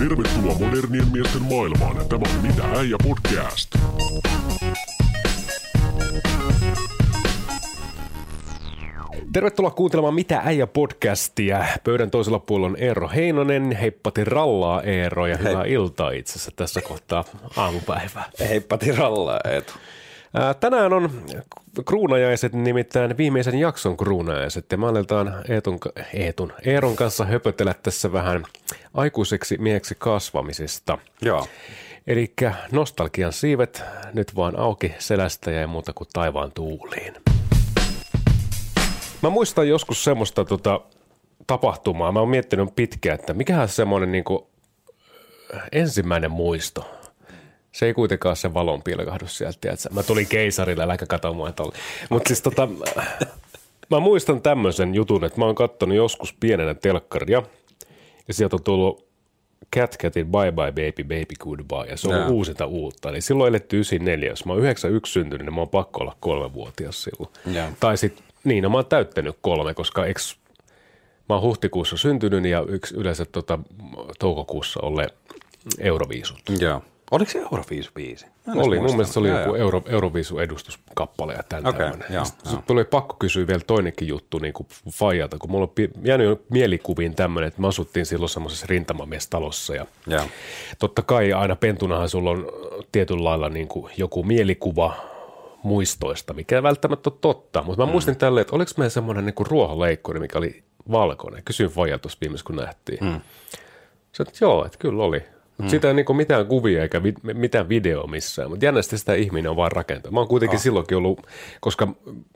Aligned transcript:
Tervetuloa 0.00 0.58
modernien 0.58 1.08
miesten 1.12 1.42
maailmaan. 1.42 2.08
Tämä 2.08 2.22
on 2.36 2.42
Mitä 2.42 2.62
äijä 2.78 2.96
podcast. 3.02 3.74
Tervetuloa 9.32 9.70
kuuntelemaan 9.70 10.14
Mitä 10.14 10.42
äijä 10.44 10.66
podcastia. 10.66 11.64
Pöydän 11.84 12.10
toisella 12.10 12.38
puolella 12.38 12.66
on 12.66 12.76
Eero 12.76 13.08
Heinonen. 13.08 13.72
Heippati 13.72 14.24
rallaa 14.24 14.82
Eero 14.82 15.26
ja 15.26 15.36
hyvää 15.36 15.64
iltaa 15.64 16.10
itse 16.10 16.32
asiassa 16.32 16.50
tässä 16.56 16.80
kohtaa 16.82 17.24
aamupäivää. 17.56 18.30
Heippati 18.48 18.92
rallaa 18.92 19.40
Eetu. 19.44 19.72
Ää, 20.34 20.54
Tänään 20.54 20.92
on 20.92 21.10
kruunajaiset, 21.86 22.52
nimittäin 22.52 23.16
viimeisen 23.16 23.58
jakson 23.58 23.96
kruunajaiset. 23.96 24.72
Ja 24.72 24.78
me 24.78 24.86
aletaan 24.86 25.34
Eetun, 25.48 25.78
Eetun, 26.14 26.52
Eeron 26.64 26.96
kanssa 26.96 27.24
höpötellä 27.24 27.74
tässä 27.82 28.12
vähän 28.12 28.44
aikuiseksi 28.94 29.58
mieheksi 29.58 29.94
kasvamisesta. 29.98 30.98
Joo. 31.22 31.46
Eli 32.06 32.32
nostalgian 32.72 33.32
siivet 33.32 33.84
nyt 34.12 34.36
vaan 34.36 34.58
auki 34.58 34.94
selästä 34.98 35.50
ja 35.50 35.60
ei 35.60 35.66
muuta 35.66 35.92
kuin 35.92 36.08
taivaan 36.12 36.52
tuuliin. 36.52 37.14
Mä 39.22 39.30
muistan 39.30 39.68
joskus 39.68 40.04
semmoista 40.04 40.44
tota, 40.44 40.80
tapahtumaa. 41.46 42.12
Mä 42.12 42.20
oon 42.20 42.28
miettinyt 42.28 42.76
pitkään, 42.76 43.14
että 43.14 43.34
mikähän 43.34 43.68
se 43.68 43.74
semmoinen 43.74 44.12
niin 44.12 44.24
ensimmäinen 45.72 46.30
muisto. 46.30 46.99
Se 47.72 47.86
ei 47.86 47.94
kuitenkaan 47.94 48.30
ole 48.30 48.36
se 48.36 48.54
valon 48.54 48.82
pilkahdus 48.82 49.38
sieltä, 49.38 49.58
tiedätkö? 49.60 49.88
Mä 49.90 50.02
tulin 50.02 50.26
keisarille, 50.26 50.82
äläkä 50.82 51.06
katso 51.06 51.32
mua 51.32 51.52
tolle. 51.52 51.76
Mutta 52.10 52.28
siis 52.28 52.42
tota, 52.42 52.68
mä 53.90 54.00
muistan 54.00 54.42
tämmöisen 54.42 54.94
jutun, 54.94 55.24
että 55.24 55.38
mä 55.38 55.44
oon 55.44 55.54
kattonut 55.54 55.96
joskus 55.96 56.34
pienenä 56.40 56.74
telkkaria 56.74 57.42
ja 58.28 58.34
sieltä 58.34 58.56
on 58.56 58.62
tullut 58.62 59.10
Cat 59.76 59.96
Catin 59.98 60.26
Bye 60.26 60.52
Bye 60.52 60.72
Baby 60.72 61.04
Baby 61.04 61.34
Goodbye 61.38 61.90
ja 61.90 61.96
se 61.96 62.08
on 62.08 62.14
Joo. 62.14 62.28
uusinta 62.28 62.66
uutta. 62.66 63.08
Eli 63.08 63.20
silloin 63.20 63.48
eletty 63.48 63.76
94, 63.76 64.28
jos 64.28 64.44
mä 64.44 64.52
oon 64.52 64.62
91 64.62 65.12
syntynyt, 65.12 65.46
niin 65.46 65.54
mä 65.54 65.60
oon 65.60 65.68
pakko 65.68 66.00
olla 66.00 66.16
kolmevuotias 66.20 67.02
silloin. 67.02 67.30
Joo. 67.46 67.68
Tai 67.80 67.96
sitten, 67.96 68.24
niin, 68.44 68.62
no 68.62 68.70
mä 68.70 68.76
oon 68.76 68.86
täyttänyt 68.86 69.36
kolme, 69.40 69.74
koska 69.74 70.06
eks, 70.06 70.36
mä 71.28 71.34
oon 71.34 71.42
huhtikuussa 71.42 71.96
syntynyt 71.96 72.44
ja 72.44 72.64
yksi 72.68 72.94
yleensä 72.94 73.24
tota, 73.24 73.58
toukokuussa 74.18 74.80
ole 74.82 75.06
Euroviisut. 75.78 76.38
Joo. 76.60 76.82
Oliko 77.10 77.30
se 77.30 77.38
Euroviisu 77.38 77.90
biisi? 77.94 78.26
Mä 78.26 78.52
en 78.52 78.58
edes 78.58 78.66
Oli, 78.66 78.80
mun 78.80 78.90
mielestä 78.90 79.12
se 79.12 79.20
oli 79.20 79.28
Joo, 79.28 79.40
joku. 79.40 79.54
Euro, 79.54 79.82
Euroviisun 79.86 80.42
edustuskappale 80.42 81.32
ja 81.32 81.42
tämän 81.48 81.74
tämmöinen. 81.74 82.06
joo, 82.10 82.24
Sitten 82.24 82.52
joo. 82.52 82.62
tuli 82.66 82.84
pakko 82.84 83.16
kysyä 83.18 83.46
vielä 83.46 83.60
toinenkin 83.66 84.08
juttu 84.08 84.38
niin 84.38 84.52
kuin 84.52 84.66
Fajalta, 84.90 85.38
kun 85.38 85.50
mulla 85.50 85.64
on 85.64 85.88
jäänyt 86.02 86.26
jo 86.26 86.40
mielikuviin 86.50 87.14
tämmöinen, 87.14 87.48
että 87.48 87.60
me 87.60 87.68
asuttiin 87.68 88.06
silloin 88.06 88.30
semmoisessa 88.30 88.66
rintamamiestalossa 88.68 89.74
ja 89.74 89.86
Joo. 90.06 90.24
totta 90.78 91.02
kai 91.02 91.32
aina 91.32 91.56
pentunahan 91.56 92.08
sulla 92.08 92.30
on 92.30 92.46
tietyllä 92.92 93.24
lailla 93.24 93.48
niin 93.48 93.68
kuin 93.68 93.92
joku 93.96 94.22
mielikuva 94.22 94.94
muistoista, 95.62 96.34
mikä 96.34 96.56
ei 96.56 96.62
välttämättä 96.62 97.10
ole 97.10 97.18
totta, 97.20 97.62
mutta 97.62 97.82
mä 97.82 97.86
mm. 97.86 97.92
muistin 97.92 98.16
tälleen, 98.16 98.42
että 98.42 98.56
oliko 98.56 98.70
meillä 98.76 98.90
semmoinen 98.90 99.24
niin 99.24 99.46
ruohonleikkuri, 99.48 100.20
mikä 100.20 100.38
oli 100.38 100.62
valkoinen. 100.90 101.42
Kysyin 101.44 101.70
Fajalta 101.70 102.02
tuossa 102.02 102.18
viimeis, 102.20 102.42
kun 102.42 102.56
nähtiin. 102.56 103.04
Mm. 103.04 103.20
Se, 104.12 104.22
että 104.22 104.38
joo, 104.40 104.64
että 104.66 104.78
kyllä 104.78 105.02
oli. 105.04 105.22
Mm. 105.60 105.68
Sitä 105.68 105.88
ei 105.88 105.94
niinku 105.94 106.14
mitään 106.14 106.46
kuvia 106.46 106.82
eikä 106.82 107.02
vi- 107.02 107.34
mitään 107.34 107.68
videoa 107.68 108.06
missään, 108.06 108.50
mutta 108.50 108.64
jännästi 108.64 108.98
sitä 108.98 109.14
ihminen 109.14 109.50
on 109.50 109.56
vaan 109.56 109.72
rakentanut. 109.72 110.14
Mä 110.14 110.20
oon 110.20 110.28
kuitenkin 110.28 110.56
oh. 110.56 110.62
silloinkin 110.62 110.96
ollut, 110.96 111.26
koska 111.60 111.86
me 111.86 111.94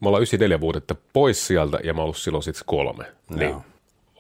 ollaan 0.09 0.21
94 0.21 0.61
vuodetta 0.61 0.95
pois 1.13 1.47
sieltä 1.47 1.79
ja 1.85 1.95
mä 1.95 2.01
oon 2.01 2.05
ollut 2.05 2.17
silloin 2.17 2.43
sitten 2.43 2.65
kolme, 2.67 3.05
niin 3.31 3.51
Joo. 3.51 3.63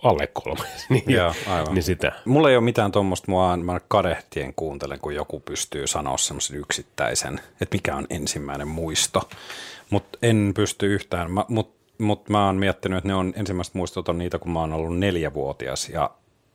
alle 0.02 0.26
kolme, 0.26 0.64
niin, 0.88 1.04
Joo, 1.06 1.34
aivan. 1.48 1.74
niin 1.74 1.82
sitä. 1.82 2.12
Mulla 2.24 2.50
ei 2.50 2.56
ole 2.56 2.64
mitään 2.64 2.92
tuommoista, 2.92 3.30
mua 3.30 3.56
mä 3.56 3.80
kadehtien 3.88 4.54
kuuntelen, 4.54 4.98
kun 4.98 5.14
joku 5.14 5.40
pystyy 5.40 5.86
sanoa 5.86 6.18
semmoisen 6.18 6.56
yksittäisen, 6.56 7.40
että 7.60 7.74
mikä 7.76 7.96
on 7.96 8.06
ensimmäinen 8.10 8.68
muisto. 8.68 9.28
Mutta 9.90 10.18
en 10.22 10.52
pysty 10.56 10.94
yhtään, 10.94 11.30
mutta 11.30 11.52
mut, 11.52 11.74
mut 11.98 12.28
mä 12.28 12.46
oon 12.46 12.56
miettinyt, 12.56 12.98
että 12.98 13.08
ne 13.08 13.14
on 13.14 13.32
ensimmäiset 13.36 13.74
muistot 13.74 14.08
on 14.08 14.18
niitä, 14.18 14.38
kun 14.38 14.52
mä 14.52 14.60
oon 14.60 14.72
ollut 14.72 14.98
neljävuotias 14.98 15.88
ja 15.88 16.10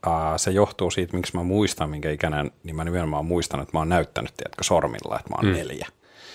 ää, 0.06 0.38
se 0.38 0.52
johtuu 0.52 0.92
siitä, 0.92 1.18
miksi 1.18 1.38
mä 1.38 1.44
muistan, 1.44 1.90
minkä 1.90 2.12
ikäinen, 2.12 2.52
niin 2.64 2.76
mä 2.76 2.84
nimenomaan 2.84 3.26
muistan, 3.26 3.60
että 3.62 3.72
mä 3.74 3.80
oon 3.80 3.90
näyttänyt, 3.90 4.34
tiedätkö, 4.38 4.64
sormilla, 4.64 5.20
että 5.20 5.30
mä 5.30 5.36
oon 5.36 5.46
mm. 5.46 5.52
neljä. 5.52 5.88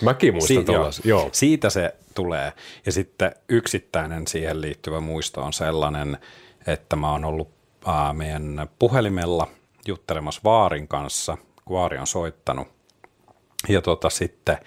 Mäkin 0.03 0.35
muistan 0.35 0.67
Si- 0.67 0.73
joo. 0.73 0.91
Joo. 1.05 1.29
Siitä 1.33 1.71
se 1.71 1.95
tulee. 2.15 2.53
Ja 2.87 2.93
sitten 2.93 3.35
yksittäinen 3.49 4.27
siihen 4.27 4.61
liittyvä 4.61 5.01
muisto 5.01 5.43
on 5.43 5.53
sellainen, 5.53 6.19
että 6.67 6.97
mä 6.97 7.13
oon 7.13 7.25
ollut 7.25 7.49
ää, 7.87 8.13
meidän 8.13 8.69
puhelimella 8.79 9.49
juttelemassa 9.87 10.41
Vaarin 10.45 10.89
kanssa, 10.89 11.37
kun 11.65 11.77
Vaari 11.77 11.99
on 11.99 12.07
soittanut. 12.07 12.69
Ja 13.69 13.83
tota, 13.83 14.11
sitten 14.11 14.59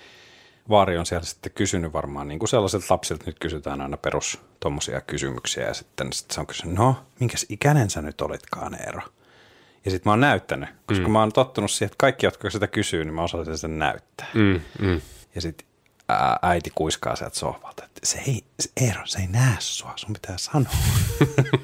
Vaari 0.69 0.97
on 0.97 1.05
siellä 1.05 1.25
sitten 1.25 1.51
kysynyt 1.51 1.94
varmaan, 1.94 2.28
niin 2.28 2.39
kuin 2.39 2.50
sellaisilta 2.50 2.85
lapsilta 2.89 3.23
nyt 3.25 3.39
kysytään 3.39 3.81
aina 3.81 3.97
perus 3.97 4.39
tommosia 4.59 5.01
kysymyksiä. 5.01 5.67
Ja 5.67 5.73
sitten 5.73 6.13
sit 6.13 6.31
se 6.31 6.39
on 6.39 6.47
kysynyt, 6.47 6.75
no, 6.75 6.95
minkäs 7.19 7.45
ikäinen 7.50 7.89
sä 7.89 8.01
nyt 8.01 8.22
olitkaan, 8.22 8.81
Eero? 8.81 9.01
Ja 9.85 9.91
sitten 9.91 10.09
mä 10.09 10.11
oon 10.11 10.19
näyttänyt, 10.19 10.69
koska 10.85 11.06
mm. 11.06 11.11
mä 11.11 11.19
oon 11.19 11.31
tottunut 11.31 11.72
siihen, 11.72 11.85
että 11.85 11.95
kaikki, 11.97 12.25
jotka 12.25 12.50
sitä 12.50 12.67
kysyy, 12.67 13.06
niin 13.06 13.13
mä 13.13 13.23
osaisin 13.23 13.57
sen 13.57 13.79
näyttää. 13.79 14.27
Mm, 14.33 14.61
mm. 14.79 15.01
Ja 15.35 15.41
sitten 15.41 15.67
äiti 16.41 16.72
kuiskaa 16.75 17.16
sieltä 17.16 17.39
sohvalta, 17.39 17.85
että 17.85 18.00
se 18.03 18.22
ei, 18.27 18.44
se, 18.59 18.69
Eero, 18.77 19.01
se 19.06 19.19
ei 19.19 19.27
näe 19.27 19.56
sua, 19.59 19.94
sun 19.95 20.13
pitää 20.13 20.38
sanoa. 20.38 20.72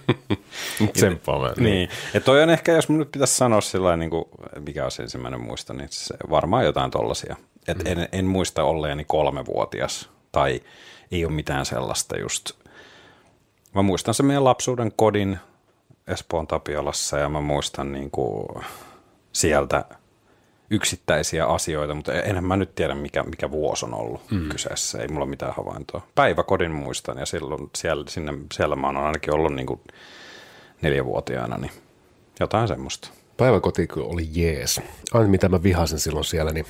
Tsemppaa 0.94 1.40
mä. 1.40 1.54
niin. 1.58 1.90
Ja 2.14 2.22
toi 2.22 2.44
on 2.44 2.50
ehkä, 2.50 2.72
jos 2.72 2.90
mun 2.90 3.00
nyt 3.00 3.12
pitäisi 3.12 3.36
sanoa 3.36 3.62
sillä 3.62 3.98
niin 3.98 4.10
kuin, 4.10 4.26
mikä 4.60 4.86
on 4.86 4.92
se 4.92 5.04
ensimmäinen 5.04 5.42
muisto, 5.42 5.74
niin 5.74 5.88
se 5.92 6.16
varmaan 6.30 6.66
jotain 6.66 6.92
tollasia. 6.92 7.36
Et 7.68 7.78
mm. 7.78 7.92
en, 7.92 8.10
en, 8.12 8.26
muista 8.26 8.64
olleeni 8.64 9.06
kolmevuotias 9.06 10.10
tai 10.32 10.62
ei 11.12 11.26
ole 11.26 11.34
mitään 11.34 11.66
sellaista 11.66 12.18
just. 12.18 12.52
Mä 13.76 13.82
muistan 13.82 14.14
se 14.14 14.24
meidän 14.24 14.44
lapsuuden 14.44 14.92
kodin 14.96 15.40
Espoon 16.08 16.48
Tapiolassa 16.48 17.18
ja 17.18 17.30
mä 17.30 17.42
muistan 17.42 17.92
niin 17.92 18.12
kuin 18.12 18.48
sieltä 19.34 19.86
yksittäisiä 20.70 21.46
asioita, 21.46 21.96
mutta 21.96 22.14
enhän 22.14 22.44
mä 22.44 22.56
nyt 22.58 22.76
tiedä, 22.76 22.96
mikä, 22.96 23.24
mikä 23.24 23.52
vuosi 23.52 23.86
on 23.86 23.94
ollut 23.94 24.32
mm. 24.32 24.50
kyseessä. 24.50 25.00
Ei 25.00 25.08
mulla 25.08 25.26
mitään 25.26 25.54
havaintoa. 25.58 26.08
Päiväkodin 26.16 26.72
muistan 26.72 27.18
ja 27.18 27.26
silloin 27.26 27.70
siellä, 27.76 28.06
sinne, 28.08 28.34
siellä 28.54 28.76
mä 28.76 28.88
oon 28.88 28.98
ainakin 28.98 29.34
ollut 29.34 29.54
niin 29.54 29.66
kuin 29.66 29.80
neljävuotiaana, 30.82 31.58
niin 31.58 31.72
jotain 32.40 32.68
semmoista. 32.68 33.10
Päiväkoti 33.38 33.88
kyllä 33.88 34.08
oli 34.08 34.30
jees. 34.32 34.82
Aina 35.14 35.28
mitä 35.28 35.50
mä 35.50 35.64
vihasin 35.64 36.00
silloin 36.00 36.26
siellä, 36.26 36.52
niin 36.52 36.66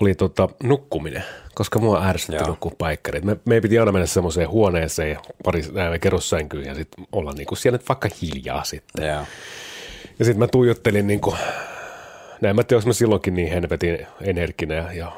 oli 0.00 0.14
tota, 0.14 0.48
nukkuminen, 0.62 1.24
koska 1.54 1.78
mua 1.78 2.04
ärsytti 2.06 2.44
nukkua 2.44 2.72
paikkarit. 2.78 3.24
Me, 3.24 3.36
me 3.44 3.60
piti 3.60 3.78
aina 3.78 3.92
mennä 3.92 4.06
semmoiseen 4.06 4.48
huoneeseen 4.48 5.10
ja 5.10 5.20
pari 5.44 5.64
nää 5.72 5.98
kerrossänkyyn 5.98 6.66
ja 6.66 6.74
sitten 6.74 7.06
olla 7.12 7.32
niinku 7.32 7.56
siellä 7.56 7.78
nyt 7.78 7.88
vaikka 7.88 8.08
hiljaa 8.22 8.64
sitten. 8.64 9.06
Joo. 9.08 9.24
Ja 10.18 10.24
sitten 10.24 10.38
mä 10.38 10.46
tuijottelin 10.46 11.06
niinku, 11.06 11.36
näin 12.40 12.56
mä 12.56 12.62
tiedä, 12.62 12.78
onko 12.78 12.86
mä 12.88 12.92
silloinkin 12.92 13.34
niin 13.34 13.52
helvetin 13.52 14.06
energinen 14.22 14.76
ja, 14.76 14.92
ja 14.92 15.12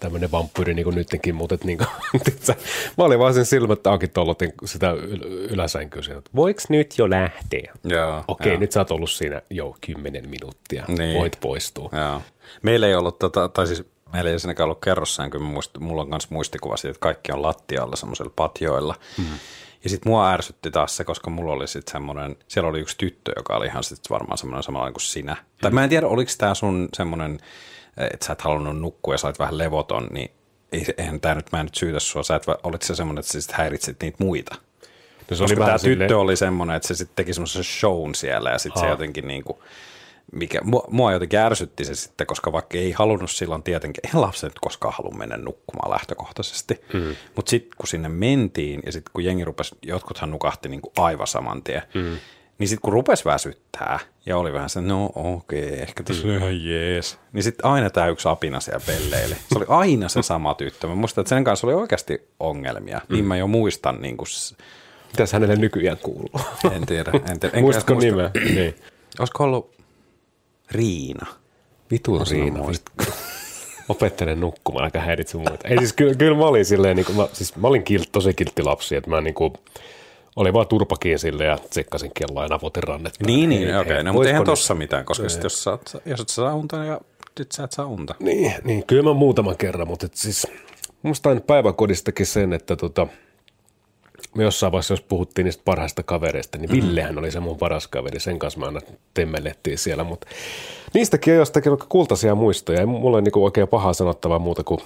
tämmöinen 0.00 0.32
vampyyri 0.32 0.74
niin 0.74 0.84
kuin 0.84 0.96
nytkin, 0.96 1.34
mutta 1.34 1.54
et 1.54 1.64
niinku, 1.64 1.84
tiiätsä, 2.24 2.54
mä 2.98 3.04
olin 3.04 3.18
vaan 3.18 3.34
sen 3.34 3.46
silmät 3.46 3.86
auki 3.86 4.08
tollotin 4.08 4.52
sitä 4.64 4.92
yl- 4.92 5.52
yläsänkyä 5.52 6.02
sieltä, 6.02 6.18
että 6.18 6.30
voiko 6.36 6.60
nyt 6.68 6.94
jo 6.98 7.10
lähteä? 7.10 7.72
Joo, 7.84 8.24
Okei, 8.28 8.52
joo. 8.52 8.60
nyt 8.60 8.72
sä 8.72 8.80
oot 8.80 8.90
ollut 8.90 9.10
siinä 9.10 9.42
jo 9.50 9.76
kymmenen 9.86 10.28
minuuttia, 10.28 10.84
Niin. 10.88 11.18
voit 11.18 11.36
poistua. 11.40 11.88
Joo. 11.92 12.22
Meillä 12.62 12.86
ei 12.86 12.94
ollut, 12.94 13.18
tota, 13.18 13.48
tai 13.48 13.66
siis 13.66 13.84
meillä 14.12 14.28
ei 14.28 14.34
ensinnäkään 14.34 14.64
ollut 14.64 14.80
kerrossaan, 14.80 15.30
kyllä 15.30 15.44
muist, 15.44 15.78
mulla 15.78 16.02
on 16.02 16.08
myös 16.08 16.30
muistikuva 16.30 16.76
siitä, 16.76 16.90
että 16.90 17.00
kaikki 17.00 17.32
on 17.32 17.42
lattialla 17.42 17.96
semmoisilla 17.96 18.32
patjoilla. 18.36 18.94
Mm. 19.18 19.24
Ja 19.84 19.90
sitten 19.90 20.10
mua 20.10 20.30
ärsytti 20.30 20.70
taas 20.70 20.96
se, 20.96 21.04
koska 21.04 21.30
mulla 21.30 21.52
oli 21.52 21.68
sitten 21.68 21.92
semmoinen, 21.92 22.36
siellä 22.48 22.70
oli 22.70 22.80
yksi 22.80 22.98
tyttö, 22.98 23.32
joka 23.36 23.56
oli 23.56 23.66
ihan 23.66 23.84
sitten 23.84 24.10
varmaan 24.10 24.38
semmoinen 24.38 24.62
samanlainen 24.62 24.94
kuin 24.94 25.02
sinä. 25.02 25.32
Mm. 25.32 25.60
Tai 25.60 25.70
mä 25.70 25.84
en 25.84 25.90
tiedä, 25.90 26.06
oliko 26.06 26.30
tämä 26.38 26.54
sun 26.54 26.88
semmoinen, 26.94 27.38
että 27.96 28.26
sä 28.26 28.32
et 28.32 28.40
halunnut 28.40 28.78
nukkua 28.78 29.14
ja 29.14 29.18
sä 29.18 29.26
olit 29.26 29.38
vähän 29.38 29.58
levoton, 29.58 30.06
niin 30.10 30.30
eihän 30.98 31.20
tämä 31.20 31.34
nyt, 31.34 31.52
mä 31.52 31.60
en 31.60 31.66
nyt 31.66 31.74
syytä 31.74 32.00
sua, 32.00 32.22
sä 32.22 32.36
et, 32.36 32.44
olit 32.62 32.82
se 32.82 32.94
semmoinen, 32.94 33.20
että 33.20 33.32
sä 33.32 33.40
sit 33.40 33.52
häiritsit 33.52 34.02
niitä 34.02 34.24
muita. 34.24 34.54
No 35.30 35.36
se 35.36 35.42
Koska 35.42 35.56
tämä 35.56 35.66
vähän 35.66 35.80
tyttö 35.80 36.04
silleen- 36.04 36.16
oli 36.16 36.36
semmoinen, 36.36 36.76
että 36.76 36.88
se 36.88 36.94
sitten 36.94 37.16
teki 37.16 37.34
semmoisen 37.34 37.64
shown 37.64 38.14
siellä 38.14 38.50
ja 38.50 38.58
sitten 38.58 38.80
se 38.80 38.88
jotenkin 38.88 39.28
niin 39.28 39.44
kuin, 39.44 39.58
mikä, 40.32 40.60
mua, 40.64 40.84
mua 40.88 41.12
jotenkin 41.12 41.38
ärsytti 41.38 41.84
se 41.84 41.94
sitten, 41.94 42.26
koska 42.26 42.52
vaikka 42.52 42.78
ei 42.78 42.92
halunnut 42.92 43.30
silloin 43.30 43.62
tietenkin, 43.62 44.06
ei 44.06 44.20
lapset 44.20 44.50
nyt 44.50 44.58
koskaan 44.60 44.94
halua 44.96 45.14
mennä 45.14 45.36
nukkumaan 45.36 45.90
lähtökohtaisesti, 45.90 46.80
mm. 46.92 47.16
mutta 47.36 47.50
sitten 47.50 47.70
kun 47.78 47.86
sinne 47.86 48.08
mentiin 48.08 48.82
ja 48.86 48.92
sitten 48.92 49.12
kun 49.12 49.24
jengi 49.24 49.44
rupesi, 49.44 49.76
jotkuthan 49.82 50.30
nukahti 50.30 50.68
niin 50.68 50.80
kuin 50.80 50.92
aivan 50.98 51.26
saman 51.26 51.62
tien, 51.62 51.82
mm. 51.94 52.16
niin 52.58 52.68
sitten 52.68 52.82
kun 52.82 52.92
rupesi 52.92 53.24
väsyttää 53.24 53.98
ja 54.26 54.36
oli 54.36 54.52
vähän 54.52 54.70
se, 54.70 54.80
no 54.80 55.10
okei, 55.14 55.64
okay, 55.64 55.78
ehkä 55.78 56.02
tässä 56.02 56.28
on 56.28 56.34
ihan 56.34 56.64
jees, 56.64 57.18
niin 57.32 57.42
sitten 57.42 57.66
aina 57.66 57.90
tämä 57.90 58.08
yksi 58.08 58.28
apina 58.28 58.60
siellä 58.60 58.84
pelleili. 58.86 59.34
Se 59.34 59.58
oli 59.58 59.66
aina 59.68 60.08
se 60.08 60.22
sama 60.22 60.54
tyttö. 60.54 60.86
Mä 60.86 60.94
muistan, 60.94 61.22
että 61.22 61.28
sen 61.28 61.44
kanssa 61.44 61.66
oli 61.66 61.74
oikeasti 61.74 62.28
ongelmia, 62.40 63.00
mm. 63.08 63.14
niin 63.14 63.24
mä 63.24 63.36
jo 63.36 63.46
muistan 63.46 64.02
niin 64.02 64.16
kuin, 64.16 64.28
Mitäs 65.12 65.32
hänelle 65.32 65.56
nykyään 65.56 65.98
kuuluu? 65.98 66.40
en 66.76 66.86
tiedä. 66.86 67.12
En 67.30 67.40
tiedä. 67.40 67.60
Muistatko 67.60 67.94
muista- 67.94 68.06
nimeä? 68.06 68.30
niin. 68.54 68.74
Olisiko 69.18 69.44
ollut 69.44 69.79
Riina. 70.70 71.26
Vitun 71.90 72.26
Riina. 72.30 72.60
Opettelen 73.88 74.40
nukkumaan, 74.40 74.84
aika 74.84 75.00
häiritse 75.00 75.36
muita. 75.36 75.68
Ei 75.68 75.78
siis 75.78 75.92
kyllä, 75.92 76.14
kyllä 76.14 76.36
mä 76.36 76.44
olin 76.44 76.64
silleen, 76.64 76.96
niin 76.96 77.06
kuin, 77.06 77.16
mä, 77.16 77.28
siis 77.32 77.56
mä 77.56 77.68
olin 77.68 77.82
kilt, 77.82 78.08
tosi 78.12 78.34
kiltti 78.34 78.62
lapsi, 78.62 78.96
että 78.96 79.10
mä 79.10 79.20
niin 79.20 79.34
kuin, 79.34 79.52
oli 80.36 80.52
vaan 80.52 80.66
turpakin 80.66 81.18
sille 81.18 81.44
ja 81.44 81.58
tsekkasin 81.70 82.10
kelloa 82.14 82.42
ja 82.44 82.48
napotin 82.48 82.82
rannetta. 82.82 83.24
Niin, 83.26 83.48
niin, 83.48 83.68
Ei- 83.68 83.76
okei. 83.76 83.96
ei- 83.96 84.02
No, 84.02 84.12
mutta 84.12 84.28
eihän 84.28 84.44
tossa 84.44 84.74
mitään, 84.74 85.04
koska 85.04 85.28
sit 85.28 85.42
jos, 85.42 85.64
sä, 85.64 85.78
jos 86.06 86.20
et 86.20 86.28
saa 86.28 86.54
unta, 86.54 86.82
niin 86.82 86.96
nyt 87.38 87.52
sä 87.52 87.64
et 87.64 87.72
saa 87.72 87.86
unta. 87.86 88.14
Niin, 88.20 88.54
niin 88.64 88.86
kyllä 88.86 89.02
mä 89.02 89.12
muutaman 89.12 89.56
kerran, 89.56 89.88
mutta 89.88 90.06
et 90.06 90.14
siis 90.14 90.46
musta 91.02 91.36
päiväkodistakin 91.46 92.26
sen, 92.26 92.52
että 92.52 92.76
tota, 92.76 93.06
me 94.34 94.42
jossain 94.42 94.72
vaiheessa, 94.72 94.92
jos 94.92 95.00
puhuttiin 95.00 95.44
niistä 95.44 95.62
parhaista 95.64 96.02
kavereista, 96.02 96.58
niin 96.58 96.70
Villehän 96.70 97.18
oli 97.18 97.30
se 97.30 97.40
mun 97.40 97.58
paras 97.58 97.88
kaveri, 97.88 98.20
sen 98.20 98.38
kanssa 98.38 98.60
me 98.60 98.66
aina 98.66 98.80
temmellettiin 99.14 99.78
siellä, 99.78 100.04
mutta 100.04 100.26
niistäkin 100.94 101.32
on 101.32 101.38
jostakin 101.38 101.72
kultaisia 101.88 102.34
muistoja, 102.34 102.80
ei 102.80 102.86
mulla 102.86 103.16
ole 103.16 103.22
niinku 103.22 103.44
oikein 103.44 103.68
pahaa 103.68 103.92
sanottavaa 103.92 104.38
muuta 104.38 104.64
kuin 104.64 104.80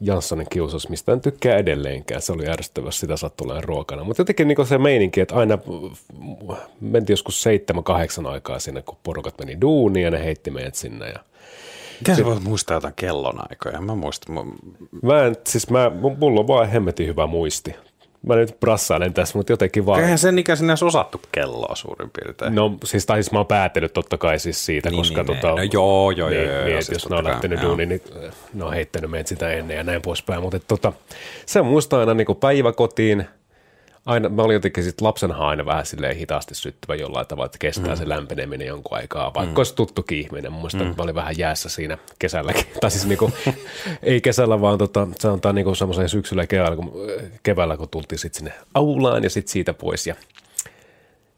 Janssonin 0.00 0.46
kiusas, 0.50 0.88
mistä 0.88 1.12
en 1.12 1.20
tykkää 1.20 1.56
edelleenkään. 1.56 2.22
Se 2.22 2.32
oli 2.32 2.48
ärsyttävä, 2.48 2.86
jos 2.86 3.00
sitä 3.00 3.16
sattui 3.16 3.44
olemaan 3.44 3.64
ruokana. 3.64 4.04
Mutta 4.04 4.20
jotenkin 4.20 4.48
niin 4.48 4.66
se 4.66 4.78
meininki, 4.78 5.20
että 5.20 5.34
aina 5.34 5.56
mm, 5.56 6.56
mentiin 6.80 7.12
joskus 7.12 7.42
seitsemän, 7.42 7.84
kahdeksan 7.84 8.26
aikaa 8.26 8.58
sinne, 8.58 8.82
kun 8.82 8.98
porukat 9.02 9.38
meni 9.38 9.60
duuniin 9.60 10.04
ja 10.04 10.10
ne 10.10 10.24
heitti 10.24 10.50
meidät 10.50 10.74
sinne. 10.74 11.08
Ja 11.08 11.18
Miten 12.00 12.16
sä 12.16 12.24
voit 12.24 12.44
muistaa 12.44 12.76
jotain 12.76 12.94
kellonaikoja? 12.96 13.80
Mä 13.80 13.94
muistan, 13.94 14.34
mä, 14.34 14.40
Mä 15.02 15.24
en, 15.24 15.36
siis 15.46 15.70
mä, 15.70 15.90
mulla 16.18 16.40
on 16.40 16.46
vaan 16.46 16.68
hemmetin 16.68 17.06
hyvä 17.06 17.26
muisti. 17.26 17.74
Mä 18.26 18.36
nyt 18.36 18.60
brassailen 18.60 19.14
tässä, 19.14 19.38
mutta 19.38 19.52
jotenkin 19.52 19.86
vaan. 19.86 20.00
eihän 20.00 20.18
sen 20.18 20.38
ikäisenä 20.38 20.72
edes 20.72 20.82
osattu 20.82 21.20
kelloa 21.32 21.74
suurin 21.74 22.10
piirtein. 22.10 22.54
No 22.54 22.74
siis, 22.84 23.06
tai 23.06 23.22
siis 23.22 23.32
mä 23.32 23.38
oon 23.38 23.46
päätellyt 23.46 23.92
totta 23.92 24.18
kai 24.18 24.38
siis 24.38 24.66
siitä, 24.66 24.90
Niin, 24.90 24.98
koska 25.00 25.22
niin, 25.22 25.26
tota, 25.26 25.48
no 25.48 25.62
joo, 25.72 26.10
joo, 26.10 26.28
niin, 26.28 26.42
joo, 26.42 26.52
joo, 26.52 26.64
niin, 26.64 26.72
joo, 26.72 26.82
siis 26.82 27.02
jos 27.02 27.10
ne 27.10 27.16
on 27.16 27.24
lähtenyt 27.24 27.62
duuniin, 27.62 27.88
niin 27.88 28.02
äh, 28.26 28.34
ne 28.54 28.64
on 28.64 28.72
heittänyt 28.72 29.10
meidät 29.10 29.26
sitä 29.26 29.52
ennen 29.52 29.76
ja 29.76 29.84
näin 29.84 30.02
poispäin. 30.02 30.42
Mutta 30.42 30.58
tota, 30.58 30.92
se 31.46 31.62
muistaa 31.62 32.00
aina 32.00 32.14
niin 32.14 32.36
päiväkotiin, 32.40 33.24
aina, 34.06 34.28
mä 34.28 34.42
olin 34.42 34.54
jotenkin 34.54 34.84
sit 34.84 35.00
lapsenhan 35.00 35.48
aina 35.48 35.66
vähän 35.66 35.86
silleen 35.86 36.16
hitaasti 36.16 36.54
syttyvä 36.54 36.94
jollain 36.94 37.26
tavalla, 37.26 37.46
että 37.46 37.58
kestää 37.58 37.94
mm. 37.94 37.98
se 37.98 38.08
lämpeneminen 38.08 38.66
jonkun 38.66 38.96
aikaa, 38.96 39.34
vaikka 39.34 39.52
mm. 39.52 39.58
olisi 39.58 39.74
tuttukin 39.74 40.18
ihminen. 40.18 40.52
Muistan, 40.52 40.86
mm. 40.86 40.94
mä 40.96 41.02
olin 41.02 41.14
vähän 41.14 41.38
jäässä 41.38 41.68
siinä 41.68 41.98
kesälläkin. 42.18 42.66
tai 42.80 42.90
siis 42.90 43.06
niinku, 43.06 43.32
ei 44.02 44.20
kesällä, 44.20 44.60
vaan 44.60 44.78
tota, 44.78 45.08
sanotaan 45.18 45.54
niinku 45.54 45.74
semmoisen 45.74 46.08
syksyllä 46.08 46.42
ja 46.42 46.46
keväällä, 46.46 46.76
kun, 46.76 46.92
keväällä, 47.42 47.76
kun 47.76 47.88
tultiin 47.88 48.18
sitten 48.18 48.38
sinne 48.38 48.52
aulaan 48.74 49.24
ja 49.24 49.30
sitten 49.30 49.52
siitä 49.52 49.74
pois 49.74 50.06
ja 50.06 50.14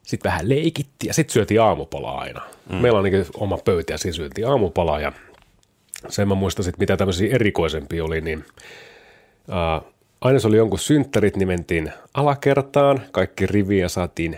sitten 0.03 0.31
vähän 0.31 0.49
leikittiin 0.49 1.09
ja 1.09 1.15
sitten 1.15 1.33
syötiin 1.33 1.61
aamupalaa 1.61 2.21
aina. 2.21 2.41
Mm. 2.69 2.77
Meillä 2.77 2.99
on 2.99 3.05
niin 3.05 3.27
oma 3.35 3.59
pöytä 3.65 3.93
ja 3.93 3.99
siinä 3.99 4.17
syötiin 4.17 4.49
aamupalaa 4.49 5.01
ja 5.01 5.13
sen 6.09 6.29
mä 6.29 6.35
muistan 6.35 6.65
sitten, 6.65 6.83
mitä 6.83 6.97
tämmöisiä 6.97 7.35
erikoisempia 7.35 8.05
oli, 8.05 8.21
niin 8.21 8.45
ää, 9.51 9.81
aina 10.21 10.39
se 10.39 10.49
oli 10.49 10.57
jonkun 10.57 10.79
synttärit, 10.79 11.37
niin 11.37 11.49
mentiin 11.49 11.93
alakertaan, 12.15 13.01
kaikki 13.13 13.47
riviin 13.47 13.83
ja 13.83 13.89
saatiin 13.89 14.37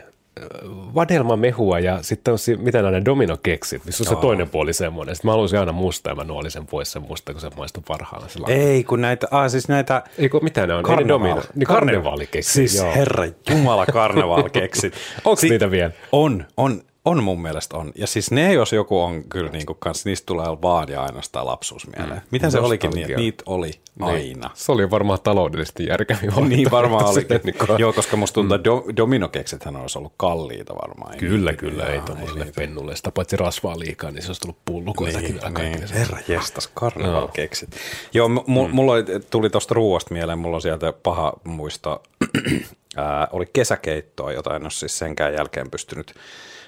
vadelmamehua 0.94 1.78
ja 1.78 2.02
sitten 2.02 2.32
on 2.32 2.38
si- 2.38 2.56
mitä 2.56 2.82
nämä 2.82 3.04
dominokeksit, 3.04 3.84
missä 3.84 4.02
on 4.02 4.08
se 4.16 4.20
toinen 4.20 4.48
puoli 4.48 4.72
semmoinen. 4.72 5.14
Sitten 5.16 5.28
mä 5.28 5.32
halusin 5.32 5.58
aina 5.58 5.72
musta 5.72 6.10
ja 6.10 6.14
mä 6.14 6.24
nuolin 6.24 6.50
sen 6.50 6.66
pois 6.66 6.92
sen 6.92 7.02
musta, 7.02 7.32
kun 7.32 7.40
se 7.40 7.50
maistui 7.56 7.82
parhaana. 7.88 8.28
Sillä 8.28 8.46
Ei, 8.50 8.84
kun 8.84 9.00
näitä, 9.00 9.26
ah, 9.30 9.50
siis 9.50 9.68
näitä 9.68 10.02
Eikö, 10.18 10.40
mitä 10.42 10.66
ne 10.66 10.74
on? 10.74 10.78
Ei 10.78 10.82
ne 10.82 10.86
karnevaali. 10.88 11.08
domino. 11.08 11.42
Niin 11.54 11.66
karnevaalikeksit. 11.66 12.52
Siis 12.52 12.74
joo. 12.76 12.94
herra 12.94 13.24
jumala 13.50 13.86
karnevaalikeksit. 13.86 14.94
Onks 15.24 15.42
niitä 15.42 15.70
vielä? 15.70 15.90
On, 16.12 16.44
on, 16.56 16.82
on 17.06 17.22
mun 17.24 17.42
mielestä 17.42 17.76
on. 17.76 17.92
Ja 17.94 18.06
siis 18.06 18.30
ne, 18.30 18.52
jos 18.52 18.72
joku 18.72 19.00
on 19.00 19.24
kyllä 19.24 19.50
niinku 19.50 19.74
kans, 19.74 20.04
niistä 20.04 20.26
tulee 20.26 20.46
vaan 20.62 20.88
ja 20.88 21.02
ainoastaan 21.02 21.46
lapsuus 21.46 21.86
mieleen. 21.96 22.20
Mm. 22.20 22.26
Miten 22.30 22.50
se 22.50 22.58
olikin 22.60 22.90
niin, 22.90 23.06
että 23.06 23.16
niitä 23.20 23.42
oli 23.46 23.70
aina. 24.00 24.50
Se 24.54 24.72
oli 24.72 24.90
varmaan 24.90 25.18
taloudellisesti 25.22 25.86
järkeviä 25.86 26.30
Niin 26.48 26.70
varmaan 26.70 27.04
oli. 27.06 27.26
Niin 27.44 27.54
kuin- 27.66 27.78
Joo, 27.78 27.92
koska 27.92 28.16
musta 28.16 28.34
tuntuu, 28.34 28.54
että 28.54 28.64
do, 28.70 28.84
dominokeksethän 28.96 29.76
olisi 29.76 29.98
ollut 29.98 30.12
kalliita 30.16 30.74
varmaan. 30.74 31.12
Ei 31.12 31.18
Kyllä, 31.18 31.50
niitä- 31.50 31.60
kyllä, 31.60 31.86
ei 31.86 32.00
tuommoiselle 32.00 32.44
niitä- 32.44 32.60
pennulle. 32.60 32.96
Sitä 32.96 33.10
paitsi 33.10 33.36
rasvaa 33.36 33.78
liikaa, 33.78 34.10
niin 34.10 34.22
se 34.22 34.28
olisi 34.28 34.40
tullut 34.40 34.58
pullukoitakin 34.64 35.40
Niin, 35.58 35.72
niin. 35.72 35.88
Herra 35.92 36.18
jestas, 36.28 36.70
karnevalkeksit. 36.74 37.70
Joo, 38.12 38.28
m- 38.28 38.32
m- 38.46 38.70
mulla 38.72 38.94
tuli 39.30 39.50
tuosta 39.50 39.74
ruoasta 39.74 40.14
mieleen, 40.14 40.38
mulla 40.38 40.56
on 40.56 40.62
sieltä 40.62 40.92
paha 41.02 41.32
muisto. 41.44 42.02
Ää, 42.96 43.28
oli 43.32 43.46
kesäkeittoa, 43.52 44.32
jota 44.32 44.56
en 44.56 44.62
ole 44.62 44.70
siis 44.70 44.98
senkään 44.98 45.34
jälkeen 45.34 45.70
pystynyt 45.70 46.14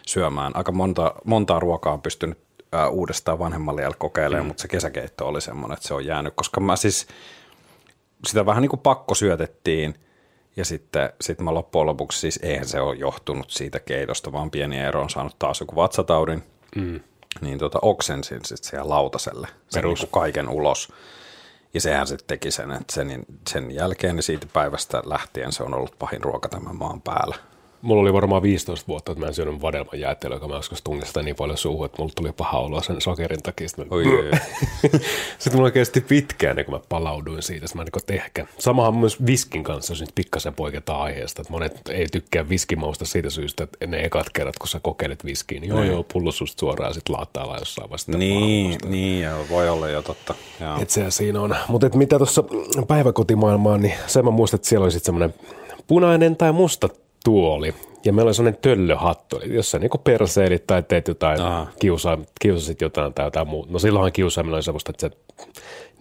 syömään. 0.09 0.57
Aika 0.57 0.73
monta, 0.73 1.15
montaa 1.25 1.61
ruokaa 1.61 1.93
on 1.93 2.03
pystynyt 2.03 2.39
ää, 2.73 2.89
uudestaan 2.89 3.39
vanhemmalle 3.39 3.83
jälkeen 3.83 3.99
kokeilemaan, 3.99 4.45
mm. 4.45 4.49
mutta 4.49 4.61
se 4.63 4.69
kesäkeitto 4.69 5.29
oli 5.29 5.41
semmoinen, 5.41 5.77
että 5.77 5.89
se 5.89 5.95
on 5.95 6.07
jäänyt, 6.07 6.35
koska 6.37 6.61
mä 6.61 6.77
siis 6.77 7.07
sitä 8.27 8.47
vähän 8.47 8.63
niin 8.63 8.71
kuin 8.71 8.81
pakko 8.81 9.15
syötettiin 9.15 9.95
ja 10.57 10.65
sitten 10.65 11.13
sit 11.21 11.41
mä 11.41 11.55
loppujen 11.55 11.87
lopuksi, 11.87 12.21
siis 12.21 12.41
eihän 12.43 12.69
se 12.69 12.81
ole 12.81 12.97
johtunut 12.97 13.51
siitä 13.51 13.81
keitosta, 13.81 14.33
vaan 14.33 14.51
pieni 14.51 14.79
ero 14.79 15.03
on 15.03 15.11
saanut 15.11 15.39
taas 15.39 15.61
joku 15.61 15.77
vatsataudin, 15.77 16.43
mm. 16.77 17.01
niin 17.41 17.59
tota, 17.59 17.79
oksensin 17.83 18.41
sitten 18.45 18.71
siellä 18.71 18.89
lautaselle 18.89 19.49
sen 19.69 19.85
niin 19.85 19.99
kuin 19.99 20.11
kaiken 20.11 20.49
ulos. 20.49 20.93
Ja 21.75 21.81
sehän 21.81 22.07
sitten 22.07 22.27
teki 22.27 22.51
sen, 22.51 22.71
että 22.71 22.95
sen, 22.95 23.27
sen 23.49 23.71
jälkeen 23.71 24.17
niin 24.17 24.23
siitä 24.23 24.47
päivästä 24.53 25.03
lähtien 25.05 25.53
se 25.53 25.63
on 25.63 25.75
ollut 25.75 25.99
pahin 25.99 26.25
ruoka 26.25 26.49
tämän 26.49 26.77
maan 26.77 27.03
päällä. 27.03 27.37
Mulla 27.83 28.03
oli 28.03 28.13
varmaan 28.13 28.43
15 28.43 28.87
vuotta, 28.89 29.13
että 29.13 29.25
mä 29.25 29.29
en 29.29 29.35
syönyt 29.35 29.63
vadelman 29.63 30.01
jäätelöä, 30.01 30.37
joka 30.37 30.49
mä 30.49 30.55
joskus 30.55 30.83
tungin 30.83 31.07
sitä 31.07 31.23
niin 31.23 31.37
paljon 31.37 31.59
suuhun, 31.59 31.87
että 31.87 32.03
mulla 32.03 32.13
tuli 32.17 32.33
paha 32.33 32.59
olo 32.59 32.83
sen 32.83 33.01
sokerin 33.01 33.43
takia. 33.43 33.69
Sitten, 33.69 33.89
mä... 33.89 33.95
Oi, 33.95 34.05
sitten 35.39 35.57
mulla 35.57 35.71
kesti 35.71 36.01
pitkään, 36.01 36.51
ennen 36.51 36.65
kuin 36.65 36.75
mä 36.75 36.81
palauduin 36.89 37.43
siitä. 37.43 37.67
Sitten 37.67 37.81
mä 37.81 37.85
niin 37.85 37.99
että 37.99 38.15
ehkä. 38.15 38.47
Samahan 38.59 38.97
myös 38.97 39.27
viskin 39.27 39.65
kanssa, 39.65 39.93
jos 39.93 40.01
nyt 40.01 40.15
pikkasen 40.15 40.55
poiketaan 40.55 41.01
aiheesta. 41.01 41.43
Että 41.43 41.53
monet 41.53 41.89
ei 41.89 42.07
tykkää 42.13 42.49
viskimausta 42.49 43.05
siitä 43.05 43.31
syystä, 43.31 43.65
että 43.65 43.87
ne 43.87 44.05
ekat 44.05 44.31
kerrat, 44.33 44.59
kun 44.59 44.69
sä 44.69 44.81
kokeilet 44.81 45.25
viskiä, 45.25 45.61
niin 45.61 45.69
joo 45.69 45.83
joo, 45.83 46.05
pullo 46.13 46.33
susta 46.33 46.61
suoraan 46.61 46.95
sitten 46.95 47.17
laattailla 47.17 47.59
jossain 47.59 47.91
vasta. 47.91 48.19
niin, 48.19 48.79
niin 48.87 49.25
joo, 49.25 49.45
voi 49.51 49.69
olla 49.69 49.89
jo 49.89 50.03
totta. 50.03 50.35
Joo. 50.61 50.83
Et 50.83 50.91
se 50.91 51.11
siinä 51.11 51.41
on. 51.41 51.57
Mutta 51.69 51.87
et 51.87 51.95
mitä 51.95 52.17
tuossa 52.17 52.45
päiväkotimaailmaan, 52.89 53.81
niin 53.81 53.95
sen 54.07 54.25
mä 54.25 54.31
muistan, 54.31 54.59
että 54.59 54.69
siellä 54.69 54.85
oli 54.85 54.93
sitten 54.93 55.07
semmoinen 55.07 55.35
punainen 55.87 56.37
tai 56.37 56.53
musta 56.53 56.89
tuoli. 57.25 57.75
Ja 58.05 58.13
meillä 58.13 58.29
oli 58.29 58.35
semmoinen 58.35 58.61
töllöhattu, 58.63 59.41
eli 59.41 59.55
jos 59.55 59.71
sä 59.71 59.79
niinku 59.79 59.99
perseilit 59.99 60.67
tai 60.67 60.83
teet 60.83 61.09
jotain, 61.09 61.41
Aa. 61.41 61.71
kiusaa, 61.81 62.19
kiusasit 62.41 62.81
jotain 62.81 63.15
tai 63.15 63.27
jotain 63.27 63.49
muuta. 63.49 63.73
No 63.73 63.79
silloinhan 63.79 64.13
kiusaaminen 64.13 64.55
oli 64.55 64.63
semmoista, 64.63 64.91
että 64.91 65.09
sä 65.09 65.17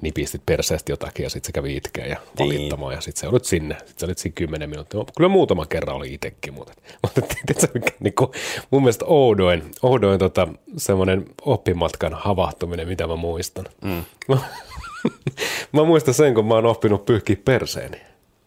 nipistit 0.02 0.42
perseestä 0.46 0.92
jotakin 0.92 1.24
ja 1.24 1.30
sitten 1.30 1.48
se 1.48 1.52
kävi 1.52 1.76
itkeä 1.76 2.06
ja 2.06 2.18
valittamaan 2.40 2.94
ja 2.94 3.02
sitten 3.02 3.22
se 3.22 3.28
olit 3.28 3.46
sinne. 3.46 3.76
Sitten 3.78 3.96
sä 4.00 4.06
olit 4.06 4.18
siinä 4.18 4.34
kymmenen 4.36 4.70
minuuttia. 4.70 5.00
Kyllä 5.18 5.30
muutama 5.30 5.66
kerran 5.66 5.96
oli 5.96 6.14
itsekin, 6.14 6.54
mutta, 6.54 6.74
mutta 7.04 7.22
tiedätkö, 7.22 7.80
mikä 7.80 7.92
niinku, 8.00 8.32
mun 8.72 8.82
mielestä 8.82 9.06
oudoin, 9.06 9.64
oudoin 9.82 10.20
tota, 10.20 10.48
semmoinen 10.78 11.26
oppimatkan 11.42 12.14
havahtuminen, 12.14 12.88
mitä 12.88 13.08
mä 13.08 13.16
muistan. 13.16 13.66
Mm. 13.82 14.04
mä 15.72 15.84
muistan 15.84 16.14
sen, 16.14 16.34
kun 16.34 16.46
mä 16.46 16.54
oon 16.54 16.66
oppinut 16.66 17.06
pyyhkiä 17.06 17.36
perseeni. 17.46 17.98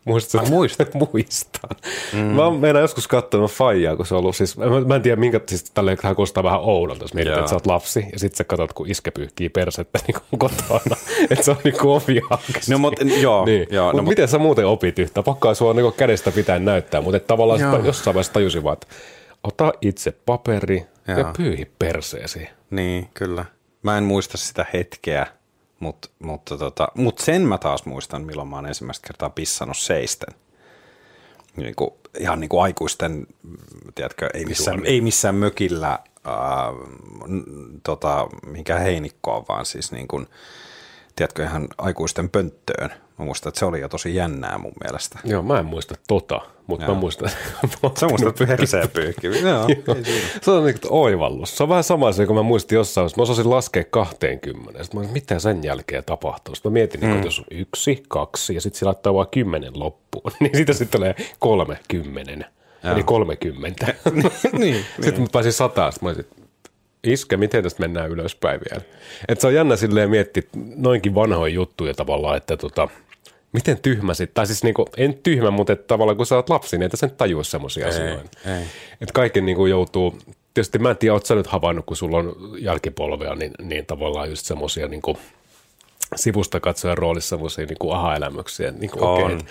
Muistatko? 0.04 0.46
Ai, 0.46 0.50
muistat? 0.50 0.94
Muistan. 1.12 1.70
Mm. 2.12 2.18
Mä 2.18 2.44
oon 2.44 2.56
meidän 2.56 2.82
joskus 2.82 3.08
katsonut 3.08 3.50
faijaa, 3.50 3.96
kun 3.96 4.06
se 4.06 4.14
on 4.14 4.20
ollut 4.20 4.36
siis, 4.36 4.56
mä, 4.56 4.64
mä 4.86 4.94
en 4.94 5.02
tiedä 5.02 5.16
minkä, 5.16 5.40
siis 5.48 5.64
tälleen 5.64 5.98
tähän 5.98 6.16
kuulostaa 6.16 6.42
vähän 6.42 6.60
oudolta, 6.60 7.04
jos 7.04 7.14
mietit, 7.14 7.32
että 7.32 7.46
sä 7.46 7.56
oot 7.56 7.66
lapsi 7.66 8.04
ja 8.12 8.18
sit 8.18 8.34
sä 8.34 8.44
katsot, 8.44 8.72
kun 8.72 8.90
iskä 8.90 9.12
pyyhkii 9.12 9.48
persettä 9.48 9.98
niin 10.06 10.16
kuin 10.30 10.38
kotona, 10.38 10.96
että 11.30 11.44
se 11.44 11.50
on 11.50 11.56
niin 11.64 11.78
kuin 11.80 11.90
ovi. 11.90 12.20
No, 12.70 12.78
mutta 12.78 13.04
joo, 13.20 13.44
niin. 13.46 13.66
joo, 13.70 13.92
Mut 13.92 14.02
no, 14.02 14.08
miten 14.08 14.28
sä 14.28 14.38
muuten 14.38 14.66
opit 14.66 14.98
yhtä? 14.98 15.22
Pakkaa 15.22 15.54
sua 15.54 15.74
niin 15.74 15.92
kädestä 15.92 16.30
pitää 16.30 16.58
näyttää, 16.58 17.00
mutta 17.00 17.20
tavallaan 17.20 17.58
sitä, 17.58 17.86
jossain 17.86 18.14
vaiheessa 18.14 18.32
tajusin 18.32 18.64
vaan, 18.64 18.72
että 18.72 18.86
ota 19.44 19.72
itse 19.80 20.12
paperi 20.26 20.86
ja 21.08 21.18
Joo. 21.18 21.32
pyyhi 21.36 21.70
perseesi. 21.78 22.48
Niin, 22.70 23.08
kyllä. 23.14 23.44
Mä 23.82 23.98
en 23.98 24.04
muista 24.04 24.38
sitä 24.38 24.66
hetkeä, 24.72 25.26
mutta, 25.80 26.08
mutta, 26.18 26.58
tota, 26.58 26.88
mutta 26.94 27.24
sen 27.24 27.42
mä 27.42 27.58
taas 27.58 27.84
muistan, 27.84 28.22
milloin 28.22 28.48
mä 28.48 28.56
oon 28.56 28.66
ensimmäistä 28.66 29.06
kertaa 29.06 29.30
pissannut 29.30 29.78
seisten. 29.78 30.34
Niin 31.56 31.74
kuin, 31.74 31.90
ihan 32.18 32.40
niin 32.40 32.48
kuin 32.48 32.62
aikuisten, 32.62 33.26
tiedätkö, 33.94 34.30
ei 34.34 34.44
missään, 34.44 34.86
ei 34.86 35.00
missään 35.00 35.34
mökillä, 35.34 35.98
n- 37.26 37.80
tota, 37.82 38.28
mikä 38.46 38.78
heinikkoa, 38.78 39.44
vaan 39.48 39.66
siis 39.66 39.92
niin 39.92 40.08
kuin, 40.08 40.26
tiedätkö, 41.16 41.44
ihan 41.44 41.68
aikuisten 41.78 42.30
pönttöön. 42.30 42.90
Mä 43.20 43.26
muistan, 43.26 43.48
että 43.48 43.58
se 43.58 43.64
oli 43.64 43.80
jo 43.80 43.88
tosi 43.88 44.14
jännää 44.14 44.58
mun 44.58 44.72
mielestä. 44.84 45.18
Joo, 45.24 45.42
mä 45.42 45.58
en 45.58 45.66
muista 45.66 45.94
tota, 46.08 46.40
mutta 46.66 46.86
mä 46.86 46.92
Joo. 46.92 47.00
muistan. 47.00 47.30
Sä 48.00 48.08
muistat 48.08 48.36
perseen 48.36 48.88
pyyhkiä. 48.88 49.30
Joo, 49.30 49.66
siinä. 50.02 50.28
Se 50.42 50.50
on 50.50 50.64
niin 50.66 50.76
oivallus. 50.88 51.56
Se 51.56 51.62
on 51.62 51.68
vähän 51.68 51.84
sama 51.84 52.08
asia, 52.08 52.26
kun 52.26 52.36
mä 52.36 52.42
muistin 52.42 52.76
jossain, 52.76 53.02
vaiheessa. 53.02 53.20
mä 53.20 53.22
osasin 53.22 53.50
laskea 53.50 53.84
20. 53.90 54.82
Sitten 54.82 54.98
mä 54.98 55.00
olisin, 55.00 55.12
mitä 55.12 55.38
sen 55.38 55.64
jälkeen 55.64 56.04
tapahtuu. 56.04 56.54
Sitten 56.54 56.72
mä 56.72 56.74
mietin, 56.74 57.00
mm. 57.00 57.12
että 57.12 57.26
jos 57.26 57.38
on 57.38 57.44
yksi, 57.50 58.02
kaksi 58.08 58.54
ja 58.54 58.60
sitten 58.60 58.78
se 58.78 58.84
laittaa 58.84 59.14
vaan 59.14 59.26
kymmenen 59.30 59.72
loppuun, 59.74 60.32
niin 60.40 60.56
siitä 60.56 60.72
sitten 60.72 60.98
tulee 60.98 61.14
kolme 61.38 61.78
kymmenen. 61.88 62.44
Eli 62.92 63.02
30. 63.02 63.94
niin, 64.58 64.84
Sitten 65.02 65.20
mä 65.20 65.28
pääsin 65.32 65.52
sataan, 65.52 65.92
sitten 65.92 66.06
mä 66.06 66.10
olisin, 66.10 66.26
iskä, 67.04 67.36
miten 67.36 67.62
tästä 67.62 67.80
mennään 67.80 68.10
ylöspäin 68.10 68.60
vielä. 68.70 68.84
Et 69.28 69.40
se 69.40 69.46
on 69.46 69.54
jännä 69.54 69.76
silleen 69.76 70.10
miettiä 70.10 70.42
noinkin 70.76 71.14
vanhoja 71.14 71.54
juttuja 71.54 71.94
tavallaan, 71.94 72.36
että 72.36 72.56
tota, 72.56 72.88
miten 73.52 73.78
tyhmä 73.82 74.14
sit, 74.14 74.34
tai 74.34 74.46
siis 74.46 74.64
niinku, 74.64 74.86
en 74.96 75.14
tyhmä, 75.22 75.50
mutta 75.50 75.72
että 75.72 75.86
tavallaan 75.86 76.16
kun 76.16 76.26
sä 76.26 76.36
oot 76.36 76.50
lapsi, 76.50 76.78
niin 76.78 76.86
et 76.86 76.92
sä 76.94 77.08
tajua 77.08 77.44
semmoisia 77.44 77.88
asioita. 77.88 78.30
Että 79.00 79.12
kaikki 79.12 79.40
niinku 79.40 79.66
joutuu, 79.66 80.18
tietysti 80.54 80.78
mä 80.78 80.90
en 80.90 80.96
tiedä, 80.96 81.12
oot 81.12 81.26
sä 81.26 81.34
nyt 81.34 81.46
havainnut, 81.46 81.86
kun 81.86 81.96
sulla 81.96 82.18
on 82.18 82.36
jälkipolvea, 82.58 83.34
niin, 83.34 83.52
niin 83.62 83.86
tavallaan 83.86 84.30
just 84.30 84.46
semmoisia 84.46 84.88
niinku, 84.88 85.16
sivusta 86.16 86.60
katsojan 86.60 86.98
roolissa 86.98 87.28
semmoisia 87.28 87.66
niin 87.66 87.92
aha-elämyksiä. 87.94 88.70
Niin 88.70 88.90
kuin, 88.90 89.02
On. 89.02 89.22
okay, 89.22 89.36
et, 89.36 89.44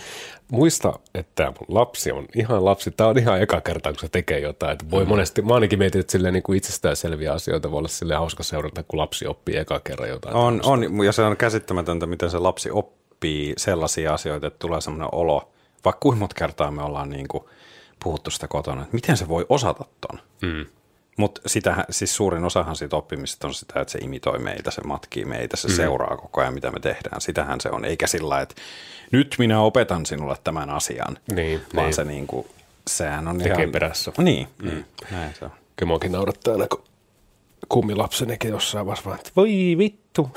muista, 0.51 0.99
että 1.13 1.53
lapsi 1.67 2.11
on 2.11 2.25
ihan 2.35 2.65
lapsi. 2.65 2.91
Tämä 2.91 3.09
on 3.09 3.17
ihan 3.17 3.41
eka 3.41 3.61
kerta, 3.61 3.89
kun 3.89 3.99
se 3.99 4.09
tekee 4.09 4.39
jotain. 4.39 4.71
Että 4.71 4.85
voi 4.91 5.03
mm. 5.03 5.09
monesti, 5.09 5.41
mä 5.41 5.53
ainakin 5.53 5.79
mietin, 5.79 6.01
että 6.01 6.11
silleen, 6.11 6.33
niin 6.33 6.43
kuin 6.43 6.57
itsestäänselviä 6.57 7.33
asioita 7.33 7.71
voi 7.71 7.77
olla 7.77 7.87
silleen 7.87 8.19
hauska 8.19 8.43
seurata, 8.43 8.83
kun 8.83 8.99
lapsi 8.99 9.27
oppii 9.27 9.57
eka 9.57 9.79
kerran 9.79 10.09
jotain. 10.09 10.35
On, 10.35 10.61
tämmöistä. 10.61 10.95
on, 10.97 11.05
ja 11.05 11.11
se 11.11 11.21
on 11.21 11.37
käsittämätöntä, 11.37 12.05
miten 12.05 12.29
se 12.29 12.39
lapsi 12.39 12.71
oppii 12.71 12.99
sellaisia 13.57 14.13
asioita, 14.13 14.47
että 14.47 14.59
tulee 14.59 14.81
semmoinen 14.81 15.09
olo, 15.11 15.51
vaikka 15.85 15.99
kuinka 15.99 16.19
monta 16.19 16.35
kertaa 16.35 16.71
me 16.71 16.81
ollaan 16.81 17.09
niin 17.09 17.27
kuin 17.27 17.43
puhuttu 18.03 18.31
sitä 18.31 18.47
kotona, 18.47 18.81
että 18.81 18.93
miten 18.95 19.17
se 19.17 19.27
voi 19.27 19.45
osata 19.49 19.85
ton. 20.01 20.19
Mm. 20.41 20.65
Mutta 21.17 21.41
siis 21.89 22.15
suurin 22.15 22.43
osahan 22.45 22.75
siitä 22.75 22.95
oppimisesta 22.95 23.47
on 23.47 23.53
sitä, 23.53 23.79
että 23.81 23.91
se 23.91 23.99
imitoi 23.99 24.39
meitä, 24.39 24.71
se 24.71 24.81
matkii 24.81 25.25
meitä, 25.25 25.57
se 25.57 25.67
mm. 25.67 25.73
seuraa 25.73 26.17
koko 26.17 26.41
ajan, 26.41 26.53
mitä 26.53 26.71
me 26.71 26.79
tehdään. 26.79 27.21
Sitähän 27.21 27.61
se 27.61 27.69
on, 27.69 27.85
eikä 27.85 28.07
sillä 28.07 28.41
että 28.41 28.55
nyt 29.11 29.35
minä 29.39 29.61
opetan 29.61 30.05
sinulle 30.05 30.35
tämän 30.43 30.69
asian, 30.69 31.17
Niin, 31.31 31.61
vaan 31.75 31.85
niin. 31.85 31.93
se 31.93 32.03
niin 32.03 32.27
kuin, 32.27 32.47
sehän 32.87 33.27
on 33.27 33.37
Tekee 33.37 33.53
ihan... 33.53 33.71
perässä. 33.71 34.11
Niin, 34.17 34.47
mm. 34.57 34.69
niin, 34.69 34.85
näin 35.11 35.33
se 35.39 35.45
on. 35.45 35.51
Kyllä 35.75 35.87
muakin 35.87 36.11
naurattaa 36.11 36.53
aina, 36.53 36.67
kun 36.67 36.83
kummilapsenikin 37.69 38.51
jossain 38.51 38.85
vaiheessa 38.85 39.09
vaan, 39.09 39.19
että 39.19 39.31
voi 39.35 39.75
vittu. 39.77 40.29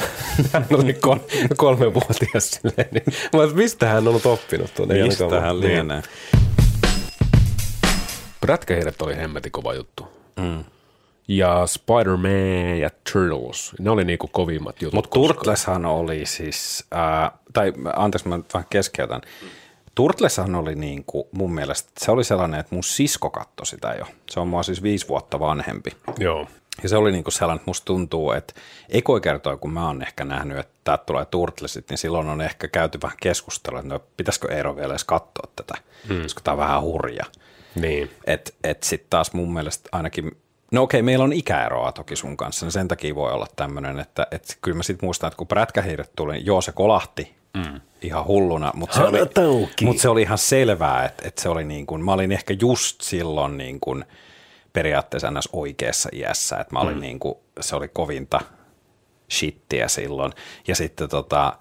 Hän 0.53 0.67
oli 0.83 0.95
kol- 0.95 1.19
kolmevuotias 1.57 2.51
silleen. 2.51 2.89
Niin. 2.93 3.05
Mä 3.33 3.47
mistä 3.55 3.87
hän 3.87 4.09
on 4.09 4.21
oppinut 4.25 4.75
tuonne? 4.75 5.03
Mistä 5.03 5.41
hän 5.41 5.61
niin. 5.61 5.69
lienee? 5.69 6.03
Prätkähiiret 8.41 9.03
oli 9.03 9.17
hemmetin 9.17 9.53
kova 9.53 9.75
juttu. 9.75 10.09
Mm. 10.37 10.65
Ja 11.29 11.67
Spider-Man 11.67 12.79
ja 12.81 12.91
Turtles, 13.13 13.73
ne 13.79 13.91
oli 13.91 14.05
niinku 14.05 14.29
kovimmat 14.29 14.83
jutut. 14.83 14.95
Mutta. 14.95 15.11
Turtleshan 15.15 15.87
oli 15.87 16.27
siis, 16.27 16.87
ää, 16.91 17.33
tai 17.53 17.73
anteeksi 17.97 18.29
mä 18.29 18.37
nyt 18.37 18.55
vähän 18.55 18.67
keskeytän. 18.71 19.21
Turtleshan 19.95 20.55
oli 20.55 20.75
niin 20.75 21.05
kuin, 21.07 21.25
mun 21.33 21.55
mielestä, 21.55 21.91
se 21.99 22.11
oli 22.11 22.25
sellainen, 22.25 22.61
että 22.61 22.75
mun 22.75 22.85
sisko 22.85 23.31
katsoi 23.31 23.67
sitä 23.67 23.95
jo. 23.99 24.07
Se 24.31 24.41
on 24.41 24.49
mua 24.49 24.63
siis 24.63 24.83
viisi 24.83 25.09
vuotta 25.09 25.41
vanhempi. 25.41 25.91
Joo. 26.19 26.47
Ja 26.83 26.89
se 26.89 26.97
oli 26.97 27.13
niin 27.13 27.25
kuin 27.25 27.33
sellainen, 27.33 27.57
että 27.57 27.71
musta 27.71 27.85
tuntuu, 27.85 28.33
että 28.33 28.55
ekoi 28.89 29.21
kertoi, 29.21 29.59
kun 29.59 29.73
mä 29.73 29.87
oon 29.87 30.03
ehkä 30.03 30.25
nähnyt, 30.25 30.59
että 30.59 30.73
täältä 30.85 31.05
tulee 31.05 31.25
Turtlesit, 31.25 31.91
niin 31.91 31.99
silloin 31.99 32.29
on 32.29 32.41
ehkä 32.41 32.69
käyty 32.69 32.99
vähän 33.03 33.17
keskustelua, 33.21 33.81
että 33.81 33.95
no, 33.95 34.01
pitäisikö 34.17 34.55
Eero 34.55 34.77
vielä 34.77 34.93
edes 34.93 35.05
katsoa 35.05 35.53
tätä, 35.57 35.75
mm. 36.09 36.23
koska 36.23 36.41
tämä 36.41 36.53
on 36.53 36.59
vähän 36.59 36.83
hurja. 36.83 37.25
Niin. 37.75 38.11
Että 38.27 38.51
et 38.65 38.83
sitten 38.83 39.11
taas 39.11 39.33
mun 39.33 39.53
mielestä 39.53 39.89
ainakin, 39.93 40.37
no 40.73 40.83
okei, 40.83 41.03
meillä 41.03 41.25
on 41.25 41.33
ikäeroa 41.33 41.93
toki 41.93 42.17
sun 42.17 42.37
kanssa, 42.37 42.67
niin 42.67 42.73
sen 42.73 42.89
takia 42.89 43.15
voi 43.15 43.33
olla 43.33 43.47
tämmöinen, 43.57 44.01
että 44.01 44.27
et 44.31 44.59
kyllä 44.63 44.77
mä 44.77 44.83
sitten 44.83 45.07
muistan, 45.07 45.29
että 45.29 45.37
kun 45.37 45.47
prätkähiiret 45.47 46.11
tuli, 46.17 46.33
niin 46.33 46.47
joo 46.47 46.61
se 46.61 46.73
kolahti 46.73 47.35
mm. 47.55 47.81
ihan 48.03 48.27
hulluna, 48.27 48.73
mutta 48.75 48.97
se, 48.97 49.03
oli, 49.03 49.19
Hanat 49.19 49.39
auki. 49.39 49.85
mut 49.85 49.99
se 49.99 50.09
oli 50.09 50.23
ihan 50.23 50.39
selvää, 50.39 51.05
että, 51.05 51.29
että 51.29 51.43
se 51.43 51.49
oli 51.49 51.65
niin 51.65 51.87
kuin, 51.87 52.05
mä 52.05 52.13
olin 52.13 52.33
ehkä 52.33 52.55
just 52.61 53.01
silloin 53.01 53.59
niin 53.59 53.81
kuin 53.81 54.05
periaatteessa 54.73 55.31
ns. 55.31 55.49
oikeassa 55.53 56.09
iässä, 56.13 56.57
että 56.57 56.75
mä 56.75 56.81
olin 56.81 56.95
mm. 56.95 57.01
niin 57.01 57.19
kuin, 57.19 57.35
se 57.61 57.77
oli 57.77 57.89
kovinta 57.89 58.41
shittiä 59.31 59.89
silloin, 59.89 60.33
ja 60.69 60.75
sitten 60.75 61.09
tota, 61.09 61.59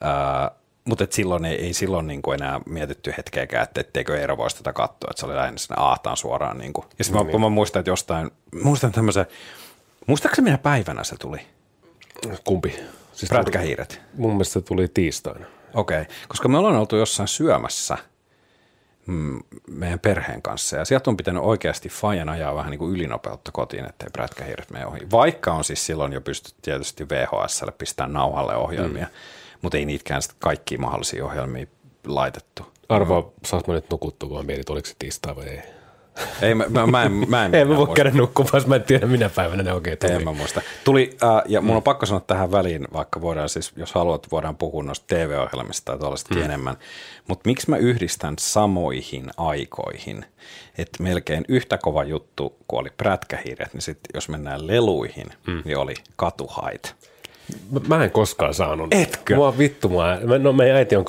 ää, 0.00 0.50
mutta 0.84 1.04
et 1.04 1.12
silloin 1.12 1.44
ei, 1.44 1.64
ei 1.64 1.72
silloin 1.72 2.06
niinku 2.06 2.32
enää 2.32 2.60
mietitty 2.66 3.14
hetkeäkään, 3.16 3.62
että 3.62 3.80
etteikö 3.80 4.20
Eero 4.20 4.36
voisi 4.36 4.56
tätä 4.56 4.72
katsoa, 4.72 5.08
että 5.10 5.20
se 5.20 5.26
oli 5.26 5.34
lähinnä 5.34 5.58
sinne 5.58 5.76
aataan 5.78 6.16
suoraan. 6.16 6.58
Niinku. 6.58 6.84
Ja 6.98 7.04
sitten 7.04 7.26
mä, 7.26 7.38
mä, 7.38 7.48
muistan, 7.48 7.80
että 7.80 7.90
jostain, 7.90 8.30
muistan 8.62 8.92
tämmöisen, 8.92 9.26
muistaakseni 10.06 10.44
minä 10.44 10.58
päivänä 10.58 11.04
se 11.04 11.16
tuli, 11.16 11.38
Kumpi? 12.44 12.76
Siis 13.12 13.28
prätkähiiret. 13.28 14.00
Mun 14.14 14.30
mielestä 14.30 14.52
se 14.52 14.60
tuli 14.60 14.88
tiistaina. 14.88 15.46
Okei, 15.74 16.00
okay. 16.00 16.14
koska 16.28 16.48
me 16.48 16.58
ollaan 16.58 16.76
oltu 16.76 16.96
jossain 16.96 17.28
syömässä 17.28 17.94
mm, 17.94 18.02
meidän 19.70 20.00
perheen 20.00 20.42
kanssa, 20.42 20.76
ja 20.76 20.84
sieltä 20.84 21.10
on 21.10 21.16
pitänyt 21.16 21.42
oikeasti 21.42 21.88
Fajan 21.88 22.28
ajaa 22.28 22.54
vähän 22.54 22.70
niin 22.70 22.78
kuin 22.78 22.92
ylinopeutta 22.92 23.52
kotiin, 23.52 23.84
ettei 23.84 24.08
prätkähiiret 24.12 24.70
mene 24.70 24.86
ohi. 24.86 25.00
Vaikka 25.10 25.52
on 25.52 25.64
siis 25.64 25.86
silloin 25.86 26.12
jo 26.12 26.20
pystytty 26.20 26.58
tietysti 26.62 27.08
VHSlle 27.08 27.72
pistämään 27.72 28.12
nauhalle 28.12 28.56
ohjelmia, 28.56 29.04
mm. 29.04 29.10
mutta 29.62 29.78
ei 29.78 29.84
niitäkään 29.84 30.22
sitten 30.22 30.40
kaikkia 30.40 30.78
mahdollisia 30.78 31.24
ohjelmia 31.24 31.66
laitettu. 32.06 32.72
Arvaa, 32.88 33.30
saas 33.44 33.66
mä 33.66 33.74
nyt 33.74 33.90
nukuttua, 33.90 34.28
kun 34.28 34.38
mä 34.38 34.44
mietin, 34.44 34.64
oliko 34.68 34.86
se 34.86 34.94
tiistai 34.98 35.36
vai 35.36 35.48
ei. 35.48 35.81
Ei, 36.42 36.54
mä, 36.54 36.64
mä, 36.68 36.86
mä 36.86 37.02
en, 37.02 37.12
mä 37.28 37.44
en, 37.44 37.54
En 37.62 37.68
mä 37.68 37.76
voi 37.76 37.76
muista. 37.76 37.94
käydä 37.94 38.10
nukkumaan, 38.10 38.62
mä 38.66 38.76
en 38.76 38.82
tiedä 38.82 39.06
minä 39.06 39.28
päivänä 39.28 39.62
ne 39.62 39.72
oikein 39.72 39.98
tuli. 39.98 40.12
En 40.12 40.24
mä 40.24 40.32
muista. 40.32 40.62
Tuli, 40.84 41.16
äh, 41.22 41.42
ja 41.48 41.60
mun 41.60 41.76
on 41.76 41.82
pakko 41.82 42.06
sanoa 42.06 42.20
tähän 42.20 42.52
väliin, 42.52 42.88
vaikka 42.92 43.20
voidaan 43.20 43.48
siis, 43.48 43.72
jos 43.76 43.92
haluat, 43.92 44.26
voidaan 44.32 44.56
puhua 44.56 44.82
noista 44.82 45.06
TV-ohjelmista 45.06 45.84
tai 45.84 45.98
tuollaistakin 45.98 46.38
mm. 46.38 46.44
enemmän. 46.44 46.76
Mutta 47.28 47.48
miksi 47.48 47.70
mä 47.70 47.76
yhdistän 47.76 48.34
samoihin 48.38 49.30
aikoihin, 49.36 50.24
että 50.78 51.02
melkein 51.02 51.44
yhtä 51.48 51.78
kova 51.78 52.04
juttu, 52.04 52.56
kun 52.68 52.80
oli 52.80 52.90
prätkähiiret, 52.96 53.74
niin 53.74 53.82
sitten 53.82 54.10
jos 54.14 54.28
mennään 54.28 54.66
leluihin, 54.66 55.26
mm. 55.46 55.62
niin 55.64 55.78
oli 55.78 55.94
katuhait. 56.16 56.94
Mä, 57.70 57.96
mä 57.96 58.04
en 58.04 58.10
koskaan 58.10 58.54
saanut. 58.54 58.94
Etkö? 58.94 59.34
Mua 59.34 59.58
vittu, 59.58 59.88
mä, 59.88 60.38
no 60.38 60.52
meidän 60.52 60.76
äiti 60.76 60.96
on 60.96 61.04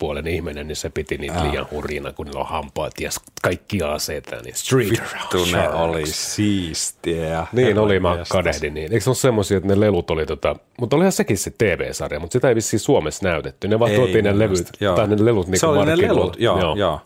kasvatuspuolen 0.00 0.26
ihminen, 0.26 0.68
niin 0.68 0.76
se 0.76 0.90
piti 0.90 1.18
niitä 1.18 1.44
liian 1.44 1.66
hurjina, 1.70 2.12
kun 2.12 2.26
niillä 2.26 2.40
on 2.40 2.46
hampaat 2.46 3.00
ja 3.00 3.10
kaikki 3.42 3.82
aseita, 3.82 4.36
niin 4.42 4.54
street 4.54 4.90
Vittu, 4.90 5.44
ne 5.52 5.68
oli 5.68 6.06
siistiä. 6.06 7.46
Niin 7.52 7.78
oli, 7.78 8.00
mä 8.00 8.18
kadehdin 8.28 8.74
niin. 8.74 8.92
Eikö 8.92 9.04
se 9.04 9.10
ole 9.10 9.16
semmoisia, 9.16 9.56
että 9.56 9.68
ne 9.68 9.80
lelut 9.80 10.10
oli 10.10 10.26
tota, 10.26 10.56
mutta 10.80 10.96
olihan 10.96 11.12
sekin 11.12 11.38
se 11.38 11.50
TV-sarja, 11.58 12.20
mutta 12.20 12.32
sitä 12.32 12.48
ei 12.48 12.54
vissiin 12.54 12.80
Suomessa 12.80 13.28
näytetty. 13.28 13.68
Ne 13.68 13.78
vaan 13.78 13.90
Ei 13.90 13.96
tuotiin 13.96 14.24
ne 14.24 14.38
levyt, 14.38 14.68
joo. 14.80 14.96
tai 14.96 15.08
ne 15.08 15.24
lelut 15.24 15.46
niinku 15.46 15.60
Se 15.60 15.66
oli 15.66 15.86
ne 15.86 15.98
lelut, 15.98 16.40
joo, 16.40 16.60
joo. 16.60 16.76
joo. 16.76 17.00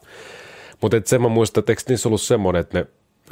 Mutta 0.80 0.96
sen 1.04 1.22
mä 1.22 1.28
muistan, 1.28 1.60
että 1.60 1.72
eikö 1.72 1.82
niissä 1.88 2.08
ollut 2.08 2.20
semmoinen, 2.20 2.60
että 2.60 2.78
ne 2.78 2.86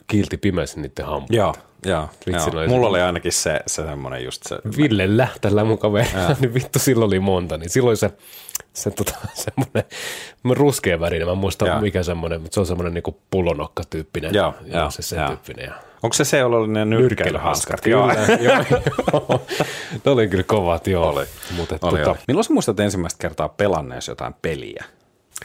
kiilti 0.06 0.36
pimeässä 0.36 0.80
niiden 0.80 1.06
hampaat. 1.06 1.30
Joo, 1.30 1.54
joo, 1.86 2.08
Vitsi, 2.26 2.50
joo. 2.54 2.66
Mulla 2.66 2.88
oli 2.88 3.00
ainakin 3.00 3.32
se, 3.32 3.60
se 3.66 3.82
semmoinen 3.82 4.24
just 4.24 4.42
se. 4.48 4.58
Ville 4.76 5.16
Lähtälä 5.16 5.64
mun 5.64 5.78
kaveri, 5.78 6.08
niin 6.40 6.54
vittu 6.54 6.78
silloin 6.78 7.08
oli 7.08 7.20
monta, 7.20 7.58
niin 7.58 7.70
silloin 7.70 7.96
se, 7.96 8.10
se 8.72 8.90
tota, 8.90 9.14
semmoinen 9.34 9.84
ruskea 10.50 11.00
värinen, 11.00 11.26
mä 11.28 11.32
en 11.32 11.38
muista 11.38 11.66
Joo. 11.66 11.80
mikä 11.80 12.02
semmoinen, 12.02 12.40
mutta 12.40 12.54
se 12.54 12.60
on 12.60 12.66
semmoinen 12.66 12.94
niinku 12.94 13.20
pullonokka-tyyppinen. 13.30 14.34
Joo, 14.34 14.54
ja 14.66 14.78
joo, 14.78 14.90
se 14.90 15.02
sen 15.02 15.18
joo. 15.18 15.28
tyyppinen. 15.28 15.64
Ja 15.64 15.74
Onko 16.02 16.14
se 16.14 16.24
se, 16.24 16.38
jolla 16.38 16.56
oli 16.56 16.68
ne 16.68 16.84
nyrkkeilyhanskat? 16.84 17.80
Kyllä, 17.80 18.14
joo, 18.40 18.64
joo. 19.12 19.40
ne 20.04 20.10
oli 20.10 20.28
kyllä 20.28 20.44
kovat, 20.44 20.86
joo. 20.86 21.08
Oli. 21.08 21.24
Mutta 21.56 21.78
Oli, 21.82 21.98
tota, 21.98 22.10
oli. 22.10 22.18
Milloin 22.28 22.44
sä 22.44 22.52
muistat 22.52 22.80
ensimmäistä 22.80 23.18
kertaa 23.20 23.48
pelanneesi 23.48 24.10
jotain 24.10 24.34
peliä? 24.42 24.84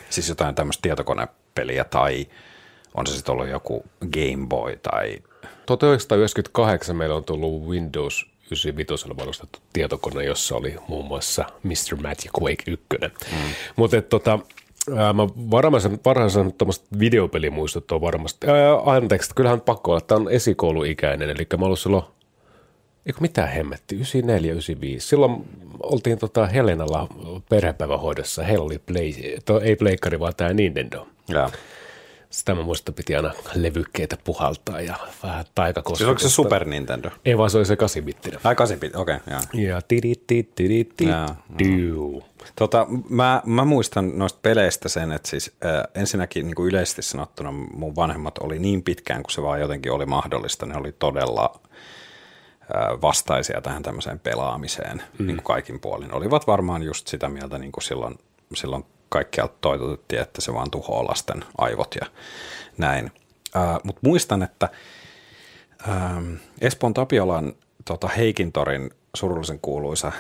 Siis 0.10 0.30
jotain 0.30 0.56
tämmöistä 0.56 0.82
tietokonepeliä 0.82 1.84
tai 1.84 2.28
on 2.98 3.08
se 3.08 3.14
sitten 3.14 3.34
ollut 3.34 3.50
joku 3.50 3.84
Game 4.00 4.48
Boy 4.48 4.76
tai... 4.76 5.18
1998 5.66 6.96
meillä 6.96 7.16
on 7.16 7.24
tullut 7.24 7.68
Windows 7.68 8.26
95 8.52 9.10
varustettu 9.18 9.60
tietokone, 9.74 10.24
jossa 10.24 10.56
oli 10.56 10.76
muun 10.88 11.06
muassa 11.06 11.46
Mr. 11.64 12.02
Magic 12.02 12.32
Quake 12.42 12.64
1. 12.68 12.86
Mm. 13.32 13.38
Mutta 13.76 14.02
tota, 14.02 14.40
ää, 14.96 15.14
mä 15.14 15.28
varmaan 15.28 16.00
varhaisen 16.06 16.54
tuommoista 16.54 16.86
videopelimuistot 17.00 17.92
on 17.92 18.02
varmasti, 18.02 18.48
ää, 18.48 18.96
anteeksi, 18.96 19.36
kyllähän 19.36 19.62
pakko 19.62 19.92
olla, 19.92 20.02
tämä 20.02 20.22
on 20.22 20.32
esikouluikäinen, 20.32 21.30
eli 21.30 21.48
mä 21.58 21.66
ollut 21.66 21.80
silloin, 21.80 22.04
eikö 23.06 23.20
mitään 23.22 23.50
hemmetti, 23.50 23.96
94, 23.96 24.52
95. 24.52 25.08
Silloin 25.08 25.46
oltiin 25.80 26.18
tota 26.18 26.46
Helenalla 26.46 27.08
perhepäivähoidossa, 27.50 28.44
heillä 28.44 28.66
oli 28.66 28.80
play, 28.80 29.14
to, 29.46 29.60
ei 29.60 29.76
pleikkari, 29.76 30.20
vaan 30.20 30.34
tämä 30.38 30.54
Nintendo. 30.54 31.08
Ja. 31.28 31.50
Sitä 32.30 32.56
mä 32.56 32.64
muistan, 32.64 32.96
piti 32.96 33.16
aina 33.16 33.34
levykkeitä 33.56 34.18
puhaltaa 34.24 34.82
ja 34.82 34.96
vähän 35.24 35.46
taikakosketusta. 35.56 35.98
Siis 35.98 36.10
onko 36.10 36.20
se 36.20 36.30
Super 36.30 36.66
Nintendo? 36.66 37.10
Ei 37.26 37.38
vaan 37.38 37.50
se 37.50 37.58
oli 37.58 37.66
se 37.66 37.76
8-bittinen. 37.76 38.40
Ai 38.44 38.56
8 38.56 38.80
bit, 38.80 38.96
okei, 38.96 39.16
okay, 39.16 39.34
joo. 39.34 39.68
Ja 39.68 39.82
tidit, 39.82 40.28
tidit, 40.28 40.56
tidit, 40.56 40.94
Jaa, 41.02 41.44
diu. 41.60 42.24
Tota, 42.56 42.88
mä, 43.10 43.42
mä 43.46 43.66
muistan 43.66 44.18
noista 44.20 44.40
peleistä 44.42 44.90
sen, 44.90 45.12
että 45.12 45.30
siis 45.30 45.52
äh, 45.66 45.84
ensinnäkin 45.96 46.46
niin 46.46 46.56
kuin 46.56 46.70
yleisesti 46.70 47.02
sanottuna 47.02 47.52
mun 47.52 47.96
vanhemmat 47.96 48.38
oli 48.38 48.60
niin 48.60 48.84
pitkään, 48.84 49.24
kun 49.24 49.32
se 49.32 49.42
vaan 49.42 49.60
jotenkin 49.60 49.92
oli 49.92 50.06
mahdollista, 50.06 50.66
ne 50.66 50.78
oli 50.78 50.92
todella 50.92 51.60
vastaisia 53.02 53.62
tähän 53.62 53.84
tämmöiseen 53.84 54.20
pelaamiseen 54.20 55.02
mm. 55.20 55.28
niin 55.28 55.38
kuin 55.38 55.44
kaikin 55.44 55.80
puolin. 55.80 56.14
Olivat 56.14 56.48
varmaan 56.48 56.84
just 56.84 57.08
sitä 57.08 57.30
mieltä 57.30 57.58
niin 57.58 57.72
kuin 57.72 57.84
silloin, 57.84 58.16
silloin 58.54 58.86
kaikkialta 59.10 59.56
toitotettiin, 59.62 60.22
että 60.22 60.42
se 60.42 60.54
vaan 60.54 60.72
tuhoaa 60.72 61.06
lasten 61.06 61.44
aivot 61.58 61.96
ja 62.02 62.08
näin. 62.78 63.12
Äh, 63.56 63.78
Mutta 63.84 64.02
muistan, 64.04 64.44
että 64.44 64.70
Ähm, 65.90 66.34
Espoon 66.62 66.94
Tapiolan 66.94 67.54
tota, 67.86 68.08
Heikintorin 68.08 68.90
surullisen 69.16 69.60
kuuluisa, 69.62 70.12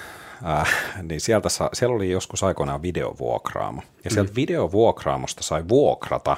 äh, 0.45 0.75
niin 1.03 1.21
sieltä 1.21 1.49
sa, 1.49 1.69
siellä 1.73 1.95
oli 1.95 2.11
joskus 2.11 2.43
aikoinaan 2.43 2.81
videovuokraamo. 2.81 3.81
Ja 4.03 4.09
sieltä 4.09 4.31
mm. 4.31 4.35
videovuokraamosta 4.35 5.43
sai 5.43 5.67
vuokrata 5.67 6.37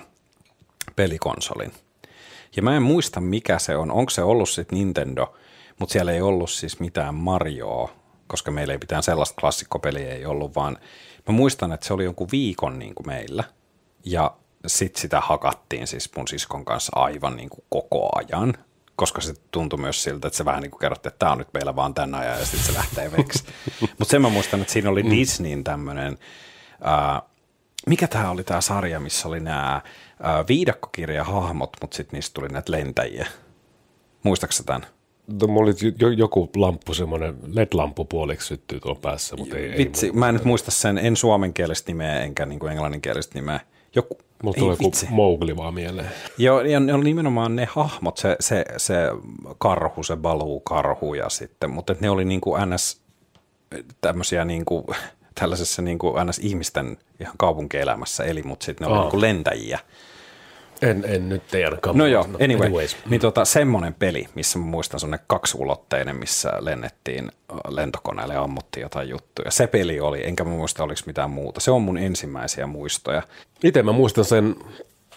pelikonsolin. 0.96 1.72
Ja 2.56 2.62
mä 2.62 2.78
en 2.78 2.84
muista 2.84 3.22
mikä 3.22 3.60
se 3.60 3.76
on, 3.76 3.92
onko 3.92 4.10
se 4.10 4.24
ollut 4.24 4.50
sitten 4.50 4.78
Nintendo, 4.78 5.36
mutta 5.80 5.94
siellä 5.94 6.12
ei 6.12 6.22
ollut 6.22 6.50
siis 6.50 6.80
mitään 6.80 7.16
Marioa, 7.16 7.90
koska 8.28 8.52
meillä 8.52 8.74
ei 8.74 8.80
mitään 8.82 9.04
sellaista 9.04 9.42
klassikkopeliä 9.42 10.10
ei 10.10 10.26
ollut, 10.26 10.56
vaan 10.56 10.78
mä 11.30 11.36
muistan, 11.36 11.72
että 11.72 11.88
se 11.88 11.94
oli 11.94 12.04
jonkun 12.04 12.28
viikon 12.32 12.80
niin 12.80 12.96
kuin 12.96 13.08
meillä. 13.08 13.44
Ja 14.06 14.36
sitten 14.68 15.02
sitä 15.02 15.22
hakattiin 15.22 15.88
siis 15.88 16.16
mun 16.16 16.28
siskon 16.28 16.66
kanssa 16.66 16.92
aivan 16.96 17.36
niin 17.36 17.50
kuin 17.50 17.66
koko 17.70 18.10
ajan, 18.16 18.54
koska 18.96 19.22
se 19.22 19.34
tuntui 19.52 19.80
myös 19.80 20.04
siltä, 20.04 20.28
että 20.28 20.38
se 20.38 20.46
vähän 20.46 20.62
niin 20.62 20.72
kuin 20.72 20.80
kerrotti, 20.80 21.08
että 21.08 21.20
tämä 21.20 21.32
on 21.32 21.38
nyt 21.38 21.54
meillä 21.54 21.76
vaan 21.76 21.94
tänä 21.94 22.18
ajan 22.18 22.40
ja 22.40 22.46
sitten 22.46 22.64
se 22.66 22.74
lähtee 22.74 23.12
veksi. 23.12 23.44
Mutta 24.00 24.12
sen 24.12 24.22
mä 24.22 24.30
muistan, 24.30 24.62
että 24.62 24.74
siinä 24.74 24.90
oli 24.90 25.04
mm. 25.04 25.10
Disneyn 25.10 25.64
tämmöinen, 25.64 26.18
äh, 26.88 27.22
mikä 27.88 28.08
tämä 28.08 28.30
oli 28.30 28.44
tämä 28.44 28.62
sarja, 28.62 29.00
missä 29.00 29.28
oli 29.28 29.40
nämä 29.40 29.76
äh, 29.76 29.82
viidakkokirjahahmot, 30.48 31.78
mutta 31.82 31.98
sitten 31.98 32.18
niistä 32.18 32.34
tuli 32.34 32.48
näitä 32.48 32.72
lentäjiä. 32.72 33.28
Muistaaksä 34.24 34.64
tämän? 34.64 34.86
No, 35.42 35.48
mulla 35.48 35.72
oli 35.72 36.16
joku 36.18 36.50
lamppu, 36.56 36.94
semmoinen 36.94 37.36
LED-lamppu 37.48 38.06
puoliksi 38.06 38.48
syttyy 38.48 38.80
tuon 38.80 38.98
päässä, 38.98 39.36
mutta 39.38 39.58
ei, 39.58 39.78
Vitsi, 39.78 40.06
ei 40.06 40.12
mä 40.12 40.30
en 40.30 40.36
nyt 40.36 40.46
muista 40.46 40.72
sen, 40.72 40.98
en 40.98 41.16
suomenkielistä 41.16 41.92
nimeä 41.92 42.20
enkä 42.20 42.46
niin 42.46 42.60
kuin 42.60 42.72
englanninkielistä 42.72 43.40
nimeä. 43.40 43.60
Joku, 43.96 44.18
Mulla 44.44 44.58
tulee 44.60 44.78
joku 44.82 44.92
Mowgli 45.10 45.58
vaan 45.58 45.74
mieleen. 45.74 46.10
Joo, 46.38 46.62
ja 46.62 46.80
ne 46.80 46.94
on 46.94 47.04
nimenomaan 47.04 47.56
ne 47.56 47.68
hahmot, 47.72 48.18
se, 48.18 48.36
se, 48.40 48.66
se 48.78 48.96
karhu, 49.58 50.04
se 50.04 50.16
baluu 50.16 50.60
karhu 50.60 51.14
ja 51.14 51.30
sitten, 51.30 51.70
mutta 51.70 51.96
ne 52.00 52.10
oli 52.10 52.26
niin 52.26 52.42
kuin 52.42 52.70
ns. 52.70 53.02
tämmöisiä 54.02 54.46
niin 54.46 54.66
kuin, 54.66 54.86
tällaisessa 55.36 55.82
niin 55.82 56.00
kuin 56.00 56.28
ns. 56.28 56.40
ihmisten 56.40 56.98
ihan 57.20 57.36
kaupunkielämässä 57.38 58.24
eli, 58.24 58.44
mutta 58.44 58.66
sitten 58.66 58.88
ne 58.88 58.94
oli 58.94 59.02
niin 59.02 59.12
kuin 59.12 59.22
lentäjiä. 59.22 59.80
En, 60.82 61.04
en 61.08 61.30
nyt 61.30 61.54
ei 61.54 61.66
ainakaan. 61.66 61.98
No 61.98 62.08
joo, 62.08 62.24
anyway. 62.24 62.68
Anyways. 62.68 62.98
Niin 63.10 63.22
tota, 63.22 63.46
semmoinen 63.46 63.94
peli, 63.94 64.28
missä 64.36 64.60
mä 64.60 64.66
muistan 64.66 65.00
semmoinen 65.00 65.26
kaksulotteinen, 65.28 66.16
missä 66.16 66.54
lennettiin 66.60 67.32
lentokoneelle 67.68 68.34
ja 68.34 68.42
ammuttiin 68.42 68.82
jotain 68.82 69.10
juttuja. 69.10 69.52
Se 69.52 69.68
peli 69.68 70.00
oli, 70.00 70.28
enkä 70.28 70.44
mä 70.44 70.50
muista 70.50 70.84
oliko 70.84 71.02
mitään 71.06 71.30
muuta. 71.30 71.60
Se 71.60 71.72
on 71.72 71.82
mun 71.82 71.98
ensimmäisiä 71.98 72.68
muistoja. 72.68 73.22
Itse 73.64 73.84
mä 73.84 73.92
muistan 73.92 74.26
sen 74.26 74.56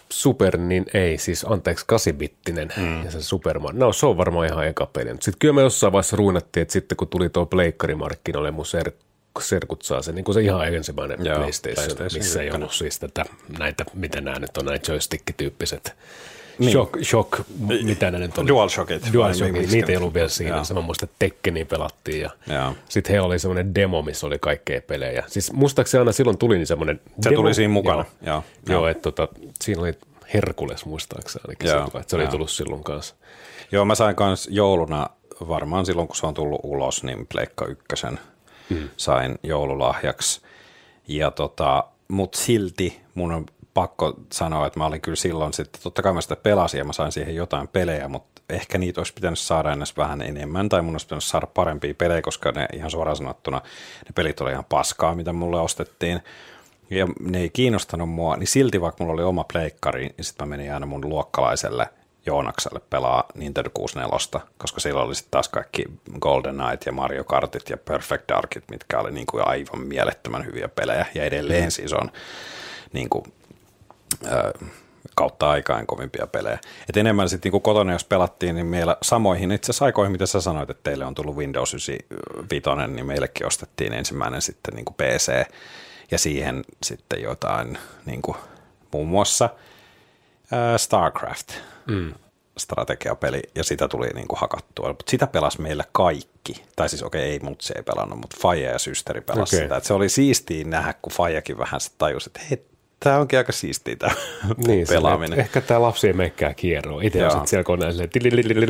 Super, 0.09 0.57
niin 0.57 0.85
ei, 0.93 1.17
siis 1.17 1.45
anteeksi, 1.49 1.85
kasibittinen 1.87 2.73
mm. 2.77 3.03
ja 3.05 3.11
se 3.11 3.21
Superman. 3.21 3.79
No 3.79 3.93
se 3.93 4.05
on 4.05 4.17
varmaan 4.17 4.47
ihan 4.47 4.67
eka 4.67 4.85
peli. 4.85 5.09
Sitten 5.09 5.33
kyllä 5.39 5.53
me 5.53 5.61
jossain 5.61 5.93
vaiheessa 5.93 6.17
ruunattiin, 6.17 6.61
että 6.61 6.71
sitten 6.71 6.95
kun 6.95 7.07
tuli 7.07 7.29
tuo 7.29 7.45
pleikkarimarkkinoille 7.45 8.51
mun 8.51 8.65
serkku, 8.65 9.03
serkut 9.41 9.81
saa 9.81 10.01
sen, 10.01 10.15
niin 10.15 10.25
kuin 10.25 10.35
se 10.35 10.41
ihan 10.41 10.73
ensimmäinen 10.73 11.25
Joo, 11.25 11.37
PlayStation, 11.37 11.75
PlayStation, 11.75 12.19
missä 12.23 12.41
ei 12.41 12.51
ollut 12.51 12.73
siis 12.73 12.99
tätä, 12.99 13.25
näitä, 13.59 13.85
mitä 13.93 14.21
nämä 14.21 14.39
nyt 14.39 14.57
on, 14.57 14.65
näitä 14.65 14.91
joystick-tyyppiset 14.91 15.95
niin. 16.59 16.71
Shock, 16.71 17.03
shock, 17.03 17.41
mitä 17.83 18.11
ne 18.11 18.19
nyt 18.19 18.37
on? 18.37 18.47
DualShockit. 18.47 19.13
DualShockit, 19.13 19.71
niitä 19.71 19.91
ei 19.91 19.97
ollut 19.97 20.13
vielä 20.13 20.29
siinä. 20.29 20.55
Joo. 20.55 20.63
Mä 20.73 20.81
muistan, 20.81 21.09
että 21.09 21.15
Tekkeni 21.19 21.65
pelattiin 21.65 22.21
ja 22.21 22.73
sitten 22.89 23.11
heillä 23.11 23.27
oli 23.27 23.39
semmoinen 23.39 23.75
demo, 23.75 24.01
missä 24.01 24.27
oli 24.27 24.39
kaikkea 24.39 24.81
pelejä. 24.81 25.23
Siis 25.27 25.53
muistaakseni 25.53 25.99
aina 25.99 26.11
silloin 26.11 26.37
tuli 26.37 26.57
niin 26.57 26.67
semmoinen 26.67 27.01
Se 27.21 27.29
demo. 27.29 27.41
tuli 27.41 27.53
siinä 27.53 27.73
mukana, 27.73 28.05
joo. 28.21 28.43
Joo, 28.67 28.79
joo 28.79 28.87
että 28.87 29.11
tota, 29.11 29.27
siinä 29.61 29.81
oli 29.81 29.93
Herkules 30.33 30.85
muistaakseni 30.85 31.43
ainakin, 31.47 31.69
joo, 31.69 31.89
se, 31.91 31.97
että 31.97 32.09
se 32.09 32.15
oli 32.15 32.23
joo. 32.23 32.31
tullut 32.31 32.51
silloin 32.51 32.83
kanssa. 32.83 33.15
Joo, 33.71 33.85
mä 33.85 33.95
sain 33.95 34.15
kanssa 34.15 34.49
jouluna, 34.53 35.09
varmaan 35.47 35.85
silloin 35.85 36.07
kun 36.07 36.15
se 36.15 36.25
on 36.25 36.33
tullut 36.33 36.59
ulos, 36.63 37.03
niin 37.03 37.27
Pleikka 37.27 37.65
ykkösen– 37.65 38.19
mm. 38.69 38.89
sain 38.97 39.35
joululahjaksi. 39.43 40.41
Ja 41.07 41.31
tota, 41.31 41.83
mutta 42.07 42.37
silti 42.37 43.01
mun 43.15 43.31
on 43.31 43.45
pakko 43.73 44.13
sanoa, 44.31 44.67
että 44.67 44.79
mä 44.79 44.85
olin 44.85 45.01
kyllä 45.01 45.15
silloin 45.15 45.53
sitten, 45.53 45.81
totta 45.81 46.01
kai 46.01 46.13
mä 46.13 46.21
sitä 46.21 46.35
pelasin 46.35 46.77
ja 46.77 46.85
mä 46.85 46.93
sain 46.93 47.11
siihen 47.11 47.35
jotain 47.35 47.67
pelejä, 47.67 48.07
mutta 48.07 48.41
ehkä 48.49 48.77
niitä 48.77 48.99
olisi 48.99 49.13
pitänyt 49.13 49.39
saada 49.39 49.73
edes 49.73 49.97
vähän 49.97 50.21
enemmän, 50.21 50.69
tai 50.69 50.81
mun 50.81 50.93
olisi 50.93 51.05
pitänyt 51.05 51.23
saada 51.23 51.47
parempia 51.47 51.93
pelejä, 51.93 52.21
koska 52.21 52.51
ne 52.51 52.67
ihan 52.73 52.91
suoraan 52.91 53.17
sanottuna, 53.17 53.57
ne 54.05 54.11
pelit 54.15 54.41
oli 54.41 54.51
ihan 54.51 54.65
paskaa, 54.69 55.15
mitä 55.15 55.33
mulle 55.33 55.59
ostettiin, 55.59 56.19
ja 56.89 57.07
ne 57.19 57.39
ei 57.39 57.49
kiinnostanut 57.49 58.09
mua, 58.09 58.37
niin 58.37 58.47
silti 58.47 58.81
vaikka 58.81 59.03
mulla 59.03 59.13
oli 59.13 59.23
oma 59.23 59.45
pleikkari, 59.53 60.01
niin 60.01 60.25
sitten 60.25 60.47
mä 60.47 60.57
menin 60.57 60.73
aina 60.73 60.85
mun 60.85 61.09
luokkalaiselle– 61.09 61.89
Joonakselle 62.25 62.81
pelaa 62.89 63.23
Nintendo 63.35 63.69
64, 63.73 64.47
koska 64.57 64.79
silloin 64.79 65.07
oli 65.07 65.15
sitten 65.15 65.31
taas 65.31 65.49
kaikki 65.49 65.85
Golden 66.19 66.55
Knight 66.55 66.85
ja 66.85 66.91
Mario 66.91 67.23
Kartit 67.23 67.69
ja 67.69 67.77
Perfect 67.77 68.23
Darkit, 68.29 68.63
mitkä 68.71 68.99
oli 68.99 69.11
niin 69.11 69.27
kuin 69.27 69.47
aivan 69.47 69.79
mielettömän 69.87 70.45
hyviä 70.45 70.67
pelejä, 70.67 71.05
ja 71.15 71.23
edelleen 71.23 71.71
siis 71.71 71.93
on 71.93 72.11
niin 72.93 73.09
kuin, 73.09 73.23
äh, 74.25 74.69
kautta 75.15 75.49
aikaan 75.49 75.87
kovimpia 75.87 76.27
pelejä. 76.27 76.59
Et 76.89 76.97
enemmän 76.97 77.29
sitten 77.29 77.51
niin 77.51 77.61
kotona, 77.61 77.93
jos 77.93 78.05
pelattiin, 78.05 78.55
niin 78.55 78.65
meillä 78.65 78.97
samoihin 79.01 79.51
itse 79.51 79.71
asiassa 79.71 79.85
aikoihin, 79.85 80.11
mitä 80.11 80.25
sä 80.25 80.41
sanoit, 80.41 80.69
että 80.69 80.83
teille 80.83 81.05
on 81.05 81.15
tullut 81.15 81.35
Windows 81.35 81.73
95, 81.73 82.69
niin 82.87 83.05
meillekin 83.05 83.47
ostettiin 83.47 83.93
ensimmäinen 83.93 84.41
sitten 84.41 84.73
niin 84.73 84.85
kuin 84.85 84.95
PC, 84.95 85.45
ja 86.11 86.17
siihen 86.17 86.63
sitten 86.83 87.21
jotain 87.21 87.77
niin 88.05 88.21
kuin, 88.21 88.37
muun 88.91 89.07
muassa– 89.07 89.49
StarCraft 90.77 91.53
mm. 91.87 92.13
strategiapeli, 92.57 93.41
ja 93.55 93.63
sitä 93.63 93.87
tuli 93.87 94.07
niin 94.07 94.27
kuin 94.27 94.39
hakattua. 94.39 94.87
Mutta 94.87 95.11
sitä 95.11 95.27
pelasi 95.27 95.61
meillä 95.61 95.83
kaikki. 95.91 96.63
Tai 96.75 96.89
siis 96.89 97.03
okei, 97.03 97.21
okay, 97.21 97.31
ei 97.31 97.39
mutsi 97.39 97.73
ei 97.75 97.83
pelannut, 97.83 98.19
mutta 98.19 98.37
Faija 98.41 98.71
ja 98.71 98.79
systeri 98.79 99.21
pelasi 99.21 99.55
okay. 99.55 99.65
sitä. 99.65 99.77
Et 99.77 99.83
se 99.83 99.93
oli 99.93 100.09
siistiä 100.09 100.63
nähdä, 100.63 100.93
kun 101.01 101.13
Faijakin 101.13 101.57
vähän 101.57 101.79
tajusi, 101.97 102.29
että 102.29 102.39
hei, 102.49 102.65
tämä 102.99 103.17
onkin 103.17 103.39
aika 103.39 103.51
siistiä 103.51 103.95
tämä 103.95 104.13
niin, 104.67 104.87
pelaaminen. 104.87 105.39
Ehkä 105.39 105.61
tämä 105.61 105.81
lapsi 105.81 106.07
ei 106.07 106.13
menekään 106.13 106.55
kierroa. 106.55 107.01
Itse 107.01 107.27
on 107.27 107.47
siellä 107.47 107.63
koneella 107.63 108.03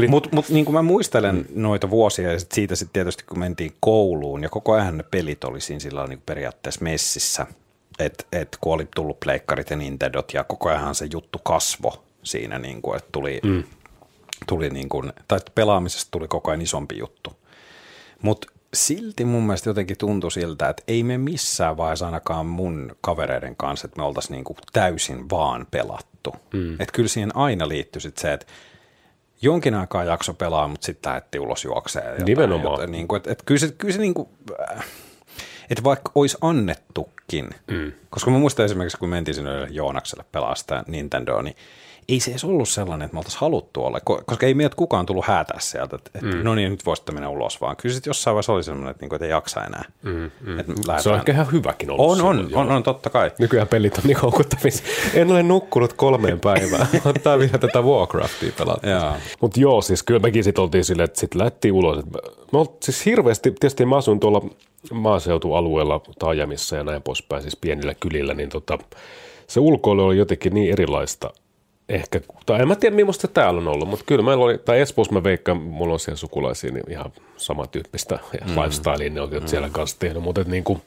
Mutta 0.08 0.30
mut, 0.34 0.50
niin 0.50 0.66
kuin 0.66 0.74
mä 0.74 0.82
muistelen 0.82 1.36
mm. 1.36 1.46
noita 1.56 1.90
vuosia 1.90 2.32
ja 2.32 2.40
sit 2.40 2.52
siitä 2.52 2.76
sitten 2.76 2.94
tietysti 2.94 3.24
kun 3.24 3.40
mentiin 3.40 3.74
kouluun 3.80 4.44
ja 4.44 4.50
koko 4.50 4.74
ajan 4.74 4.98
ne 4.98 5.04
pelit 5.04 5.44
oli 5.44 5.62
siinä 5.62 5.80
sillä 5.80 6.08
niin 6.08 6.22
periaatteessa 6.26 6.84
messissä– 6.84 7.48
että 8.00 8.24
et 8.32 8.58
kun 8.62 8.74
oli 8.74 8.88
tullut 8.96 9.20
pleikkarit 9.20 9.70
ja 9.70 9.76
Nintendot 9.76 10.34
ja 10.34 10.44
koko 10.44 10.70
ajan 10.70 10.96
se 10.96 11.08
juttu 11.14 11.40
kasvo 11.40 12.04
siinä, 12.24 12.60
niin 12.60 12.82
kuin, 12.82 12.98
että 12.98 13.10
tuli, 13.12 13.40
mm. 13.44 13.64
tuli 14.48 14.70
niin 14.70 14.90
kuin, 14.90 15.14
tai 15.28 15.40
pelaamisesta 15.56 16.12
tuli 16.12 16.28
koko 16.28 16.52
ajan 16.52 16.62
isompi 16.62 16.98
juttu. 16.98 17.34
Mutta 18.22 18.48
silti 18.74 19.26
mun 19.26 19.44
mielestä 19.44 19.70
jotenkin 19.70 19.98
tuntui 19.98 20.32
siltä, 20.32 20.70
että 20.70 20.84
ei 20.88 21.04
me 21.04 21.18
missään 21.18 21.78
vaiheessa 21.78 22.06
ainakaan 22.06 22.46
mun 22.46 22.96
kavereiden 23.02 23.56
kanssa, 23.56 23.88
että 23.88 24.02
me 24.02 24.06
oltaisiin 24.06 24.32
niin 24.32 24.44
kuin 24.44 24.58
täysin 24.74 25.30
vaan 25.30 25.68
pelattu. 25.72 26.36
Mm. 26.54 26.74
Että 26.74 26.94
kyllä 26.94 27.10
siihen 27.10 27.36
aina 27.36 27.68
liittyy 27.68 28.00
sit 28.00 28.18
se, 28.18 28.34
että 28.34 28.46
jonkin 29.42 29.76
aikaa 29.76 30.04
jakso 30.04 30.34
pelaa, 30.34 30.68
mutta 30.68 30.86
sitten 30.86 31.10
lähdettiin 31.10 31.42
ulos 31.42 31.64
juokseen. 31.64 32.26
Nimenomaan. 32.26 32.72
Jotain, 32.72 32.92
niin 32.92 33.08
kuin, 33.08 33.18
että, 33.18 33.32
että 33.32 33.44
kyllä 33.46 33.60
se, 33.60 33.72
kyllä 33.72 33.94
se 33.94 34.00
niin 34.00 34.14
kuin, 34.14 34.30
äh, 34.72 34.86
että 35.70 35.84
vaikka 35.84 36.12
olisi 36.16 36.38
annettukin, 36.42 37.50
mm. 37.72 37.92
koska 38.10 38.32
mä 38.32 38.38
muistan 38.38 38.66
esimerkiksi, 38.66 38.98
kun 38.98 39.10
mentiin 39.10 39.36
sinne 39.36 39.68
Joonakselle 39.70 40.26
pelaa 40.32 40.56
sitä 40.56 40.84
Nintendoa, 40.88 41.42
niin 41.42 41.56
ei 42.08 42.20
se 42.20 42.32
edes 42.32 42.44
ollut 42.44 42.70
sellainen, 42.70 43.06
että 43.06 43.16
me 43.16 43.20
oltaisiin 43.20 43.42
haluttu 43.42 43.86
olla, 43.86 44.00
koska 44.26 44.46
ei 44.46 44.54
meidät 44.54 44.76
kukaan 44.76 45.06
tullut 45.06 45.26
häätää 45.26 45.60
sieltä, 45.60 45.96
että, 45.96 46.20
mm. 46.22 46.44
no 46.44 46.56
niin, 46.56 46.72
nyt 46.72 46.86
voisitte 46.86 47.12
mennä 47.12 47.30
ulos 47.30 47.62
vaan. 47.62 47.76
Kyllä 47.76 47.94
sitten 47.94 48.10
jossain 48.10 48.36
vaiheessa 48.36 48.54
oli 48.54 48.64
sellainen, 48.64 48.92
että, 48.92 49.04
niin 49.04 49.10
kuin, 49.10 49.18
että 49.18 49.26
ei 49.26 49.32
jaksa 49.32 49.64
enää. 49.64 49.86
Mm, 50.04 50.32
mm. 50.42 50.60
Että 50.60 50.74
se 51.00 51.10
on 51.10 51.16
ehkä 51.16 51.32
ihan 51.32 51.52
hyväkin 51.52 51.92
ollut. 51.92 52.22
On, 52.22 52.26
on, 52.26 52.50
on, 52.54 52.72
on, 52.72 52.84
totta 52.84 53.10
kai. 53.10 53.32
Nykyään 53.40 53.68
pelit 53.68 53.98
on 53.98 54.04
niin 54.04 54.18
houkuttavissa. 54.18 54.84
En 55.14 55.32
ole 55.32 55.44
nukkunut 55.44 55.94
kolmeen 55.94 56.40
päivään. 56.40 56.88
Ottaa 57.06 57.40
vielä 57.40 57.58
tätä 57.58 57.82
Warcraftia 57.82 58.52
pelata. 58.58 59.16
Mutta 59.42 59.60
joo, 59.60 59.82
siis 59.82 60.04
kyllä 60.04 60.20
mekin 60.20 60.44
sitten 60.44 60.62
oltiin 60.62 60.86
silleen, 60.86 61.06
että 61.06 61.20
sitten 61.20 61.42
lähtiin 61.42 61.74
ulos. 61.74 62.06
Me 62.52 62.60
oltiin 62.60 62.78
siis 62.82 63.06
hirveästi, 63.06 63.52
tietysti 63.52 63.86
mä 63.86 63.98
asun 63.98 64.20
tuolla 64.20 64.42
maaseutualueella, 64.92 66.02
taajamissa 66.20 66.76
ja 66.76 66.84
näin 66.84 67.02
poispäin, 67.02 67.42
siis 67.42 67.56
pienillä 67.56 67.94
kylillä, 68.00 68.34
niin 68.34 68.50
tota, 68.50 68.78
se 69.48 69.60
ulkoilu 69.60 70.06
oli 70.06 70.18
jotenkin 70.18 70.54
niin 70.54 70.72
erilaista 70.72 71.30
ehkä, 71.90 72.22
tai 72.46 72.62
en 72.62 72.68
mä 72.68 72.76
tiedä 72.76 72.96
millaista 72.96 73.28
täällä 73.28 73.62
on 73.62 73.68
ollut, 73.68 73.90
mutta 73.90 74.06
kyllä 74.06 74.24
meillä 74.24 74.44
oli, 74.44 74.58
tai 74.58 74.80
Espoossa 74.80 75.14
mä 75.14 75.24
veikkaan, 75.24 75.58
mulla 75.58 75.94
on 75.94 76.00
siellä 76.00 76.18
sukulaisia, 76.18 76.72
niin 76.72 76.92
ihan 76.92 77.14
samantyyppistä 77.38 78.20
ja 78.42 78.48
mm. 78.48 78.62
lifestylea 78.62 79.10
ne 79.10 79.22
on 79.22 79.30
mm. 79.30 79.48
siellä 79.48 79.70
kanssa 79.70 80.00
tehnyt, 80.00 80.24
mutta 80.24 80.44
niin 80.44 80.64
kuin, 80.64 80.82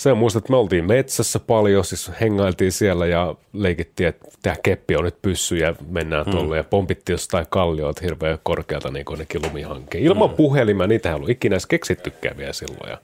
Se 0.00 0.14
muistat, 0.14 0.40
että 0.40 0.52
me 0.52 0.56
oltiin 0.56 0.84
metsässä 0.84 1.38
paljon, 1.38 1.84
siis 1.84 2.10
hengailtiin 2.20 2.72
siellä 2.72 3.06
ja 3.06 3.34
leikittiin, 3.52 4.08
että 4.08 4.28
tämä 4.42 4.56
keppi 4.62 4.96
on 4.96 5.04
nyt 5.04 5.22
pyssy 5.22 5.56
ja 5.56 5.74
mennään 5.88 6.26
mm. 6.26 6.30
tuolle 6.30 6.56
ja 6.56 6.64
pompittiin 6.64 7.14
jostain 7.14 7.46
kallioita 7.50 8.00
hirveän 8.04 8.38
korkealta 8.42 8.90
niin 8.90 9.04
kuin 9.04 9.18
nekin 9.18 9.42
lumihankkeen. 9.42 10.04
Ilman 10.04 10.30
mm. 10.30 10.36
puhelimia, 10.36 10.86
niitä 10.86 11.08
ei 11.08 11.14
ollut 11.14 11.28
ikinä 11.30 11.54
edes 11.54 11.66
keksittykään 11.66 12.36
vielä 12.36 12.52
silloin. 12.52 12.90
Ja 12.90 12.98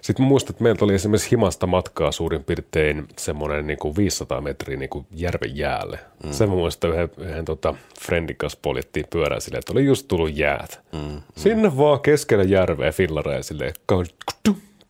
sitten 0.00 0.26
muistan, 0.26 0.50
että 0.50 0.62
meiltä 0.62 0.84
oli 0.84 0.94
esimerkiksi 0.94 1.30
himasta 1.30 1.66
matkaa 1.66 2.12
suurin 2.12 2.44
piirtein 2.44 3.06
semmoinen 3.18 3.66
niin 3.66 3.78
kuin 3.78 3.96
500 3.96 4.40
metriä 4.40 4.76
niin 4.76 4.90
kuin 4.90 5.06
järven 5.10 5.56
jäälle. 5.56 5.98
Mm. 6.24 6.32
Sen 6.32 6.48
mä 6.48 6.54
muistan 6.54 6.90
yhden, 6.90 7.10
yhden 7.18 7.44
tota, 7.44 7.74
friendin 8.00 8.36
kanssa 8.36 8.58
poljettiin 8.62 9.06
pyörää 9.10 9.40
silleen, 9.40 9.58
että 9.58 9.72
oli 9.72 9.84
just 9.84 10.08
tullut 10.08 10.36
jäät. 10.36 10.80
Mm. 10.92 10.98
Mm. 10.98 11.20
Sinne 11.36 11.76
vaan 11.76 12.00
keskellä 12.00 12.44
järveä 12.44 12.92
fillareja 12.92 13.42
silleen, 13.42 13.74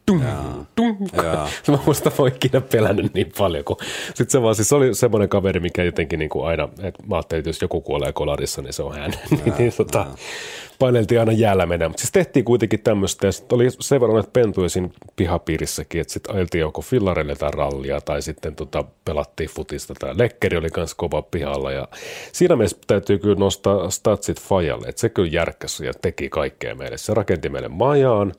Tum, 0.06 0.20
tum. 0.74 0.96
Mä 1.68 1.78
muista 1.86 2.12
oon 2.18 2.28
ikinä 2.28 2.60
pelännyt 2.60 3.14
niin 3.14 3.32
paljon, 3.38 3.64
kun 3.64 3.76
sit 4.14 4.30
se 4.30 4.42
vaan 4.42 4.54
siis 4.54 4.72
oli 4.72 4.94
semmoinen 4.94 5.28
kaveri, 5.28 5.60
mikä 5.60 5.82
jotenkin 5.82 6.18
niin 6.18 6.28
kuin 6.28 6.46
aina, 6.46 6.68
että 6.82 7.02
mä 7.06 7.14
ajattelin, 7.14 7.38
että 7.38 7.48
jos 7.48 7.62
joku 7.62 7.80
kuolee 7.80 8.12
kolarissa, 8.12 8.62
niin 8.62 8.72
se 8.72 8.82
on 8.82 8.94
hän. 8.94 9.10
niin, 9.30 9.54
niin 9.58 9.72
tota, 9.76 10.06
paineltiin 10.78 11.20
aina 11.20 11.32
jäällä 11.32 11.66
mennä. 11.66 11.88
Mutta 11.88 12.00
siis 12.00 12.12
tehtiin 12.12 12.44
kuitenkin 12.44 12.80
tämmöistä, 12.80 13.26
ja 13.26 13.32
oli 13.52 13.66
sen 13.70 14.00
verran 14.00 14.18
että 14.18 14.32
pentuja 14.32 14.68
siinä 14.68 14.88
pihapiirissäkin, 15.16 16.00
että 16.00 16.12
sitten 16.12 16.34
ajeltiin 16.34 16.60
joko 16.60 16.82
fillareille 16.82 17.36
tai 17.36 17.50
rallia, 17.50 18.00
tai 18.00 18.22
sitten 18.22 18.54
tota, 18.56 18.84
pelattiin 19.04 19.50
futista, 19.50 19.94
tai 19.94 20.14
lekkeri 20.18 20.56
oli 20.56 20.68
myös 20.76 20.94
kova 20.94 21.22
pihalla, 21.22 21.72
ja 21.72 21.88
siinä 22.32 22.56
mielessä 22.56 22.78
täytyy 22.86 23.18
kyllä 23.18 23.34
nostaa 23.34 23.90
statsit 23.90 24.40
Fajalle, 24.40 24.88
että 24.88 25.00
se 25.00 25.08
kyllä 25.08 25.28
järkkäsi 25.32 25.86
ja 25.86 25.92
teki 26.02 26.28
kaikkea 26.28 26.74
meille. 26.74 26.98
Se 26.98 27.14
rakenti 27.14 27.48
meille 27.48 27.68
majaan, 27.68 28.32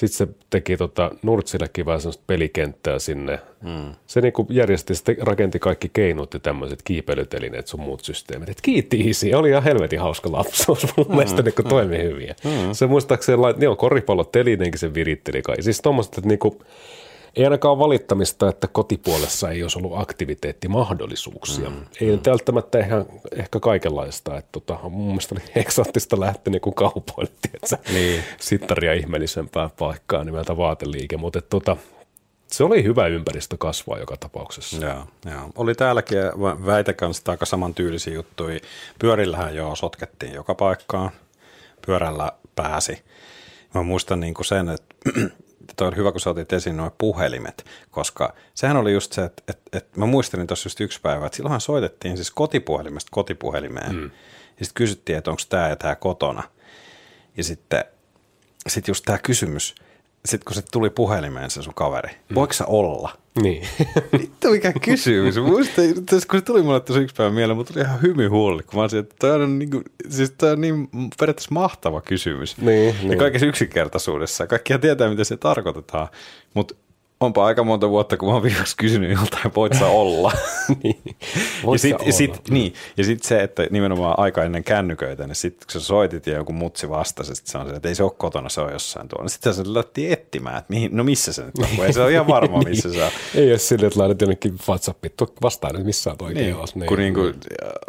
sitten 0.00 0.28
se 0.28 0.34
teki 0.50 0.76
tota 0.76 1.10
Nurtsillekin 1.22 1.86
vähän 1.86 2.00
semmoista 2.00 2.22
pelikenttää 2.26 2.98
sinne. 2.98 3.38
Mm. 3.62 3.94
Se 4.06 4.20
niinku 4.20 4.46
järjesti, 4.50 4.94
sitten 4.94 5.16
rakenti 5.20 5.58
kaikki 5.58 5.90
keinot 5.92 6.34
ja 6.34 6.40
tämmöiset 6.40 6.82
kiipeilytelineet 6.82 7.66
sun 7.66 7.80
muut 7.80 8.04
systeemit. 8.04 8.48
Et 8.48 8.60
kiitti 8.60 9.00
isi, 9.00 9.34
oli 9.34 9.48
ihan 9.48 9.62
helvetin 9.62 10.00
hauska 10.00 10.32
lapsuus. 10.32 10.86
Mun 10.96 11.06
mm. 11.06 11.14
mielestä 11.14 11.42
niinku 11.42 11.62
toimi 11.62 11.98
mm. 11.98 12.02
hyvin. 12.02 12.28
Mm. 12.44 12.72
Se 12.72 12.86
muistaakseni, 12.86 13.42
niin 13.56 13.76
koripallot 13.76 14.32
telineenkin 14.32 14.78
se 14.78 14.94
viritteli 14.94 15.42
kai. 15.42 15.62
Siis 15.62 15.80
tommoset, 15.80 16.18
että 16.18 16.28
niinku, 16.28 16.62
ei 17.36 17.44
ainakaan 17.44 17.78
valittamista, 17.78 18.48
että 18.48 18.68
kotipuolessa 18.68 19.50
ei 19.50 19.62
olisi 19.62 19.78
ollut 19.78 19.98
aktiviteettimahdollisuuksia. 19.98 21.70
Mm, 21.70 21.84
ei 22.00 22.16
mm. 22.16 22.22
välttämättä 22.26 22.78
ehkä, 22.78 23.04
ehkä 23.36 23.60
kaikenlaista. 23.60 24.38
Että 24.38 24.48
tota, 24.52 24.78
mun 24.82 25.06
mielestä 25.06 25.34
oli 25.34 25.42
eksoottista 25.62 26.20
lähteä 26.20 26.50
niin 26.50 26.74
kaupoille, 26.74 27.30
että 27.54 27.78
niin. 27.92 28.24
sittaria 28.40 28.92
ihmeellisempää 28.92 29.70
paikkaa 29.78 30.24
nimeltä 30.24 30.56
vaateliike, 30.56 31.16
mutta 31.16 31.42
tota, 31.42 31.76
se 32.46 32.64
oli 32.64 32.84
hyvä 32.84 33.06
ympäristö 33.06 33.56
kasvaa 33.58 33.98
joka 33.98 34.16
tapauksessa. 34.16 34.86
Joo, 34.86 35.04
joo. 35.30 35.50
Oli 35.56 35.74
täälläkin 35.74 36.18
väitä 36.66 36.92
kanssa 36.92 37.32
aika 37.32 37.46
samantyylisiä 37.46 38.14
juttuja. 38.14 38.60
Pyörillähän 38.98 39.56
jo 39.56 39.76
sotkettiin 39.76 40.34
joka 40.34 40.54
paikkaan. 40.54 41.10
Pyörällä 41.86 42.32
pääsi. 42.56 43.02
Mä 43.74 43.82
muistan 43.82 44.20
niin 44.20 44.34
kuin 44.34 44.46
sen, 44.46 44.68
että 44.68 44.94
toi 45.76 45.88
on 45.88 45.96
hyvä, 45.96 46.12
kun 46.12 46.20
sä 46.20 46.30
otit 46.30 46.52
esiin 46.52 46.76
nuo 46.76 46.94
puhelimet, 46.98 47.64
koska 47.90 48.34
sehän 48.54 48.76
oli 48.76 48.92
just 48.92 49.12
se, 49.12 49.24
että, 49.24 49.42
että, 49.48 49.78
että 49.78 50.00
mä 50.00 50.06
muistelin 50.06 50.46
tuossa 50.46 50.66
just 50.66 50.80
yksi 50.80 51.00
päivä, 51.00 51.26
että 51.26 51.36
silloinhan 51.36 51.60
soitettiin 51.60 52.16
siis 52.16 52.30
kotipuhelimesta 52.30 53.08
kotipuhelimeen, 53.12 53.94
mm. 53.94 54.02
ja 54.58 54.64
sitten 54.64 54.74
kysyttiin, 54.74 55.18
että 55.18 55.30
onko 55.30 55.42
tämä 55.48 55.68
ja 55.68 55.76
tämä 55.76 55.96
kotona, 55.96 56.42
ja 57.36 57.44
sitten 57.44 57.84
sit 58.68 58.88
just 58.88 59.04
tämä 59.04 59.18
kysymys, 59.18 59.74
sitten 60.24 60.44
kun 60.44 60.54
se 60.54 60.62
tuli 60.72 60.90
puhelimeen 60.90 61.50
se 61.50 61.62
sun 61.62 61.74
kaveri, 61.74 62.10
mm. 62.28 62.34
voiko 62.34 62.52
sä 62.52 62.66
olla? 62.66 63.16
Niin. 63.42 63.66
Vittu 64.20 64.50
mikä 64.50 64.72
kysymys. 64.72 65.36
Muista, 65.38 65.82
kun 66.30 66.38
se 66.38 66.44
tuli 66.44 66.62
mulle 66.62 66.80
tuossa 66.80 67.02
yksi 67.02 67.16
päivä 67.16 67.32
mieleen, 67.32 67.56
mutta 67.56 67.72
tuli 67.72 67.84
ihan 67.84 68.02
hymyhuoli, 68.02 68.62
kun 68.62 68.74
mä 68.74 68.80
olisin, 68.80 68.98
että 68.98 69.14
toi 69.18 69.30
on, 69.30 69.58
niin 69.58 69.70
kuin, 69.70 69.84
siis 70.08 70.30
toi 70.30 70.50
on 70.50 70.60
niin 70.60 70.88
periaatteessa 71.20 71.54
mahtava 71.54 72.00
kysymys. 72.00 72.58
Niin, 72.58 72.86
ja 72.86 73.08
niin. 73.08 73.18
kaikessa 73.18 73.46
yksinkertaisuudessa. 73.46 74.46
Kaikkia 74.46 74.78
tietää, 74.78 75.10
miten 75.10 75.24
se 75.24 75.36
tarkoitetaan, 75.36 76.08
mutta 76.54 76.74
onpa 77.20 77.46
aika 77.46 77.64
monta 77.64 77.90
vuotta, 77.90 78.16
kun 78.16 78.28
mä 78.28 78.34
oon 78.34 78.42
viimeksi 78.42 78.76
kysynyt 78.76 79.10
joltain, 79.10 79.54
voit 79.56 79.74
sä 79.78 79.86
olla. 79.86 80.32
niin. 80.82 81.02
ja 81.72 81.78
sitten 81.78 82.12
sit, 82.12 82.48
niin, 82.50 82.74
ja 82.96 83.04
sit 83.04 83.22
se, 83.22 83.42
että 83.42 83.66
nimenomaan 83.70 84.18
aika 84.18 84.44
ennen 84.44 84.64
kännyköitä, 84.64 85.26
niin 85.26 85.34
sitten 85.34 85.66
kun 85.66 85.80
sä 85.80 85.86
soitit 85.86 86.26
ja 86.26 86.34
joku 86.34 86.52
mutsi 86.52 86.88
vastasi, 86.88 87.34
sit 87.34 87.46
se 87.46 87.58
on 87.58 87.68
se, 87.68 87.74
että 87.74 87.88
ei 87.88 87.94
se 87.94 88.02
ole 88.02 88.12
kotona, 88.18 88.48
se 88.48 88.60
on 88.60 88.72
jossain 88.72 89.08
tuolla. 89.08 89.28
Sitten 89.28 89.54
se 89.54 89.62
lähti 89.66 90.12
etsimään, 90.12 90.58
että 90.58 90.66
mihin, 90.68 90.96
no 90.96 91.04
missä 91.04 91.32
se 91.32 91.44
nyt 91.44 91.58
on, 91.58 91.68
kun 91.76 91.86
ei 91.86 91.92
se 91.92 92.02
ole 92.02 92.12
ihan 92.12 92.26
varma, 92.26 92.58
niin. 92.58 92.68
missä 92.68 92.92
se 92.92 93.04
on. 93.04 93.10
ei 93.34 93.50
ole 93.50 93.58
silleen, 93.58 93.86
että 93.86 94.00
laitat 94.00 94.20
jonnekin 94.20 94.54
WhatsAppit, 94.68 95.14
vastaan 95.42 95.74
nyt 95.74 95.84
missä 95.84 96.10
olet 96.10 96.22
oikein 96.22 96.46
niin, 96.46 96.56
niin. 96.74 96.86
Kun 96.86 96.98
niin 96.98 97.14
kuin, 97.14 97.28
okei, 97.28 97.40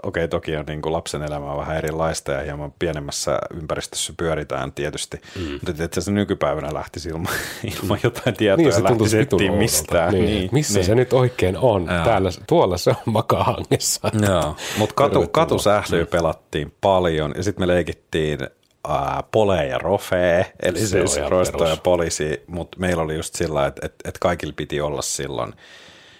okay, 0.04 0.28
toki 0.28 0.56
on 0.56 0.65
niin 0.65 0.82
kuin 0.82 0.94
lapsen 0.94 1.24
elämä 1.24 1.52
on 1.52 1.58
vähän 1.58 1.78
erilaista 1.78 2.32
ja 2.32 2.41
hieman 2.41 2.74
pienemmässä 2.80 3.39
ympäristössä 3.54 4.13
pyöritään 4.17 4.72
tietysti, 4.72 5.17
mm. 5.36 5.52
mutta 5.52 5.84
että 5.84 6.02
se 6.02 6.12
nykypäivänä 6.12 6.74
lähti 6.74 7.00
ilman, 7.10 7.34
ilman 7.84 8.00
jotain 8.04 8.36
tietoa 8.36 8.65
niin, 8.65 8.84
lähti 8.84 9.21
miettiä 9.30 9.52
mistään. 9.52 10.14
Niin, 10.14 10.26
niin, 10.26 10.50
missä 10.52 10.80
niin. 10.80 10.86
se 10.86 10.96
nyt 10.96 11.14
oikein 11.14 11.58
on? 11.58 11.86
Täällä, 11.86 12.30
tuolla 12.48 12.78
se 12.78 12.90
on 12.90 12.96
makahangessa. 13.06 14.12
Joo, 14.28 14.56
mutta 14.78 14.96
katu, 14.96 15.28
katusählyä 15.28 16.06
pelattiin 16.06 16.74
paljon 16.82 17.34
ja 17.38 17.44
sitten 17.44 17.64
me 17.64 17.68
leikittiin 17.68 18.40
ää, 18.88 19.24
pole 19.32 19.66
ja 19.66 19.78
rofee, 19.78 20.52
eli 20.64 20.80
se 20.80 20.88
siis 20.88 21.20
roisto 21.28 21.68
ja 21.68 21.78
poliisi, 21.78 22.44
mutta 22.48 22.80
meillä 22.80 23.04
oli 23.04 23.16
just 23.16 23.36
sillä, 23.36 23.66
että 23.66 23.86
et, 23.86 23.96
et 24.06 24.18
kaikilla 24.18 24.54
piti 24.58 24.82
olla 24.82 25.02
silloin 25.02 25.54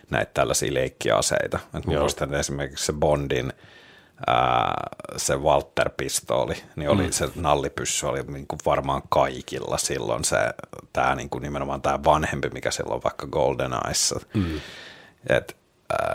näitä 0.10 0.32
tällaisia 0.34 0.74
leikkiaseita. 0.74 1.60
Et 1.78 1.86
muistan 1.86 2.34
esimerkiksi 2.34 2.86
se 2.86 2.94
Bondin– 2.94 3.54
se 5.18 5.36
Walter-pistooli, 5.36 6.56
niin 6.76 6.90
oli 6.90 7.04
mm. 7.04 7.12
se 7.12 7.30
nallipyssy 7.36 8.06
oli 8.06 8.24
niin 8.24 8.48
kuin 8.48 8.60
varmaan 8.66 9.02
kaikilla 9.10 9.78
silloin 9.78 10.24
se, 10.24 10.38
tämä 10.94 11.16
niin 11.16 11.30
kuin 11.30 11.42
nimenomaan 11.42 11.82
tämä 11.82 12.00
vanhempi, 12.06 12.50
mikä 12.50 12.72
silloin 12.72 13.04
vaikka 13.04 13.28
Golden 13.28 13.72
Eyes. 13.88 14.16
Mm. 14.34 14.62
Et, 15.30 15.58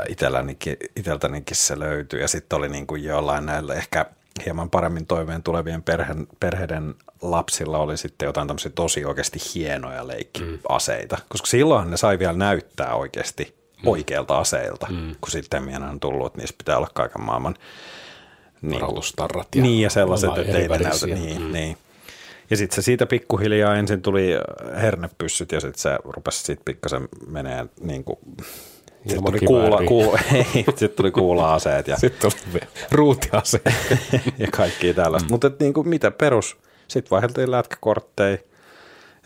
itseltänikin, 0.08 0.76
itseltänikin 0.96 1.56
se 1.56 1.78
löytyi 1.78 2.20
ja 2.20 2.28
sitten 2.28 2.56
oli 2.56 2.68
niin 2.68 2.86
kuin 2.86 3.04
jollain 3.04 3.46
näillä 3.46 3.74
ehkä 3.74 4.06
hieman 4.44 4.70
paremmin 4.70 5.06
toimeen 5.06 5.42
tulevien 5.42 5.82
perheen, 5.82 6.26
perheiden 6.40 6.94
lapsilla 7.22 7.78
oli 7.78 7.96
sitten 7.96 8.26
jotain 8.26 8.46
tämmöisiä 8.48 8.72
tosi 8.74 9.04
oikeasti 9.04 9.38
hienoja 9.54 10.06
leikkiaseita, 10.06 11.16
mm. 11.16 11.22
koska 11.28 11.46
silloin 11.46 11.90
ne 11.90 11.96
sai 11.96 12.18
vielä 12.18 12.32
näyttää 12.32 12.94
oikeasti 12.94 13.65
mm. 13.82 13.88
oikealta 13.88 14.38
aseilta, 14.38 14.86
mm. 14.90 15.16
kun 15.20 15.30
sitten 15.30 15.82
on 15.90 16.00
tullut, 16.00 16.26
että 16.26 16.38
niissä 16.38 16.54
pitää 16.58 16.76
olla 16.76 16.88
kaiken 16.94 17.22
maailman 17.22 17.54
niin, 18.62 18.80
ja, 18.80 19.62
niin, 19.62 19.82
ja 19.82 19.90
sellaiset, 19.90 20.38
että 20.38 20.58
ei 20.58 20.68
näytä. 20.68 21.06
Niin, 21.06 21.42
mm. 21.42 21.52
niin. 21.52 21.76
Ja 22.50 22.56
sitten 22.56 22.74
se 22.76 22.82
siitä 22.82 23.06
pikkuhiljaa 23.06 23.76
ensin 23.76 24.02
tuli 24.02 24.30
hernepyssyt 24.82 25.52
ja 25.52 25.60
sitten 25.60 25.80
se 25.80 25.98
rupesi 26.04 26.42
siitä 26.42 26.62
pikkasen 26.64 27.08
menee 27.26 27.66
niin 27.80 28.04
kuin, 28.04 28.18
sitten 29.06 29.24
tuli, 29.24 29.38
kuula, 29.38 29.82
kuula, 29.86 30.18
ei, 30.34 30.44
sitten 30.54 30.90
tuli 30.90 31.10
kuula-aseet. 31.10 31.88
Ja, 31.88 31.96
sitten 32.00 32.30
tuli 32.30 32.60
ruutiaseet. 32.92 33.74
ja 34.38 34.48
kaikki 34.50 34.94
tällaista. 34.94 35.28
Mm. 35.28 35.32
Mutta 35.32 35.50
niin 35.60 35.88
mitä 35.88 36.10
perus, 36.10 36.56
sitten 36.88 37.10
vaihdeltiin 37.10 37.50
lätkäkortteja, 37.50 38.38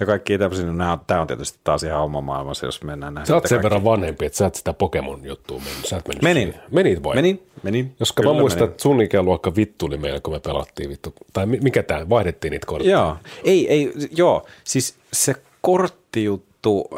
ja 0.01 0.07
kaikki 0.07 0.39
tämmöisiä, 0.39 0.67
no 0.67 0.99
tämä 1.07 1.21
on 1.21 1.27
tietysti 1.27 1.59
taas 1.65 1.83
ihan 1.83 2.01
oma 2.01 2.21
maailmassa, 2.21 2.67
jos 2.67 2.83
mennään 2.83 3.15
näin. 3.15 3.27
Sä 3.27 3.35
oot 3.35 3.43
sen 3.43 3.49
kaikki... 3.49 3.65
verran 3.65 3.85
vanhempi, 3.85 4.27
että 4.27 4.39
sä 4.39 4.47
et 4.47 4.55
sitä 4.55 4.73
Pokemon-juttua 4.73 5.59
mennyt. 5.59 5.87
Sä 5.87 5.97
et 5.97 6.09
mennyt 6.09 6.23
menin. 6.23 6.49
Siihen. 6.49 6.63
Menit 6.71 7.03
vai? 7.03 7.15
Menin, 7.15 7.43
menin. 7.63 7.95
Koska 7.99 8.23
mä 8.23 8.33
muistan, 8.33 8.69
että 8.69 8.83
sun 8.83 9.03
ikäluokka 9.03 9.57
vittu 9.57 9.87
oli 9.87 9.97
meillä, 9.97 10.21
kun 10.21 10.35
me 10.35 10.41
pelattiin 10.41 10.91
vittu. 10.91 11.15
Tai 11.33 11.47
mikä 11.47 11.83
tämä, 11.83 12.09
vaihdettiin 12.09 12.51
niitä 12.51 12.67
kortteja. 12.67 12.99
Joo, 12.99 13.17
ei, 13.45 13.69
ei, 13.69 13.93
joo, 14.17 14.47
siis 14.65 14.95
se 15.13 15.35
korttijuttu, 15.61 16.91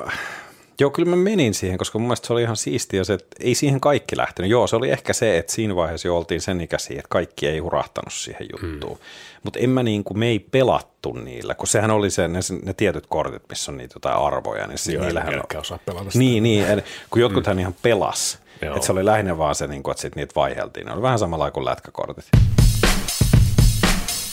Joo, 0.80 0.90
kyllä 0.90 1.11
mä 1.11 1.16
menin 1.16 1.54
siihen, 1.54 1.78
koska 1.78 1.98
mun 1.98 2.08
mielestä 2.08 2.26
se 2.26 2.32
oli 2.32 2.42
ihan 2.42 2.56
siistiä 2.56 3.04
se, 3.04 3.12
että 3.12 3.37
ei 3.40 3.54
siihen 3.54 3.80
kaikki 3.80 4.16
lähtenyt. 4.16 4.50
Joo, 4.50 4.66
se 4.66 4.76
oli 4.76 4.90
ehkä 4.90 5.12
se, 5.12 5.38
että 5.38 5.52
siinä 5.52 5.76
vaiheessa 5.76 6.08
jo 6.08 6.16
oltiin 6.16 6.40
sen 6.40 6.61
ikäisiä, 6.61 6.98
että 6.98 7.08
kaikki 7.08 7.48
ei 7.48 7.58
hurahtanut 7.58 8.12
siihen 8.12 8.46
juttuun. 8.52 8.96
Hmm. 8.96 9.06
Mutta 9.42 9.58
en 9.58 9.70
mä 9.70 9.82
niin 9.82 10.04
kuin, 10.04 10.18
me 10.18 10.26
ei 10.26 10.38
pelattu 10.38 11.12
niillä, 11.12 11.54
kun 11.54 11.66
sehän 11.66 11.90
oli 11.90 12.11
se, 12.11 12.28
ne, 12.28 12.40
ne 12.64 12.72
tietyt 12.72 13.06
kortit, 13.08 13.42
missä 13.48 13.72
on 13.72 13.78
niitä 13.78 13.96
jotain 13.96 14.16
arvoja. 14.16 14.66
Niin 14.66 14.78
Joo, 14.94 15.04
niillähän 15.04 15.35
on... 15.35 15.61
osaa 15.61 15.78
pelata 15.87 16.04
sitä. 16.04 16.18
Niin, 16.18 16.42
niin 16.42 16.66
eli, 16.66 16.82
kun 17.11 17.22
jotkuthan 17.22 17.54
hmm. 17.54 17.61
ihan 17.61 17.74
pelas. 17.82 18.38
Että 18.62 18.87
se 18.87 18.92
oli 18.92 19.04
lähinnä 19.04 19.38
vaan 19.38 19.54
se, 19.54 19.66
niin 19.66 19.82
kuin, 19.82 19.92
että 19.92 20.00
sit 20.00 20.16
niitä 20.16 20.35
vaiheltiin. 20.37 20.87
Ne 20.87 20.92
oli 20.92 21.02
vähän 21.02 21.18
samalla 21.18 21.50
kuin 21.50 21.64
lätkäkortit. 21.64 22.24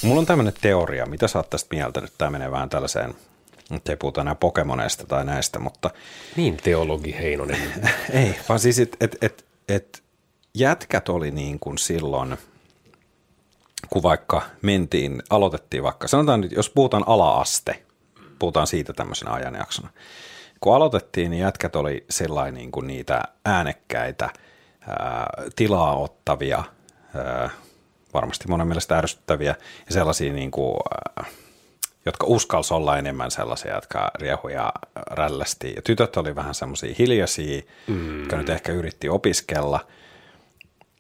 Mulla 0.04 0.20
on 0.20 0.26
tämmöinen 0.26 0.54
teoria, 0.62 1.06
mitä 1.06 1.28
sä 1.28 1.40
oot 1.40 1.50
tästä 1.50 1.76
mieltä, 1.76 2.02
nyt 2.02 2.14
tämä 2.18 2.32
menee 2.32 2.52
vähän 2.52 2.70
tällaiseen 2.70 3.14
nyt 3.70 3.90
ei 3.90 3.96
puhuta 3.96 4.22
enää 4.22 4.36
Pokemoneista 4.36 5.06
tai 5.08 5.26
näistä, 5.26 5.60
mutta... 5.60 5.90
Niin 6.36 6.58
teologi 6.58 7.16
Heinonen. 7.20 7.74
ei, 8.14 8.36
vaan 8.50 8.60
siis, 8.60 8.80
että 8.80 8.98
et, 9.02 9.18
et, 9.22 9.46
et 9.70 10.04
jätkät 10.54 11.10
oli 11.10 11.32
niin 11.32 11.60
kuin 11.60 11.78
silloin, 11.78 12.38
kun 13.90 14.04
vaikka 14.04 14.42
mentiin, 14.62 15.24
aloitettiin 15.30 15.84
vaikka, 15.84 16.08
sanotaan 16.08 16.42
nyt, 16.42 16.52
jos 16.52 16.70
puhutaan 16.70 17.04
ala-aste, 17.08 17.84
puhutaan 18.40 18.68
siitä 18.68 18.94
tämmöisenä 18.94 19.32
ajanjaksona, 19.32 19.90
kun 20.60 20.76
aloitettiin, 20.76 21.32
niin 21.32 21.42
jätkät 21.42 21.76
oli 21.76 22.06
sellainen 22.10 22.54
niin 22.54 22.72
kuin 22.72 22.88
niitä 22.88 23.24
äänekkäitä, 23.46 24.30
ää, 24.88 25.28
tilaa 25.56 25.96
ottavia, 25.96 26.64
ää, 27.16 27.50
varmasti 28.14 28.48
monen 28.48 28.68
mielestä 28.68 28.98
ärsyttäviä 28.98 29.56
ja 29.86 29.94
sellaisia, 29.94 30.34
niin 30.34 30.52
kuin, 30.52 30.76
ää, 31.18 31.26
jotka 32.10 32.28
uskalsi 32.28 32.74
olla 32.74 32.98
enemmän 32.98 33.32
sellaisia, 33.32 33.76
jotka 33.76 34.12
riehuja 34.16 34.72
rällästi. 35.12 35.74
Ja 35.76 35.82
tytöt 35.82 36.18
oli 36.18 36.36
vähän 36.36 36.56
semmoisia 36.56 36.96
hiljaisia, 37.00 37.62
mm. 37.88 38.20
jotka 38.20 38.38
nyt 38.38 38.50
ehkä 38.50 38.72
yritti 38.72 39.10
opiskella. 39.10 39.80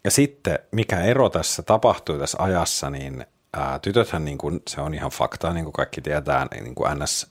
Ja 0.03 0.11
sitten, 0.11 0.59
mikä 0.71 1.01
ero 1.01 1.29
tässä 1.29 1.61
tapahtui 1.61 2.19
tässä 2.19 2.37
ajassa, 2.41 2.89
niin 2.89 3.25
ää, 3.53 3.79
tytöthän, 3.79 4.25
niin 4.25 4.37
kuin, 4.37 4.61
se 4.67 4.81
on 4.81 4.93
ihan 4.93 5.11
faktaa, 5.11 5.53
niin 5.53 5.65
kuin 5.65 5.73
kaikki 5.73 6.01
tietää, 6.01 6.47
niin 6.51 6.75
kuin 6.75 6.99
NS 6.99 7.27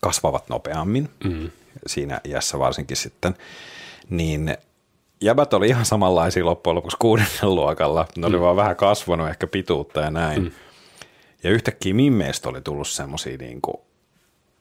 kasvavat 0.00 0.48
nopeammin, 0.48 1.10
mm. 1.24 1.50
siinä 1.86 2.20
iässä 2.24 2.58
varsinkin 2.58 2.96
sitten, 2.96 3.36
niin 4.10 4.56
jäbät 5.20 5.54
oli 5.54 5.68
ihan 5.68 5.84
samanlaisia 5.84 6.44
loppujen 6.44 6.76
lopuksi 6.76 6.96
kuudennen 7.00 7.54
luokalla. 7.54 8.06
Ne 8.16 8.26
oli 8.26 8.36
mm. 8.36 8.42
vaan 8.42 8.56
vähän 8.56 8.76
kasvanut 8.76 9.28
ehkä 9.28 9.46
pituutta 9.46 10.00
ja 10.00 10.10
näin. 10.10 10.42
Mm. 10.42 10.50
Ja 11.42 11.50
yhtäkkiä 11.50 11.94
mimmeistä 11.94 12.48
oli 12.48 12.60
tullut 12.60 12.88
semmoisia, 12.88 13.36
niin 13.36 13.60
kuin, 13.62 13.76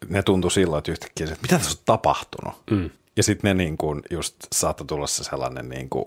ne 0.10 0.24
tuntui 0.24 0.52
silloin, 0.52 0.78
että 0.78 0.92
yhtäkkiä, 0.92 1.28
että 1.28 1.42
mitä 1.42 1.58
tässä 1.58 1.72
on 1.80 1.84
tapahtunut. 1.86 2.56
Mm. 2.72 2.90
Ja 3.18 3.24
sitten 3.24 3.58
ne 3.58 3.64
niin 3.64 3.78
kuin, 3.78 4.02
just 4.10 4.36
saattoi 4.56 4.88
tulla 4.88 5.08
se 5.08 5.24
sellainen, 5.24 5.70
niin 5.70 5.90
kuin, 5.90 6.06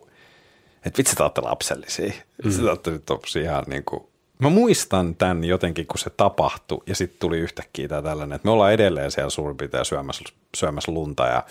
että 0.84 0.98
vitsi, 0.98 1.16
te 1.16 1.22
olette 1.22 1.40
lapsellisia. 1.40 2.12
Mm. 2.44 2.50
Sitten 2.50 2.68
olette 2.68 2.90
nyt 2.90 3.04
ihan 3.42 3.64
niin 3.66 3.84
kuin, 3.84 4.08
Mä 4.38 4.50
muistan 4.50 5.14
tämän 5.14 5.44
jotenkin, 5.44 5.86
kun 5.86 5.98
se 5.98 6.10
tapahtui 6.10 6.82
ja 6.86 6.94
sitten 6.94 7.20
tuli 7.20 7.38
yhtäkkiä 7.38 7.88
tämä 7.88 8.02
tällainen, 8.02 8.36
että 8.36 8.46
me 8.46 8.52
ollaan 8.52 8.72
edelleen 8.72 9.10
siellä 9.10 9.30
suurin 9.30 9.56
piirtein 9.56 9.84
syömässä, 9.84 10.24
syömässä 10.56 10.92
lunta 10.92 11.26
ja 11.26 11.44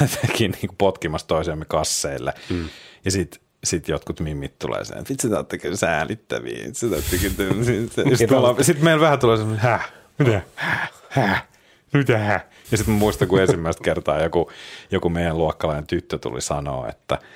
jotenkin 0.00 0.50
niin 0.50 0.76
potkimassa 0.78 1.26
toisiamme 1.26 1.64
kasseille. 1.64 2.34
Mm. 2.50 2.68
Ja 3.04 3.10
sitten 3.10 3.40
sit 3.64 3.88
jotkut 3.88 4.20
mimmit 4.20 4.58
tulee 4.58 4.84
sen, 4.84 4.98
että 4.98 5.10
vitsi, 5.10 5.28
te 5.28 5.36
oottekin 5.36 5.76
säälittäviä. 5.76 6.64
Sitten 6.72 8.64
sit 8.64 8.80
meillä 8.80 9.00
vähän 9.00 9.18
tulee 9.18 9.36
semmoinen, 9.36 9.62
häh, 9.62 9.92
mitä, 10.18 10.42
häh, 10.54 10.92
häh, 11.08 11.46
mitä, 11.92 12.18
häh. 12.18 12.44
Ja 12.70 12.76
sitten 12.76 12.94
muistan, 12.94 13.28
kun 13.28 13.40
ensimmäistä 13.40 13.84
kertaa 13.84 14.22
joku, 14.22 14.50
joku 14.90 15.08
meidän 15.08 15.38
luokkalainen 15.38 15.86
tyttö 15.86 16.18
tuli 16.18 16.40
sanoa, 16.40 16.88
että– 16.88 17.18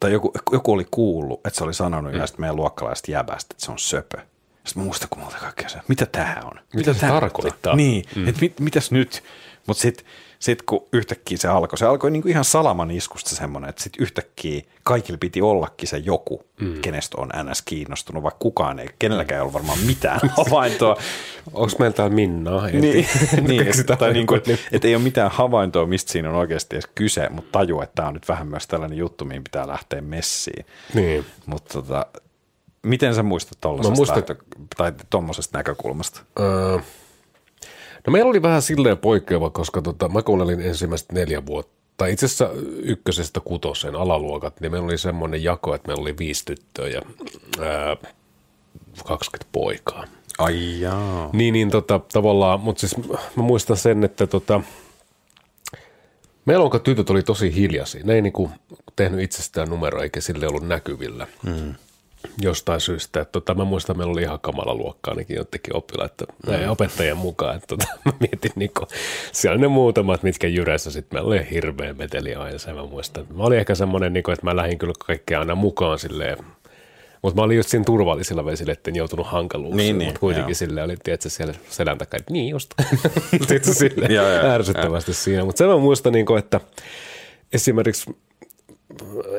tai 0.00 0.12
joku, 0.12 0.32
joku 0.52 0.72
oli 0.72 0.86
kuullut, 0.90 1.40
että 1.46 1.58
se 1.58 1.64
oli 1.64 1.74
sanonut 1.74 2.12
mm. 2.12 2.20
meidän 2.38 2.56
luokkalaisesta 2.56 3.10
jäbästä, 3.10 3.54
että 3.54 3.66
se 3.66 3.72
on 3.72 3.78
söpö. 3.78 4.18
Sitten 4.64 4.82
mä 4.82 4.84
muistan, 4.84 5.08
kun 5.08 5.22
mä 5.22 5.28
kaikkea 5.40 5.68
se, 5.68 5.78
mitä 5.88 6.06
tämä 6.06 6.36
on? 6.44 6.52
Mitä, 6.54 6.76
mitä 6.76 6.94
se 6.94 7.06
tarkoittaa? 7.06 7.76
Niin, 7.76 8.04
mm. 8.16 8.28
että 8.28 8.40
mit, 8.40 8.60
mitäs 8.60 8.90
nyt? 8.90 9.22
Mutta 9.66 9.80
sitten 9.80 10.06
sit 10.38 10.62
kun 10.62 10.86
yhtäkkiä 10.92 11.38
se 11.38 11.48
alkoi, 11.48 11.78
se 11.78 11.86
alkoi 11.86 12.10
niinku 12.10 12.28
ihan 12.28 12.44
salaman 12.44 12.90
iskusta 12.90 13.30
semmoinen, 13.30 13.70
että 13.70 13.82
sitten 13.82 14.02
yhtäkkiä 14.02 14.62
kaikilla 14.82 15.18
piti 15.18 15.42
ollakin 15.42 15.88
se 15.88 15.96
joku, 15.96 16.42
mm. 16.60 16.80
kenestä 16.80 17.20
on 17.20 17.28
NS 17.44 17.62
kiinnostunut, 17.62 18.22
vaikka 18.22 18.38
kukaan 18.38 18.78
ei, 18.78 18.88
kenelläkään 18.98 19.36
ei 19.36 19.40
ollut 19.40 19.54
varmaan 19.54 19.78
mitään 19.78 20.20
havaintoa. 20.36 20.96
Onko 21.52 21.72
meillä 21.78 21.94
täällä 21.96 22.14
Minnaa? 22.14 22.66
Niin, 22.66 23.06
niin 23.48 23.68
että, 23.68 23.96
tai 23.96 24.12
niinku, 24.12 24.34
että 24.34 24.58
et 24.72 24.84
ei 24.84 24.94
ole 24.94 25.02
mitään 25.02 25.30
havaintoa, 25.30 25.86
mistä 25.86 26.12
siinä 26.12 26.30
on 26.30 26.36
oikeasti 26.36 26.76
edes 26.76 26.88
kyse, 26.94 27.28
mutta 27.28 27.58
tajua, 27.58 27.82
että 27.82 27.94
tämä 27.94 28.08
on 28.08 28.14
nyt 28.14 28.28
vähän 28.28 28.48
myös 28.48 28.66
tällainen 28.66 28.98
juttu, 28.98 29.24
mihin 29.24 29.44
pitää 29.44 29.68
lähteä 29.68 30.00
messiin. 30.00 30.66
Niin. 30.94 31.24
Mutta 31.46 31.72
tota, 31.72 32.06
miten 32.82 33.14
sä 33.14 33.22
muistat 33.22 33.58
tuollaisesta 33.60 33.96
muistan... 33.96 34.22
tai 34.76 34.92
tuommoisesta 35.10 35.58
näkökulmasta? 35.58 36.20
Öö, 36.40 36.78
No 38.06 38.10
meillä 38.10 38.28
oli 38.28 38.42
vähän 38.42 38.62
silleen 38.62 38.98
poikkeava, 38.98 39.50
koska 39.50 39.82
tota, 39.82 40.08
mä 40.08 40.22
kuunnelin 40.22 40.60
ensimmäistä 40.60 41.12
neljä 41.12 41.46
vuotta, 41.46 41.72
tai 41.96 42.12
itse 42.12 42.26
asiassa 42.26 42.50
ykkösestä 42.82 43.40
kutoseen 43.40 43.96
alaluokat, 43.96 44.60
niin 44.60 44.72
meillä 44.72 44.86
oli 44.86 44.98
semmoinen 44.98 45.42
jako, 45.42 45.74
että 45.74 45.88
meillä 45.88 46.02
oli 46.02 46.18
viisi 46.18 46.44
tyttöä 46.44 46.88
ja 46.88 47.02
ää, 47.60 47.96
20 49.04 49.48
poikaa. 49.52 50.04
Ai 50.38 50.80
jaa. 50.80 51.30
Niin, 51.32 51.52
niin 51.52 51.70
tota, 51.70 52.00
tavallaan, 52.12 52.60
mutta 52.60 52.80
siis 52.80 52.96
mä 53.36 53.42
muistan 53.42 53.76
sen, 53.76 54.04
että 54.04 54.26
tota, 54.26 54.60
meillä 56.44 56.64
onko 56.64 56.78
tytöt 56.78 57.10
oli 57.10 57.22
tosi 57.22 57.54
hiljaisia. 57.54 58.04
Ne 58.04 58.14
ei 58.14 58.22
niinku 58.22 58.50
tehnyt 58.96 59.20
itsestään 59.20 59.68
numero 59.68 60.02
eikä 60.02 60.20
sille 60.20 60.48
ollut 60.48 60.68
näkyvillä. 60.68 61.26
Mm 61.42 61.74
jostain 62.40 62.80
syystä. 62.80 63.20
Että 63.20 63.32
tota, 63.32 63.54
mä 63.54 63.64
muistan, 63.64 63.94
että 63.94 63.98
meillä 63.98 64.12
oli 64.12 64.22
ihan 64.22 64.40
kamala 64.40 64.74
luokka 64.74 65.10
ainakin 65.10 65.36
jotenkin 65.36 65.76
oppilaita 65.76 66.24
mm. 66.46 66.70
opettajien 66.70 67.16
mukaan. 67.16 67.56
Että 67.56 67.66
tota, 67.66 67.86
mä 68.04 68.12
mietin, 68.20 68.52
niin 68.56 68.70
kun, 68.78 68.86
siellä 69.32 69.58
ne 69.58 69.68
muutamat, 69.68 70.22
mitkä 70.22 70.46
jyrässä 70.46 70.90
sitten 70.90 71.16
meillä 71.16 71.28
oli 71.28 71.46
hirveä 71.50 71.94
meteli 71.94 72.34
aina. 72.34 72.58
Se 72.58 72.72
mä 72.72 72.86
muistan. 72.86 73.26
Mä 73.34 73.42
olin 73.42 73.58
ehkä 73.58 73.74
semmoinen, 73.74 74.12
niin 74.12 74.30
että 74.32 74.46
mä 74.46 74.56
lähdin 74.56 74.78
kyllä 74.78 74.94
kaikkea 75.06 75.40
aina 75.40 75.54
mukaan 75.54 75.98
silleen, 75.98 76.38
mutta 77.22 77.40
mä 77.40 77.44
olin 77.44 77.56
just 77.56 77.68
siinä 77.68 77.84
turvallisilla 77.84 78.44
vesillä, 78.44 78.72
etten 78.72 78.96
joutunut 78.96 79.26
hankaluuksiin, 79.26 79.76
niin, 79.76 79.98
niin, 79.98 80.08
mutta 80.08 80.20
kuitenkin 80.20 80.54
sille 80.54 80.82
oli, 80.82 80.96
tietysti 81.04 81.30
siellä 81.30 81.54
selän 81.68 81.98
takaa, 81.98 82.18
että 82.18 82.32
niin 82.32 82.48
just. 82.48 82.74
Sille 83.62 84.08
ärsyttävästi 84.54 85.14
siinä. 85.14 85.44
Mutta 85.44 85.58
sen 85.58 85.68
mä 85.68 85.76
muistan, 85.76 86.12
niin 86.12 86.26
kuin, 86.26 86.38
että 86.38 86.60
esimerkiksi 87.52 88.16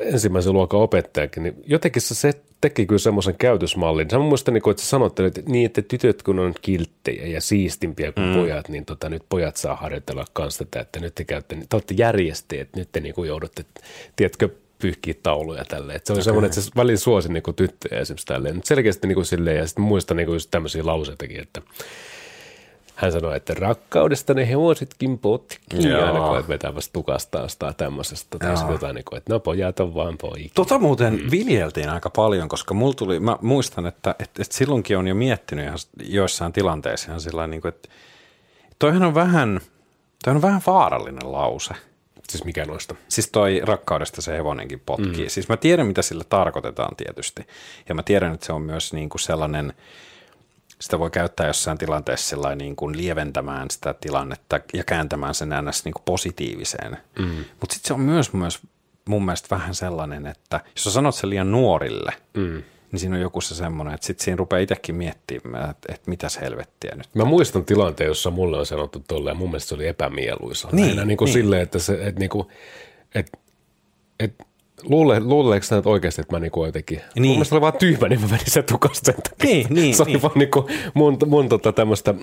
ensimmäisen 0.01 0.53
luokan 0.53 0.79
opettajakin, 0.79 1.43
niin 1.43 1.55
jotenkin 1.65 2.01
se 2.01 2.33
teki 2.61 2.85
kyllä 2.85 2.99
semmoisen 2.99 3.35
käytösmallin. 3.37 4.09
Sä 4.09 4.19
muistan, 4.19 4.53
niin 4.53 4.69
että 4.69 4.83
sä 4.83 4.89
sanoit, 4.89 5.19
että, 5.19 5.41
niin, 5.45 5.65
että 5.65 5.81
tytöt 5.81 6.23
kun 6.23 6.39
on 6.39 6.53
kilttejä 6.61 7.27
ja 7.27 7.41
siistimpiä 7.41 8.11
kuin 8.11 8.27
mm. 8.27 8.33
pojat, 8.33 8.69
niin 8.69 8.85
tota, 8.85 9.09
nyt 9.09 9.23
pojat 9.29 9.55
saa 9.55 9.75
harjoitella 9.75 10.25
kanssa 10.33 10.65
tätä, 10.65 10.79
että 10.79 10.99
nyt 10.99 11.15
te 11.15 11.23
käytte, 11.23 11.55
te 11.55 11.75
olette 11.75 11.93
järjestäjät, 11.97 12.69
nyt 12.75 12.89
te 12.91 12.99
niin 12.99 13.15
kuin 13.15 13.27
joudutte, 13.27 13.65
tiedätkö, 14.15 14.49
pyyhkiä 14.79 15.13
tauluja 15.23 15.65
tälleen. 15.65 15.95
Et 15.95 16.05
se 16.05 16.13
oli 16.13 16.17
okay. 16.17 16.23
semmoinen, 16.23 16.49
että 16.49 16.61
se 16.61 16.71
välillä 16.75 16.97
suosi 16.97 17.33
niin 17.33 17.43
tyttöjä 17.55 18.01
esimerkiksi 18.01 18.27
tälleen. 18.27 18.61
Selkeästi 18.63 19.07
niin 19.07 19.15
kuin 19.15 19.25
silleen, 19.25 19.57
ja 19.57 19.67
sitten 19.67 19.83
muistan 19.83 20.17
niin 20.17 20.27
kuin 20.27 20.39
tämmöisiä 20.51 20.85
lauseitakin, 20.85 21.39
että– 21.39 21.61
hän 22.99 23.11
sanoi, 23.11 23.37
että 23.37 23.53
rakkaudesta 23.53 24.33
ne 24.33 24.49
hevositkin 24.49 25.19
potkii, 25.19 25.89
Joo. 25.89 26.05
aina 26.05 26.19
kun 26.19 26.47
vetämässä 26.47 26.89
tukasta 26.93 27.47
tai 27.59 27.73
tämmöisestä. 27.77 28.39
Tai 28.39 28.71
jotain, 28.71 28.95
niin 28.95 29.05
kuin, 29.05 29.17
että 29.17 29.33
no 29.33 29.39
pojat 29.39 29.79
on 29.79 29.95
vaan 29.95 30.17
poikia. 30.17 30.49
Tota 30.53 30.79
muuten 30.79 31.13
mm. 31.13 31.31
viljeltiin 31.31 31.89
aika 31.89 32.09
paljon, 32.09 32.49
koska 32.49 32.73
mulla 32.73 32.93
tuli, 32.93 33.19
mä 33.19 33.37
muistan, 33.41 33.85
että, 33.85 34.15
että, 34.19 34.41
että 34.41 34.55
silloinkin 34.55 34.97
on 34.97 35.07
jo 35.07 35.15
miettinyt 35.15 35.65
ihan 35.65 35.77
joissain 36.03 36.53
tilanteissa 36.53 37.07
ihan 37.07 37.21
sillä 37.21 37.47
niin 37.47 37.61
kuin, 37.61 37.69
että 37.69 37.89
toihan 38.79 39.03
on 39.03 39.15
vähän, 39.15 39.59
toi 40.23 40.35
on 40.35 40.41
vähän 40.41 40.61
vaarallinen 40.67 41.31
lause. 41.31 41.73
Siis 42.29 42.45
mikä 42.45 42.65
noista? 42.65 42.95
Siis 43.07 43.29
toi 43.31 43.61
rakkaudesta 43.63 44.21
se 44.21 44.37
hevonenkin 44.37 44.81
potkii. 44.85 45.23
Mm. 45.23 45.29
Siis 45.29 45.49
mä 45.49 45.57
tiedän, 45.57 45.87
mitä 45.87 46.01
sillä 46.01 46.23
tarkoitetaan 46.23 46.95
tietysti. 46.95 47.47
Ja 47.89 47.95
mä 47.95 48.03
tiedän, 48.03 48.33
että 48.33 48.45
se 48.45 48.53
on 48.53 48.61
myös 48.61 48.93
niin 48.93 49.09
kuin 49.09 49.21
sellainen– 49.21 49.73
sitä 50.81 50.99
voi 50.99 51.11
käyttää 51.11 51.47
jossain 51.47 51.77
tilanteessa 51.77 52.55
niin 52.55 52.75
kuin 52.75 52.97
lieventämään 52.97 53.71
sitä 53.71 53.95
tilannetta 54.01 54.59
ja 54.73 54.83
kääntämään 54.83 55.35
sen 55.35 55.49
ns. 55.61 55.85
Niin 55.85 55.93
kuin 55.93 56.03
positiiviseen. 56.05 56.97
Mm. 57.19 57.45
Mutta 57.59 57.73
sitten 57.73 57.87
se 57.87 57.93
on 57.93 57.99
myös, 57.99 58.33
myös 58.33 58.59
mun 59.09 59.25
mielestä 59.25 59.55
vähän 59.55 59.75
sellainen, 59.75 60.25
että 60.25 60.59
jos 60.75 60.83
sä 60.83 60.91
sanot 60.91 61.15
sen 61.15 61.29
liian 61.29 61.51
nuorille, 61.51 62.11
mm. 62.33 62.63
niin 62.91 62.99
siinä 62.99 63.15
on 63.15 63.21
joku 63.21 63.41
se 63.41 63.55
semmoinen, 63.55 63.93
että 63.93 64.07
sitten 64.07 64.25
siinä 64.25 64.37
rupeaa 64.37 64.59
itsekin 64.59 64.95
miettimään, 64.95 65.69
että, 65.69 65.93
että 65.93 66.09
mitäs 66.09 66.41
helvettiä 66.41 66.95
nyt. 66.95 67.09
Mä 67.13 67.25
muistan 67.25 67.65
tilanteen, 67.65 68.07
jossa 68.07 68.29
mulle 68.31 68.57
on 68.57 68.65
sanottu 68.65 69.03
tolleen, 69.07 69.37
mun 69.37 69.49
mielestä 69.49 69.69
se 69.69 69.75
oli 69.75 69.87
epämieluisa. 69.87 70.69
Niin, 70.71 71.07
niin 71.07 71.17
kuin 71.17 71.25
niin. 71.27 71.33
silleen, 71.33 71.61
että 71.61 71.79
se, 71.79 71.93
että, 71.93 72.19
niin 72.19 72.29
kuin, 72.29 72.47
että, 73.15 73.37
että 74.19 74.45
Luule, 74.83 75.19
luuleeko 75.19 75.65
sä 75.65 75.75
nyt 75.75 75.85
oikeasti, 75.85 76.21
että 76.21 76.35
mä 76.35 76.39
niinku 76.39 76.65
jotenkin... 76.65 76.97
Niin. 76.97 77.27
Mun 77.27 77.35
mielestä 77.35 77.55
oli 77.55 77.61
vaan 77.61 77.73
tyhmä, 77.79 78.07
niin 78.07 78.21
mä 78.21 78.27
menin 78.27 78.51
sen 78.51 78.63
tukasta 78.63 79.11
sen 79.11 79.15
takia. 79.15 79.53
Niin, 79.53 79.67
niin, 79.69 79.95
se 79.95 80.03
oli 80.03 80.11
niin. 80.11 80.21
vaan 80.21 80.33
niinku 80.35 80.69
mun, 80.93 81.17
mun 81.25 81.49
tota 81.49 81.73
tämmöistä 81.73 82.15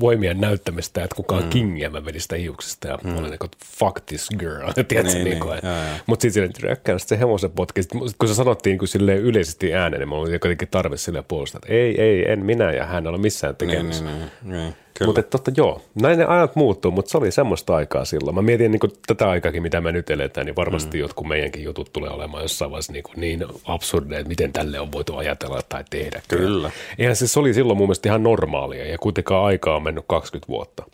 voimien 0.00 0.40
näyttämistä, 0.40 1.04
että 1.04 1.16
kukaan 1.16 1.42
mm. 1.42 1.50
kingiä 1.50 1.90
mä 1.90 2.04
vedin 2.04 2.20
sitä 2.20 2.36
hiuksista 2.36 2.88
ja 2.88 2.98
mm. 3.04 3.18
olin 3.18 3.30
niin 3.30 3.38
kuin, 3.38 3.50
fuck 3.78 4.00
this 4.06 4.28
girl, 4.38 4.72
tiedätkö, 4.88 5.02
niin, 5.02 5.24
niin, 5.24 5.40
niin, 5.40 6.00
mutta 6.06 6.22
sitten 6.22 6.50
silleen, 6.54 6.72
että 6.72 6.98
se 6.98 7.18
hevosen 7.18 7.50
potki, 7.50 7.80
kun 8.18 8.28
se 8.28 8.34
sanottiin 8.34 8.78
niin 8.78 8.88
silleen 8.88 9.18
yleisesti 9.18 9.74
ääneen, 9.74 10.00
niin 10.00 10.08
mulla 10.08 10.22
oli 10.22 10.32
jotenkin 10.32 10.68
tarve 10.68 10.96
silleen 10.96 11.24
puolustaa, 11.24 11.58
että 11.62 11.72
ei, 11.72 12.00
ei, 12.00 12.32
en 12.32 12.44
minä 12.44 12.72
ja 12.72 12.86
hän 12.86 13.06
ole 13.06 13.18
missään 13.18 13.56
tekemisissä. 13.56 14.04
Niin, 14.04 14.18
niin, 14.18 14.30
niin, 14.42 14.62
niin. 14.62 14.74
Mutta 15.04 15.22
totta 15.22 15.50
joo, 15.56 15.82
näin 15.94 16.18
ne 16.18 16.24
ajat 16.24 16.56
muuttuu, 16.56 16.90
mutta 16.90 17.10
se 17.10 17.18
oli 17.18 17.30
semmoista 17.30 17.76
aikaa 17.76 18.04
silloin. 18.04 18.34
Mä 18.34 18.42
mietin 18.42 18.72
niin 18.72 18.80
tätä 19.06 19.30
aikaakin, 19.30 19.62
mitä 19.62 19.80
me 19.80 19.92
nyt 19.92 20.10
eletään, 20.10 20.46
niin 20.46 20.56
varmasti 20.56 20.96
mm. 20.96 21.00
jotkut 21.00 21.28
meidänkin 21.28 21.64
jutut 21.64 21.92
tulee 21.92 22.10
olemaan 22.10 22.42
jossain 22.42 22.70
vaiheessa 22.70 22.92
niin, 22.92 23.04
niin 23.16 23.44
absurdeja, 23.64 24.18
että 24.20 24.28
miten 24.28 24.52
tälle 24.52 24.80
on 24.80 24.92
voitu 24.92 25.16
ajatella 25.16 25.60
tai 25.68 25.84
tehdä. 25.90 26.22
Kyllä. 26.28 26.70
Eihän 26.98 27.16
se, 27.16 27.28
se 27.28 27.40
oli 27.40 27.54
silloin 27.54 27.76
mun 27.76 27.86
mielestä 27.86 28.08
ihan 28.08 28.22
normaalia 28.22 28.86
ja 28.86 28.98
kuitenkaan 28.98 29.44
aikaa 29.44 29.76
on 29.76 29.82
mennyt 29.82 30.04
20 30.08 30.48
vuotta. 30.48 30.84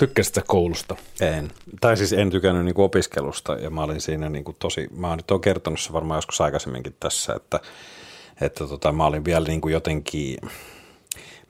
Tykkäsit 0.00 0.34
sä 0.34 0.42
koulusta? 0.46 0.96
En. 1.20 1.50
Tai 1.80 1.96
siis 1.96 2.12
en 2.12 2.30
tykännyt 2.30 2.64
niin 2.64 2.80
opiskelusta 2.80 3.52
ja 3.52 3.70
mä 3.70 3.82
olin 3.82 4.00
siinä 4.00 4.28
niin 4.28 4.44
kuin 4.44 4.56
tosi, 4.58 4.88
mä 4.96 5.08
oon 5.08 5.16
nyt 5.16 5.30
on 5.30 5.40
kertonut 5.40 5.80
se 5.80 5.92
varmaan 5.92 6.18
joskus 6.18 6.40
aikaisemminkin 6.40 6.96
tässä, 7.00 7.34
että, 7.34 7.60
että 8.40 8.66
tota, 8.66 8.92
mä 8.92 9.06
olin 9.06 9.24
vielä 9.24 9.46
niin 9.46 9.60
kuin 9.60 9.72
jotenkin, 9.72 10.36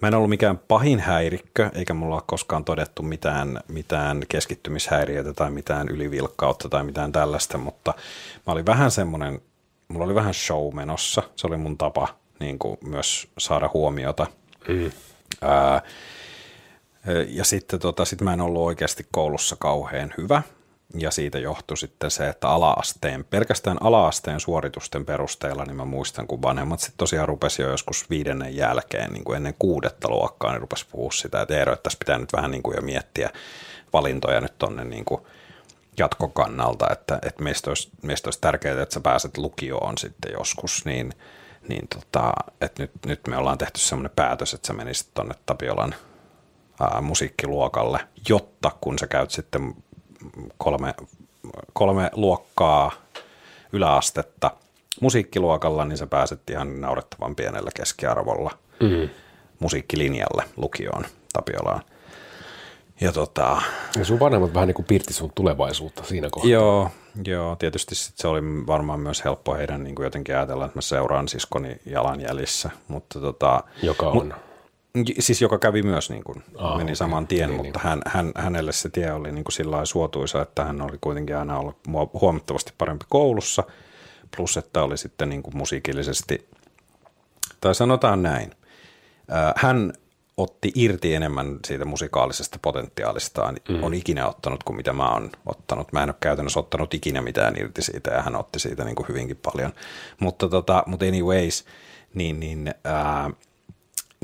Mä 0.02 0.08
en 0.08 0.14
ollut 0.14 0.30
mikään 0.30 0.58
pahin 0.58 1.00
häirikkö, 1.00 1.70
eikä 1.74 1.94
mulla 1.94 2.14
ole 2.14 2.22
koskaan 2.26 2.64
todettu 2.64 3.02
mitään, 3.02 3.60
mitään 3.68 4.22
keskittymishäiriötä 4.28 5.32
tai 5.32 5.50
mitään 5.50 5.88
ylivilkkautta 5.88 6.68
tai 6.68 6.84
mitään 6.84 7.12
tällaista, 7.12 7.58
mutta 7.58 7.94
mä 8.46 8.52
olin 8.52 8.66
vähän 8.66 8.90
semmoinen, 8.90 9.40
mulla 9.88 10.04
oli 10.04 10.14
vähän 10.14 10.34
show 10.34 10.74
menossa. 10.74 11.22
Se 11.36 11.46
oli 11.46 11.56
mun 11.56 11.78
tapa 11.78 12.08
niin 12.40 12.58
kuin 12.58 12.78
myös 12.84 13.28
saada 13.38 13.70
huomiota. 13.74 14.26
Mm. 14.68 14.90
Ää, 15.40 15.82
ja 17.28 17.44
sitten 17.44 17.80
tota, 17.80 18.04
sit 18.04 18.20
mä 18.20 18.32
en 18.32 18.40
ollut 18.40 18.62
oikeasti 18.62 19.06
koulussa 19.10 19.56
kauhean 19.58 20.14
hyvä. 20.18 20.42
Ja 20.94 21.11
siitä 21.11 21.38
johtui 21.38 21.76
sitten 21.76 22.11
se, 22.11 22.29
että 22.29 22.48
alaasteen, 22.48 23.24
pelkästään 23.24 23.76
alaasteen 23.81 24.40
suoritusten 24.40 25.07
perusteella, 25.07 25.64
niin 25.64 25.76
mä 25.76 25.85
muistan, 25.85 26.26
kun 26.26 26.42
vanhemmat 26.42 26.81
sitten 26.81 26.98
tosiaan 26.98 27.29
rupesi 27.29 27.62
jo 27.62 27.70
joskus 27.70 28.11
viidennen 28.11 28.57
jälkeen, 28.57 29.12
niin 29.12 29.24
kuin 29.24 29.37
ennen 29.37 29.55
kuudetta 29.59 30.09
luokkaa, 30.09 30.53
niin 30.53 30.61
rupesi 30.61 30.87
puhua 30.90 31.12
sitä, 31.12 31.42
että 31.42 31.57
Eero, 31.57 31.72
että 31.72 31.83
tässä 31.83 31.98
pitää 31.98 32.18
nyt 32.18 32.33
vähän 32.33 32.50
niin 32.50 32.62
kuin 32.62 32.76
jo 32.76 32.83
miettiä 32.83 33.31
valintoja 33.92 34.40
nyt 34.40 34.59
tonne 34.59 34.85
niin 34.85 35.05
kuin 35.05 35.20
jatkokannalta, 35.98 36.87
että, 36.92 37.18
että 37.22 37.42
meistä, 37.42 37.70
olisi, 37.70 37.90
meistä 38.03 38.26
olisi 38.26 38.40
tärkeää, 38.40 38.83
että 38.83 38.94
sä 38.94 39.00
pääset 39.00 39.38
lukioon 39.38 39.98
sitten 39.98 40.33
joskus, 40.33 40.85
niin, 40.85 41.12
niin 41.68 41.88
tota, 41.88 42.33
että 42.61 42.83
nyt, 42.83 42.90
nyt 43.07 43.20
me 43.29 43.37
ollaan 43.37 43.59
tehty 43.59 43.81
semmoinen 43.81 44.12
päätös, 44.16 44.55
että 44.55 44.66
sä 44.66 44.72
menisit 44.72 45.09
tonne 45.14 45.35
Tapiolan 45.46 45.94
ää, 46.81 47.00
musiikkiluokalle, 47.00 48.00
jotta 48.29 48.70
kun 48.81 48.98
sä 48.98 49.07
käyt 49.07 49.31
sitten 49.31 49.74
kolme, 50.59 50.94
kolme 51.72 52.11
luokkaa 52.14 52.92
yläastetta 53.72 54.50
musiikkiluokalla, 55.00 55.85
niin 55.85 55.98
sä 55.98 56.06
pääset 56.06 56.50
ihan 56.50 56.80
naurettavan 56.80 57.37
pienellä 57.37 57.70
keskiarvolla 57.74 58.50
mm. 58.80 59.09
musiikkilinjalle 59.59 60.44
lukioon 60.56 61.04
Tapiolaan. 61.33 61.83
Ja, 63.00 63.12
tota, 63.12 63.62
ja 63.98 64.04
sun 64.04 64.20
vanhemmat 64.20 64.54
vähän 64.54 64.66
niin 64.66 64.74
kuin 64.74 64.87
piirti 64.87 65.12
sun 65.12 65.33
tulevaisuutta 65.35 66.04
siinä 66.04 66.28
kohtaa. 66.30 66.50
Joo, 66.50 66.90
joo 67.24 67.56
tietysti 67.56 67.94
sit 67.94 68.18
se 68.18 68.28
oli 68.28 68.40
varmaan 68.66 69.00
myös 69.00 69.24
helppo 69.24 69.54
heidän 69.54 69.85
niin 69.85 69.94
kuin 69.94 70.04
jotenkin 70.04 70.37
ajatella, 70.37 70.64
että 70.64 70.76
mä 70.76 70.83
seuraan 70.83 71.28
siskoni 71.28 71.76
jalanjäljissä. 71.87 72.70
Mutta 72.88 73.20
tota, 73.20 73.64
Joka 73.83 74.09
on? 74.09 74.33
Mu- 74.33 74.49
Siis 75.18 75.42
joka 75.42 75.59
kävi 75.59 75.83
myös, 75.83 76.11
niin 76.11 76.24
kuin, 76.24 76.42
Aa, 76.57 76.76
meni 76.76 76.85
okay. 76.85 76.94
saman 76.94 77.26
tien, 77.26 77.50
niin, 77.50 77.57
mutta 77.57 77.79
niin. 77.79 77.88
Hän, 77.88 78.03
hän, 78.07 78.33
hänelle 78.37 78.72
se 78.72 78.88
tie 78.88 79.12
oli 79.12 79.33
niin 79.33 79.44
kuin 79.44 79.53
sillä 79.53 79.85
suotuisa, 79.85 80.42
että 80.42 80.64
hän 80.64 80.83
oli 80.83 80.98
kuitenkin 81.00 81.37
aina 81.37 81.59
ollut 81.59 81.76
huomattavasti 82.20 82.72
parempi 82.79 83.05
koulussa, 83.09 83.62
plus 84.37 84.57
että 84.57 84.83
oli 84.83 84.98
sitten 84.98 85.29
niin 85.29 85.42
kuin 85.42 85.57
musiikillisesti, 85.57 86.48
tai 87.61 87.74
sanotaan 87.74 88.22
näin, 88.22 88.50
hän 89.57 89.92
otti 90.37 90.72
irti 90.74 91.14
enemmän 91.14 91.59
siitä 91.66 91.85
musikaalisesta 91.85 92.59
potentiaalistaan, 92.62 93.57
mm. 93.68 93.83
on 93.83 93.94
ikinä 93.94 94.29
ottanut 94.29 94.62
kuin 94.62 94.76
mitä 94.76 94.92
mä 94.92 95.12
oon 95.12 95.31
ottanut. 95.46 95.92
Mä 95.92 96.03
en 96.03 96.09
ole 96.09 96.16
käytännössä 96.20 96.61
ottanut 96.61 96.94
ikinä 96.94 97.22
mitään 97.22 97.55
irti 97.61 97.83
siitä 97.83 98.11
ja 98.11 98.22
hän 98.22 98.37
otti 98.37 98.59
siitä 98.59 98.85
niin 98.85 98.96
kuin 98.96 99.09
hyvinkin 99.09 99.37
paljon. 99.37 99.72
Mutta, 100.20 100.48
tota, 100.48 100.83
mutta 100.87 101.07
anyways, 101.07 101.64
niin, 102.14 102.40
niin 102.40 102.74
ää, 102.85 103.31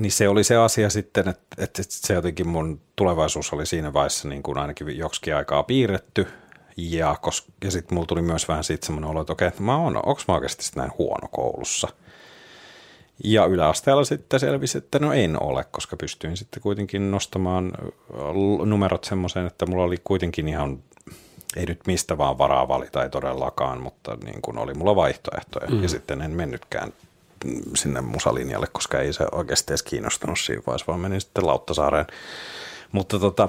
niin 0.00 0.12
se 0.12 0.28
oli 0.28 0.44
se 0.44 0.56
asia 0.56 0.90
sitten, 0.90 1.28
että, 1.28 1.62
että 1.62 1.82
se 1.88 2.14
jotenkin 2.14 2.48
mun 2.48 2.80
tulevaisuus 2.96 3.52
oli 3.52 3.66
siinä 3.66 3.92
vaiheessa 3.92 4.28
niin 4.28 4.42
kuin 4.42 4.58
ainakin 4.58 4.98
joksikin 4.98 5.36
aikaa 5.36 5.62
piirretty. 5.62 6.26
Ja, 6.76 7.16
ja 7.64 7.70
sitten 7.70 7.94
mulla 7.94 8.06
tuli 8.06 8.22
myös 8.22 8.48
vähän 8.48 8.64
siitä 8.64 8.86
semmoinen 8.86 9.10
olo, 9.10 9.20
että 9.20 9.32
okei, 9.32 9.48
että 9.48 9.62
mä 9.62 9.76
oon, 9.76 9.96
onko 9.96 10.22
mä 10.28 10.34
oikeasti 10.34 10.64
näin 10.76 10.90
huono 10.98 11.28
koulussa. 11.30 11.88
Ja 13.24 13.44
yläasteella 13.44 14.04
sitten 14.04 14.40
selvisi, 14.40 14.78
että 14.78 14.98
no 14.98 15.12
en 15.12 15.42
ole, 15.42 15.64
koska 15.70 15.96
pystyin 15.96 16.36
sitten 16.36 16.62
kuitenkin 16.62 17.10
nostamaan 17.10 17.72
numerot 18.64 19.04
semmoiseen, 19.04 19.46
että 19.46 19.66
mulla 19.66 19.84
oli 19.84 19.96
kuitenkin 20.04 20.48
ihan, 20.48 20.82
ei 21.56 21.66
nyt 21.66 21.80
mistä 21.86 22.18
vaan 22.18 22.38
varaa 22.38 22.68
valita, 22.68 23.02
ei 23.02 23.10
todellakaan, 23.10 23.80
mutta 23.80 24.16
niin 24.24 24.42
kuin 24.42 24.58
oli 24.58 24.74
mulla 24.74 24.96
vaihtoehtoja. 24.96 25.70
Mm. 25.70 25.82
Ja 25.82 25.88
sitten 25.88 26.22
en 26.22 26.30
mennytkään 26.30 26.92
sinne 27.74 28.00
musalinjalle, 28.00 28.66
koska 28.72 29.00
ei 29.00 29.12
se 29.12 29.24
oikeasti 29.32 29.72
edes 29.72 29.82
kiinnostanut 29.82 30.38
siinä 30.38 30.62
vaiheessa, 30.66 30.86
vaan 30.86 31.00
menin 31.00 31.20
sitten 31.20 31.46
Lauttasaareen. 31.46 32.06
Mutta 32.92 33.18
tota, 33.18 33.48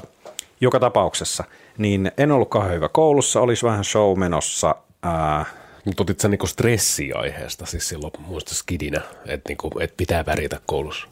joka 0.61 0.79
tapauksessa, 0.79 1.43
niin 1.77 2.11
en 2.17 2.31
ollut 2.31 2.49
kauhean 2.49 2.75
hyvä 2.75 2.89
koulussa, 2.89 3.41
olisi 3.41 3.65
vähän 3.65 3.83
show 3.83 4.19
menossa. 4.19 4.75
Ää, 5.03 5.45
mutta 5.85 6.03
otit 6.03 6.19
sä 6.19 6.27
niinku 6.27 6.47
stressiaiheesta 6.47 7.65
siis 7.65 7.89
silloin 7.89 8.13
muista 8.19 8.55
skidinä, 8.55 9.01
että 9.25 9.49
niinku, 9.49 9.71
et 9.79 9.93
pitää 9.97 10.25
värjätä 10.25 10.59
koulussa? 10.65 11.07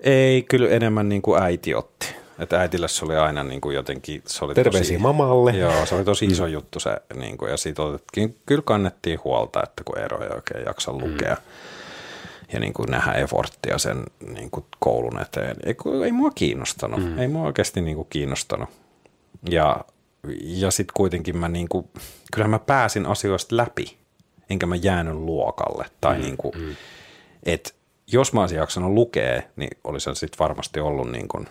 Ei, 0.00 0.42
kyllä 0.42 0.68
enemmän 0.68 1.08
niin 1.08 1.22
kuin 1.22 1.42
äiti 1.42 1.74
otti. 1.74 2.14
Että 2.38 2.60
äitillä 2.60 2.88
se 2.88 3.04
oli 3.04 3.16
aina 3.16 3.44
niin 3.44 3.60
kuin 3.60 3.74
jotenkin... 3.74 4.22
Se 4.26 4.44
oli 4.44 4.54
Terveisiä 4.54 4.96
tosi, 4.96 5.02
mamalle. 5.02 5.50
Joo, 5.50 5.86
se 5.86 5.94
oli 5.94 6.04
tosi 6.04 6.24
iso 6.24 6.46
mm. 6.46 6.52
juttu 6.52 6.80
se, 6.80 6.96
niin 7.14 7.38
kuin, 7.38 7.50
ja 7.50 7.56
siitä 7.56 7.82
otettiin, 7.82 8.36
kyllä 8.46 8.62
kannettiin 8.64 9.18
huolta, 9.24 9.62
että 9.62 9.84
kun 9.84 9.98
Eero 9.98 10.22
ei 10.22 10.30
oikein 10.34 10.64
jaksa 10.66 10.92
lukea. 10.92 11.34
Mm 11.34 11.69
ja 12.52 12.60
niin 12.60 12.72
kuin 12.72 12.90
nähdä 12.90 13.12
efforttia 13.12 13.78
sen 13.78 14.04
niin 14.34 14.50
kuin 14.50 14.64
koulun 14.78 15.20
eteen. 15.20 15.56
Ei, 15.64 15.74
ei 16.04 16.12
mua 16.12 16.30
kiinnostanut, 16.30 17.00
mm. 17.00 17.18
ei 17.18 17.28
mua 17.28 17.46
oikeasti 17.46 17.80
niin 17.80 17.96
kuin 17.96 18.08
kiinnostanut. 18.10 18.68
Ja, 19.50 19.84
ja 20.42 20.70
sitten 20.70 20.94
kuitenkin 20.96 21.36
mä, 21.36 21.48
niin 21.48 21.68
kuin, 21.68 21.88
kyllähän 22.32 22.50
mä 22.50 22.58
pääsin 22.58 23.06
asioista 23.06 23.56
läpi, 23.56 23.96
enkä 24.50 24.66
mä 24.66 24.76
jäänyt 24.76 25.14
luokalle. 25.14 25.84
Tai 26.00 26.14
mm. 26.14 26.22
niin 26.22 26.36
kuin, 26.36 26.54
mm. 26.58 26.76
et, 27.42 27.74
jos 28.12 28.32
mä 28.32 28.40
olisin 28.40 28.58
jaksanut 28.58 28.92
lukea, 28.92 29.42
niin 29.56 29.70
olisi 29.84 30.14
sitten 30.14 30.38
varmasti 30.38 30.80
ollut 30.80 31.10
niin 31.10 31.28
kuin 31.28 31.48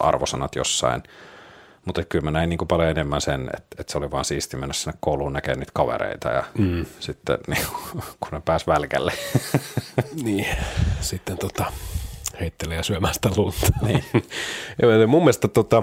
arvosanat 0.00 0.54
jossain– 0.56 1.02
mutta 1.84 2.04
kyllä 2.04 2.24
mä 2.24 2.30
näin 2.30 2.50
niin 2.50 2.58
kuin 2.58 2.68
paljon 2.68 2.90
enemmän 2.90 3.20
sen, 3.20 3.40
että, 3.40 3.76
että 3.78 3.92
se 3.92 3.98
oli 3.98 4.10
vaan 4.10 4.24
siisti 4.24 4.56
mennä 4.56 4.72
sinne 4.72 4.98
kouluun 5.00 5.32
näkemään 5.32 5.58
niitä 5.58 5.72
kavereita 5.74 6.28
ja 6.28 6.44
mm. 6.58 6.86
sitten 7.00 7.38
niin, 7.46 7.66
kun 8.20 8.28
ne 8.32 8.42
pääsi 8.44 8.66
välkälle. 8.66 9.12
niin, 10.24 10.46
sitten 11.00 11.38
tota, 11.38 11.64
heittelee 12.40 12.76
ja 12.76 12.82
syömään 12.82 13.14
sitä 13.14 13.30
lunta. 13.36 13.66
Niin. 13.82 14.04
ja 15.00 15.06
mun 15.06 15.22
mielestä 15.22 15.48
tota, 15.48 15.82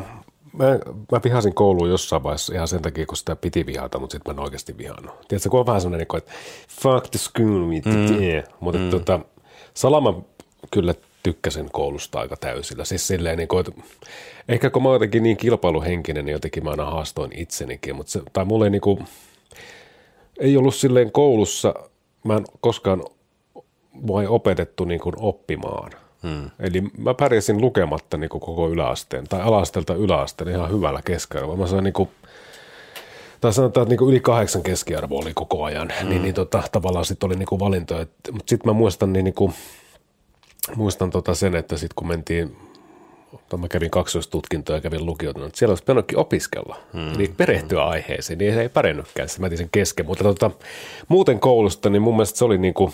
mä, 0.54 0.66
mä 1.12 1.22
vihasin 1.24 1.54
kouluun 1.54 1.90
jossain 1.90 2.24
vaiheessa 2.24 2.54
ihan 2.54 2.68
sen 2.68 2.82
takia, 2.82 3.06
kun 3.06 3.18
sitä 3.18 3.36
piti 3.36 3.66
vihata, 3.66 4.00
mutta 4.00 4.14
sitten 4.14 4.36
mä 4.36 4.42
en 4.42 4.44
oikeasti 4.44 4.78
vihannut. 4.78 5.28
Tiedätkö, 5.28 5.50
kun 5.50 5.60
on 5.60 5.66
vähän 5.66 5.82
sellainen, 5.82 6.08
että 6.18 6.32
fuck 6.82 7.08
the 7.12 7.20
school, 7.20 7.66
mm. 7.86 8.22
yeah. 8.22 8.44
mutta 8.60 8.80
mm. 8.80 8.90
tota, 8.90 9.20
Salama 9.74 10.22
kyllä 10.72 10.94
tykkäsin 11.28 11.70
koulusta 11.72 12.20
aika 12.20 12.38
täysillä. 12.38 12.86
Siis 12.86 13.08
silleen, 13.08 13.38
niin 13.38 13.48
kuin, 13.48 13.60
että 13.60 13.82
ehkä 14.48 14.70
kun 14.70 14.84
mä 14.84 14.90
oon 14.90 14.96
jotenkin 14.96 15.24
niin 15.24 15.38
kilpailuhenkinen, 15.38 16.26
niin 16.26 16.34
jotenkin 16.34 16.64
mä 16.64 16.70
aina 16.70 16.86
haastoin 16.86 17.32
itsenikin, 17.40 17.96
mutta 17.96 18.12
se, 18.12 18.22
tai 18.34 18.46
mulle 18.46 18.66
ei, 18.66 18.70
niin 18.70 18.82
kuin, 18.82 19.00
ei 20.40 20.58
ollut 20.58 20.76
silleen 20.76 21.12
koulussa, 21.12 21.74
mä 22.24 22.36
en 22.36 22.46
koskaan 22.60 23.04
vai 24.08 24.28
opetettu 24.28 24.86
niin 24.86 25.00
kuin 25.00 25.16
oppimaan. 25.18 25.92
Hmm. 26.24 26.52
Eli 26.60 26.82
mä 26.98 27.14
pärjäsin 27.14 27.62
lukematta 27.62 28.18
niin 28.18 28.30
kuin 28.30 28.42
koko 28.42 28.70
yläasteen, 28.70 29.28
tai 29.28 29.42
alasteelta 29.42 29.94
yläasteen 29.94 30.50
ihan 30.50 30.72
hyvällä 30.72 31.02
keskiarvolla. 31.06 31.58
Mä 31.58 31.68
sain 31.68 31.84
niin 31.84 31.94
kuin, 31.94 32.10
tai 33.42 33.54
sanotaan, 33.54 33.84
että 33.84 33.92
niin 33.92 34.00
kuin 34.00 34.12
yli 34.12 34.20
kahdeksan 34.20 34.64
keskiarvo 34.64 35.20
oli 35.20 35.32
koko 35.34 35.64
ajan, 35.64 35.94
hmm. 36.00 36.10
niin, 36.10 36.22
niin 36.22 36.34
tota, 36.34 36.64
tavallaan 36.72 37.06
sitten 37.06 37.28
oli 37.28 37.36
niin 37.36 37.48
kuin 37.48 37.60
valintoja. 37.60 38.06
Mutta 38.32 38.50
sitten 38.50 38.70
mä 38.70 38.74
muistan, 38.74 39.14
niin, 39.14 39.24
niin 39.24 39.34
kuin, 39.34 39.54
muistan 40.76 41.10
tota 41.10 41.36
sen, 41.36 41.56
että 41.56 41.78
sitten 41.78 41.96
kun 41.96 42.08
mentiin 42.08 42.58
mä 43.58 43.68
kävin 43.68 43.92
kaksoistutkintoa 43.92 44.76
ja 44.76 44.82
kävin 44.82 45.06
lukiota, 45.06 45.46
että 45.46 45.58
siellä 45.58 45.72
olisi 45.72 45.84
pitänytkin 45.84 46.18
opiskella, 46.18 46.78
hmm. 46.94 47.14
eli 47.14 47.34
perehtyä 47.38 47.84
aiheeseen, 47.84 48.40
niin 48.40 48.60
ei 48.60 48.70
pärjännytkään, 48.70 49.30
mä 49.40 49.50
sen 49.56 49.70
kesken. 49.72 50.06
Mutta 50.06 50.24
tota, 50.24 50.52
muuten 51.08 51.40
koulusta, 51.40 51.90
niin 51.90 52.02
mun 52.02 52.16
mielestä 52.16 52.38
se 52.38 52.46
oli 52.46 52.58
niin 52.58 52.74
kuin, 52.74 52.94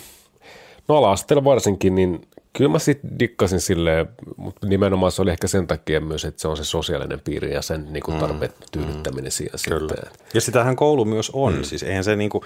no 0.88 0.96
ala 0.96 1.44
varsinkin, 1.44 1.94
niin 1.94 2.28
kyllä 2.52 2.70
mä 2.70 2.78
sitten 2.78 3.18
dikkasin 3.18 3.60
silleen, 3.60 4.06
mutta 4.36 4.66
nimenomaan 4.66 5.12
se 5.12 5.22
oli 5.22 5.30
ehkä 5.30 5.46
sen 5.46 5.66
takia 5.66 6.00
myös, 6.00 6.24
että 6.24 6.42
se 6.42 6.48
on 6.48 6.56
se 6.56 6.64
sosiaalinen 6.64 7.20
piiri 7.20 7.52
ja 7.52 7.62
sen 7.62 7.92
niin 7.92 8.02
kuin 8.02 8.18
tarpeet 8.18 8.60
mm, 8.60 8.66
tyydyttäminen 8.72 9.24
mm, 9.24 9.30
siinä 9.30 9.58
kyllä. 9.68 9.88
sitten. 9.88 10.12
Ja 10.34 10.40
sitähän 10.40 10.76
koulu 10.76 11.04
myös 11.04 11.30
on, 11.30 11.54
mm. 11.54 11.62
siis 11.62 11.82
eihän 11.82 12.04
se 12.04 12.16
niin 12.16 12.30
kuin, 12.30 12.44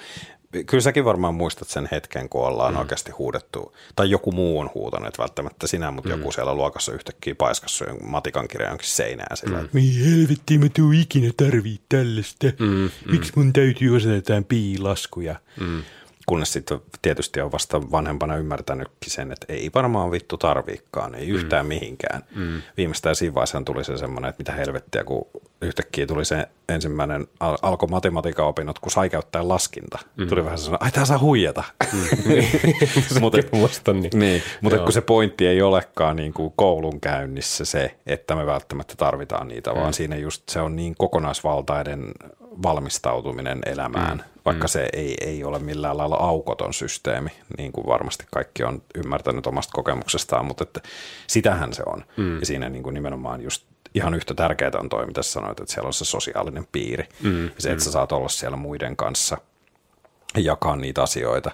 kyllä 0.66 0.80
säkin 0.80 1.04
varmaan 1.04 1.34
muistat 1.34 1.68
sen 1.68 1.88
hetken, 1.92 2.28
kun 2.28 2.46
ollaan 2.46 2.74
mm. 2.74 2.80
oikeasti 2.80 3.12
huudettu, 3.12 3.74
tai 3.96 4.10
joku 4.10 4.32
muu 4.32 4.60
on 4.60 4.70
huutanut, 4.74 5.08
että 5.08 5.22
välttämättä 5.22 5.66
sinä, 5.66 5.90
mutta 5.90 6.10
mm. 6.10 6.18
joku 6.18 6.32
siellä 6.32 6.54
luokassa 6.54 6.92
yhtäkkiä 6.92 7.34
paiskassa 7.34 7.84
matikan 8.02 8.48
kirja 8.48 8.68
jonkin 8.68 8.88
seinään 8.88 9.36
sillä, 9.36 9.58
mm. 9.58 9.64
että 9.64 9.78
helvetti, 9.78 10.58
mä 10.58 10.68
tuu 10.68 10.92
ikinä 10.92 11.32
tarvii 11.36 11.80
tällaista, 11.88 12.46
mm. 12.58 12.90
miksi 13.10 13.32
mun 13.36 13.52
täytyy 13.52 13.96
osata 13.96 14.14
jotain 14.14 14.44
piilaskuja. 14.44 15.36
Mm 15.60 15.82
kunnes 16.28 16.52
sitten 16.52 16.80
tietysti 17.02 17.40
on 17.40 17.52
vasta 17.52 17.90
vanhempana 17.90 18.36
ymmärtänytkin 18.36 19.10
sen, 19.10 19.32
että 19.32 19.46
ei 19.52 19.70
varmaan 19.74 20.10
vittu 20.10 20.36
tarviikaan, 20.36 21.14
ei 21.14 21.28
yhtään 21.28 21.66
mm. 21.66 21.68
mihinkään. 21.68 22.22
Mm. 22.34 22.62
Viimeistään 22.76 23.16
siinä 23.16 23.34
vaiheessa 23.34 23.62
tuli 23.64 23.84
se 23.84 23.96
semmoinen, 23.96 24.28
että 24.28 24.40
mitä 24.40 24.52
helvettiä, 24.52 25.04
kun 25.04 25.26
yhtäkkiä 25.62 26.06
tuli 26.06 26.24
se 26.24 26.48
ensimmäinen, 26.68 27.26
al- 27.40 27.58
alkoi 27.62 27.88
matematiikan 27.88 28.46
opinnot, 28.46 28.78
kun 28.78 28.92
sai 28.92 29.10
käyttää 29.10 29.48
laskinta. 29.48 29.98
Mm. 30.16 30.28
Tuli 30.28 30.44
vähän 30.44 30.58
sellainen, 30.58 30.84
ai 30.84 30.92
tää 30.92 31.04
saa 31.04 31.18
huijata. 31.18 31.64
Mm. 31.92 33.20
mutta 33.20 33.38
niin. 33.92 34.10
niin, 34.14 34.42
mutta 34.60 34.78
kun 34.78 34.92
se 34.92 35.00
pointti 35.00 35.46
ei 35.46 35.62
olekaan 35.62 36.16
niin 36.16 36.32
kuin 36.32 36.52
koulun 36.56 37.00
käynnissä 37.00 37.64
se, 37.64 37.94
että 38.06 38.36
me 38.36 38.46
välttämättä 38.46 38.94
tarvitaan 38.96 39.48
niitä, 39.48 39.70
mm. 39.70 39.80
vaan 39.80 39.94
siinä 39.94 40.16
just 40.16 40.48
se 40.48 40.60
on 40.60 40.76
niin 40.76 40.94
kokonaisvaltainen 40.98 42.04
valmistautuminen 42.62 43.58
elämään, 43.66 44.16
mm. 44.16 44.37
Vaikka 44.48 44.66
mm. 44.66 44.68
se 44.68 44.88
ei, 44.92 45.16
ei 45.20 45.44
ole 45.44 45.58
millään 45.58 45.98
lailla 45.98 46.16
aukoton 46.16 46.74
systeemi, 46.74 47.30
niin 47.58 47.72
kuin 47.72 47.86
varmasti 47.86 48.24
kaikki 48.30 48.64
on 48.64 48.82
ymmärtänyt 48.94 49.46
omasta 49.46 49.72
kokemuksestaan, 49.72 50.46
mutta 50.46 50.64
että 50.64 50.80
sitähän 51.26 51.72
se 51.72 51.82
on. 51.86 52.04
Mm. 52.16 52.40
Ja 52.40 52.46
siinä 52.46 52.68
niin 52.68 52.82
kuin 52.82 52.94
nimenomaan 52.94 53.42
just 53.42 53.66
ihan 53.94 54.14
yhtä 54.14 54.34
tärkeää 54.34 54.70
on 54.78 54.88
toi, 54.88 55.06
mitä 55.06 55.22
sanoit, 55.22 55.60
että 55.60 55.72
siellä 55.72 55.86
on 55.86 55.92
se 55.92 56.04
sosiaalinen 56.04 56.66
piiri. 56.72 57.04
Mm. 57.22 57.44
Ja 57.44 57.50
se, 57.58 57.70
että 57.70 57.82
mm. 57.82 57.84
sä 57.84 57.92
saat 57.92 58.12
olla 58.12 58.28
siellä 58.28 58.56
muiden 58.56 58.96
kanssa 58.96 59.38
ja 60.34 60.40
jakaa 60.40 60.76
niitä 60.76 61.02
asioita 61.02 61.50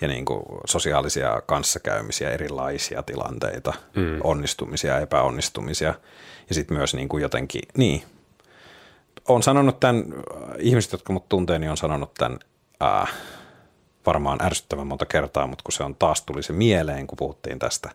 ja 0.00 0.08
niin 0.08 0.24
kuin 0.24 0.42
sosiaalisia 0.66 1.42
kanssakäymisiä, 1.46 2.30
erilaisia 2.30 3.02
tilanteita, 3.02 3.72
mm. 3.96 4.20
onnistumisia, 4.24 4.98
epäonnistumisia 4.98 5.94
ja 6.48 6.54
sitten 6.54 6.76
myös 6.76 6.94
niin 6.94 7.08
kuin 7.08 7.22
jotenkin, 7.22 7.62
niin, 7.76 8.02
on 9.34 9.42
sanonut 9.42 9.80
tämän, 9.80 10.04
ihmiset, 10.58 10.92
jotka 10.92 11.12
mut 11.12 11.28
tuntee, 11.28 11.58
niin 11.58 11.70
on 11.70 11.76
sanonut 11.76 12.14
tämän 12.14 12.38
ää, 12.80 13.06
varmaan 14.06 14.42
ärsyttävän 14.42 14.86
monta 14.86 15.06
kertaa, 15.06 15.46
mutta 15.46 15.62
kun 15.62 15.72
se 15.72 15.84
on 15.84 15.94
taas 15.94 16.22
tuli 16.22 16.42
se 16.42 16.52
mieleen, 16.52 17.06
kun 17.06 17.16
puhuttiin 17.16 17.58
tästä, 17.58 17.90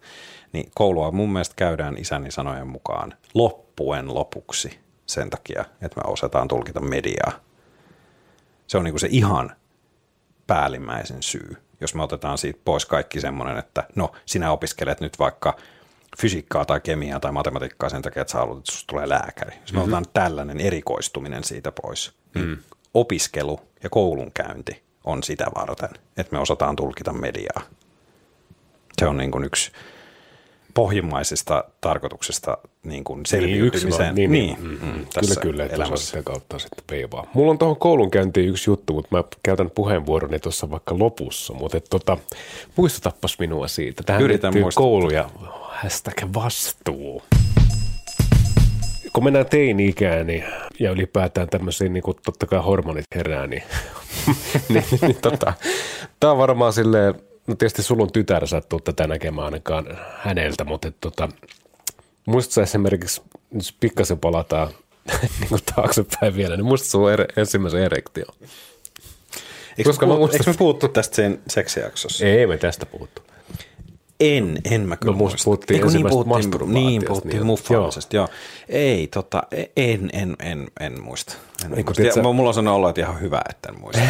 niin 0.54 0.72
koulua 0.76 1.12
mun 1.12 1.34
mielestä 1.34 1.56
käydään 1.56 1.98
isäni 1.98 2.32
sanojen 2.32 2.68
mukaan 2.68 3.14
loppuen 3.34 4.14
lopuksi 4.14 4.80
sen 5.06 5.30
takia, 5.30 5.66
että 5.82 6.02
me 6.02 6.12
osataan 6.12 6.48
tulkita 6.48 6.80
mediaa. 6.80 7.32
Se 8.68 8.78
on 8.78 8.84
niin 8.84 8.94
kuin 8.94 9.00
se 9.00 9.08
ihan 9.12 9.56
päällimmäisen 10.48 11.24
syy, 11.24 11.58
jos 11.82 11.96
me 11.96 12.04
otetaan 12.04 12.38
siitä 12.38 12.60
pois 12.66 12.86
kaikki 12.86 13.22
semmoinen, 13.22 13.58
että 13.58 13.84
no 13.96 14.12
sinä 14.26 14.52
opiskelet 14.52 15.02
nyt 15.02 15.20
vaikka 15.20 15.58
fysiikkaa 16.18 16.66
tai 16.66 16.80
kemiaa 16.80 17.20
tai 17.20 17.32
matematiikkaa 17.32 17.90
sen 17.90 18.02
takia, 18.02 18.22
että 18.22 18.32
sä 18.32 18.38
haluat, 18.38 18.58
että 18.58 18.72
susta 18.72 18.88
tulee 18.88 19.10
lääkäri. 19.10 19.58
Jos 19.62 19.74
me 19.74 19.80
mm-hmm. 19.80 19.94
otetaan 19.94 20.14
tällainen 20.14 20.60
erikoistuminen 20.60 21.44
siitä 21.44 21.72
pois, 21.72 22.14
niin 22.36 22.48
mm. 22.48 22.58
opiskelu 22.94 23.60
ja 23.84 23.90
koulunkäynti 23.90 24.84
on 25.04 25.24
sitä 25.24 25.46
varten, 25.56 25.90
että 26.18 26.36
me 26.36 26.40
osataan 26.40 26.76
tulkita 26.76 27.14
mediaa. 27.14 27.62
Se 29.00 29.08
on 29.08 29.18
niin 29.18 29.32
kuin 29.32 29.44
yksi 29.44 29.72
pohjimmaisista 30.74 31.64
tarkoituksesta 31.82 32.58
niin 32.84 33.04
kuin 33.04 33.26
selviytymiseen. 33.26 34.16
Niin, 34.16 34.32
niin, 34.32 34.58
niin, 34.64 34.80
niin, 34.82 34.96
mm, 34.96 35.06
kyllä, 35.20 35.42
kyllä, 35.42 35.66
että 35.66 35.84
osaa 35.84 35.98
sitä 35.98 36.24
kautta 36.24 36.60
sitten 36.60 36.84
veivaa. 36.92 37.28
Mulla 37.34 37.52
on 37.52 37.58
tuohon 37.58 37.78
koulunkäyntiin 37.78 38.50
yksi 38.50 38.70
juttu, 38.70 38.94
mutta 38.94 39.18
mä 39.18 39.24
käytän 39.44 39.70
puheenvuoroni 39.70 40.40
tuossa 40.40 40.72
vaikka 40.72 41.00
lopussa, 41.00 41.54
mutta 41.54 41.78
et, 41.78 41.86
tota, 41.90 42.18
muistutappas 42.76 43.40
minua 43.40 43.68
siitä. 43.68 44.04
Tähän 44.04 44.22
Yritän 44.22 44.54
koulu 44.76 45.10
ja 45.10 45.30
hashtag 45.76 46.34
vastuu. 46.34 47.24
Kun 49.14 49.24
mennään 49.24 49.46
teini-ikään 49.46 50.28
niin, 50.28 50.44
ja 50.80 50.92
ylipäätään 50.92 51.50
tämmöisiin, 51.50 51.94
niin 51.94 52.04
kuin 52.04 52.18
totta 52.26 52.46
kai 52.46 52.60
hormonit 52.60 53.06
herää, 53.16 53.48
niin, 53.48 53.64
niin, 54.70 54.86
niin 55.02 55.18
tota, 55.22 55.54
tämä 56.20 56.32
on 56.32 56.38
varmaan 56.38 56.74
silleen, 56.74 57.16
no 57.48 57.56
tietysti 57.56 57.84
sulla 57.84 58.04
on 58.04 58.12
tytär, 58.12 58.44
et 58.44 58.84
tätä 58.84 59.08
näkemään 59.08 59.46
ainakaan 59.46 59.98
häneltä, 60.18 60.64
mutta 60.64 60.88
et, 60.88 60.96
tota, 61.02 61.30
muistatko 62.26 62.62
esimerkiksi, 62.62 63.22
jos 63.52 63.72
pikkasen 63.80 64.20
palataan 64.20 64.70
niin 65.40 65.50
kuin 65.50 65.62
taaksepäin 65.76 66.36
vielä, 66.36 66.56
niin 66.56 66.66
muistatko 66.66 66.92
sulla 66.92 67.14
er, 67.14 67.26
ensimmäisen 67.38 67.84
erektio? 67.84 68.26
Eikö, 69.78 69.90
Koska 69.90 70.06
me, 70.06 70.16
muistat... 70.16 70.42
eikö 70.42 70.52
me 70.52 70.58
puhuttu 70.58 70.88
tästä 70.88 71.16
sen 71.16 71.42
seksijaksossa? 71.48 72.26
Ei 72.26 72.48
me 72.48 72.58
tästä 72.58 72.86
puhuttu. 72.86 73.25
En, 74.20 74.58
en 74.72 74.82
mä 74.82 74.98
kyllä 74.98 75.12
no, 75.12 75.18
muista. 75.18 75.42
puhuttiin 75.46 75.78
Eiku, 75.78 75.90
niin 75.90 76.08
puhuttiin, 76.10 76.74
niin, 76.74 77.04
puhuttiin 77.08 77.34
niin, 77.34 77.46
muffaamisesta, 77.46 78.16
joo. 78.16 78.28
joo. 78.28 78.36
Ei, 78.70 79.08
tota, 79.08 79.44
en, 79.78 80.10
en, 80.14 80.36
en, 80.40 80.68
en 80.80 81.02
muista. 81.02 81.34
En 81.66 81.72
Eiku, 81.72 81.76
muista. 81.76 81.94
Tiedätkö... 81.94 82.34
mulla 82.34 82.50
on 82.50 82.54
sanonut 82.54 82.78
olla, 82.78 82.90
että 82.90 83.02
ihan 83.02 83.22
hyvä, 83.22 83.42
että 83.50 83.70
en 83.70 83.80
muista. 83.80 84.02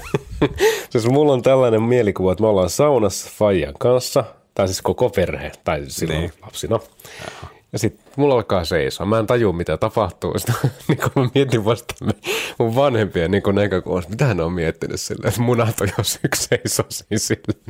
siis 0.90 1.06
mulla 1.06 1.32
on 1.32 1.42
tällainen 1.42 1.82
mielikuva, 1.82 2.32
että 2.32 2.42
me 2.42 2.48
ollaan 2.48 2.70
saunassa 2.70 3.30
Fajan 3.38 3.74
kanssa, 3.78 4.24
tai 4.54 4.68
siis 4.68 4.82
koko 4.82 5.10
perhe, 5.10 5.52
tai 5.64 5.84
silloin 5.88 6.20
niin. 6.20 6.32
lapsina. 6.42 6.80
Jaha. 7.24 7.53
Ja 7.74 7.78
sitten 7.78 8.04
mulla 8.16 8.34
alkaa 8.34 8.64
seisoa. 8.64 9.06
Mä 9.06 9.18
en 9.18 9.26
tajua, 9.26 9.52
mitä 9.52 9.76
tapahtuu. 9.76 10.34
Sitten 10.38 10.70
niin 10.88 10.98
kun 10.98 11.10
mä 11.22 11.28
mietin 11.34 11.64
vasta 11.64 11.94
mun 12.58 12.74
vanhempien 12.74 13.30
niin 13.30 13.42
näkökulmasta, 13.52 14.10
mitä 14.10 14.24
hän 14.24 14.40
on 14.40 14.52
miettinyt 14.52 15.00
silleen, 15.00 15.28
että 15.28 15.40
munat 15.40 15.80
on 15.80 15.88
jos 15.98 16.18
yksi 16.24 16.48
seisoo 16.48 16.86
siinä 16.88 17.18
silleen. 17.18 17.60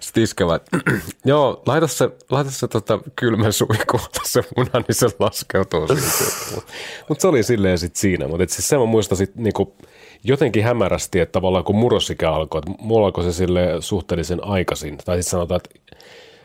Sitten 0.00 0.22
iskevät, 0.22 0.62
joo, 1.24 1.62
laita 1.66 1.86
se, 1.86 2.10
laita 2.30 2.50
se 2.50 2.68
tota, 2.68 2.98
kylmä 3.16 3.52
suihku, 3.52 4.00
se 4.24 4.44
muna, 4.56 4.70
niin 4.72 4.94
se 4.94 5.06
laskeutuu. 5.18 5.80
Mutta 7.08 7.22
se 7.22 7.28
oli 7.28 7.42
silleen 7.42 7.78
sitten 7.78 8.00
siinä. 8.00 8.28
Mutta 8.28 8.54
siis 8.54 8.68
se 8.68 8.78
mä 8.78 8.84
muistan 8.84 9.18
sitten 9.18 9.42
niin 9.42 9.74
jotenkin 10.24 10.64
hämärästi, 10.64 11.20
että 11.20 11.32
tavallaan 11.32 11.64
kun 11.64 11.76
murrosikä 11.76 12.30
alkoi, 12.30 12.58
että 12.58 12.82
mulla 12.82 13.06
alkoi 13.06 13.24
se 13.24 13.32
sille 13.32 13.68
suhteellisen 13.80 14.44
aikaisin. 14.44 14.98
Tai 15.04 15.16
sitten 15.16 15.30
sanotaan, 15.30 15.60
että 15.64 15.96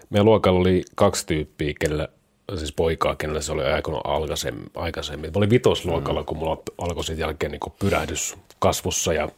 meidän 0.09 0.25
luokalla 0.25 0.59
oli 0.59 0.83
kaksi 0.95 1.27
tyyppiä, 1.27 1.73
kelle 1.79 2.09
siis 2.57 2.73
poikaa, 2.73 3.15
kenellä 3.15 3.41
se 3.41 3.51
oli 3.51 3.63
aikanaan 3.63 4.21
aikaisemmin. 4.21 4.71
aikaisemmin. 4.75 5.29
Mä 5.29 5.37
olin 5.37 5.49
vitosluokalla, 5.49 6.21
mm. 6.21 6.25
kun 6.25 6.37
mulla 6.37 6.57
alkoi 6.77 7.03
sitten 7.03 7.23
jälkeen 7.23 7.51
niin 7.51 7.73
pyrähdys 7.79 8.35
kasvussa 8.59 9.13
ja 9.13 9.29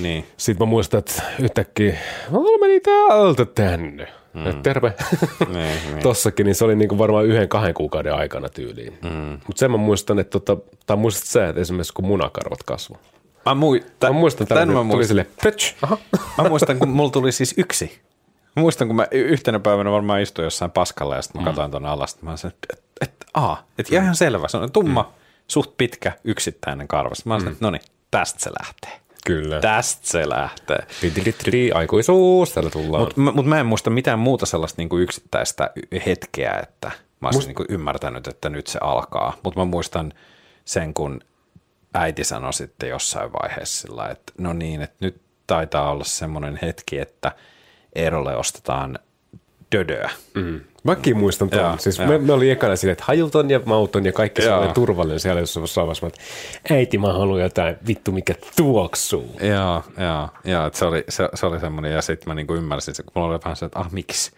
niin. 0.00 0.26
Sitten 0.36 0.66
mä 0.66 0.70
muistan, 0.70 0.98
että 0.98 1.22
yhtäkkiä 1.38 1.98
mä 2.30 2.38
meni 2.60 2.80
täältä 2.80 3.44
tänne. 3.44 4.08
Mm. 4.34 4.46
Et 4.46 4.62
terve. 4.62 4.94
niin, 5.38 5.52
niin. 5.90 6.02
Tossakin, 6.02 6.46
niin 6.46 6.54
se 6.54 6.64
oli 6.64 6.76
niinku 6.76 6.98
varmaan 6.98 7.26
yhden 7.26 7.48
kahden 7.48 7.74
kuukauden 7.74 8.14
aikana 8.14 8.48
tyyliin. 8.48 8.98
Mm. 9.02 9.38
Mutta 9.46 9.60
sen 9.60 9.70
mä 9.70 9.76
muistan, 9.76 10.18
että 10.18 10.40
tota, 10.40 10.56
tai 10.86 10.96
muistat 10.96 11.24
sä, 11.24 11.48
että 11.48 11.60
esimerkiksi 11.60 11.92
kun 11.92 12.06
munakarvat 12.06 12.62
kasvoi. 12.62 12.98
Mä, 13.46 13.54
mui, 13.54 13.80
t- 13.80 14.02
mä 14.02 14.12
muistan, 14.12 14.46
tämän 14.46 14.68
mä 14.68 14.74
muistan. 14.74 14.90
Tuli 14.90 15.06
sille, 15.06 15.26
mä 16.38 16.48
muistan, 16.48 16.78
kun 16.78 16.88
mulla 16.88 17.10
tuli 17.10 17.32
siis 17.32 17.54
yksi 17.56 18.00
muistan, 18.54 18.86
kun 18.86 18.96
mä 18.96 19.06
yhtenä 19.10 19.60
päivänä 19.60 19.90
varmaan 19.90 20.20
istuin 20.20 20.44
jossain 20.44 20.70
paskalla 20.70 21.16
ja 21.16 21.22
sitten 21.22 21.40
mä 21.40 21.44
mm. 21.44 21.46
katsoin 21.46 21.70
tuonne 21.70 21.88
alas, 21.88 22.12
että 22.12 22.26
mä 22.26 22.36
sanoin, 22.36 22.56
että 22.62 22.84
et, 23.00 23.12
a, 23.34 23.56
et 23.78 23.92
ihan 23.92 24.16
selvä, 24.16 24.48
se 24.48 24.56
on 24.56 24.72
tumma, 24.72 25.02
mm. 25.02 25.22
suht 25.48 25.76
pitkä, 25.76 26.12
yksittäinen 26.24 26.88
karvas. 26.88 27.24
Mä 27.24 27.34
sanoin, 27.34 27.44
mm. 27.44 27.52
että 27.52 27.64
no 27.64 27.70
niin, 27.70 27.82
tästä 28.10 28.40
se 28.40 28.50
lähtee. 28.60 29.00
Kyllä. 29.26 29.60
Tästä 29.60 30.06
se 30.06 30.28
lähtee. 30.28 30.86
Pitili, 31.00 31.72
aikuisuus, 31.72 32.52
täällä 32.52 32.70
tullaan. 32.70 33.02
Mutta 33.02 33.20
mut 33.20 33.46
mä 33.46 33.60
en 33.60 33.66
muista 33.66 33.90
mitään 33.90 34.18
muuta 34.18 34.46
sellaista 34.46 34.82
niinku 34.82 34.98
yksittäistä 34.98 35.70
hetkeä, 36.06 36.60
että 36.62 36.90
mä 37.20 37.28
olisin 37.28 37.38
Must... 37.38 37.46
niinku 37.46 37.64
ymmärtänyt, 37.68 38.26
että 38.26 38.48
nyt 38.48 38.66
se 38.66 38.78
alkaa. 38.82 39.36
Mutta 39.42 39.60
mä 39.60 39.64
muistan 39.64 40.12
sen, 40.64 40.94
kun 40.94 41.20
äiti 41.94 42.24
sanoi 42.24 42.52
sitten 42.52 42.88
jossain 42.88 43.32
vaiheessa 43.32 43.82
sillä, 43.82 44.08
että 44.08 44.32
no 44.38 44.52
niin, 44.52 44.82
että 44.82 44.96
nyt 45.00 45.20
taitaa 45.46 45.90
olla 45.90 46.04
semmoinen 46.04 46.58
hetki, 46.62 46.98
että– 46.98 47.32
Eerolle 47.94 48.36
ostetaan 48.36 48.98
dödöä. 49.72 50.10
Mm. 50.34 50.60
Mäkin 50.82 51.16
muistan 51.16 51.50
tuon. 51.50 51.78
Siis 51.78 51.98
me, 51.98 52.18
me 52.18 52.32
oli 52.32 52.50
ekana 52.50 52.76
silleen, 52.76 52.92
että 52.92 53.04
hajuton 53.06 53.50
ja 53.50 53.60
mauton 53.64 54.06
ja 54.06 54.12
kaikki 54.12 54.42
sellainen 54.42 54.74
turvallinen 54.74 55.20
siellä 55.20 55.40
jossain 55.40 55.86
vaiheessa, 55.86 56.06
että 56.06 56.20
äiti 56.74 56.98
mä 56.98 57.12
haluan 57.12 57.40
jotain 57.40 57.76
vittu 57.86 58.12
mikä 58.12 58.34
tuoksuu. 58.56 59.36
Joo, 59.42 59.82
joo, 59.98 60.28
joo 60.44 60.70
se, 60.72 60.84
oli, 60.84 61.04
se, 61.08 61.28
se 61.34 61.46
oli 61.46 61.60
semmoinen 61.60 61.92
ja 61.92 62.02
sitten 62.02 62.28
mä 62.28 62.34
niinku 62.34 62.54
ymmärsin, 62.54 62.94
kun 62.96 63.12
mulla 63.14 63.28
oli 63.28 63.40
vähän 63.44 63.56
se, 63.56 63.66
että 63.66 63.78
ah 63.78 63.92
miksi, 63.92 64.30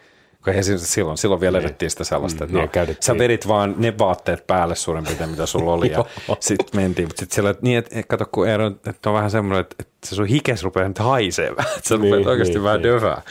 kun 0.45 0.55
he 0.55 0.63
silloin, 0.63 1.19
silloin 1.19 1.41
vielä 1.41 1.59
niin. 1.59 1.67
edettiin 1.67 1.91
sitä 1.91 2.05
sellaista, 2.05 2.45
että 2.45 2.57
mm, 2.57 2.63
no, 2.63 2.85
niin, 2.87 2.97
sä 3.01 3.19
vedit 3.19 3.49
vaan 3.49 3.75
ne 3.79 3.99
vaatteet 3.99 4.47
päälle 4.47 4.75
suurin 4.75 5.05
piirtein, 5.05 5.31
mitä 5.31 5.47
sulla 5.47 5.73
oli, 5.73 5.91
ja 5.91 6.05
sitten 6.41 6.81
mentiin. 6.81 7.09
Mutta 7.09 7.21
sitten 7.21 7.35
siellä, 7.35 7.55
niin, 7.63 7.79
että 7.79 8.03
kato, 8.09 8.27
kun 8.33 8.49
Eero, 8.49 8.67
että 8.67 9.11
on 9.11 9.15
vähän 9.15 9.31
semmoinen, 9.31 9.61
että, 9.61 9.77
että 9.81 10.09
se 10.09 10.15
sun 10.15 10.27
hikes 10.27 10.63
rupeaa 10.63 10.89
nyt 10.89 10.99
haisee 10.99 11.57
vähän, 11.57 11.73
että 11.77 11.89
sä 11.89 11.97
niin, 11.97 12.13
rupeat 12.13 12.27
oikeasti 12.27 12.55
niin, 12.55 12.65
vähän 12.65 12.83
niin. 12.83 12.93
dövää. 12.93 13.23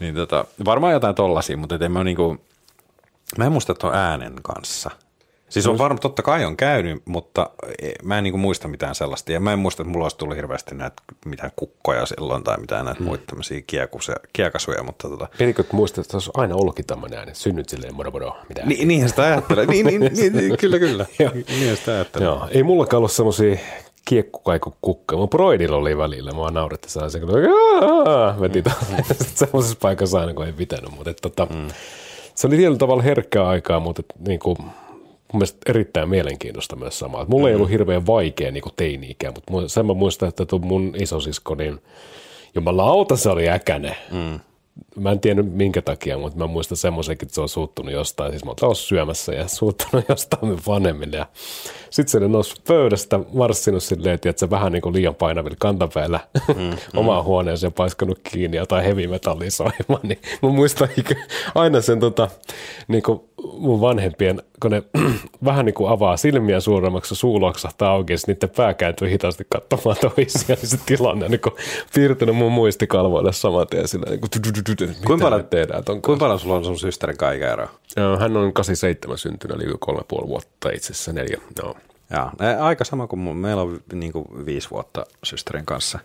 Niin 0.00 0.14
tota, 0.14 0.44
varmaan 0.64 0.92
jotain 0.92 1.14
tollasia, 1.14 1.56
mutta 1.56 1.78
en 1.80 1.92
mä 1.92 2.04
niinku, 2.04 2.36
mä 3.38 3.44
en 3.44 3.52
muista 3.52 3.74
tuon 3.74 3.94
äänen 3.94 4.34
kanssa– 4.42 4.90
Siis 5.54 5.66
on 5.66 5.78
varmaan, 5.78 6.00
totta 6.00 6.22
kai 6.22 6.44
on 6.44 6.56
käynyt, 6.56 7.02
mutta 7.04 7.50
e, 7.82 7.90
mä 8.02 8.18
en 8.18 8.24
niin 8.24 8.38
muista 8.38 8.68
mitään 8.68 8.94
sellaista. 8.94 9.32
Ja 9.32 9.40
mä 9.40 9.52
en 9.52 9.58
muista, 9.58 9.82
että 9.82 9.92
mulla 9.92 10.04
olisi 10.04 10.16
tullut 10.16 10.36
hirveästi 10.36 10.74
näitä 10.74 11.02
mitään 11.24 11.50
kukkoja 11.56 12.06
silloin 12.06 12.44
tai 12.44 12.60
mitään 12.60 12.84
näitä 12.84 12.98
hmm. 12.98 13.06
muita 13.06 13.24
tämmöisiä 13.26 13.62
kiekasuja. 14.32 14.82
Mutta 14.82 15.08
tota... 15.08 15.28
Pienikö 15.38 15.64
muistat, 15.72 16.04
että 16.04 16.16
olisi 16.16 16.30
aina 16.34 16.54
ollutkin 16.54 16.86
tämmöinen 16.86 17.18
ääni, 17.18 17.34
synnyt 17.34 17.68
silleen 17.68 17.94
moro 17.94 18.10
moro. 18.10 18.36
Mitä? 18.48 18.62
Ni, 18.66 18.84
niinhän 18.84 19.08
sitä 19.08 19.22
ajattelee. 19.22 19.66
niin, 19.66 19.86
niin, 19.86 20.00
niin, 20.00 20.32
niin, 20.32 20.56
kyllä, 20.60 20.78
kyllä. 20.78 21.06
niinhän 21.48 21.76
sitä 21.76 21.92
ajattelee. 21.92 22.28
Joo. 22.28 22.48
Ei 22.50 22.62
mullakaan 22.62 22.98
ollut 22.98 23.12
semmoisia 23.12 23.56
kiekkukaiku 24.04 24.74
kukka. 24.82 25.16
Mun 25.16 25.28
broidilla 25.28 25.76
oli 25.76 25.98
välillä, 25.98 26.32
mua 26.32 26.50
nauretti 26.50 26.90
saa 26.90 27.08
se, 27.08 27.20
kun 27.20 27.28
veti 28.40 28.62
mm. 28.62 29.04
semmoisessa 29.34 29.78
paikassa 29.80 30.20
aina, 30.20 30.34
kun 30.34 30.46
ei 30.46 30.52
pitänyt. 30.52 30.90
Mutta 30.90 31.10
että, 31.10 31.30
tota, 31.30 31.54
mm. 31.54 31.68
se 32.34 32.46
oli 32.46 32.56
tietyllä 32.56 32.78
tavalla 32.78 33.02
herkkää 33.02 33.48
aikaa, 33.48 33.80
mutta 33.80 34.00
että, 34.00 34.14
niin 34.28 34.40
kuin, 34.40 34.56
mun 35.34 35.38
mielestä 35.38 35.58
erittäin 35.66 36.08
mielenkiintoista 36.08 36.76
myös 36.76 36.98
samaa. 36.98 37.24
Mulla 37.28 37.44
mm. 37.44 37.48
ei 37.48 37.54
ollut 37.54 37.70
hirveän 37.70 38.06
vaikea 38.06 38.50
niin 38.50 38.64
teini-ikä, 38.76 39.32
mutta 39.50 39.68
sen 39.68 39.86
mä 39.86 39.94
muistan, 39.94 40.28
että 40.28 40.58
mun 40.58 40.94
isosisko, 40.98 41.54
niin 41.54 41.78
jumalauta 42.54 43.16
se 43.16 43.30
oli 43.30 43.48
äkäne. 43.48 43.96
Mm 44.12 44.40
mä 44.96 45.10
en 45.10 45.20
tiedä 45.20 45.42
minkä 45.42 45.82
takia, 45.82 46.18
mutta 46.18 46.38
mä 46.38 46.46
muistan 46.46 46.76
semmoisenkin, 46.76 47.26
että 47.26 47.34
se 47.34 47.40
on 47.40 47.48
suuttunut 47.48 47.92
jostain. 47.92 48.32
Siis 48.32 48.44
mä 48.44 48.52
oon 48.62 48.76
syömässä 48.76 49.32
ja 49.32 49.48
suuttunut 49.58 50.04
jostain 50.08 50.58
vanhemmille. 50.66 51.16
Ja 51.16 51.26
sitten 51.90 52.20
se 52.20 52.28
nousi 52.28 52.54
pöydästä, 52.68 53.20
marssinut 53.32 53.82
silleen, 53.82 54.14
että 54.14 54.32
se 54.36 54.50
vähän 54.50 54.72
niin 54.72 54.82
kuin 54.82 54.94
liian 54.94 55.14
painavilla 55.14 55.56
kantapäillä 55.60 56.20
mm, 56.48 56.76
omaan 57.00 57.22
mm. 57.22 57.26
huoneeseen 57.26 57.72
paiskanut 57.72 58.18
kiinni 58.22 58.56
jotain 58.56 58.84
heavy 58.84 59.06
metallia 59.06 59.50
soimaan. 59.50 60.00
Niin 60.02 60.18
mä 60.42 60.48
muistan 60.48 60.88
aina 61.54 61.80
sen 61.80 62.00
tota, 62.00 62.28
niin 62.88 63.02
kuin 63.02 63.20
mun 63.58 63.80
vanhempien, 63.80 64.42
kun 64.62 64.70
ne 64.70 64.82
vähän 65.44 65.66
niin 65.66 65.74
kuin 65.74 65.90
avaa 65.90 66.16
silmiä 66.16 66.60
suuremmaksi, 66.60 67.14
suu 67.14 67.40
loksahtaa 67.40 67.90
auki 67.90 68.12
ja 68.12 68.18
niiden 68.26 68.50
pää 68.50 68.74
kääntyy 68.74 69.10
hitaasti 69.10 69.46
katsomaan 69.48 69.96
toisiaan, 70.00 70.58
niin 70.60 70.70
se 70.70 70.78
tilanne 70.86 71.24
on 71.24 71.30
niin 71.30 71.40
kuin 71.40 71.54
piirtynyt 71.94 72.36
mun 72.36 72.52
muistikalvoille 72.52 73.32
saman 73.32 73.66
tien 73.66 73.88
sillä 73.88 74.06
niin 74.10 74.20
kuin, 74.20 74.94
kuinka 75.06 75.24
paljon 75.24 75.46
tehdään 75.46 75.84
ton 75.84 76.02
Kuinka 76.02 76.24
paljon 76.24 76.40
sulla 76.40 76.54
on 76.54 76.64
sun 76.64 76.78
systerin 76.78 77.16
kaikenero? 77.16 77.68
Hän 78.18 78.36
on 78.36 78.52
87 78.52 79.18
syntynyt, 79.18 79.56
eli 79.56 79.74
kolme 79.78 80.02
puoli 80.08 80.28
vuotta 80.28 80.70
itse 80.70 80.92
asiassa, 80.92 81.12
neljä. 81.12 81.40
No. 81.62 81.74
Joo, 82.10 82.30
aika 82.60 82.84
sama 82.84 83.06
kuin 83.06 83.20
mun, 83.20 83.36
meillä 83.36 83.62
on 83.62 83.80
niin 83.92 84.12
kuin 84.12 84.26
viisi 84.46 84.70
vuotta 84.70 85.06
systerin 85.22 85.66
kanssa, 85.66 85.98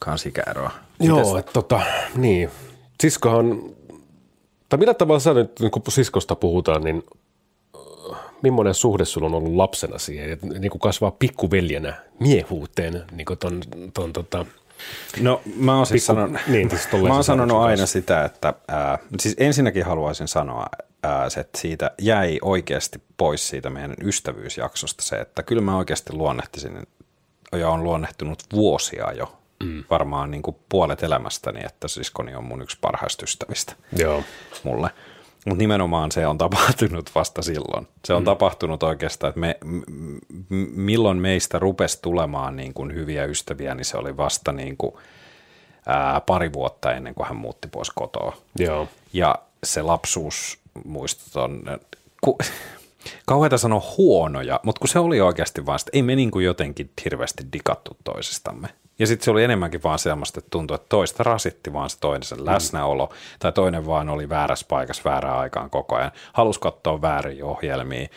kanssa 0.00 0.28
ikäeroa. 0.28 0.70
Joo, 1.00 1.38
että 1.38 1.52
tota, 1.52 1.80
niin. 2.16 2.50
Siskohan 3.00 3.62
tai 4.74 4.78
millä 4.78 4.94
tavalla 4.94 5.20
sä 5.20 5.34
nyt, 5.34 5.60
niin 5.60 5.70
kun 5.70 5.82
siskosta 5.88 6.36
puhutaan, 6.36 6.82
niin 6.82 7.02
äh, 8.12 8.18
millainen 8.42 8.74
suhde 8.74 9.04
sulla 9.04 9.26
on 9.26 9.34
ollut 9.34 9.54
lapsena 9.54 9.98
siihen, 9.98 10.32
että 10.32 10.46
niin 10.46 10.70
kuin 10.70 10.80
kasvaa 10.80 11.10
pikkuveljenä 11.10 11.94
miehuuteen, 12.20 13.04
niin 13.12 13.24
kuin 13.24 13.38
ton, 13.38 13.62
ton 13.94 14.12
tota, 14.12 14.46
No 15.20 15.42
mä 15.56 15.76
oon, 15.76 15.86
siis 15.86 16.02
pikku, 16.02 16.20
sanon, 16.20 16.38
niin, 16.46 16.70
siis 16.70 16.88
mä 17.08 17.14
oon 17.14 17.24
sanonut 17.24 17.58
aina 17.58 17.76
kanssa. 17.76 17.92
sitä, 17.92 18.24
että 18.24 18.54
ää, 18.68 18.98
siis 19.20 19.34
ensinnäkin 19.38 19.84
haluaisin 19.84 20.28
sanoa, 20.28 20.66
ää, 21.02 21.26
että 21.40 21.58
siitä 21.58 21.90
jäi 22.00 22.38
oikeasti 22.42 23.02
pois 23.16 23.48
siitä 23.48 23.70
meidän 23.70 23.94
ystävyysjaksosta 24.02 25.02
se, 25.02 25.16
että 25.16 25.42
kyllä 25.42 25.62
mä 25.62 25.76
oikeasti 25.76 26.12
luonnehtisin 26.12 26.82
ja 27.52 27.70
on 27.70 27.84
luonnehtunut 27.84 28.38
vuosia 28.52 29.12
jo 29.12 29.32
mm. 29.64 29.84
varmaan 29.90 30.30
niin 30.30 30.42
kuin 30.42 30.56
puolet 30.68 31.02
elämästäni, 31.02 31.60
että 31.64 31.88
siskoni 31.88 32.34
on 32.34 32.44
mun 32.44 32.62
yksi 32.62 32.78
parhaista 32.80 33.24
ystävistä 33.24 33.72
Joo. 33.96 34.22
mulle. 34.62 34.90
Mutta 35.46 35.58
nimenomaan 35.58 36.12
se 36.12 36.26
on 36.26 36.38
tapahtunut 36.38 37.10
vasta 37.14 37.42
silloin. 37.42 37.88
Se 38.04 38.14
on 38.14 38.22
mm. 38.22 38.24
tapahtunut 38.24 38.82
oikeastaan, 38.82 39.28
että 39.28 39.40
me, 39.40 39.58
m- 39.64 40.80
milloin 40.80 41.18
meistä 41.18 41.58
rupesi 41.58 41.98
tulemaan 42.02 42.56
niin 42.56 42.74
kuin 42.74 42.94
hyviä 42.94 43.24
ystäviä, 43.24 43.74
niin 43.74 43.84
se 43.84 43.96
oli 43.96 44.16
vasta 44.16 44.52
niin 44.52 44.76
kuin, 44.76 44.94
ää, 45.86 46.20
pari 46.20 46.52
vuotta 46.52 46.92
ennen 46.92 47.14
kuin 47.14 47.26
hän 47.26 47.36
muutti 47.36 47.68
pois 47.68 47.90
kotoa. 47.90 48.36
Joo. 48.58 48.88
Ja 49.12 49.38
se 49.64 49.82
lapsuus 49.82 50.58
muistot 50.84 51.42
on, 51.42 51.62
ku, 52.20 52.38
kauheita 53.26 53.58
sanoa 53.58 53.82
huonoja, 53.98 54.60
mutta 54.62 54.78
kun 54.78 54.88
se 54.88 54.98
oli 54.98 55.20
oikeasti 55.20 55.66
vaan, 55.66 55.78
ei 55.92 56.02
me 56.02 56.16
niin 56.16 56.30
kuin 56.30 56.44
jotenkin 56.44 56.90
hirveästi 57.04 57.44
dikattu 57.52 57.96
toisistamme. 58.04 58.68
Ja 58.98 59.06
sitten 59.06 59.24
se 59.24 59.30
oli 59.30 59.44
enemmänkin 59.44 59.82
vaan 59.82 59.98
semmoista, 59.98 60.38
että 60.38 60.50
tuntui, 60.50 60.74
että 60.74 60.88
toista 60.88 61.22
rasitti 61.22 61.72
vaan 61.72 61.90
se 61.90 61.98
toinen 62.00 62.22
sen 62.22 62.38
mm. 62.38 62.46
läsnäolo, 62.46 63.12
tai 63.38 63.52
toinen 63.52 63.86
vaan 63.86 64.08
oli 64.08 64.28
väärässä 64.28 64.66
paikassa 64.68 65.02
väärään 65.04 65.38
aikaan 65.38 65.70
koko 65.70 65.96
ajan. 65.96 66.12
Halusi 66.32 66.60
katsoa 66.60 67.02
väärin 67.02 67.44
ohjelmia. 67.44 68.08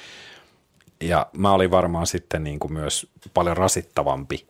Ja 1.02 1.28
mä 1.38 1.52
olin 1.52 1.72
varmaan 1.72 2.08
sitten 2.08 2.44
niin 2.44 2.60
kuin 2.60 2.74
myös 2.74 3.08
paljon 3.34 3.58
rasittavampi 3.58 4.48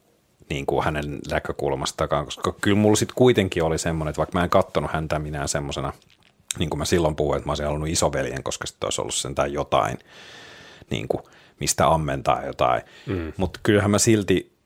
niin 0.49 0.65
kuin 0.65 0.85
hänen 0.85 1.19
näkökulmastaan, 1.29 2.25
koska 2.25 2.55
kyllä 2.61 2.77
mulla 2.77 2.95
sitten 2.95 3.15
kuitenkin 3.15 3.63
oli 3.63 3.77
semmoinen, 3.77 4.09
että 4.09 4.17
vaikka 4.17 4.39
mä 4.39 4.43
en 4.43 4.49
katsonut 4.49 4.91
häntä 4.91 5.19
minä 5.19 5.47
semmoisena, 5.47 5.93
niin 6.59 6.69
kuin 6.69 6.77
mä 6.77 6.85
silloin 6.85 7.15
puhuin, 7.15 7.37
että 7.37 7.47
mä 7.47 7.51
olisin 7.51 7.65
halunnut 7.65 7.89
isoveljen, 7.89 8.43
koska 8.43 8.67
sitten 8.67 8.87
olisi 8.87 9.01
ollut 9.01 9.15
sentään 9.15 9.53
jotain, 9.53 9.99
niin 10.89 11.07
kuin, 11.07 11.23
mistä 11.59 11.87
ammentaa 11.87 12.45
jotain. 12.45 12.81
Mm. 13.05 13.33
Mutta 13.37 13.59
kyllähän 13.63 13.91
mä 13.91 13.99
silti 13.99 14.56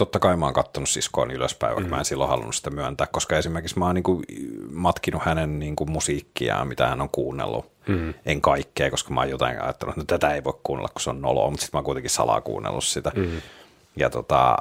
totta 0.00 0.18
kai 0.18 0.36
mä 0.36 0.44
oon 0.44 0.54
kattonut 0.54 0.88
siskoon 0.88 1.30
ylöspäin, 1.30 1.74
vaikka 1.74 1.88
mm. 1.88 1.90
mä 1.90 1.98
en 1.98 2.04
silloin 2.04 2.30
halunnut 2.30 2.54
sitä 2.54 2.70
myöntää, 2.70 3.06
koska 3.06 3.38
esimerkiksi 3.38 3.78
mä 3.78 3.86
oon 3.86 3.94
niin 3.94 4.02
kuin 4.02 4.24
matkinut 4.72 5.22
hänen 5.24 5.58
niin 5.58 5.76
kuin 5.76 5.90
musiikkiaan, 5.90 6.68
mitä 6.68 6.86
hän 6.86 7.00
on 7.00 7.08
kuunnellut. 7.08 7.72
Mm. 7.88 8.14
En 8.26 8.40
kaikkea, 8.40 8.90
koska 8.90 9.14
mä 9.14 9.20
oon 9.20 9.30
jotain 9.30 9.62
ajattelut, 9.62 9.92
että 9.92 10.00
no, 10.00 10.18
tätä 10.18 10.34
ei 10.34 10.44
voi 10.44 10.58
kuunnella, 10.62 10.88
kun 10.88 11.00
se 11.00 11.10
on 11.10 11.20
noloa, 11.20 11.50
mutta 11.50 11.62
sitten 11.64 11.76
mä 11.76 11.78
oon 11.78 11.84
kuitenkin 11.84 12.10
salaa 12.10 12.40
kuunnellut 12.40 12.84
sitä. 12.84 13.12
Mm. 13.16 13.42
Ja 13.96 14.10
tota, 14.10 14.56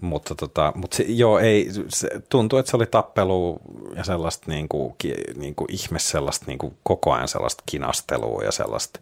mutta, 0.00 0.34
tota, 0.34 0.72
mutta 0.74 0.96
se, 0.96 1.04
joo, 1.08 1.38
ei, 1.38 1.68
se 1.88 2.08
tuntuu, 2.28 2.58
että 2.58 2.70
se 2.70 2.76
oli 2.76 2.86
tappelu 2.86 3.60
ja 3.96 4.04
sellaista 4.04 4.50
niin 4.50 4.68
kuin, 4.68 4.94
niin 5.36 5.54
kuin 5.54 5.72
ihme 5.72 5.98
sellaista 5.98 6.46
niin 6.46 6.58
kuin 6.58 6.76
koko 6.82 7.12
ajan 7.12 7.28
sellaista 7.28 7.62
kinastelua 7.66 8.42
ja 8.42 8.52
sellaista. 8.52 9.00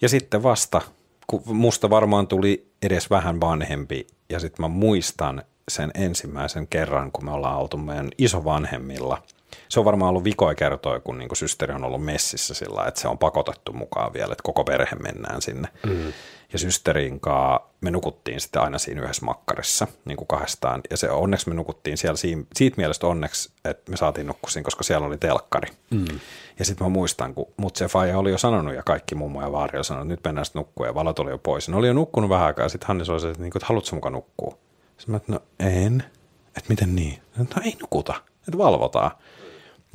Ja 0.00 0.08
sitten 0.08 0.42
vasta 0.42 0.80
kun 1.26 1.42
musta 1.46 1.90
varmaan 1.90 2.26
tuli 2.26 2.69
edes 2.82 3.10
vähän 3.10 3.40
vanhempi 3.40 4.06
ja 4.28 4.40
sitten 4.40 4.62
mä 4.64 4.68
muistan 4.68 5.42
sen 5.68 5.90
ensimmäisen 5.94 6.66
kerran, 6.68 7.12
kun 7.12 7.24
me 7.24 7.30
ollaan 7.30 7.56
oltu 7.56 7.76
meidän 7.76 8.08
isovanhemmilla. 8.18 9.22
Se 9.68 9.80
on 9.80 9.84
varmaan 9.84 10.10
ollut 10.10 10.24
vikoja 10.24 10.54
kertoa, 10.54 11.00
kun 11.00 11.18
niinku 11.18 11.34
systeri 11.34 11.74
on 11.74 11.84
ollut 11.84 12.04
messissä 12.04 12.54
sillä 12.54 12.84
että 12.86 13.00
se 13.00 13.08
on 13.08 13.18
pakotettu 13.18 13.72
mukaan 13.72 14.12
vielä, 14.12 14.32
että 14.32 14.42
koko 14.42 14.64
perhe 14.64 14.96
mennään 14.96 15.42
sinne. 15.42 15.68
Mm 15.86 16.12
ja 16.52 16.58
systerin 16.58 17.20
kanssa 17.20 17.70
me 17.80 17.90
nukuttiin 17.90 18.40
sitten 18.40 18.62
aina 18.62 18.78
siinä 18.78 19.02
yhdessä 19.02 19.24
makkarissa 19.24 19.86
niin 20.04 20.16
kuin 20.16 20.28
kahdestaan. 20.28 20.80
Ja 20.90 20.96
se 20.96 21.10
onneksi 21.10 21.48
me 21.48 21.54
nukuttiin 21.54 21.98
siellä 21.98 22.16
siinä, 22.16 22.42
siitä 22.54 22.76
mielestä 22.76 23.06
onneksi, 23.06 23.52
että 23.64 23.90
me 23.90 23.96
saatiin 23.96 24.26
nukkusin, 24.26 24.64
koska 24.64 24.82
siellä 24.82 25.06
oli 25.06 25.18
telkkari. 25.18 25.68
Mm. 25.90 26.20
Ja 26.58 26.64
sitten 26.64 26.86
mä 26.86 26.88
muistan, 26.88 27.34
kun 27.34 27.46
mut 27.56 27.76
se 27.76 27.88
faija 27.88 28.18
oli 28.18 28.30
jo 28.30 28.38
sanonut 28.38 28.74
ja 28.74 28.82
kaikki 28.82 29.14
mummo 29.14 29.42
ja 29.42 29.52
vaari 29.52 29.78
oli 29.78 29.84
sanonut, 29.84 30.06
että 30.06 30.12
nyt 30.12 30.24
mennään 30.24 30.44
sitten 30.44 30.60
nukkua 30.60 30.86
ja 30.86 30.94
valot 30.94 31.18
oli 31.18 31.30
jo 31.30 31.38
pois. 31.38 31.68
Ne 31.68 31.76
oli 31.76 31.86
jo 31.86 31.92
nukkunut 31.92 32.30
vähän 32.30 32.46
aikaa 32.46 32.64
ja 32.64 32.68
sitten 32.68 32.88
Hannes 32.88 33.08
oli 33.08 33.20
se, 33.20 33.30
että, 33.30 33.42
niin 33.42 33.52
että 33.56 33.66
haluatko 33.66 33.96
mukaan 33.96 34.12
nukkua? 34.12 34.58
Sitten 34.98 35.12
mä 35.12 35.16
että 35.16 35.32
no 35.32 35.42
en. 35.58 36.04
Että 36.46 36.68
miten 36.68 36.96
niin? 36.96 37.22
No 37.38 37.44
ei 37.64 37.76
nukuta, 37.80 38.14
että 38.38 38.58
valvotaan. 38.58 39.10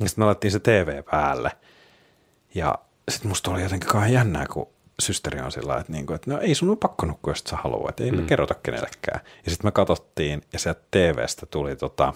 Ja 0.00 0.08
sitten 0.08 0.22
me 0.22 0.26
laitettiin 0.26 0.52
se 0.52 0.60
TV 0.60 1.02
päälle. 1.04 1.52
Ja 2.54 2.78
sitten 3.10 3.28
musta 3.28 3.50
oli 3.50 3.62
jotenkin 3.62 3.88
kauhean 3.88 4.12
jännää, 4.12 4.46
kun 4.46 4.68
systeri 5.02 5.40
on 5.40 5.52
sillä 5.52 5.76
että, 5.76 5.92
niinku, 5.92 6.12
että 6.12 6.30
no 6.30 6.40
ei 6.40 6.54
sun 6.54 6.68
ole 6.68 6.76
pakko 6.76 7.06
nukkua, 7.06 7.30
jos 7.30 7.44
sä 7.48 7.56
haluat, 7.56 7.90
että 7.90 8.04
ei 8.04 8.10
mm. 8.10 8.16
me 8.16 8.22
kerrota 8.22 8.54
kenellekään. 8.54 9.20
Ja 9.44 9.50
sitten 9.50 9.66
me 9.66 9.72
katsottiin, 9.72 10.42
ja 10.52 10.58
sieltä 10.58 10.80
TVstä 10.90 11.46
tuli 11.46 11.76
tota, 11.76 12.14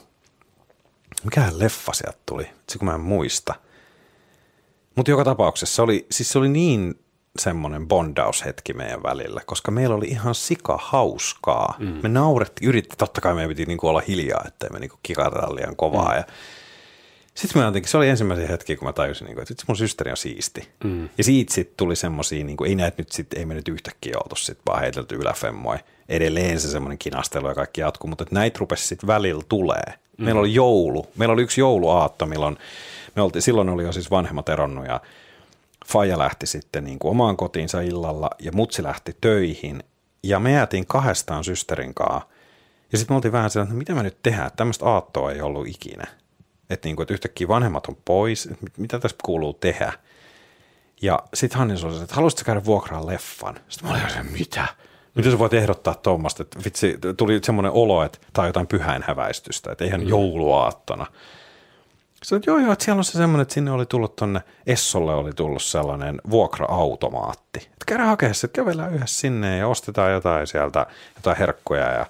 mikähän 1.24 1.58
leffa 1.58 1.92
sieltä 1.92 2.18
tuli, 2.26 2.50
se 2.68 2.78
kun 2.78 2.86
mä 2.86 2.94
en 2.94 3.00
muista. 3.00 3.54
Mutta 4.96 5.10
joka 5.10 5.24
tapauksessa 5.24 5.76
se 5.76 5.82
oli, 5.82 6.06
siis 6.10 6.32
se 6.32 6.38
oli 6.38 6.48
niin 6.48 6.94
semmoinen 7.38 7.88
bondaushetki 7.88 8.72
meidän 8.72 9.02
välillä, 9.02 9.40
koska 9.46 9.70
meillä 9.70 9.94
oli 9.94 10.06
ihan 10.06 10.34
sika 10.34 10.78
hauskaa. 10.82 11.74
Mm. 11.78 11.98
Me 12.02 12.08
naurettiin, 12.08 12.68
yritti, 12.68 12.96
totta 12.96 13.20
kai 13.20 13.34
meidän 13.34 13.48
piti 13.48 13.66
niinku 13.66 13.88
olla 13.88 14.02
hiljaa, 14.08 14.44
ettei 14.46 14.70
me 14.70 14.78
niinku 14.78 14.98
kikata 15.02 15.54
liian 15.54 15.76
kovaa. 15.76 16.10
Mm. 16.10 16.16
Ja 16.16 16.24
sitten 17.40 17.62
mä 17.62 17.66
jotenkin, 17.66 17.90
se 17.90 17.96
oli 17.96 18.08
ensimmäisen 18.08 18.48
hetki, 18.48 18.76
kun 18.76 18.88
mä 18.88 18.92
tajusin, 18.92 19.24
niin 19.24 19.34
kuin, 19.34 19.42
että 19.42 19.64
mun 19.66 19.76
systeri 19.76 20.10
on 20.10 20.16
siisti. 20.16 20.68
Mm. 20.84 21.08
Ja 21.18 21.24
siitä 21.24 21.54
sitten 21.54 21.76
tuli 21.76 21.96
semmoisia, 21.96 22.44
niin 22.44 22.56
ei 22.66 22.74
näet 22.74 22.98
nyt 22.98 23.12
sit, 23.12 23.34
ei 23.34 23.46
me 23.46 23.54
nyt 23.54 23.68
yhtäkkiä 23.68 24.14
oltu 24.24 24.36
sitten 24.36 24.64
vaan 24.66 24.80
heitelty 24.80 25.14
yläfemmoi. 25.14 25.76
Edelleen 26.08 26.60
se 26.60 26.68
semmoinen 26.68 26.98
kinastelu 26.98 27.48
ja 27.48 27.54
kaikki 27.54 27.80
jatkuu, 27.80 28.08
mutta 28.08 28.24
näitä 28.30 28.58
rupesi 28.58 28.86
sitten 28.86 29.06
välillä 29.06 29.42
tulee. 29.48 29.84
Mm. 30.18 30.24
Meillä 30.24 30.40
oli 30.40 30.54
joulu, 30.54 31.06
meillä 31.16 31.32
oli 31.32 31.42
yksi 31.42 31.60
jouluaatto, 31.60 32.26
milloin 32.26 32.56
me 33.16 33.22
oltiin, 33.22 33.42
silloin 33.42 33.68
oli 33.68 33.82
jo 33.82 33.92
siis 33.92 34.10
vanhemmat 34.10 34.48
eronnut 34.48 34.86
ja 34.86 35.00
Faija 35.86 36.18
lähti 36.18 36.46
sitten 36.46 36.84
niin 36.84 36.98
kuin 36.98 37.10
omaan 37.10 37.36
kotiinsa 37.36 37.80
illalla 37.80 38.30
ja 38.38 38.52
mutsi 38.52 38.82
lähti 38.82 39.16
töihin 39.20 39.82
ja 40.22 40.38
me 40.38 40.52
jäätiin 40.52 40.86
kahdestaan 40.86 41.44
systerin 41.44 41.94
kanssa. 41.94 42.28
Ja 42.92 42.98
sitten 42.98 43.14
me 43.14 43.16
oltiin 43.16 43.32
vähän 43.32 43.50
sellainen, 43.50 43.72
että 43.72 43.78
mitä 43.78 43.94
me 43.94 44.02
nyt 44.02 44.22
tehdään, 44.22 44.50
tämmöistä 44.56 44.86
aattoa 44.86 45.32
ei 45.32 45.40
ollut 45.40 45.68
ikinä. 45.68 46.04
Että, 46.70 46.88
niin 46.88 46.96
kuin, 46.96 47.04
että 47.04 47.14
yhtäkkiä 47.14 47.48
vanhemmat 47.48 47.86
on 47.86 47.96
pois, 48.04 48.46
että 48.46 48.66
mitä 48.76 48.98
tässä 48.98 49.16
kuuluu 49.24 49.52
tehdä. 49.52 49.92
Ja 51.02 51.18
sitten 51.34 51.58
Hannes 51.58 51.84
oli 51.84 52.02
että 52.02 52.14
haluaisitko 52.14 52.46
käydä 52.46 52.64
vuokraan 52.64 53.06
leffan? 53.06 53.60
Sitten 53.68 53.90
mä 53.90 53.94
olin 53.94 54.06
että 54.06 54.22
mitä? 54.22 54.66
Mitä 55.14 55.30
sä 55.30 55.38
voit 55.38 55.54
ehdottaa 55.54 55.94
tuommoista? 55.94 56.42
Että 56.42 56.58
vitsi, 56.64 56.98
tuli 57.16 57.40
semmoinen 57.42 57.72
olo, 57.72 58.04
että 58.04 58.18
tämä 58.32 58.42
on 58.42 58.48
jotain 58.48 58.66
pyhäinhäväistystä, 58.66 59.72
että 59.72 59.84
eihän 59.84 60.00
mm. 60.00 60.08
jouluaattona. 60.08 61.06
Sitten, 62.22 62.36
että 62.36 62.50
joo 62.50 62.58
joo, 62.58 62.72
että 62.72 62.84
siellä 62.84 62.98
on 63.00 63.04
se 63.04 63.12
semmoinen, 63.12 63.42
että 63.42 63.54
sinne 63.54 63.70
oli 63.70 63.86
tullut 63.86 64.16
tonne, 64.16 64.40
Essolle 64.66 65.14
oli 65.14 65.32
tullut 65.32 65.62
sellainen 65.62 66.20
vuokra-automaatti. 66.30 67.58
Että 67.58 67.84
käydään 67.86 68.08
hakea 68.08 68.34
se, 68.34 68.46
että 68.46 68.56
kävellään 68.56 68.94
yhdessä 68.94 69.20
sinne 69.20 69.56
ja 69.56 69.68
ostetaan 69.68 70.12
jotain 70.12 70.46
sieltä, 70.46 70.86
jotain 71.16 71.36
herkkuja 71.36 71.92
ja, 71.92 72.06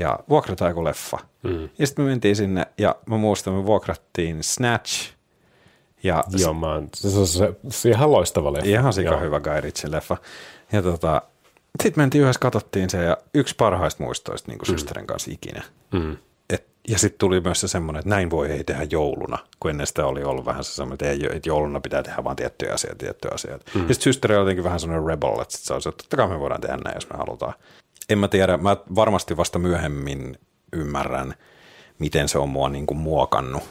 ja 0.00 0.18
vuokrataan 0.28 0.70
joku 0.70 0.84
leffa. 0.84 1.18
Mm. 1.42 1.68
Ja 1.78 1.86
sitten 1.86 2.04
me 2.04 2.08
mentiin 2.08 2.36
sinne 2.36 2.66
ja 2.78 2.96
mä 3.06 3.16
muistan, 3.16 3.54
me 3.54 3.66
vuokrattiin 3.66 4.42
Snatch. 4.42 5.12
Ja 6.02 6.24
Joo, 6.38 6.54
mä 6.54 6.72
oon, 6.72 6.88
se, 6.94 7.10
se, 7.10 7.26
se, 7.26 7.54
se 7.68 7.88
ihan 7.88 8.12
loistava 8.12 8.52
leffa. 8.52 8.68
Ihan 8.68 8.92
sika 8.92 9.10
Joo. 9.10 9.20
hyvä 9.20 9.40
Guy 9.40 9.60
Ritchie 9.60 9.90
leffa. 9.90 10.16
Ja 10.72 10.82
tota, 10.82 11.22
sitten 11.82 12.02
mentiin 12.02 12.22
yhdessä, 12.22 12.40
katsottiin 12.40 12.90
se 12.90 13.04
ja 13.04 13.16
yksi 13.34 13.54
parhaista 13.58 14.04
muistoista 14.04 14.50
niin 14.50 14.58
kuin 14.58 14.66
systerin 14.66 15.06
kanssa 15.06 15.30
ikinä. 15.30 15.62
Mm. 15.92 16.16
Et, 16.50 16.66
ja 16.88 16.98
sitten 16.98 17.18
tuli 17.18 17.40
myös 17.40 17.60
se 17.60 17.68
semmoinen, 17.68 18.00
että 18.00 18.10
näin 18.10 18.30
voi 18.30 18.50
ei 18.50 18.64
tehdä 18.64 18.86
jouluna, 18.90 19.38
kun 19.60 19.70
ennen 19.70 19.86
sitä 19.86 20.06
oli 20.06 20.24
ollut 20.24 20.44
vähän 20.44 20.64
se 20.64 20.72
semmoinen, 20.72 20.94
että, 20.94 21.26
ei, 21.26 21.36
että 21.36 21.48
jouluna 21.48 21.80
pitää 21.80 22.02
tehdä 22.02 22.24
vain 22.24 22.36
tiettyjä 22.36 22.74
asioita, 22.74 22.98
tiettyjä 22.98 23.34
asioita. 23.34 23.70
Mm. 23.74 23.88
Ja 23.88 23.94
sitten 23.94 24.04
systeri 24.04 24.34
oli 24.34 24.42
jotenkin 24.42 24.64
vähän 24.64 24.80
semmoinen 24.80 25.08
rebel, 25.08 25.40
että 25.40 25.56
sit 25.56 25.64
se 25.64 25.74
oli 25.74 25.82
se, 25.82 25.88
että 25.88 26.02
totta 26.02 26.16
kai 26.16 26.28
me 26.28 26.40
voidaan 26.40 26.60
tehdä 26.60 26.76
näin, 26.76 26.96
jos 26.96 27.10
me 27.10 27.16
halutaan. 27.16 27.54
En 28.10 28.18
mä 28.18 28.28
tiedä, 28.28 28.56
mä 28.56 28.76
varmasti 28.94 29.36
vasta 29.36 29.58
myöhemmin 29.58 30.38
ymmärrän, 30.72 31.34
miten 31.98 32.28
se 32.28 32.38
on 32.38 32.48
mua 32.48 32.68
niin 32.68 32.86
kuin 32.86 32.98
muokannut 32.98 33.62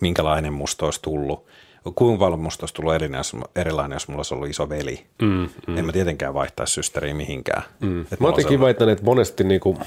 minkälainen 0.00 0.52
musta 0.52 0.84
olisi 0.84 1.02
tullut. 1.02 1.46
Kuinka 1.94 2.18
paljon 2.24 2.40
musta 2.40 2.62
olisi 2.62 2.74
tullut 2.74 2.94
erilainen, 2.94 3.18
jos- 3.18 3.36
erilainen, 3.56 3.96
jos 3.96 4.08
mulla 4.08 4.18
olisi 4.18 4.34
ollut 4.34 4.48
iso 4.48 4.68
veli. 4.68 5.06
Mm, 5.22 5.48
mm. 5.66 5.78
En 5.78 5.86
mä 5.86 5.92
tietenkään 5.92 6.34
vaihtaisi 6.34 6.72
systeriä 6.72 7.14
mihinkään. 7.14 7.62
Mm. 7.80 8.00
Et 8.12 8.20
Mä 8.20 8.28
jotenkin 8.28 8.60
väitän, 8.60 8.88
että 8.88 9.04
monesti 9.04 9.44
niinku, 9.44 9.78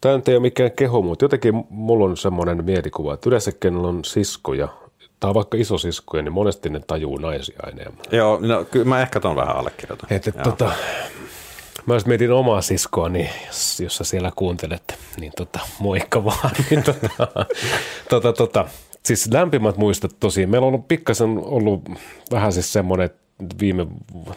tämä 0.00 0.16
nyt 0.16 0.28
ei 0.28 0.34
ole 0.34 0.42
mikään 0.42 0.70
keho, 0.72 1.02
mutta 1.02 1.24
jotenkin 1.24 1.64
mulla 1.70 2.04
on 2.04 2.16
semmoinen 2.16 2.64
mielikuva, 2.64 3.14
että 3.14 3.28
yleensä 3.30 3.52
kenellä 3.52 3.88
on 3.88 4.04
siskoja, 4.04 4.68
tai 5.20 5.34
vaikka 5.34 5.56
isosiskoja, 5.56 6.22
niin 6.22 6.32
monesti 6.32 6.70
ne 6.70 6.80
tajuu 6.86 7.18
naisia 7.18 7.60
enemmän. 7.72 8.04
Joo, 8.12 8.38
no, 8.42 8.64
kyllä 8.64 8.84
mä 8.84 9.02
ehkä 9.02 9.20
ton 9.20 9.36
vähän 9.36 9.56
allekirjoitan. 9.56 10.12
Et, 10.12 10.28
et, 10.28 10.42
tota, 10.42 10.72
mä 11.86 11.94
jos 11.94 12.06
mietin 12.06 12.32
omaa 12.32 12.62
siskoa, 12.62 13.08
niin 13.08 13.30
jos, 13.46 13.80
jos 13.80 13.96
sä 13.96 14.04
siellä 14.04 14.32
kuuntelet, 14.36 14.98
niin 15.20 15.32
tota, 15.36 15.60
moikka 15.78 16.24
vaan. 16.24 16.50
Niin 16.70 16.82
tota, 16.82 17.46
tota, 18.08 18.32
tota, 18.32 18.66
siis 19.02 19.28
lämpimät 19.32 19.76
muistot 19.76 20.16
tosiaan. 20.20 20.50
Meillä 20.50 20.66
on 20.66 20.74
ollut 20.74 20.88
pikkasen 20.88 21.38
ollut 21.44 21.82
vähän 22.30 22.52
siis 22.52 22.72
semmoinen, 22.72 23.04
että 23.04 23.27
viime, 23.60 23.86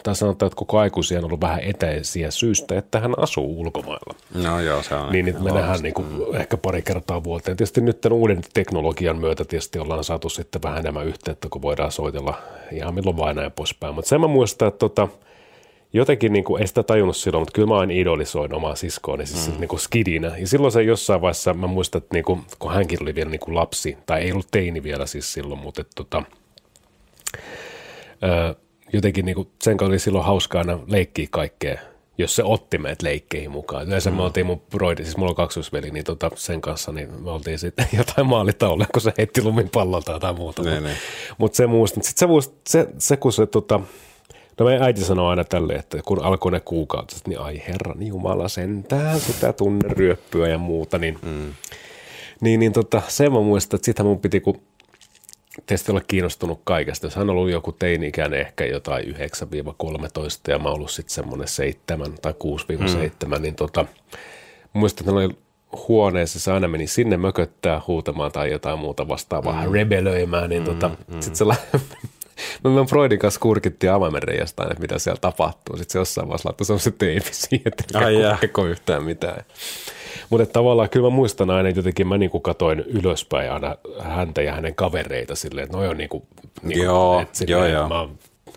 tai 0.02 0.16
sanotaan, 0.16 0.46
että 0.46 0.56
koko 0.56 0.78
aikuisia 0.78 1.18
on 1.18 1.24
ollut 1.24 1.40
vähän 1.40 1.60
etäisiä 1.60 2.30
syystä, 2.30 2.78
että 2.78 3.00
hän 3.00 3.14
asuu 3.18 3.60
ulkomailla. 3.60 4.14
No 4.34 4.60
joo, 4.60 4.82
se 4.82 4.94
on. 4.94 5.12
Niin, 5.12 5.28
että 5.28 5.42
me 5.42 5.50
nähdään 5.50 5.82
niin 5.82 5.94
kuin 5.94 6.06
ehkä 6.36 6.56
pari 6.56 6.82
kertaa 6.82 7.24
vuoteen. 7.24 7.56
Tietysti 7.56 7.80
nyt 7.80 8.00
tämän 8.00 8.18
uuden 8.18 8.40
teknologian 8.54 9.18
myötä 9.18 9.44
tietysti 9.44 9.78
ollaan 9.78 10.04
saatu 10.04 10.28
sitten 10.28 10.62
vähän 10.62 10.78
enemmän 10.78 11.06
yhteyttä, 11.06 11.48
kun 11.50 11.62
voidaan 11.62 11.92
soitella 11.92 12.38
ihan 12.72 12.94
milloin 12.94 13.16
vain 13.16 13.36
näin 13.36 13.52
poispäin. 13.52 13.94
Mutta 13.94 14.08
sen 14.08 14.20
mä 14.20 14.26
muistan, 14.26 14.68
että 14.68 14.78
tota, 14.78 15.08
jotenkin 15.92 16.32
niin 16.32 16.44
kuin, 16.44 16.60
ei 16.60 16.66
sitä 16.66 16.82
tajunnut 16.82 17.16
silloin, 17.16 17.42
mutta 17.42 17.54
kyllä 17.54 17.68
mä 17.68 17.78
aina 17.78 17.92
idolisoin 17.92 18.54
omaa 18.54 18.74
siskoani 18.74 19.26
siis 19.26 19.48
mm. 19.48 19.60
niin 19.60 19.68
kuin 19.68 19.80
skidinä. 19.80 20.36
Ja 20.38 20.46
silloin 20.46 20.72
se 20.72 20.82
jossain 20.82 21.20
vaiheessa, 21.20 21.54
mä 21.54 21.66
muistan, 21.66 22.02
että 22.02 22.14
niin 22.14 22.24
kuin, 22.24 22.40
kun 22.58 22.72
hänkin 22.72 23.02
oli 23.02 23.14
vielä 23.14 23.30
niin 23.30 23.40
kuin 23.40 23.54
lapsi, 23.54 23.98
tai 24.06 24.22
ei 24.22 24.32
ollut 24.32 24.48
teini 24.50 24.82
vielä 24.82 25.06
siis 25.06 25.32
silloin, 25.32 25.60
mutta 25.60 25.80
että, 25.80 25.92
tota, 25.94 26.22
öö, 28.22 28.54
jotenkin 28.92 29.24
niin 29.24 29.34
kuin, 29.34 29.48
sen 29.62 29.76
kanssa 29.76 29.90
oli 29.90 29.98
silloin 29.98 30.24
hauskaa 30.24 30.60
aina 30.60 30.78
leikkiä 30.86 31.26
kaikkea, 31.30 31.78
jos 32.18 32.36
se 32.36 32.44
otti 32.44 32.78
meidät 32.78 33.02
leikkeihin 33.02 33.50
mukaan. 33.50 33.86
Yleensä 33.86 34.10
mm. 34.10 34.16
me 34.16 34.22
oltiin 34.22 34.46
mun 34.46 34.60
broidi, 34.70 35.04
siis 35.04 35.16
mulla 35.16 35.30
on 35.30 35.36
kaksoisveli, 35.36 35.90
niin 35.90 36.04
tota, 36.04 36.30
sen 36.34 36.60
kanssa 36.60 36.92
niin 36.92 37.22
me 37.22 37.30
oltiin 37.30 37.58
sitten 37.58 37.86
jotain 37.98 38.26
maalitauluja, 38.26 38.86
kun 38.92 39.02
se 39.02 39.12
heitti 39.18 39.42
lumipallolta 39.42 40.04
tai 40.04 40.14
jotain 40.14 40.36
muuta. 40.36 40.62
Niin, 40.62 40.84
niin. 40.84 40.96
Mutta 41.38 41.56
se 41.56 41.66
muistan. 41.66 42.02
Sitten 42.02 42.18
se, 42.20 42.26
muist, 42.26 42.52
se, 42.68 42.88
se, 42.98 43.16
kun 43.16 43.32
se 43.32 43.46
tota, 43.46 43.80
No 44.58 44.66
meidän 44.66 44.82
äiti 44.82 45.04
sanoo 45.04 45.28
aina 45.28 45.44
tälleen, 45.44 45.78
että 45.78 45.98
kun 46.04 46.24
alkoi 46.24 46.52
ne 46.52 46.60
kuukautiset, 46.60 47.28
niin 47.28 47.40
ai 47.40 47.62
herran 47.68 48.06
jumala 48.06 48.48
sentään 48.48 49.20
sitä 49.20 49.52
tunneryöppyä 49.52 50.48
ja 50.48 50.58
muuta, 50.58 50.98
niin, 50.98 51.18
mm. 51.22 51.54
niin, 52.40 52.60
niin 52.60 52.72
tota, 52.72 53.02
se 53.08 53.30
mä 53.30 53.40
muistan, 53.40 53.78
että 53.78 53.86
sitähän 53.86 54.06
mun 54.06 54.20
piti, 54.20 54.40
kun 54.40 54.60
tietysti 55.66 55.92
olla 55.92 56.02
kiinnostunut 56.08 56.60
kaikesta. 56.64 57.06
Jos 57.06 57.16
hän 57.16 57.30
on 57.30 57.36
ollut 57.36 57.50
joku 57.50 57.72
teini-ikäinen 57.72 58.40
ehkä 58.40 58.64
jotain 58.64 59.04
9-13 59.04 59.14
ja 60.48 60.58
mä 60.58 60.68
oon 60.68 60.76
ollut 60.76 60.90
sitten 60.90 61.14
semmoinen 61.14 61.48
7 61.48 62.14
tai 62.22 62.32
6-7, 62.32 63.26
mm. 63.26 63.42
niin 63.42 63.54
tota, 63.54 63.84
muistan, 64.72 65.04
että 65.04 65.12
oli 65.12 65.28
huoneessa, 65.88 66.40
se 66.40 66.52
aina 66.52 66.68
meni 66.68 66.86
sinne 66.86 67.16
mököttää 67.16 67.80
huutamaan 67.86 68.32
tai 68.32 68.50
jotain 68.50 68.78
muuta 68.78 69.08
vastaavaa, 69.08 69.52
vähän 69.52 69.72
rebelöimään, 69.72 70.50
niin 70.50 70.64
tota, 70.64 70.90
sitten 71.20 71.36
se 71.36 71.48
lä- 71.48 71.56
Me 72.64 72.86
Freudin 72.88 73.18
kanssa 73.18 73.40
kurkittiin 73.40 73.92
avaimen 73.92 74.22
reiästä, 74.22 74.62
että 74.62 74.80
mitä 74.80 74.98
siellä 74.98 75.18
tapahtuu. 75.20 75.76
Sitten 75.76 75.92
se 75.92 75.98
jossain 75.98 76.28
vaiheessa 76.28 76.48
laittoi 76.48 76.66
semmoisen 76.66 76.92
teipi 76.92 77.28
siihen, 77.32 77.66
että 77.66 78.08
ei 78.08 78.24
yhtään 78.70 79.04
mitään. 79.04 79.44
Mutta 80.30 80.46
tavallaan 80.46 80.90
kyllä 80.90 81.06
mä 81.06 81.16
muistan 81.16 81.50
aina, 81.50 81.68
että 81.68 81.78
jotenkin 81.78 82.08
mä 82.08 82.18
niinku 82.18 82.40
katoin 82.40 82.80
ylöspäin 82.80 83.52
aina 83.52 83.76
häntä 83.98 84.42
ja 84.42 84.52
hänen 84.52 84.74
kavereita 84.74 85.34
silleen, 85.34 85.64
että 85.64 85.76
noi 85.76 85.88
on 85.88 85.96
niinku, 85.96 86.26
niinku 86.62 86.84
Joo, 86.84 87.20
että 87.20 87.38
silleen, 87.38 87.72
joo, 87.72 87.80
joo. 87.80 87.88
Mä, 87.88 88.08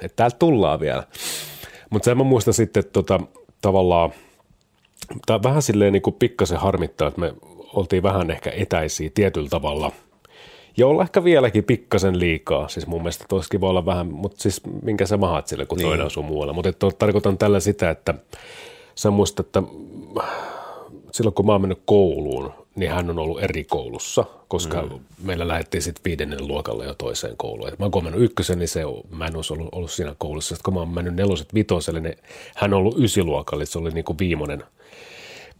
että 0.01 0.15
täältä 0.15 0.35
tullaan 0.39 0.79
vielä. 0.79 1.03
Mutta 1.89 2.05
sen 2.05 2.17
mä 2.17 2.23
muistan 2.23 2.53
sitten, 2.53 2.79
että 2.79 2.93
tota, 2.93 3.19
tavallaan, 3.61 4.11
tämä 5.25 5.43
vähän 5.43 5.61
silleen 5.61 5.93
niin 5.93 6.01
kuin 6.01 6.15
pikkasen 6.19 6.57
harmittaa, 6.57 7.07
että 7.07 7.21
me 7.21 7.33
oltiin 7.73 8.03
vähän 8.03 8.31
ehkä 8.31 8.51
etäisiä 8.55 9.09
tietyllä 9.13 9.49
tavalla. 9.49 9.91
Ja 10.77 10.87
olla 10.87 11.03
ehkä 11.03 11.23
vieläkin 11.23 11.63
pikkasen 11.63 12.19
liikaa. 12.19 12.67
Siis 12.67 12.87
mun 12.87 13.01
mielestä 13.01 13.25
toiskin 13.29 13.61
voi 13.61 13.69
olla 13.69 13.85
vähän, 13.85 14.07
mutta 14.07 14.41
siis 14.41 14.61
minkä 14.81 15.05
sä 15.05 15.17
mahat 15.17 15.47
sille, 15.47 15.65
kun 15.65 15.77
niin. 15.77 15.87
toinen 15.87 16.05
asuu 16.05 16.23
muualla. 16.23 16.53
Mutta 16.53 16.91
tarkoitan 16.99 17.37
tällä 17.37 17.59
sitä, 17.59 17.89
että 17.89 18.13
sä 18.95 19.11
muistat, 19.11 19.45
että 19.45 19.63
silloin 21.15 21.33
kun 21.33 21.45
mä 21.45 21.51
oon 21.51 21.61
mennyt 21.61 21.81
kouluun, 21.85 22.53
niin 22.75 22.91
hän 22.91 23.09
on 23.09 23.19
ollut 23.19 23.43
eri 23.43 23.63
koulussa, 23.63 24.25
koska 24.47 24.81
mm. 24.81 24.99
meillä 25.23 25.47
lähdettiin 25.47 25.81
sitten 25.81 26.03
viidennen 26.05 26.47
luokalle 26.47 26.85
jo 26.85 26.93
toiseen 26.93 27.37
kouluun. 27.37 27.67
Et 27.67 27.79
mä 27.79 27.89
oon 27.93 28.03
mennyt 28.03 28.21
ykkösen, 28.21 28.59
niin 28.59 28.67
se, 28.67 28.81
mä 29.09 29.27
en 29.27 29.35
olisi 29.35 29.53
ollut, 29.53 29.69
ollut 29.71 29.91
siinä 29.91 30.15
koulussa. 30.17 30.55
Sitten 30.55 30.63
kun 30.63 30.73
mä 30.73 30.79
oon 30.79 30.89
mennyt 30.89 31.15
neloset 31.15 31.53
vitoselle, 31.53 31.99
niin 31.99 32.17
hän 32.55 32.73
on 32.73 32.79
ollut 32.79 32.99
ysiluokalle, 32.99 33.65
se 33.65 33.79
oli 33.79 33.89
niin 33.89 34.05
kuin 34.05 34.19
viimeinen, 34.19 34.63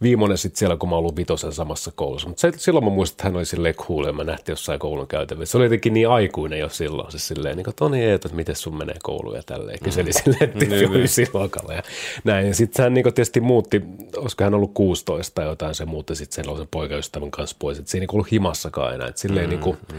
viimeinen 0.02 0.38
sitten 0.38 0.58
siellä, 0.58 0.76
kun 0.76 0.88
mä 0.88 0.96
ollut 0.96 1.16
vitosen 1.16 1.52
samassa 1.52 1.92
koulussa. 1.94 2.28
Mutta 2.28 2.48
silloin 2.56 2.84
mä 2.84 2.90
muistan, 2.90 3.14
että 3.14 3.24
hän 3.24 3.36
oli 3.36 3.46
silleen 3.46 3.74
cool, 3.74 4.04
ja 4.06 4.12
mä 4.12 4.24
nähtiin 4.24 4.52
jossain 4.52 4.78
koulun 4.78 5.06
käytävissä. 5.06 5.52
Se 5.52 5.58
oli 5.58 5.64
jotenkin 5.64 5.94
niin 5.94 6.08
aikuinen 6.08 6.58
jo 6.58 6.68
silloin, 6.68 7.12
se 7.12 7.18
silleen, 7.18 7.56
niin 7.56 7.64
kuin, 7.64 7.74
Toni 7.76 8.04
Eeto, 8.04 8.28
että 8.28 8.36
miten 8.36 8.56
sun 8.56 8.78
menee 8.78 8.96
kouluun 9.02 9.36
ja 9.36 9.42
tälleen. 9.46 9.78
Kyseli 9.82 10.10
mm. 10.10 10.20
silleen, 10.24 10.42
että 10.42 10.58
Niin, 10.58 10.70
niin, 10.70 10.90
niin. 10.90 11.02
ysiluokalla 11.04 11.74
ja 11.74 11.82
näin. 12.24 12.46
Ja 12.46 12.54
sitten 12.54 12.82
hän 12.82 12.94
niin 12.94 13.04
tietysti 13.04 13.40
muutti, 13.40 13.82
olisiko 14.16 14.44
hän 14.44 14.54
ollut 14.54 14.74
16 14.74 15.34
tai 15.34 15.46
jotain, 15.46 15.74
se 15.74 15.84
muutti 15.84 16.14
sitten 16.14 16.44
sellaisen 16.44 16.68
poikaystävän 16.70 17.30
kanssa 17.30 17.56
pois. 17.58 17.78
Että 17.78 17.90
se 17.90 17.98
ei 17.98 18.00
niin 18.00 18.10
ollut 18.12 18.30
himassakaan 18.32 18.94
enää. 18.94 19.08
Että 19.08 19.20
silleen 19.20 19.46
mm, 19.46 19.50
niin 19.50 19.60
kuin, 19.60 19.76
mm. 19.92 19.98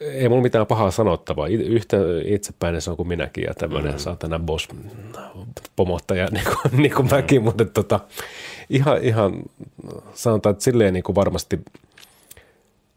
Ei 0.00 0.28
mulla 0.28 0.42
mitään 0.42 0.66
pahaa 0.66 0.90
sanottavaa. 0.90 1.48
Yhtä 1.48 1.96
itsepäinen 2.24 2.82
se 2.82 2.90
on 2.90 2.96
kuin 2.96 3.08
minäkin 3.08 3.44
ja 3.44 3.54
tämmöinen 3.54 3.92
mm. 3.92 3.98
saatana 3.98 4.38
boss 4.38 4.68
pomottaja 5.76 6.28
niin 6.30 6.44
kuin, 6.44 6.82
niin 6.82 6.94
kuin 6.94 7.08
mäkin, 7.10 7.42
mutta 7.42 7.64
tota, 7.64 8.00
ihan, 8.70 9.02
ihan 9.02 9.42
sanotaan, 10.14 10.52
että 10.52 10.64
silleen 10.64 10.94
niin 10.94 11.04
kuin 11.04 11.16
varmasti 11.16 11.60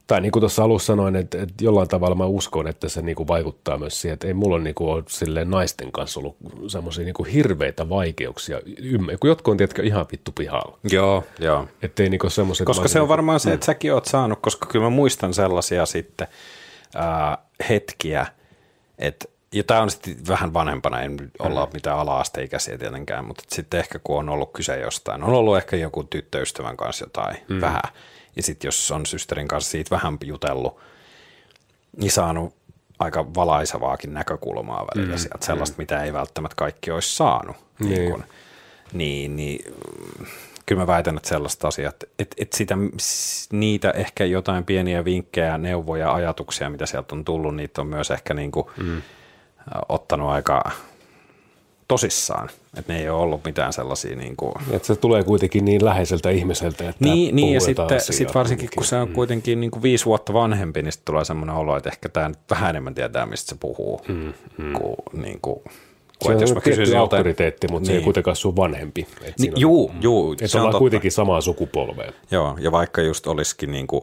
tai 0.08 0.22
niin 0.22 0.32
kuin 0.32 0.42
tuossa 0.42 0.64
alussa 0.64 0.86
sanoin, 0.86 1.16
että, 1.16 1.42
että 1.42 1.64
jollain 1.64 1.88
tavalla 1.88 2.16
mä 2.16 2.26
uskon, 2.26 2.68
että 2.68 2.90
se 2.90 3.02
niin 3.02 3.16
kuin 3.16 3.28
vaikuttaa 3.28 3.78
myös 3.78 4.02
siihen, 4.02 4.14
että 4.14 4.28
ei 4.28 4.34
mulla 4.34 4.56
ole, 4.56 4.64
niin 4.64 4.76
kuin, 4.76 4.90
ole 4.90 5.04
silleen 5.08 5.50
naisten 5.50 5.92
kanssa 5.92 6.20
ollut 6.20 6.36
semmoisia 6.68 7.06
niin 7.06 7.14
kuin 7.14 7.30
hirveitä 7.30 7.90
vaikeuksia. 7.90 8.60
Ymmär- 8.60 9.18
kun 9.20 9.28
jotkut 9.28 9.52
on 9.52 9.58
tietenkin 9.58 9.86
ihan 9.86 10.06
vittu 10.12 10.32
pihalla. 10.32 10.78
Joo, 10.92 11.24
joo. 11.40 11.68
Että 11.82 12.04
ei 12.04 12.10
niin 12.10 12.20
kuin 12.20 12.32
semmoiset... 12.32 12.66
Koska 12.66 12.88
se 12.88 13.02
on 13.02 13.08
varmaan 13.08 13.40
se, 13.40 13.54
että 13.54 13.66
säkin 13.66 13.94
oot 13.94 14.06
saanut, 14.06 14.40
koska 14.42 14.66
kyllä 14.66 14.86
mä 14.86 14.90
muistan 14.90 15.34
sellaisia 15.34 15.86
sitten 15.86 16.28
ää, 16.96 17.38
hetkiä, 17.70 18.26
että 18.98 19.26
ja 19.54 19.64
tämä 19.64 19.82
on 19.82 19.92
sitten 19.92 20.28
vähän 20.28 20.54
vanhempana, 20.54 21.02
ei 21.02 21.10
nyt 21.10 21.32
olla 21.40 21.70
mitään 21.74 22.00
ala-asteikäisiä 22.00 22.78
tietenkään, 22.78 23.26
mutta 23.26 23.44
sitten 23.48 23.80
ehkä 23.80 24.00
kun 24.04 24.20
on 24.20 24.30
ollut 24.30 24.54
kyse 24.54 24.80
jostain, 24.80 25.24
on 25.24 25.34
ollut 25.34 25.58
ehkä 25.58 25.76
joku 25.76 26.04
tyttöystävän 26.04 26.78
kanssa 26.78 27.06
jotain 27.06 27.38
mm. 27.48 27.62
vähän, 27.62 27.82
ja 28.36 28.44
sitten 28.44 28.68
jos 28.68 28.92
on 28.92 29.06
systerin 29.06 29.48
kanssa 29.48 29.72
siitä 29.72 29.96
vähän 29.96 30.18
jutellut, 30.26 30.80
niin 31.98 32.12
saanut 32.12 32.56
aika 33.00 33.34
valaisevaakin 33.34 34.14
näkökulmaa 34.14 34.86
välillä 34.96 35.16
mm. 35.16 35.20
sieltä, 35.20 35.46
sellaista, 35.46 35.76
mm. 35.78 35.82
mitä 35.82 36.04
ei 36.04 36.14
välttämättä 36.14 36.56
kaikki 36.56 36.92
olisi 36.92 37.16
saanut. 37.16 37.56
Niin, 37.80 37.92
Niin. 37.92 38.12
kun, 38.12 38.24
niin, 38.94 39.36
niin 39.36 39.74
mm, 40.20 40.26
kyllä 40.68 40.82
mä 40.82 40.88
väitän, 40.88 41.18
että 41.18 41.30
sellaista 41.30 41.68
asiat, 41.68 42.04
että, 42.20 42.36
että 42.40 42.58
sitä, 42.58 42.78
niitä 43.52 43.92
ehkä 43.92 44.26
jotain 44.26 44.64
pieniä 44.64 45.06
vinkkejä, 45.06 45.58
neuvoja, 45.58 46.14
ajatuksia, 46.14 46.70
mitä 46.70 46.86
sieltä 46.86 47.16
on 47.16 47.26
tullut, 47.26 47.56
niitä 47.56 47.82
on 47.82 47.88
myös 47.88 48.12
ehkä 48.12 48.34
niin 48.34 48.52
kuin, 48.52 48.68
mm. 48.78 49.02
ottanut 49.90 50.30
aika 50.30 50.72
tosissaan. 51.88 52.50
Että 52.78 52.94
ne 52.94 53.00
ei 53.00 53.10
ole 53.10 53.22
ollut 53.22 53.46
mitään 53.46 53.74
sellaisia 53.74 54.16
niin 54.16 54.36
kuin... 54.36 54.54
Että 54.72 54.88
se 54.88 54.96
tulee 54.96 55.24
kuitenkin 55.24 55.66
niin 55.66 55.86
läheiseltä 55.86 56.30
ihmiseltä, 56.30 56.90
että 56.90 57.06
Niin, 57.06 57.36
niin 57.36 57.54
ja 57.54 57.62
sitten 57.62 58.02
sit 58.02 58.36
varsinkin, 58.36 58.70
kun 58.76 58.86
se 58.86 58.96
on 58.96 59.08
kuitenkin 59.08 59.62
niin 59.62 59.72
kuin 59.72 59.84
viisi 59.84 60.06
vuotta 60.06 60.34
vanhempi, 60.34 60.82
niin 60.82 60.94
tulee 61.06 61.26
semmoinen 61.26 61.56
olo, 61.56 61.78
että 61.78 61.90
ehkä 61.90 62.10
tämä 62.10 62.28
nyt 62.28 62.40
vähän 62.50 62.70
enemmän 62.70 62.96
tietää, 62.96 63.26
mistä 63.26 63.50
se 63.50 63.56
puhuu. 63.60 64.02
Mm, 64.08 64.34
mm. 64.58 64.74
Kuin, 64.74 64.96
niin 65.14 65.40
kuin, 65.42 65.60
Se 66.22 66.32
on 66.32 66.42
jos 66.42 66.54
mä 66.54 66.62
kysyisin 66.62 66.96
joltain- 66.96 67.00
auktoriteetti, 67.02 67.68
mutta 67.68 67.80
niin. 67.82 67.86
se 67.88 67.92
ei 67.92 67.98
Niin. 67.98 68.04
kuitenkaan 68.04 68.36
sun 68.36 68.56
vanhempi. 68.56 69.08
Et 69.22 69.40
Niin, 69.40 69.54
on- 69.54 69.60
juu, 69.62 69.92
juu, 70.02 70.32
Että 70.32 70.48
se 70.48 70.58
on 70.58 70.64
totta. 70.64 70.80
kuitenkin 70.80 71.12
samaa 71.12 71.42
sukupolvea. 71.42 72.12
Joo, 72.32 72.58
ja 72.60 72.72
vaikka 72.72 73.02
just 73.02 73.28
olisikin 73.28 73.72
niin 73.72 73.88
kuin 73.88 74.02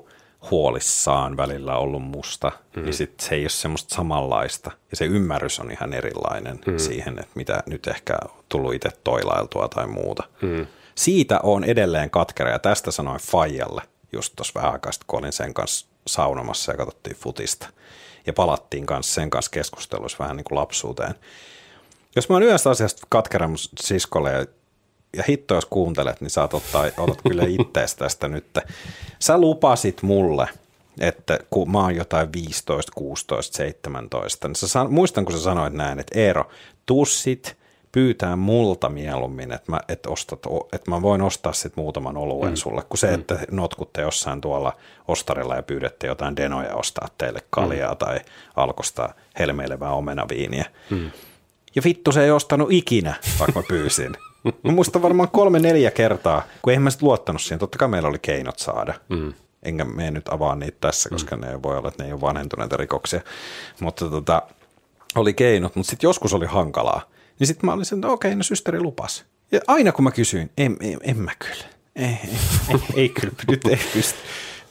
huolissaan 0.51 1.37
välillä 1.37 1.77
ollut 1.77 2.03
musta, 2.03 2.53
mm. 2.77 2.83
niin 2.83 2.95
sit 2.95 3.21
se 3.21 3.35
ei 3.35 3.43
ole 3.43 3.49
semmoista 3.49 3.95
samanlaista. 3.95 4.71
Ja 4.91 4.97
se 4.97 5.05
ymmärrys 5.05 5.61
on 5.61 5.71
ihan 5.71 5.93
erilainen 5.93 6.59
mm. 6.67 6.79
siihen, 6.79 7.19
että 7.19 7.33
mitä 7.35 7.63
nyt 7.67 7.87
ehkä 7.87 8.19
tullut 8.49 8.75
itse 8.75 8.89
toilailtua 9.05 9.69
tai 9.69 9.87
muuta. 9.87 10.23
Mm. 10.43 10.67
Siitä 10.95 11.41
on 11.43 11.65
edelleen 11.65 12.11
katkera, 12.11 12.51
ja 12.51 12.59
tästä 12.59 12.91
sanoin 12.91 13.21
Fajalle 13.21 13.83
just 14.13 14.33
tuossa 14.37 14.53
vähän 14.61 14.73
aikaa 14.73 14.93
sitten, 14.93 15.07
kun 15.07 15.19
olin 15.19 15.33
sen 15.33 15.55
kanssa 15.55 15.87
saunomassa 16.07 16.73
ja 16.73 16.77
katsottiin 16.79 17.17
futista. 17.17 17.69
Ja 18.27 18.33
palattiin 18.33 18.87
kanssa 18.87 19.15
sen 19.15 19.31
kanssa 19.31 19.51
keskusteluissa 19.51 20.19
vähän 20.19 20.37
niin 20.37 20.45
kuin 20.45 20.59
lapsuuteen. 20.59 21.15
Jos 22.17 22.29
mä 22.29 22.35
oon 22.35 22.43
yhdessä 22.43 22.71
asiasta 22.71 23.07
katkera 23.09 23.49
mun 23.49 23.59
siskolle 23.81 24.33
ja, 24.33 24.47
ja 25.17 25.25
hitto 25.29 25.55
jos 25.55 25.67
kuuntelet, 25.67 26.21
niin 26.21 26.31
saat 26.31 26.55
ottaa, 26.55 26.85
otat 26.97 27.23
kyllä 27.29 27.45
ittees 27.61 27.95
tästä 27.95 28.29
nyt. 28.29 28.59
Sä 29.19 29.39
lupasit 29.39 30.03
mulle, 30.03 30.49
että 31.01 31.39
kun 31.51 31.71
mä 31.71 31.79
oon 31.79 31.97
jotain 31.97 32.33
15, 32.33 32.93
16, 32.95 33.57
17, 33.57 34.49
niin 34.49 34.57
sä 34.57 34.85
muistan 34.85 35.25
kun 35.25 35.35
sä 35.35 35.41
sanoit 35.41 35.73
näin, 35.73 36.01
että 36.01 36.21
Eero, 36.21 36.49
tussit 36.87 37.57
pyytää 37.93 38.37
multa 38.37 38.89
mieluummin, 38.89 39.53
että 39.53 39.73
mä, 39.73 39.81
et 39.89 40.07
ostat, 40.07 40.41
että 40.73 40.91
mä 40.91 41.03
voin 41.03 41.23
ostaa 41.23 41.53
sit 41.53 41.77
muutaman 41.77 42.17
oluen 42.17 42.53
mm. 42.53 42.57
sulle, 42.57 42.83
kuin 42.89 42.99
se, 42.99 43.15
että 43.15 43.39
notkutte 43.51 44.01
jossain 44.01 44.41
tuolla 44.41 44.73
ostarilla 45.09 45.57
ja 45.57 45.63
pyydätte 45.63 46.07
jotain 46.07 46.37
denoja 46.37 46.75
ostaa 46.75 47.09
teille 47.19 47.43
kaljaa 47.51 47.93
mm. 47.93 47.99
tai 47.99 48.21
alkosta 48.57 49.15
helmeilevää 49.39 49.91
omenaviiniä. 49.91 50.65
Mm. 50.91 51.11
Ja 51.75 51.83
vittu 51.85 52.13
se 52.13 52.25
ei 52.25 52.31
ostanut 52.31 52.73
ikinä, 52.73 53.15
vaikka 53.39 53.61
mä 53.61 53.67
pyysin. 53.69 54.13
Mä 54.63 54.73
muistan 54.73 55.03
varmaan 55.03 55.29
kolme 55.29 55.59
neljä 55.59 55.91
kertaa, 55.91 56.43
kun 56.63 56.71
eihän 56.71 56.83
mä 56.83 56.91
sit 56.91 57.03
luottanut 57.03 57.43
siihen. 57.43 57.59
Totta 57.59 57.79
kai 57.79 57.89
meillä 57.89 58.09
oli 58.09 58.19
keinot 58.19 58.59
saada. 58.59 58.95
Mm. 59.09 59.33
Enkä 59.63 59.85
me 59.85 60.11
nyt 60.11 60.29
avaa 60.29 60.55
niitä 60.55 60.77
tässä, 60.81 61.09
koska 61.09 61.37
mm. 61.37 61.43
ne 61.43 61.63
voi 61.63 61.77
olla, 61.77 61.89
että 61.89 62.03
ne 62.03 62.07
ei 62.07 62.13
ole 62.13 62.21
vanhentuneita 62.21 62.77
rikoksia. 62.77 63.21
Mutta 63.81 64.11
tota, 64.11 64.43
oli 65.15 65.35
keinot, 65.35 65.77
mutta 65.77 65.91
sitten 65.91 66.09
joskus 66.09 66.35
oli 66.35 66.47
hankalaa. 66.47 67.03
Niin 67.39 67.47
sitten 67.47 67.67
mä 67.67 67.73
olin 67.73 67.85
sen, 67.85 67.99
että 67.99 68.09
okei, 68.09 68.35
no 68.35 68.43
systeri 68.43 68.81
lupas. 68.81 69.25
Ja 69.53 69.61
aina 69.67 69.93
kun 69.93 70.05
mä 70.05 70.11
kysyin, 70.11 70.51
en, 70.59 70.77
en, 70.81 70.99
en 71.03 71.19
mä 71.19 71.33
kyllä. 71.39 71.65
Ei, 71.97 72.05
ei, 72.05 72.19
ei, 72.69 72.81
ei 72.97 73.09
kyllä, 73.09 73.35
nyt 73.49 73.67
ei 73.67 73.79
pysty. 73.93 74.19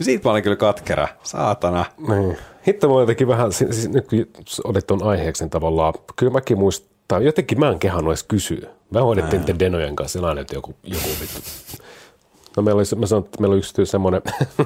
Siitä 0.02 0.28
mä 0.28 0.32
olin 0.32 0.44
kyllä 0.44 0.56
katkera, 0.56 1.08
saatana. 1.24 1.86
Niin. 2.08 2.38
Hitto 2.68 2.94
mä 2.94 3.00
jotenkin 3.00 3.28
vähän, 3.28 3.54
si- 3.54 3.74
siis 3.74 3.90
nyt 3.90 4.08
kun 4.08 4.28
olit 4.64 4.88
tuon 4.88 5.04
aiheeksi, 5.04 5.44
niin 5.44 5.50
tavallaan, 5.50 5.94
kyllä 6.16 6.32
mäkin 6.32 6.58
muistan, 7.14 7.26
jotenkin 7.26 7.60
mä 7.60 7.70
en 7.70 7.80
kehannut 7.80 8.12
edes 8.12 8.24
kysyä. 8.24 8.70
Mä 8.92 9.02
hoidettiin 9.02 9.40
niiden 9.40 9.60
denojen 9.60 9.96
kanssa 9.96 10.20
sillä 10.20 10.42
että 10.42 10.56
joku, 10.56 10.76
joku 10.84 11.10
vittu. 11.22 11.40
No 12.58 12.64
meillä 12.64 12.80
oli, 12.80 13.00
mä 13.00 13.06
sanon, 13.06 13.26
että 13.26 13.42
meillä 13.42 13.54
oli 13.54 13.60
yksi 13.60 13.86
semmoinen, 13.86 14.22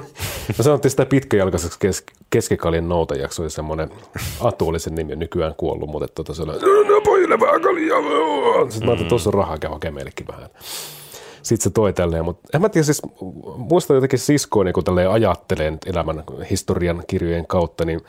me 0.58 0.64
sanottiin 0.64 0.90
sitä 0.90 1.06
pitkäjalkaiseksi 1.06 1.78
kes, 1.78 2.04
keskikaljan 2.30 2.88
noutajaksi, 2.88 3.42
oli 3.42 3.50
semmoinen, 3.50 3.90
Atu 4.40 4.68
oli 4.68 4.80
sen 4.80 4.94
nimi, 4.94 5.16
nykyään 5.16 5.54
kuollut, 5.56 5.90
mutta 5.90 6.08
tota 6.08 6.34
se 6.34 6.42
oli, 6.42 6.52
no 6.88 7.00
pojille 7.04 7.40
vähän 7.40 7.62
kaljaa. 7.62 8.00
Sitten 8.00 8.86
mä 8.86 8.92
ajattelin, 8.92 8.92
että 8.92 9.08
tuossa 9.08 9.30
on 9.30 9.34
rahaa, 9.34 9.58
käy 9.58 9.70
hakemaan 9.70 9.94
meillekin 9.94 10.26
vähän. 10.26 10.50
Sitten 11.42 11.64
se 11.64 11.70
toi 11.70 11.92
tälleen, 11.92 12.24
mutta 12.24 12.48
en 12.54 12.60
mä 12.60 12.68
tiedä, 12.68 12.84
siis 12.84 13.02
muistan 13.56 13.94
jotenkin 13.94 14.18
siskooni, 14.18 14.72
kun 14.72 14.84
tälleen 14.84 15.10
ajattelee 15.10 15.70
nyt 15.70 15.86
elämän 15.86 16.24
historian 16.50 17.02
kirjojen 17.06 17.46
kautta, 17.46 17.84
niin 17.84 18.00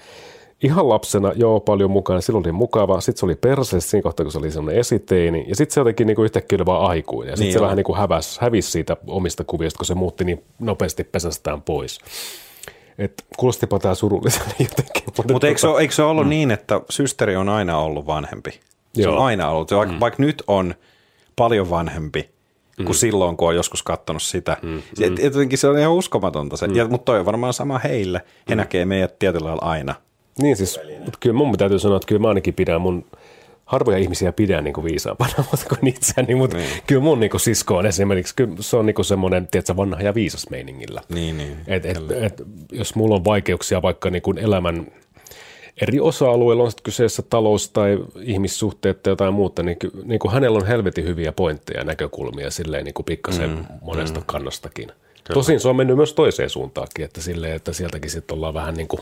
ihan 0.63 0.89
lapsena 0.89 1.31
joo 1.35 1.59
paljon 1.59 1.91
mukana, 1.91 2.21
silloin 2.21 2.45
oli 2.45 2.51
mukava, 2.51 3.01
sitten 3.01 3.19
se 3.19 3.25
oli 3.25 3.35
perseessä 3.35 3.89
siinä 3.89 4.03
kohtaa, 4.03 4.23
kun 4.23 4.31
se 4.31 4.37
oli 4.37 4.51
semmoinen 4.51 4.79
esiteini, 4.79 5.45
ja 5.47 5.55
sitten 5.55 5.73
se 5.73 5.79
jotenkin 5.79 6.07
niin 6.07 6.15
kuin 6.15 6.23
yhtäkkiä 6.23 6.57
oli 6.57 6.65
vaan 6.65 6.89
aikuinen, 6.91 7.31
ja 7.31 7.35
sitten 7.35 7.45
Niin 7.45 7.53
se 7.53 7.61
vähän 7.61 7.77
niin 7.77 7.83
kuin 7.83 7.97
häväs, 7.97 8.39
hävisi 8.39 8.71
siitä 8.71 8.97
omista 9.07 9.43
kuvista, 9.43 9.77
kun 9.77 9.85
se 9.85 9.95
muutti 9.95 10.23
niin 10.23 10.43
nopeasti 10.59 11.03
pesästään 11.03 11.61
pois. 11.61 11.99
Et 12.97 13.25
kuulostipa 13.37 13.79
tämä 13.79 13.95
surulliselle 13.95 14.53
jotenkin. 14.69 15.03
Mutta 15.31 15.47
eikö, 15.47 15.59
se 15.59 15.67
ole- 15.67 15.81
eikö 15.81 15.93
se 15.93 16.03
ollut 16.03 16.25
mm. 16.25 16.29
niin, 16.29 16.51
että 16.51 16.81
systeri 16.89 17.35
on 17.35 17.49
aina 17.49 17.77
ollut 17.77 18.07
vanhempi? 18.07 18.51
Se 18.93 19.01
Joo. 19.01 19.15
on 19.15 19.25
aina 19.25 19.49
ollut. 19.49 19.71
Vaikka, 19.71 19.93
mm. 19.93 19.99
vaikka 19.99 20.23
nyt 20.23 20.43
on 20.47 20.75
paljon 21.35 21.69
vanhempi 21.69 22.29
kuin 22.77 22.87
Mm. 22.87 22.93
silloin, 22.93 23.37
kun 23.37 23.47
on 23.47 23.55
joskus 23.55 23.83
katsonut 23.83 24.21
sitä. 24.21 24.57
Mm. 24.61 24.77
Et, 25.01 25.23
jotenkin 25.23 25.57
se 25.57 25.67
on 25.67 25.79
ihan 25.79 25.93
uskomatonta 25.93 26.57
se. 26.57 26.67
Mm. 26.67 26.75
Ja, 26.75 26.87
mutta 26.87 27.05
toi 27.05 27.19
on 27.19 27.25
varmaan 27.25 27.53
sama 27.53 27.79
heille. 27.79 28.21
He 28.49 28.55
mm. 28.55 28.57
näkee 28.57 28.85
meidät 28.85 29.19
tietyllä 29.19 29.47
lailla 29.47 29.65
aina. 29.65 29.95
Niin 30.41 30.57
siis, 30.57 30.79
mutta 30.99 31.17
kyllä 31.19 31.35
mun 31.35 31.57
täytyy 31.57 31.79
sanoa, 31.79 31.97
että 31.97 32.07
kyllä 32.07 32.21
mä 32.21 32.27
ainakin 32.27 32.53
pidän 32.53 32.81
mun 32.81 33.05
harvoja 33.69 33.97
ihmisiä 33.97 34.31
pidän 34.31 34.63
niin 34.63 34.73
kuin 34.73 34.85
viisaampana 34.85 35.33
mutta 35.51 35.65
kuin 35.69 35.87
itseäni, 35.87 36.35
mutta 36.35 36.57
niin. 36.57 36.69
kyllä 36.87 37.01
mun 37.01 37.19
niin 37.19 37.29
kuin 37.29 37.41
sisko 37.41 37.77
on 37.77 37.85
esimerkiksi, 37.85 38.35
kyllä 38.35 38.55
se 38.59 38.77
on 38.77 38.85
niin 38.85 38.95
kuin 38.95 39.05
semmoinen, 39.05 39.47
tiedätkö, 39.47 39.77
vanha 39.77 40.01
ja 40.01 40.15
viisas 40.15 40.49
meiningillä. 40.49 41.01
Niin, 41.09 41.37
niin. 41.37 41.57
Et, 41.67 41.85
et, 41.85 41.97
et, 42.21 42.43
jos 42.71 42.95
mulla 42.95 43.15
on 43.15 43.25
vaikeuksia 43.25 43.81
vaikka 43.81 44.09
niin 44.09 44.21
kuin 44.21 44.37
elämän 44.37 44.87
eri 45.81 45.99
osa-alueilla, 45.99 46.63
on 46.63 46.71
sitten 46.71 46.83
kyseessä 46.83 47.21
talous 47.21 47.69
tai 47.69 47.99
ihmissuhteet 48.21 49.03
tai 49.03 49.11
jotain 49.11 49.33
muuta, 49.33 49.63
niin, 49.63 49.77
niin 50.03 50.19
kuin 50.19 50.31
hänellä 50.31 50.57
on 50.59 50.67
helvetin 50.67 51.05
hyviä 51.05 51.31
pointteja 51.31 51.79
ja 51.79 51.85
näkökulmia 51.85 52.51
silleen 52.51 52.85
niin 52.85 52.93
kuin 52.93 53.05
pikkasen 53.05 53.49
mm, 53.49 53.65
monesta 53.81 54.19
mm. 54.19 54.25
kannastakin. 54.25 54.87
Kyllä. 54.87 55.33
Tosin 55.33 55.59
se 55.59 55.67
on 55.67 55.75
mennyt 55.75 55.97
myös 55.97 56.13
toiseen 56.13 56.49
suuntaankin, 56.49 57.05
että 57.05 57.21
silleen, 57.21 57.55
että 57.55 57.73
sieltäkin 57.73 58.11
sitten 58.11 58.35
ollaan 58.35 58.53
vähän 58.53 58.73
niin 58.73 58.87
kuin 58.87 59.01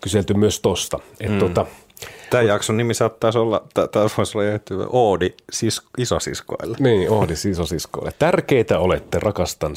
kyselty 0.00 0.34
myös 0.34 0.60
tosta. 0.60 0.98
Et 1.20 1.30
mm. 1.30 1.38
tota, 1.38 1.66
Tämän 2.30 2.46
jakson 2.46 2.76
nimi 2.76 2.94
saattaisi 2.94 3.38
olla, 3.38 3.66
tämä 3.74 4.06
voisi 4.16 4.38
olla 4.38 4.48
jätty 4.48 4.74
Oodi 4.90 5.34
sis, 5.52 5.82
isosiskoille. 5.98 6.76
niin, 6.80 7.10
Ohdis 7.10 7.46
isosiskoille. 7.46 8.12
Tärkeitä 8.18 8.78
olette, 8.78 9.18
rakastan. 9.18 9.74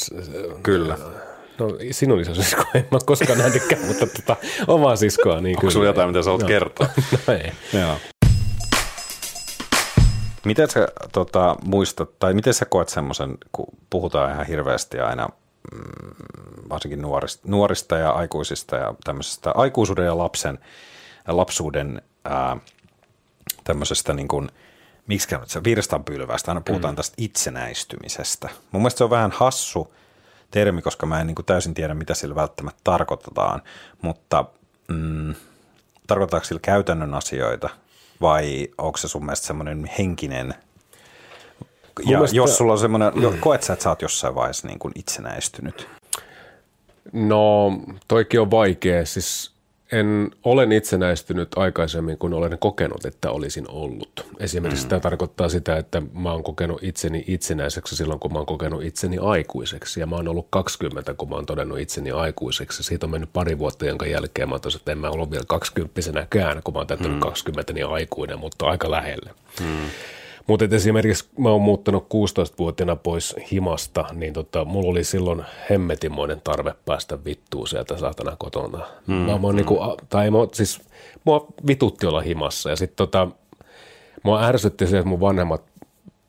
Kyllä. 0.64 0.98
No 1.60 1.68
sinun 1.92 2.20
isosisko 2.22 2.64
en 2.74 2.88
mä 2.92 3.00
koskaan 3.06 3.40
nähnytkään, 3.40 3.86
mutta 3.86 4.08
tota, 4.08 4.36
omaa 4.68 4.96
siskoa. 4.96 5.42
Niin 5.42 5.58
Onko 5.58 5.72
sulla 5.72 5.86
jotain, 5.86 6.10
mitä 6.10 6.22
sä 6.22 6.30
haluat 6.30 6.48
kertoa? 6.48 6.88
no 7.28 7.34
ei. 7.34 7.52
Joo. 7.82 7.96
Miten 10.46 10.70
sä 10.70 10.88
tota, 11.12 11.56
muistat, 11.64 12.20
tai 12.20 12.34
miten 12.34 12.54
sä 12.54 12.66
koet 12.66 12.90
semmoisen, 12.90 13.38
kun 13.52 13.68
puhutaan 13.90 14.32
ihan 14.34 14.46
hirveästi 14.46 15.00
aina 15.00 15.30
varsinkin 16.70 17.02
nuorista, 17.02 17.48
nuorista 17.48 17.98
ja 17.98 18.12
aikuisista 18.12 18.76
ja 18.76 18.94
tämmöisestä 19.04 19.52
aikuisuuden 19.56 20.06
ja 20.06 20.18
lapsen, 20.18 20.60
lapsuuden 21.28 22.02
ää, 22.26 22.58
tämmöisestä 23.64 24.14
niin 24.14 24.28
kuin, 24.28 24.50
miksi 25.08 25.36
se 25.46 25.64
virstanpylvästä, 25.64 26.52
aina 26.52 26.62
puhutaan 26.62 26.94
mm. 26.94 26.96
tästä 26.96 27.16
itsenäistymisestä. 27.18 28.50
Mun 28.72 28.82
mielestä 28.82 28.98
se 28.98 29.04
on 29.04 29.10
vähän 29.10 29.32
hassu 29.32 29.94
termi, 30.52 30.82
koska 30.82 31.06
mä 31.06 31.22
en 31.22 31.28
niin 31.28 31.36
kuin 31.36 31.46
täysin 31.46 31.74
tiedä, 31.74 31.94
mitä 31.94 32.14
sillä 32.14 32.36
välttämättä 32.36 32.82
tarkoitetaan, 32.84 33.62
mutta 34.02 34.46
mm, 34.88 35.36
tarkoittaako 36.08 36.46
sillä 36.46 36.62
käytännön 36.64 37.14
asioita 37.14 37.70
vai 38.22 38.68
onko 38.78 38.98
se 38.98 39.08
sun 39.08 39.26
mielestä 39.26 39.48
semmoinen 39.48 39.90
henkinen, 39.98 40.54
ja 42.06 42.18
mielestä- 42.18 42.36
jos 42.38 42.58
sulla 42.58 42.72
on 42.72 42.80
semmoinen, 42.80 43.12
jo- 43.16 43.34
koet 43.40 43.64
sä, 43.64 43.74
että 43.74 43.84
sä 43.84 43.90
oot 43.90 44.02
jossain 44.02 44.36
vaiheessa 44.36 44.68
niin 44.68 44.80
kuin 44.80 44.92
itsenäistynyt? 44.96 45.88
No, 47.14 47.72
toikin 48.08 48.42
on 48.42 48.52
vaikea. 48.52 49.06
Siis 49.06 49.52
en 49.92 50.32
olen 50.44 50.72
itsenäistynyt 50.72 51.50
aikaisemmin, 51.56 52.18
kun 52.18 52.34
olen 52.34 52.60
kokenut, 52.60 53.06
että 53.06 53.32
olisin 53.32 53.66
ollut. 53.70 54.26
Esimerkiksi 54.40 54.86
mm. 54.86 54.90
tämä 54.90 55.00
tarkoittaa 55.00 55.50
sitä, 55.50 55.78
että 55.78 56.02
mä 56.14 56.32
oon 56.32 56.44
kokenut 56.44 56.84
itseni 56.84 57.24
itsenäiseksi 57.28 57.96
silloin, 57.96 58.20
kun 58.20 58.32
mä 58.34 58.40
oon 58.40 58.46
kokenut 58.46 58.84
itseni 58.84 59.18
aikuiseksi. 59.18 60.00
Ja 60.00 60.08
mä 60.08 60.16
oon 60.16 60.28
ollut 60.28 60.48
20, 60.50 61.14
kun 61.14 61.30
mä 61.30 61.36
oon 61.36 61.46
todennut 61.46 61.80
itseni 61.80 62.12
aikuiseksi. 62.12 62.84
Siitä 62.84 63.06
on 63.06 63.10
mennyt 63.12 63.34
pari 63.34 63.58
vuotta, 63.60 63.86
jonka 63.86 64.06
jälkeen 64.06 64.50
mä 64.50 64.60
tosin, 64.60 64.80
että 64.80 64.92
en 64.92 64.98
mä 64.98 65.10
ollut 65.10 65.32
vielä 65.32 65.46
20 65.48 66.28
kään, 66.30 66.62
kun 66.64 66.74
mä 66.74 66.80
oon 66.80 66.88
täyttänyt 66.88 67.18
mm. 67.18 67.22
20, 67.22 67.74
niin 67.74 67.88
aikuinen, 67.88 68.40
mutta 68.40 68.66
aika 68.66 68.92
lähelle. 68.92 69.30
Mm. 69.60 69.90
Mutta 70.50 70.66
esimerkiksi 70.72 71.30
mä 71.38 71.50
oon 71.50 71.62
muuttanut 71.62 72.04
16-vuotiaana 72.04 72.96
pois 72.96 73.36
himasta, 73.52 74.06
niin 74.14 74.34
tota, 74.34 74.66
mulla 74.66 74.92
oli 74.92 75.04
silloin 75.04 75.46
hemmetimoinen 75.70 76.42
tarve 76.42 76.74
päästä 76.86 77.26
vittuun 77.26 77.68
sieltä 77.68 77.98
saatana 77.98 78.36
kotona. 78.40 78.88
Mm, 79.08 79.14
mä, 79.14 79.38
mä 79.38 79.48
oon 79.48 79.56
niinku, 79.56 79.80
tai 80.10 80.32
mä, 80.32 80.38
siis 80.54 80.82
mua 81.26 81.48
vitutti 81.68 82.06
olla 82.06 82.22
himassa 82.22 82.70
ja 82.70 82.76
sitten 82.76 82.96
tota, 82.96 83.28
mua 84.24 84.44
ärsytti 84.44 84.88
se, 84.88 84.98
että 84.98 85.10
mun 85.10 85.20
vanhemmat 85.20 85.62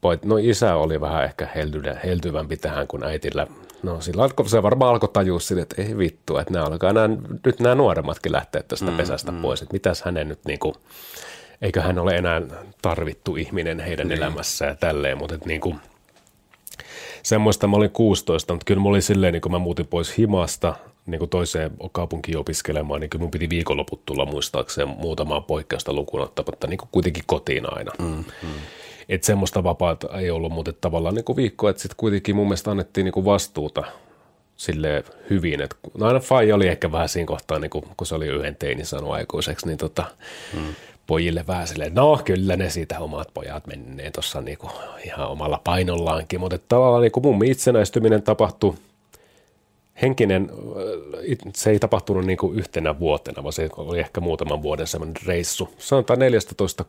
pojat, 0.00 0.24
no 0.24 0.36
isä 0.36 0.74
oli 0.74 1.00
vähän 1.00 1.24
ehkä 1.24 1.48
heltyvä, 1.54 1.96
heltyvämpi 2.04 2.56
tähän 2.56 2.86
kuin 2.86 3.04
äitillä. 3.04 3.46
No 3.82 4.00
sillä 4.00 4.22
alko, 4.22 4.44
se 4.44 4.62
varmaan 4.62 4.90
alkoi 4.90 5.08
tajua 5.12 5.40
sille, 5.40 5.62
että 5.62 5.82
ei 5.82 5.98
vittu, 5.98 6.38
että 6.38 6.52
nämä 6.52 6.64
alkaa 6.64 6.92
nämä, 6.92 7.16
nyt 7.46 7.60
nämä 7.60 7.74
nuoremmatkin 7.74 8.32
lähteä 8.32 8.62
tästä 8.62 8.90
mm, 8.90 8.96
pesästä 8.96 9.32
mm. 9.32 9.42
pois, 9.42 9.62
että 9.62 9.72
mitäs 9.72 10.02
hänen 10.02 10.28
nyt 10.28 10.40
niinku, 10.46 10.74
eikö 11.62 11.80
hän 11.82 11.98
ole 11.98 12.16
enää 12.16 12.42
tarvittu 12.82 13.36
ihminen 13.36 13.80
heidän 13.80 14.08
niin. 14.08 14.18
elämässään 14.18 14.68
ja 14.68 14.76
tälleen, 14.76 15.18
mutta 15.18 15.34
et 15.34 15.46
niin 15.46 15.60
kuin, 15.60 15.80
semmoista 17.22 17.66
mä 17.66 17.76
olin 17.76 17.90
16, 17.90 18.52
mutta 18.52 18.64
kyllä 18.64 18.82
mä 18.82 18.88
olin 18.88 19.02
silleen, 19.02 19.32
niin 19.32 19.40
kun 19.40 19.52
mä 19.52 19.58
muutin 19.58 19.86
pois 19.86 20.18
himasta 20.18 20.74
niin 21.06 21.18
kuin 21.18 21.28
toiseen 21.28 21.70
kaupunkiin 21.92 22.38
opiskelemaan, 22.38 23.00
niin 23.00 23.10
kyllä 23.10 23.22
mun 23.22 23.30
piti 23.30 23.50
viikonloput 23.50 24.06
tulla 24.06 24.26
muistaakseen 24.26 24.88
muutamaa 24.88 25.40
poikkeusta 25.40 25.92
lukuun 25.92 26.22
ottamatta 26.22 26.66
niin 26.66 26.78
kuin 26.78 26.88
kuitenkin 26.92 27.24
kotiin 27.26 27.72
aina. 27.76 27.92
Mm, 27.98 28.24
mm. 28.42 28.48
Että 29.08 29.26
semmoista 29.26 29.64
vapaata 29.64 30.18
ei 30.18 30.30
ollut, 30.30 30.52
mutta 30.52 30.72
tavallaan 30.72 31.14
niin 31.14 31.24
kuin 31.24 31.36
viikko, 31.36 31.68
että 31.68 31.82
sitten 31.82 31.96
kuitenkin 31.96 32.36
mun 32.36 32.46
mielestä 32.46 32.70
annettiin 32.70 33.04
niin 33.04 33.12
kuin 33.12 33.24
vastuuta 33.24 33.84
sille 34.56 35.04
hyvin. 35.30 35.60
Et, 35.60 35.76
no 35.98 36.06
aina 36.06 36.20
Fai 36.20 36.52
oli 36.52 36.68
ehkä 36.68 36.92
vähän 36.92 37.08
siinä 37.08 37.26
kohtaa, 37.26 37.58
niin 37.58 37.70
kuin, 37.70 37.84
kun 37.96 38.06
se 38.06 38.14
oli 38.14 38.26
yhden 38.26 38.56
teini 38.56 38.84
saanut 38.84 39.12
aikuiseksi, 39.12 39.66
niin 39.66 39.78
tota, 39.78 40.04
mm. 40.54 40.74
Pojille 41.06 41.44
vähän 41.46 41.68
silleen, 41.68 41.94
no 41.94 42.20
kyllä 42.24 42.56
ne 42.56 42.70
siitä 42.70 42.98
omat 42.98 43.28
pojat 43.34 43.66
menneet 43.66 44.12
tuossa 44.12 44.40
niin 44.40 44.58
ihan 45.04 45.28
omalla 45.28 45.60
painollaankin, 45.64 46.40
mutta 46.40 46.58
tavallaan 46.68 47.02
niin 47.02 47.12
kuin 47.12 47.24
mun 47.24 47.44
itsenäistyminen 47.44 48.22
tapahtui 48.22 48.74
henkinen, 50.02 50.50
se 51.54 51.70
ei 51.70 51.78
tapahtunut 51.78 52.24
niin 52.24 52.38
kuin 52.38 52.58
yhtenä 52.58 52.98
vuotena, 52.98 53.42
vaan 53.42 53.52
se 53.52 53.68
oli 53.76 53.98
ehkä 53.98 54.20
muutaman 54.20 54.62
vuoden 54.62 54.86
semmoinen 54.86 55.16
reissu. 55.26 55.74
Sanotaan 55.78 56.18
14 56.18 56.84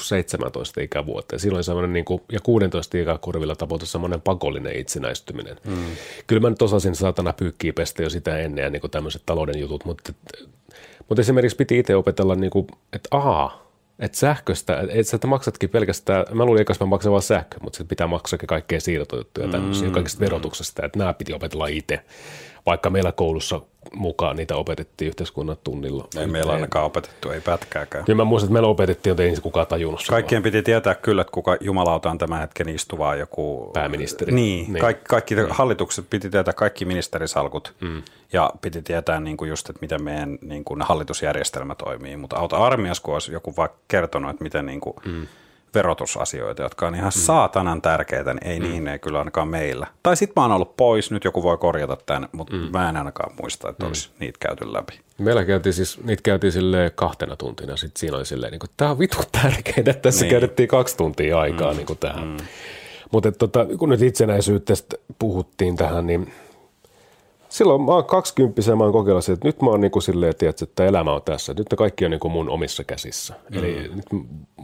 17 0.00 0.80
ikävuotta. 0.80 1.34
Ja 1.34 1.38
silloin 1.38 1.64
semmoinen, 1.64 1.92
niin 1.92 2.04
kuin, 2.04 2.22
ja 2.32 2.40
16 2.40 2.98
ikäkurvilla 2.98 3.56
tapahtui 3.56 3.86
semmoinen 3.86 4.20
pakollinen 4.20 4.76
itsenäistyminen. 4.76 5.56
Mm. 5.66 5.84
Kyllä 6.26 6.40
mä 6.40 6.50
nyt 6.50 6.62
osasin 6.62 6.94
saatana 6.94 7.32
pyykkiä 7.32 7.72
pestä 7.72 8.02
jo 8.02 8.10
sitä 8.10 8.38
ennen 8.38 8.62
ja 8.62 8.70
niin 8.70 8.80
kuin 8.80 8.90
tämmöiset 8.90 9.22
talouden 9.26 9.58
jutut, 9.58 9.84
mutta, 9.84 10.12
mutta 11.08 11.20
esimerkiksi 11.20 11.56
piti 11.56 11.78
itse 11.78 11.96
opetella, 11.96 12.34
niin 12.34 12.50
kuin, 12.50 12.66
että 12.92 13.08
ahaa, 13.10 13.64
että 13.98 14.18
sähköstä, 14.18 14.80
että 14.80 15.10
sä 15.10 15.18
maksatkin 15.26 15.70
pelkästään, 15.70 16.24
mä 16.32 16.44
luulin 16.44 16.60
että 16.60 16.74
mä 16.80 16.86
maksan 16.86 17.12
vaan 17.12 17.22
sähkö, 17.22 17.56
mutta 17.62 17.76
se 17.76 17.84
pitää 17.84 18.06
maksaa 18.06 18.38
kaikkea 18.46 18.80
siirtojuttuja 18.80 19.48
tämmöisiä, 19.48 19.88
mm, 19.88 19.94
kaikista 19.94 20.20
verotuksesta, 20.20 20.86
että 20.86 20.98
nämä 20.98 21.14
piti 21.14 21.32
opetella 21.32 21.66
itse 21.66 22.00
vaikka 22.66 22.90
meillä 22.90 23.12
koulussa 23.12 23.60
mukaan 23.92 24.36
niitä 24.36 24.56
opetettiin 24.56 25.08
yhteiskunnan 25.08 25.56
tunnilla. 25.64 26.08
Ei 26.18 26.26
meillä 26.26 26.52
ainakaan 26.52 26.84
opetettu, 26.84 27.30
ei 27.30 27.40
pätkääkään. 27.40 28.04
Kyllä 28.04 28.16
mä 28.16 28.24
muistan, 28.24 28.46
että 28.46 28.52
meillä 28.52 28.68
opetettiin, 28.68 29.10
mutta 29.12 29.22
ei 29.22 29.36
kukaan 29.42 29.66
tajunnut. 29.66 30.00
Kaikkien 30.08 30.42
piti 30.42 30.62
tietää 30.62 30.94
kyllä, 30.94 31.22
että 31.22 31.32
kuka 31.32 31.56
jumalauta 31.60 32.10
on 32.10 32.18
tämän 32.18 32.40
hetken 32.40 32.68
istuvaa 32.68 33.14
joku... 33.14 33.70
Pääministeri. 33.74 34.32
Niin, 34.32 34.72
niin. 34.72 34.80
kaikki, 34.80 35.04
kaikki 35.08 35.34
niin. 35.34 35.46
hallitukset 35.50 36.10
piti 36.10 36.30
tietää 36.30 36.54
kaikki 36.54 36.84
ministerisalkut 36.84 37.74
mm. 37.80 38.02
ja 38.32 38.50
piti 38.60 38.82
tietää 38.82 39.20
niin 39.20 39.36
kuin 39.36 39.48
just, 39.48 39.68
että 39.70 39.80
miten 39.80 40.02
meidän 40.02 40.38
niin 40.42 40.64
kuin 40.64 40.82
hallitusjärjestelmä 40.82 41.74
toimii. 41.74 42.16
Mutta 42.16 42.36
auta 42.36 42.56
armias, 42.56 43.00
kun 43.00 43.14
olisi 43.14 43.32
joku 43.32 43.54
vaikka 43.56 43.78
kertonut, 43.88 44.30
että 44.30 44.44
miten 44.44 44.66
niin 44.66 44.80
kuin, 44.80 44.96
mm 45.04 45.26
verotusasioita, 45.74 46.62
jotka 46.62 46.86
on 46.86 46.94
ihan 46.94 47.12
mm. 47.16 47.20
saatanan 47.20 47.82
tärkeitä, 47.82 48.34
niin 48.34 48.46
ei 48.46 48.60
mm. 48.60 48.66
niin 48.66 48.88
ei 48.88 48.98
kyllä 48.98 49.18
ainakaan 49.18 49.48
meillä. 49.48 49.86
Tai 50.02 50.16
sitten 50.16 50.32
mä 50.36 50.42
oon 50.42 50.52
ollut 50.52 50.76
pois, 50.76 51.10
nyt 51.10 51.24
joku 51.24 51.42
voi 51.42 51.58
korjata 51.58 51.96
tämän, 52.06 52.28
mutta 52.32 52.56
mm. 52.56 52.68
mä 52.72 52.88
en 52.88 52.96
ainakaan 52.96 53.34
muista, 53.40 53.68
että 53.70 53.84
mm. 53.84 53.86
olisi 53.86 54.10
niitä 54.18 54.38
käyty 54.40 54.72
läpi. 54.72 55.00
Meillä 55.18 55.44
käytiin 55.44 55.72
siis, 55.72 56.04
niitä 56.04 56.22
käytiin 56.22 56.52
sille 56.52 56.92
kahtena 56.94 57.36
tuntina, 57.36 57.76
sitten 57.76 58.00
siinä 58.00 58.16
oli 58.16 58.26
silleen, 58.26 58.50
niin 58.50 58.60
kuin, 58.60 58.70
tämä 58.76 58.90
on 58.90 58.98
vitu 58.98 59.16
tärkeää, 59.42 59.78
että 59.78 59.92
tässä 59.92 60.24
niin. 60.24 60.30
käytettiin 60.30 60.68
kaksi 60.68 60.96
tuntia 60.96 61.40
aikaa 61.40 61.70
mm. 61.70 61.76
niin 61.76 61.86
kuin 61.86 61.98
tähän. 61.98 62.28
Mm. 62.28 62.36
Mutta 63.12 63.32
tota, 63.32 63.66
kun 63.78 63.88
nyt 63.88 64.02
itsenäisyydestä 64.02 64.96
puhuttiin 65.18 65.76
tähän, 65.76 66.06
niin– 66.06 66.32
silloin 67.54 67.82
mä 67.82 67.92
oon 67.92 68.04
kaksikymppisenä, 68.04 68.76
mä 68.76 68.84
oon 68.84 68.92
kokeillut 68.92 69.28
että 69.28 69.48
nyt 69.48 69.62
mä 69.62 69.70
oon 69.70 69.80
niin 69.80 69.90
kuin 69.90 70.02
silleen, 70.02 70.36
tiedätkö, 70.36 70.64
että 70.64 70.84
elämä 70.84 71.12
on 71.12 71.22
tässä. 71.22 71.54
Nyt 71.54 71.66
ne 71.70 71.76
kaikki 71.76 72.04
on 72.04 72.10
niin 72.10 72.20
kuin 72.20 72.32
mun 72.32 72.48
omissa 72.48 72.84
käsissä. 72.84 73.34
Mm. 73.50 73.58
Eli 73.58 73.90
nyt 73.94 74.06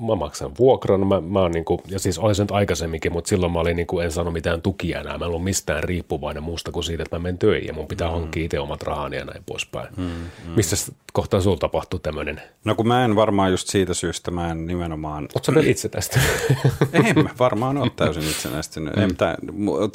mä 0.00 0.14
maksan 0.14 0.52
vuokran, 0.58 1.06
mä, 1.06 1.20
mä 1.20 1.40
oon 1.40 1.52
niin 1.52 1.64
kuin, 1.64 1.80
ja 1.88 1.98
siis 1.98 2.18
olin 2.18 2.34
se 2.34 2.42
nyt 2.42 2.50
aikaisemminkin, 2.50 3.12
mutta 3.12 3.28
silloin 3.28 3.52
mä 3.52 3.60
olin 3.60 3.76
niin 3.76 3.86
kuin, 3.86 4.04
en 4.04 4.12
sano 4.12 4.30
mitään 4.30 4.62
tukia 4.62 5.00
enää. 5.00 5.18
Mä 5.18 5.24
en 5.24 5.28
ollut 5.28 5.44
mistään 5.44 5.84
riippuvainen 5.84 6.42
muusta 6.42 6.72
kuin 6.72 6.84
siitä, 6.84 7.02
että 7.02 7.16
mä 7.16 7.22
menen 7.22 7.38
töihin 7.38 7.66
ja 7.66 7.74
mun 7.74 7.86
pitää 7.86 8.08
mm. 8.08 8.14
hankkia 8.14 8.44
itse 8.44 8.60
omat 8.60 8.82
rahani 8.82 9.16
ja 9.16 9.24
näin 9.24 9.42
poispäin. 9.46 9.88
Mm. 9.96 10.04
Mm. 10.04 10.52
Missä 10.56 10.92
kohtaa 11.12 11.40
sulla 11.40 11.56
tapahtuu 11.56 11.98
tämmöinen? 11.98 12.42
No 12.64 12.74
kun 12.74 12.88
mä 12.88 13.04
en 13.04 13.16
varmaan 13.16 13.50
just 13.50 13.68
siitä 13.68 13.94
syystä, 13.94 14.30
mä 14.30 14.50
en 14.50 14.66
nimenomaan... 14.66 15.28
Oletko 15.34 15.62
sä 15.62 15.68
itse 15.70 15.88
tästä? 15.88 16.20
en 16.92 17.24
mä 17.24 17.30
varmaan 17.38 17.78
ole 17.78 17.90
täysin 17.96 18.22
itsenäistynyt. 18.22 18.94
Mm. 18.96 19.16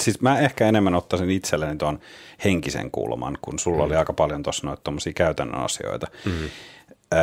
siis 0.02 0.22
mä 0.22 0.40
ehkä 0.40 0.68
enemmän 0.68 0.96
ottaisin 0.96 1.30
itselleni 1.30 1.78
tuon 1.78 2.00
henkisen 2.44 2.85
kulman, 2.92 3.38
kun 3.42 3.60
sulla 3.60 3.78
mm. 3.78 3.84
oli 3.84 3.96
aika 3.96 4.14
paljon 4.14 4.44
tuossa 4.44 4.68
noita 4.68 4.92
käytännön 5.16 5.62
asioita. 5.62 6.08
Mm. 6.26 6.32
Öö, 7.14 7.22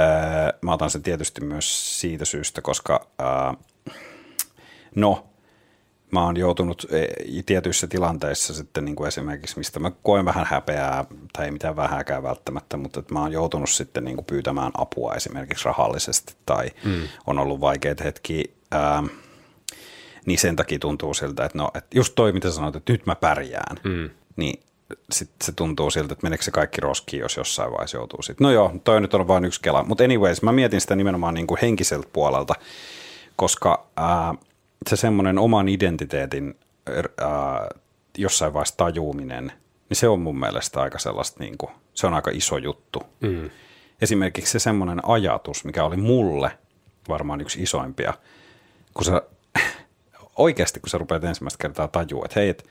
mä 0.63 0.73
otan 0.73 0.91
sen 0.91 1.03
tietysti 1.03 1.45
myös 1.45 2.01
siitä 2.01 2.25
syystä, 2.25 2.63
koska 2.63 3.07
öö, 3.21 3.27
no, 4.95 5.27
mä 6.13 6.25
oon 6.25 6.37
joutunut 6.37 6.87
e, 6.91 7.07
tietyissä 7.47 7.87
tilanteissa 7.87 8.55
sitten 8.55 8.85
niin 8.85 8.97
kuin 8.97 9.09
esimerkiksi, 9.09 9.59
mistä 9.59 9.81
mä 9.81 9.93
koen 10.03 10.25
vähän 10.25 10.47
häpeää, 10.51 11.05
tai 11.33 11.45
ei 11.45 11.51
mitään 11.51 11.77
vähääkään 11.77 12.23
välttämättä, 12.23 12.77
mutta 12.77 13.01
että 13.01 13.15
mä 13.15 13.21
oon 13.21 13.33
joutunut 13.33 13.71
sitten 13.71 14.05
niin 14.05 14.17
kuin 14.17 14.25
pyytämään 14.25 14.73
apua 14.79 15.15
esimerkiksi 15.15 15.65
rahallisesti, 15.65 16.35
tai 16.47 16.71
mm. 16.85 17.03
on 17.27 17.39
ollut 17.39 17.61
vaikeita 17.61 18.05
hetkiä, 18.05 18.45
ää, 18.71 19.03
niin 20.27 20.39
sen 20.39 20.57
takia 20.57 20.79
tuntuu 20.79 21.15
siltä, 21.15 21.45
että 21.45 21.59
no, 21.59 21.71
että 21.75 21.99
just 21.99 22.15
toi, 22.15 22.33
mitä 22.33 22.51
sanoit, 22.51 22.77
että 22.77 22.93
nyt 22.93 23.07
mä 23.07 23.15
pärjään, 23.15 23.77
mm. 23.85 24.11
niin 24.37 24.63
sitten 25.11 25.47
se 25.47 25.53
tuntuu 25.53 25.91
siltä, 25.91 26.13
että 26.13 26.27
meneekö 26.27 26.45
se 26.45 26.51
kaikki 26.51 26.81
roskiin, 26.81 27.21
jos 27.21 27.37
jossain 27.37 27.73
vaiheessa 27.73 27.97
joutuu 27.97 28.23
sitten. 28.23 28.45
No 28.45 28.51
joo, 28.51 28.73
toi 28.85 29.01
nyt 29.01 29.15
on 29.15 29.29
vain 29.29 29.45
yksi 29.45 29.61
kela. 29.61 29.85
Mutta 29.85 30.05
anyways, 30.05 30.43
mä 30.43 30.53
mietin 30.53 30.81
sitä 30.81 30.97
nimenomaan 30.97 31.35
niin 31.35 31.47
kuin 31.47 31.59
henkiseltä 31.63 32.09
puolelta, 32.13 32.55
koska 33.37 33.87
ää, 33.97 34.35
se 34.91 34.97
semmoinen 34.97 35.39
oman 35.39 35.69
identiteetin 35.69 36.59
ää, 37.21 37.69
jossain 38.19 38.53
vaiheessa 38.53 38.77
tajuuminen, 38.77 39.53
niin 39.89 39.97
se 39.97 40.09
on 40.09 40.21
mun 40.21 40.41
mielestä 40.41 40.81
aika 40.81 40.99
sellaista, 40.99 41.45
niin 41.45 41.59
kuin, 41.59 41.71
se 41.95 42.07
on 42.07 42.15
aika 42.15 42.31
iso 42.35 42.59
juttu. 42.59 43.03
Mm. 43.21 43.51
Esimerkiksi 44.03 44.53
se 44.53 44.59
semmoinen 44.59 45.01
ajatus, 45.09 45.65
mikä 45.65 45.85
oli 45.85 45.97
mulle 45.97 46.59
varmaan 47.09 47.41
yksi 47.41 47.63
isoimpia, 47.63 48.15
kun 48.95 49.05
sä 49.05 49.23
oikeasti, 50.37 50.81
kun 50.81 50.91
sä 50.91 50.99
rupeat 50.99 51.25
ensimmäistä 51.25 51.63
kertaa 51.63 51.89
tajua, 51.89 52.25
että 52.25 52.41
hei, 52.41 52.49
että 52.49 52.65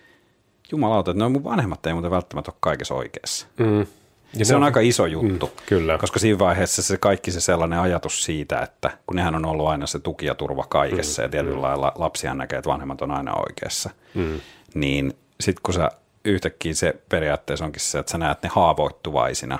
jumalauta, 0.71 1.11
että 1.11 1.23
no 1.23 1.29
mun 1.29 1.43
vanhemmat 1.43 1.85
ei 1.85 1.93
muuten 1.93 2.11
välttämättä 2.11 2.51
ole 2.51 2.57
kaikessa 2.59 2.95
oikeassa. 2.95 3.47
Mm. 3.57 3.85
Ja 4.33 4.45
se 4.45 4.55
on, 4.55 4.61
on 4.61 4.65
aika 4.65 4.79
iso 4.79 5.05
juttu, 5.05 5.45
mm, 5.45 5.53
kyllä. 5.65 5.97
koska 5.97 6.19
siinä 6.19 6.39
vaiheessa 6.39 6.81
se 6.81 6.97
kaikki 6.97 7.31
se 7.31 7.41
sellainen 7.41 7.79
ajatus 7.79 8.23
siitä, 8.23 8.59
että 8.59 8.97
kun 9.07 9.15
nehän 9.15 9.35
on 9.35 9.45
ollut 9.45 9.67
aina 9.67 9.87
se 9.87 9.99
tuki 9.99 10.25
ja 10.25 10.35
turva 10.35 10.65
kaikessa 10.69 11.21
mm, 11.21 11.25
ja 11.25 11.29
tietyllä 11.29 11.55
mm. 11.55 11.61
lailla 11.61 11.91
lapsia 11.95 12.33
näkee, 12.33 12.59
että 12.59 12.69
vanhemmat 12.69 13.01
on 13.01 13.11
aina 13.11 13.33
oikeassa, 13.33 13.89
mm. 14.13 14.41
niin 14.73 15.13
sitten 15.39 15.61
kun 15.63 15.73
sä 15.73 15.91
yhtäkkiä 16.25 16.73
se 16.73 16.95
periaatteessa 17.09 17.65
onkin 17.65 17.81
se, 17.81 17.99
että 17.99 18.11
sä 18.11 18.17
näet 18.17 18.43
ne 18.43 18.49
haavoittuvaisina 18.53 19.59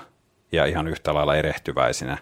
ja 0.52 0.66
ihan 0.66 0.88
yhtä 0.88 1.14
lailla 1.14 1.36
erehtyväisinä, 1.36 2.18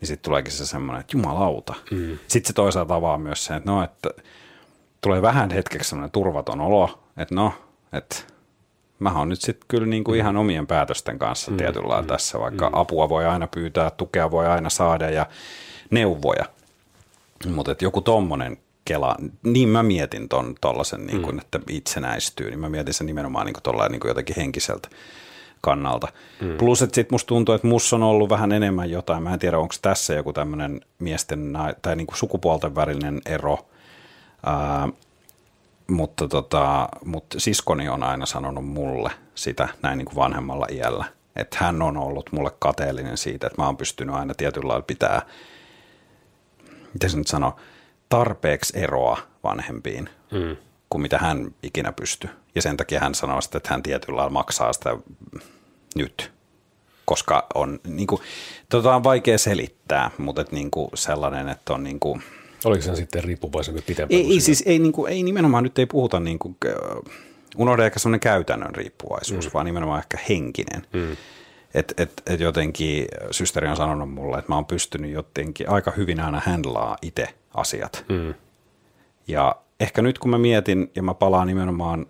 niin 0.00 0.08
sitten 0.08 0.24
tuleekin 0.24 0.52
se 0.52 0.66
semmoinen, 0.66 1.00
että 1.00 1.16
jumalauta. 1.16 1.74
Mm. 1.90 2.18
Sitten 2.28 2.48
se 2.48 2.52
toisaalta 2.52 2.94
avaa 2.94 3.18
myös 3.18 3.44
sen, 3.44 3.56
että 3.56 3.70
no, 3.70 3.84
että 3.84 4.10
tulee 5.00 5.22
vähän 5.22 5.50
hetkeksi 5.50 5.88
semmoinen 5.88 6.10
turvaton 6.10 6.60
olo, 6.60 7.04
että 7.16 7.34
no, 7.34 7.52
että 7.92 8.16
mä 8.98 9.18
oon 9.18 9.28
nyt 9.28 9.40
sitten 9.40 9.68
kyllä 9.68 9.86
niin 9.86 10.04
kuin 10.04 10.16
mm. 10.16 10.20
ihan 10.20 10.36
omien 10.36 10.66
päätösten 10.66 11.18
kanssa 11.18 11.50
mm. 11.50 11.56
tietyllä 11.56 12.00
mm. 12.00 12.06
tässä, 12.06 12.38
vaikka 12.38 12.68
mm. 12.68 12.74
apua 12.74 13.08
voi 13.08 13.26
aina 13.26 13.46
pyytää, 13.46 13.90
tukea 13.90 14.30
voi 14.30 14.46
aina 14.46 14.70
saada 14.70 15.10
ja 15.10 15.26
neuvoja. 15.90 16.44
Mutta 17.54 17.74
joku 17.80 18.00
tommonen 18.00 18.56
kela, 18.84 19.16
niin 19.42 19.68
mä 19.68 19.82
mietin 19.82 20.28
ton 20.28 20.54
tollasen, 20.60 21.06
niin 21.06 21.22
kuin, 21.22 21.34
mm. 21.34 21.40
että 21.40 21.60
itsenäistyy, 21.70 22.50
niin 22.50 22.60
mä 22.60 22.68
mietin 22.68 22.94
sen 22.94 23.06
nimenomaan 23.06 23.46
niin 23.46 23.56
kuin 23.64 23.90
niin 23.90 24.00
kuin 24.00 24.08
jotenkin 24.08 24.36
henkiseltä 24.36 24.88
kannalta. 25.60 26.08
Mm. 26.40 26.56
Plus, 26.56 26.82
että 26.82 26.94
sitten 26.94 27.14
musta 27.14 27.28
tuntuu, 27.28 27.54
että 27.54 27.66
musta 27.66 27.96
on 27.96 28.02
ollut 28.02 28.30
vähän 28.30 28.52
enemmän 28.52 28.90
jotain, 28.90 29.22
mä 29.22 29.32
en 29.32 29.38
tiedä, 29.38 29.58
onko 29.58 29.74
tässä 29.82 30.14
joku 30.14 30.32
tämmöinen 30.32 30.80
miesten 30.98 31.58
tai 31.82 31.96
niin 31.96 32.06
kuin 32.06 32.16
sukupuolten 32.16 32.74
välinen 32.74 33.20
ero, 33.26 33.58
Ää, 34.46 34.88
mutta, 35.92 36.28
tota, 36.28 36.88
mutta 37.04 37.40
siskoni 37.40 37.88
on 37.88 38.02
aina 38.02 38.26
sanonut 38.26 38.66
mulle 38.66 39.10
sitä 39.34 39.68
näin 39.82 39.98
niin 39.98 40.06
kuin 40.06 40.16
vanhemmalla 40.16 40.66
iällä, 40.70 41.04
että 41.36 41.56
hän 41.60 41.82
on 41.82 41.96
ollut 41.96 42.32
mulle 42.32 42.50
kateellinen 42.58 43.16
siitä, 43.16 43.46
että 43.46 43.62
mä 43.62 43.66
oon 43.66 43.76
pystynyt 43.76 44.14
aina 44.14 44.34
tietyllä 44.34 44.68
lailla 44.68 44.84
pitää, 44.86 45.22
miten 46.92 47.10
se 47.10 47.16
nyt 47.16 47.26
sanoo, 47.26 47.56
tarpeeksi 48.08 48.78
eroa 48.78 49.18
vanhempiin 49.44 50.08
mm. 50.30 50.56
kuin 50.90 51.02
mitä 51.02 51.18
hän 51.18 51.54
ikinä 51.62 51.92
pystyy. 51.92 52.30
Ja 52.54 52.62
sen 52.62 52.76
takia 52.76 53.00
hän 53.00 53.14
sanoo 53.14 53.40
sitä, 53.40 53.58
että 53.58 53.70
hän 53.70 53.82
tietyllä 53.82 54.16
lailla 54.16 54.32
maksaa 54.32 54.72
sitä 54.72 54.96
nyt, 55.94 56.32
koska 57.04 57.46
on, 57.54 57.80
niin 57.86 58.06
kuin, 58.06 58.22
tota 58.68 58.94
on 58.94 59.04
vaikea 59.04 59.38
selittää, 59.38 60.10
mutta 60.18 60.40
että 60.42 60.54
niin 60.54 60.70
kuin 60.70 60.90
sellainen, 60.94 61.48
että 61.48 61.74
on 61.74 61.84
niin 61.84 62.00
kuin, 62.00 62.22
Oliko 62.64 62.82
se 62.82 62.96
sitten 62.96 63.24
riippuvaisempi 63.24 63.82
pitempään? 63.86 64.20
Ei, 64.20 64.32
ei 64.32 64.40
siis 64.40 64.62
ei, 64.66 64.78
niin 64.78 64.92
kuin, 64.92 65.12
ei 65.12 65.22
nimenomaan, 65.22 65.64
nyt 65.64 65.78
ei 65.78 65.86
puhuta 65.86 66.20
niin 66.20 66.38
kuin, 66.38 66.56
unohda 67.56 67.86
ehkä 67.86 67.98
semmoinen 67.98 68.20
käytännön 68.20 68.74
riippuvaisuus, 68.74 69.46
mm. 69.46 69.50
vaan 69.54 69.66
nimenomaan 69.66 69.98
ehkä 69.98 70.18
henkinen. 70.28 70.82
Mm. 70.92 71.16
Et, 71.74 71.94
et, 71.96 72.22
et 72.26 72.40
jotenkin 72.40 73.06
systeri 73.30 73.68
on 73.68 73.76
sanonut 73.76 74.10
mulle, 74.10 74.38
että 74.38 74.52
mä 74.52 74.54
oon 74.54 74.66
pystynyt 74.66 75.10
jotenkin 75.10 75.68
aika 75.68 75.90
hyvin 75.90 76.20
aina 76.20 76.42
handlaa 76.46 76.96
itse 77.02 77.28
asiat. 77.54 78.04
Mm. 78.08 78.34
Ja 79.28 79.56
ehkä 79.80 80.02
nyt 80.02 80.18
kun 80.18 80.30
mä 80.30 80.38
mietin 80.38 80.90
ja 80.94 81.02
mä 81.02 81.14
palaan 81.14 81.46
nimenomaan, 81.46 82.06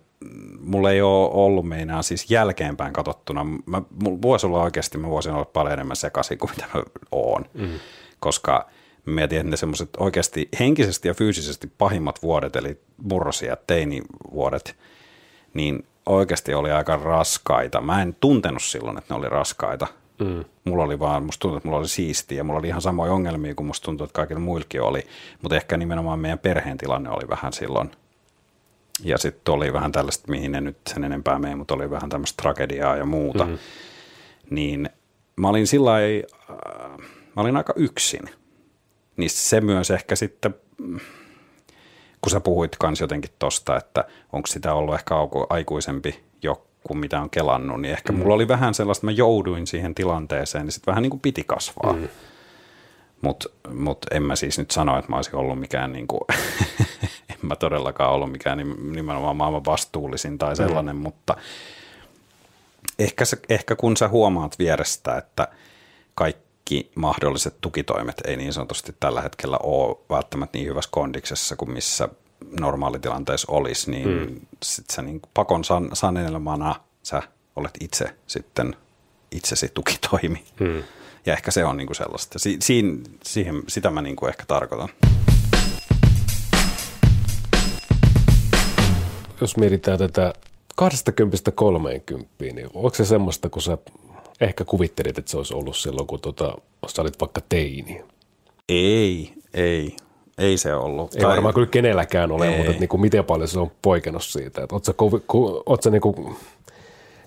mulla 0.59 0.91
ei 0.91 1.01
ole 1.01 1.29
ollut 1.33 1.67
meinaa 1.67 2.01
siis 2.01 2.31
jälkeenpäin 2.31 2.93
katsottuna, 2.93 3.43
mä, 3.65 3.81
mulla 4.03 4.21
voisi 4.21 4.45
olla 4.45 4.63
oikeasti, 4.63 4.97
mä 4.97 5.09
voisin 5.09 5.33
olla 5.33 5.45
paljon 5.45 5.73
enemmän 5.73 5.95
sekaisin 5.95 6.37
kuin 6.37 6.51
mitä 6.51 6.65
mä 6.73 6.83
oon, 7.11 7.45
mm. 7.53 7.69
koska 8.19 8.69
mietin, 9.05 9.39
että 9.39 9.49
ne 9.49 9.57
semmoiset 9.57 9.89
oikeasti 9.97 10.49
henkisesti 10.59 11.07
ja 11.07 11.13
fyysisesti 11.13 11.71
pahimmat 11.77 12.21
vuodet, 12.21 12.55
eli 12.55 12.79
murrosia 12.97 13.57
teinivuodet, 13.67 14.77
niin 15.53 15.85
oikeasti 16.05 16.53
oli 16.53 16.71
aika 16.71 16.95
raskaita. 16.95 17.81
Mä 17.81 18.01
en 18.01 18.15
tuntenut 18.19 18.63
silloin, 18.63 18.97
että 18.97 19.13
ne 19.13 19.17
oli 19.19 19.29
raskaita. 19.29 19.87
Mm. 20.19 20.45
Mulla 20.63 20.83
oli 20.83 20.99
vaan, 20.99 21.25
musta 21.25 21.41
tuntui, 21.41 21.57
että 21.57 21.67
mulla 21.67 21.79
oli 21.79 21.87
siistiä 21.87 22.37
ja 22.37 22.43
mulla 22.43 22.59
oli 22.59 22.67
ihan 22.67 22.81
samoja 22.81 23.13
ongelmia 23.13 23.55
kuin 23.55 23.67
musta 23.67 23.85
tuntui, 23.85 24.05
että 24.05 24.15
kaikilla 24.15 24.39
muillakin 24.39 24.81
oli. 24.81 25.07
Mutta 25.41 25.55
ehkä 25.55 25.77
nimenomaan 25.77 26.19
meidän 26.19 26.39
perheen 26.39 26.77
tilanne 26.77 27.09
oli 27.09 27.29
vähän 27.29 27.53
silloin. 27.53 27.91
Ja 29.03 29.17
sitten 29.17 29.53
oli 29.53 29.73
vähän 29.73 29.91
tällaista, 29.91 30.31
mihin 30.31 30.55
en 30.55 30.63
nyt 30.63 30.77
sen 30.89 31.03
enempää 31.03 31.39
mene, 31.39 31.55
mutta 31.55 31.73
oli 31.73 31.89
vähän 31.89 32.09
tämmöistä 32.09 32.41
tragediaa 32.41 32.97
ja 32.97 33.05
muuta. 33.05 33.45
Mm. 33.45 33.57
Niin 34.49 34.89
mä 35.35 35.49
olin 35.49 35.67
sillä 35.67 35.91
äh, 35.95 36.97
mä 37.35 37.41
olin 37.41 37.57
aika 37.57 37.73
yksin. 37.75 38.29
Niin 39.17 39.29
se 39.29 39.61
myös 39.61 39.91
ehkä 39.91 40.15
sitten 40.15 40.55
kun 42.21 42.31
sä 42.31 42.39
puhuit 42.39 42.75
kans 42.75 43.01
jotenkin 43.01 43.31
tosta, 43.39 43.77
että 43.77 44.05
onko 44.33 44.47
sitä 44.47 44.73
ollut 44.73 44.95
ehkä 44.95 45.15
aikuisempi 45.49 46.23
jo 46.41 46.67
kuin 46.83 46.97
mitä 46.97 47.21
on 47.21 47.29
kelannut, 47.29 47.81
niin 47.81 47.91
ehkä 47.91 48.13
mm. 48.13 48.19
mulla 48.19 48.33
oli 48.33 48.47
vähän 48.47 48.73
sellaista, 48.73 48.99
että 48.99 49.05
mä 49.05 49.17
jouduin 49.17 49.67
siihen 49.67 49.95
tilanteeseen, 49.95 50.65
niin 50.65 50.71
sitten 50.71 50.91
vähän 50.91 51.01
niin 51.01 51.09
kuin 51.09 51.19
piti 51.19 51.43
kasvaa. 51.43 51.93
Mm. 51.93 52.07
Mutta 53.21 53.49
mut 53.73 54.05
en 54.11 54.23
mä 54.23 54.35
siis 54.35 54.57
nyt 54.57 54.71
sano, 54.71 54.99
että 54.99 55.11
mä 55.11 55.15
olisin 55.15 55.35
ollut 55.35 55.59
mikään, 55.59 55.93
niin 55.93 56.07
kuin, 56.07 56.21
en 57.29 57.37
mä 57.41 57.55
todellakaan 57.55 58.11
ollut 58.11 58.31
mikään 58.31 58.57
nimenomaan 58.91 59.35
maailman 59.35 59.65
vastuullisin 59.65 60.37
tai 60.37 60.55
sellainen, 60.55 60.95
mm. 60.95 61.01
mutta 61.01 61.35
ehkä, 62.99 63.25
se, 63.25 63.37
ehkä 63.49 63.75
kun 63.75 63.97
sä 63.97 64.07
huomaat 64.07 64.59
vierestä, 64.59 65.17
että 65.17 65.47
kaikki 66.15 66.42
mahdolliset 66.95 67.55
tukitoimet 67.61 68.21
ei 68.25 68.37
niin 68.37 68.53
sanotusti 68.53 68.95
tällä 68.99 69.21
hetkellä 69.21 69.57
ole 69.63 69.97
välttämättä 70.09 70.57
niin 70.57 70.67
hyvässä 70.67 70.89
kondiksessa 70.91 71.55
kuin 71.55 71.71
missä 71.71 72.09
normaalitilanteessa 72.59 73.51
olisi, 73.51 73.91
niin 73.91 74.09
mm. 74.09 74.39
sit 74.63 74.89
sä 74.89 75.01
niin 75.01 75.21
pakon 75.33 75.63
san, 75.63 75.89
sanelemana 75.93 76.75
sä 77.03 77.23
olet 77.55 77.73
itse 77.79 78.15
sitten 78.27 78.75
itsesi 79.31 79.71
tukitoimi. 79.73 80.43
Mm. 80.59 80.83
Ja 81.25 81.33
ehkä 81.33 81.51
se 81.51 81.65
on 81.65 81.77
niin 81.77 81.87
kuin 81.87 81.95
sellaista. 81.95 82.39
Si, 82.39 82.57
siin, 82.61 83.03
siihen, 83.23 83.63
sitä 83.67 83.89
mä 83.89 84.01
niin 84.01 84.15
kuin 84.15 84.29
ehkä 84.29 84.43
tarkoitan. 84.47 84.89
Jos 89.41 89.57
mietitään 89.57 89.99
tätä 89.99 90.33
20-30, 90.81 90.85
niin 92.39 92.69
onko 92.73 92.89
se 92.93 93.05
semmoista, 93.05 93.49
kun 93.49 93.61
sä 93.61 93.77
ehkä 94.41 94.65
kuvittelit, 94.65 95.17
että 95.17 95.31
se 95.31 95.37
olisi 95.37 95.53
ollut 95.53 95.77
silloin, 95.77 96.07
kun 96.07 96.19
tota, 96.19 96.55
sä 96.87 97.01
olit 97.01 97.19
vaikka 97.21 97.41
teini? 97.49 98.01
Ei, 98.69 99.33
ei. 99.53 99.95
Ei 100.37 100.57
se 100.57 100.75
ollut. 100.75 101.15
Ei 101.15 101.21
tai... 101.21 101.31
varmaan 101.31 101.53
kyllä 101.53 101.67
kenelläkään 101.67 102.31
ole, 102.31 102.47
ei. 102.47 102.55
mutta 102.55 102.69
että 102.69 102.79
niin 102.79 102.89
kuin 102.89 103.01
miten 103.01 103.25
paljon 103.25 103.47
se 103.47 103.59
on 103.59 103.71
poikennut 103.81 104.23
siitä. 104.23 104.63
Että 104.63 104.75
oot 104.75 104.85
sä, 104.85 104.93
ku, 104.93 105.23
ku, 105.27 105.63
oot 105.65 105.83
sä 105.83 105.89
niin 105.89 106.01
kuin, 106.01 106.35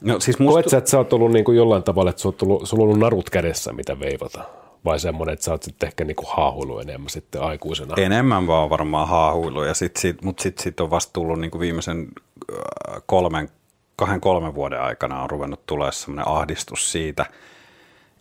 no, 0.01 0.21
siis 0.21 0.39
musta... 0.39 0.53
Koet 0.53 0.69
sä, 0.69 0.79
että 0.79 0.91
sä 0.91 0.99
oot 0.99 1.13
ollut 1.13 1.33
niin 1.33 1.45
kuin 1.45 1.57
jollain 1.57 1.83
tavalla, 1.83 2.11
että 2.11 2.29
oot 2.29 2.37
tullut, 2.37 2.69
sulla 2.69 2.83
on 2.83 2.89
ollut 2.89 3.01
narut 3.01 3.31
kädessä, 3.31 3.73
mitä 3.73 4.01
veivata? 4.01 4.45
Vai 4.85 5.01
semmoinen, 5.01 5.33
että 5.33 5.45
sä 5.45 5.53
oot 5.53 5.63
sitten 5.63 5.87
ehkä 5.87 6.05
niin 6.05 6.17
kuin 6.17 6.27
haahuilu 6.29 6.79
enemmän 6.79 7.11
sitten 7.11 7.43
aikuisena? 7.43 7.95
Enemmän 7.97 8.47
vaan 8.47 8.71
varmaan 8.71 9.09
haahuilu, 9.09 9.63
ja 9.63 9.75
sit, 9.75 9.97
sit, 9.97 10.23
mutta 10.23 10.43
sitten 10.43 10.63
sit 10.63 10.81
on 10.81 10.91
vasta 10.91 11.13
tullut 11.13 11.41
niin 11.41 11.51
kuin 11.51 11.61
viimeisen 11.61 12.09
äh, 12.53 13.03
kolmen, 13.07 13.49
kahden 13.97 14.21
kolmen 14.21 14.55
vuoden 14.55 14.81
aikana 14.81 15.23
on 15.23 15.31
ruvennut 15.31 15.67
tulee 15.67 15.93
semmoinen 15.93 16.29
ahdistus 16.29 16.93
siitä, 16.93 17.27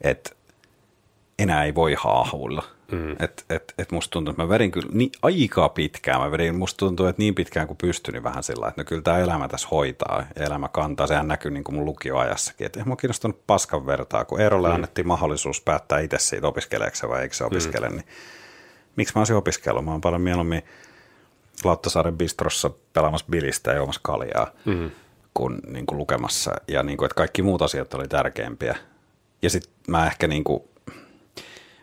että 0.02 0.30
enää 1.40 1.64
ei 1.64 1.76
voi 1.76 1.96
haahuilla 2.00 2.64
Mm. 2.92 3.16
Et, 3.20 3.46
et, 3.50 3.74
et 3.78 3.92
musta 3.92 4.12
tuntuu, 4.12 4.32
että 4.32 4.44
mä 4.44 4.50
vedin 4.50 4.72
kyllä 4.72 4.90
niin 4.92 5.12
aika 5.22 5.70
pitkään, 5.70 6.22
mä 6.22 6.32
vedin, 6.32 6.56
musta 6.56 6.78
tuntuu, 6.78 7.06
että 7.06 7.22
niin 7.22 7.36
pitkään 7.36 7.68
kuin 7.68 7.78
pystyn, 7.78 8.14
niin 8.14 8.24
vähän 8.24 8.44
sillä 8.44 8.68
että 8.68 8.82
no 8.82 8.86
kyllä 8.86 9.02
tämä 9.02 9.20
elämä 9.20 9.48
tässä 9.48 9.68
hoitaa 9.72 10.24
ja 10.36 10.46
elämä 10.46 10.68
kantaa. 10.68 11.08
Sehän 11.08 11.28
näkyy 11.28 11.52
niin 11.52 11.64
kuin 11.64 11.76
mun 11.76 11.86
lukioajassakin, 11.86 12.66
että 12.66 12.80
ei 12.80 12.86
mua 12.86 12.96
kiinnostanut 12.96 13.48
paskan 13.48 13.86
vertaa, 13.86 14.26
kun 14.26 14.42
Eerolle 14.42 14.68
mm. 14.68 14.76
annettiin 14.76 15.08
mahdollisuus 15.08 15.62
päättää 15.62 16.00
itse 16.00 16.20
siitä 16.20 16.48
opiskeleeksi 16.48 17.10
vai 17.10 17.22
eikö 17.22 17.36
se 17.36 17.44
opiskele, 17.44 17.90
mm. 17.90 17.96
niin 17.96 18.06
miksi 18.96 19.14
mä 19.16 19.20
olisin 19.20 19.36
opiskellut? 19.36 19.86
Mä 19.86 19.92
oon 19.92 20.02
paljon 20.02 20.22
mieluummin 20.22 20.64
Lauttasaaren 21.64 22.18
bistrossa 22.18 22.72
pelaamassa 22.94 23.26
bilistä 23.30 23.72
ja 23.72 23.78
juomassa 23.78 24.02
kaljaa 24.04 24.52
mm. 24.66 24.92
Kuin, 25.36 25.60
niin 25.68 25.86
kuin 25.86 25.98
lukemassa 25.98 26.52
ja 26.68 26.84
niin 26.84 26.98
kuin, 26.98 27.06
että 27.06 27.16
kaikki 27.16 27.42
muut 27.42 27.62
asiat 27.62 27.94
oli 27.94 28.08
tärkeämpiä. 28.08 28.78
Ja 29.42 29.50
sitten 29.50 29.74
mä 29.88 30.06
ehkä 30.06 30.28
niin 30.28 30.44
kuin, 30.44 30.64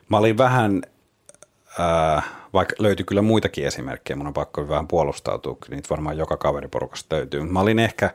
mä 0.08 0.16
olin 0.16 0.38
vähän 0.38 0.82
Äh, 1.80 2.24
vaikka 2.52 2.74
löytyi 2.78 3.06
kyllä 3.06 3.22
muitakin 3.22 3.66
esimerkkejä, 3.66 4.16
mun 4.16 4.26
on 4.26 4.34
pakko 4.34 4.68
vähän 4.68 4.88
puolustautua, 4.88 5.56
niitä 5.70 5.88
varmaan 5.90 6.18
joka 6.18 6.36
kaveriporukasta 6.36 7.16
löytyy, 7.16 7.40
mutta 7.40 7.52
mä 7.52 7.60
olin 7.60 7.78
ehkä 7.78 8.10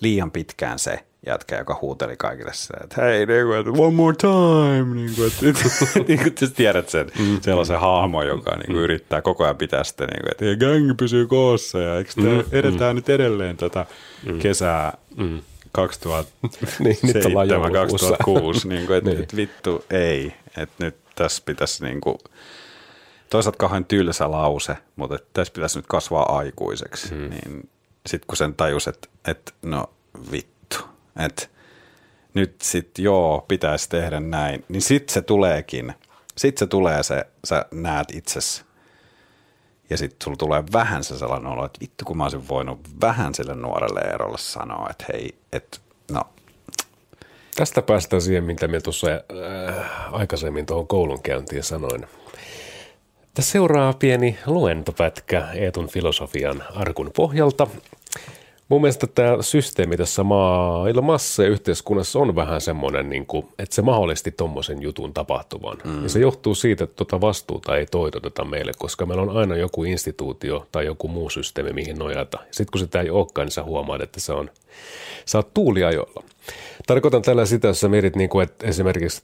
liian 0.00 0.30
pitkään 0.30 0.78
se 0.78 1.04
jätkä, 1.26 1.58
joka 1.58 1.78
huuteli 1.82 2.16
kaikille 2.16 2.52
se, 2.54 2.74
että 2.74 3.02
hei, 3.02 3.26
niin 3.26 3.80
one 3.80 3.94
more 3.94 4.16
time, 4.16 4.94
niin 4.94 5.14
kuin, 5.16 5.26
että, 5.26 5.44
niin 6.08 6.18
kuin, 6.18 6.28
että 6.28 6.46
tiedät 6.46 6.88
sen 6.88 7.10
mm. 7.18 7.40
sellaisen 7.40 7.80
hahmon, 7.80 8.26
joka 8.26 8.50
niin 8.50 8.66
kuin, 8.66 8.76
mm. 8.76 8.82
yrittää 8.82 9.22
koko 9.22 9.44
ajan 9.44 9.56
pitää 9.56 9.84
sitä, 9.84 10.06
niin 10.06 10.22
kuin, 10.22 10.30
että 10.30 10.66
gang 10.66 10.96
pysyy 10.96 11.26
koossa 11.26 11.78
ja 11.78 11.98
eikö 11.98 12.12
mm. 12.16 12.44
edetään 12.52 12.94
mm. 12.94 12.96
nyt 12.96 13.08
edelleen 13.08 13.56
tätä 13.56 13.86
mm. 14.26 14.38
kesää 14.38 14.98
mm. 15.16 15.40
2007, 15.72 17.48
2006, 17.72 18.68
niin 18.68 18.86
kuin, 18.86 18.98
että, 18.98 19.10
niin. 19.10 19.22
että 19.22 19.36
vittu 19.36 19.84
ei, 19.90 20.34
että 20.56 20.84
nyt 20.84 20.96
tässä 21.14 21.42
pitäisi 21.46 21.84
niin 21.84 22.00
kuin, 22.00 22.18
toisaalta 23.30 23.58
kauhean 23.58 23.84
tylsä 23.84 24.30
lause, 24.30 24.76
mutta 24.96 25.14
että 25.14 25.28
tässä 25.32 25.52
pitäisi 25.52 25.78
nyt 25.78 25.86
kasvaa 25.88 26.36
aikuiseksi. 26.38 27.10
Hmm. 27.10 27.30
Niin 27.30 27.68
sitten 28.06 28.26
kun 28.26 28.36
sen 28.36 28.54
tajus, 28.54 28.88
että, 28.88 29.08
että 29.26 29.52
no 29.62 29.90
vittu, 30.32 30.57
että 31.18 31.46
nyt 32.34 32.54
sitten 32.62 33.04
joo, 33.04 33.44
pitäisi 33.48 33.88
tehdä 33.88 34.20
näin, 34.20 34.64
niin 34.68 34.82
sitten 34.82 35.14
se 35.14 35.22
tuleekin. 35.22 35.94
Sitten 36.36 36.66
se 36.66 36.70
tulee 36.70 37.02
se, 37.02 37.26
sä 37.44 37.66
näet 37.72 38.10
itsesi 38.14 38.64
ja 39.90 39.96
sitten 39.96 40.24
sulla 40.24 40.36
tulee 40.36 40.64
vähän 40.72 41.04
se 41.04 41.18
sellainen 41.18 41.52
olo, 41.52 41.64
että 41.64 41.80
vittu 41.80 42.04
kun 42.04 42.16
mä 42.16 42.22
olisin 42.22 42.48
voinut 42.48 42.80
vähän 43.00 43.34
sille 43.34 43.54
nuorelle 43.54 44.00
erolle 44.00 44.38
sanoa, 44.38 44.86
että 44.90 45.04
hei, 45.12 45.34
että 45.52 45.78
no. 46.12 46.22
Tästä 47.56 47.82
päästään 47.82 48.22
siihen, 48.22 48.44
mitä 48.44 48.68
me 48.68 48.80
tuossa 48.80 49.06
äh, 49.10 50.14
aikaisemmin 50.14 50.66
tuohon 50.66 50.86
koulunkäyntiin 50.86 51.62
sanoin. 51.62 52.06
Tässä 53.34 53.52
seuraa 53.52 53.92
pieni 53.92 54.38
luentopätkä 54.46 55.48
Eetun 55.54 55.88
filosofian 55.88 56.64
arkun 56.74 57.10
pohjalta. 57.16 57.66
Mun 58.68 58.80
mielestä 58.80 59.06
tämä 59.06 59.42
systeemi 59.42 59.96
tässä 59.96 60.24
maailmassa 60.24 61.42
ja 61.42 61.48
yhteiskunnassa 61.48 62.18
on 62.18 62.34
vähän 62.34 62.60
semmoinen, 62.60 63.10
niin 63.10 63.26
kuin, 63.26 63.46
että 63.58 63.74
se 63.74 63.82
mahdollisti 63.82 64.30
tuommoisen 64.30 64.82
jutun 64.82 65.14
tapahtuvan. 65.14 65.78
Mm. 65.84 66.02
Ja 66.02 66.08
se 66.08 66.18
johtuu 66.18 66.54
siitä, 66.54 66.84
että 66.84 66.96
tuota 66.96 67.20
vastuuta 67.20 67.76
ei 67.76 67.86
toitoteta 67.86 68.44
meille, 68.44 68.72
koska 68.78 69.06
meillä 69.06 69.22
on 69.22 69.36
aina 69.36 69.56
joku 69.56 69.84
instituutio 69.84 70.66
tai 70.72 70.86
joku 70.86 71.08
muu 71.08 71.30
systeemi, 71.30 71.72
mihin 71.72 71.98
nojata. 71.98 72.38
Sitten 72.50 72.72
kun 72.72 72.80
sitä 72.80 73.00
ei 73.00 73.10
olekaan, 73.10 73.46
niin 73.46 73.52
sä 73.52 73.62
huomaat, 73.62 74.00
että 74.00 74.20
se 74.20 74.32
on, 74.32 74.50
sä 75.24 75.38
oot 75.38 75.54
tuuliajoilla. 75.54 76.22
Tarkoitan 76.86 77.22
tällä 77.22 77.46
sitä, 77.46 77.68
jos 77.68 77.80
sä 77.80 77.88
mietit, 77.88 78.16
niin 78.16 78.30
kuin, 78.30 78.42
että 78.42 78.66
esimerkiksi 78.66 79.22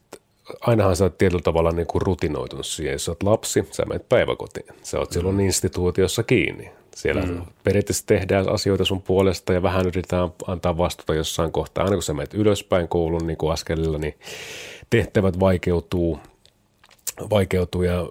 ainahan 0.61 0.97
sä 0.97 1.05
oot 1.05 1.19
tietyllä 1.19 1.43
tavalla 1.43 1.71
niin 1.71 1.87
kuin 1.87 2.03
rutinoitunut 2.03 2.67
siihen. 2.67 2.93
Jos 2.93 3.05
sä 3.05 3.11
oot 3.11 3.23
lapsi, 3.23 3.69
sä 3.71 3.85
menet 3.85 4.09
päiväkotiin. 4.09 4.67
Sä 4.83 4.99
oot 4.99 5.11
mm. 5.11 5.15
silloin 5.15 5.41
instituutiossa 5.41 6.23
kiinni. 6.23 6.71
Siellä 6.95 7.23
mm. 7.23 7.43
periaatteessa 7.65 8.07
tehdään 8.07 8.49
asioita 8.49 8.85
sun 8.85 9.03
puolesta 9.03 9.53
ja 9.53 9.63
vähän 9.63 9.87
yritetään 9.87 10.33
antaa 10.47 10.79
vastuuta 10.79 11.15
jossain 11.15 11.53
kohtaa. 11.53 11.85
Aina 11.85 11.97
kun 11.97 12.03
sä 12.03 12.15
menet 12.15 12.35
ylöspäin 12.35 12.89
koulun 12.89 13.27
niin 13.27 13.39
askelilla, 13.53 13.99
niin 13.99 14.15
tehtävät 14.91 15.41
vaikeutuu, 15.41 16.19
vaikeutuu 17.31 17.83
ja, 17.83 18.07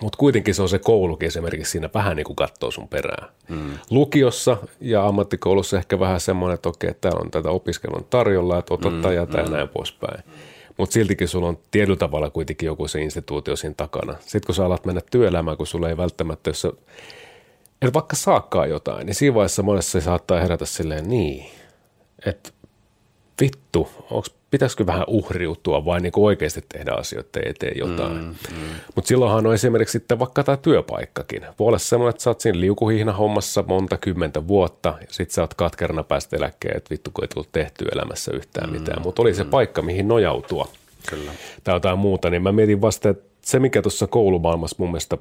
mutta 0.00 0.16
kuitenkin 0.18 0.54
se 0.54 0.62
on 0.62 0.68
se 0.68 0.78
koulukin 0.78 1.26
esimerkiksi 1.26 1.70
siinä 1.70 1.90
vähän 1.94 2.16
niin 2.16 2.24
kuin 2.24 2.36
katsoo 2.36 2.70
sun 2.70 2.88
perään. 2.88 3.28
Mm. 3.48 3.70
Lukiossa 3.90 4.56
ja 4.80 5.06
ammattikoulussa 5.06 5.76
ehkä 5.76 6.00
vähän 6.00 6.20
semmoinen, 6.20 6.54
että 6.54 6.68
okei, 6.68 6.94
täällä 7.00 7.20
on 7.24 7.30
tätä 7.30 7.50
opiskelun 7.50 8.06
tarjolla, 8.10 8.58
että 8.58 8.74
otat 8.74 8.92
mm. 8.92 9.12
ja 9.12 9.24
mm. 9.24 9.52
näin 9.52 9.68
poispäin. 9.68 10.24
Mutta 10.76 10.92
siltikin 10.92 11.28
sulla 11.28 11.48
on 11.48 11.58
tietyllä 11.70 11.96
tavalla 11.96 12.30
kuitenkin 12.30 12.66
joku 12.66 12.88
se 12.88 13.00
instituutio 13.00 13.56
siinä 13.56 13.74
takana. 13.76 14.14
Sitten 14.20 14.46
kun 14.46 14.54
sä 14.54 14.64
alat 14.64 14.86
mennä 14.86 15.00
työelämään, 15.10 15.56
kun 15.56 15.66
sulla 15.66 15.88
ei 15.88 15.96
välttämättä, 15.96 16.50
jos 16.50 16.60
sä 16.60 16.72
et 17.82 17.94
vaikka 17.94 18.16
saakkaa 18.16 18.66
jotain, 18.66 19.06
niin 19.06 19.14
siinä 19.14 19.34
vaiheessa 19.34 19.62
monessa 19.62 20.00
se 20.00 20.04
saattaa 20.04 20.40
herätä 20.40 20.66
silleen 20.66 21.08
niin, 21.08 21.50
että 22.26 22.50
vittu, 23.40 23.90
onks, 24.10 24.34
pitäisikö 24.50 24.86
vähän 24.86 25.04
uhriutua 25.06 25.84
vai 25.84 26.00
niin 26.00 26.12
oikeasti 26.16 26.64
tehdä 26.68 26.92
asioita 26.92 27.40
eteen 27.46 27.78
jotain. 27.78 28.16
Mm, 28.16 28.26
mm. 28.26 28.74
Mutta 28.94 29.08
silloinhan 29.08 29.46
on 29.46 29.54
esimerkiksi 29.54 29.92
sitten 29.92 30.18
vaikka 30.18 30.44
tämä 30.44 30.56
työpaikkakin. 30.56 31.42
Voi 31.58 31.68
olla 31.68 31.78
semmoinen, 31.78 32.10
että 32.10 32.22
sä 32.22 32.30
oot 32.30 32.40
siinä 32.40 32.60
liukuhihna 32.60 33.12
hommassa 33.12 33.64
monta 33.66 33.96
kymmentä 33.96 34.48
vuotta 34.48 34.94
ja 35.00 35.06
sitten 35.10 35.34
sä 35.34 35.40
oot 35.40 35.54
katkerana 35.54 36.02
päästä 36.02 36.36
eläkkeen, 36.36 36.76
että 36.76 36.90
vittu 36.90 37.10
kun 37.14 37.24
ei 37.24 37.28
tullut 37.28 37.52
tehty 37.52 37.84
elämässä 37.92 38.32
yhtään 38.34 38.70
mm, 38.70 38.78
mitään. 38.78 39.02
Mutta 39.02 39.22
oli 39.22 39.34
se 39.34 39.44
mm. 39.44 39.50
paikka, 39.50 39.82
mihin 39.82 40.08
nojautua. 40.08 40.68
Kyllä. 41.10 41.32
Tai 41.64 41.74
jotain 41.74 41.98
muuta, 41.98 42.30
niin 42.30 42.42
mä 42.42 42.52
mietin 42.52 42.80
vasta, 42.80 43.08
että 43.08 43.30
se 43.42 43.58
mikä 43.58 43.82
tuossa 43.82 44.06
koulumaailmassa 44.06 44.76
mun 44.78 44.90
mielestä 44.90 45.18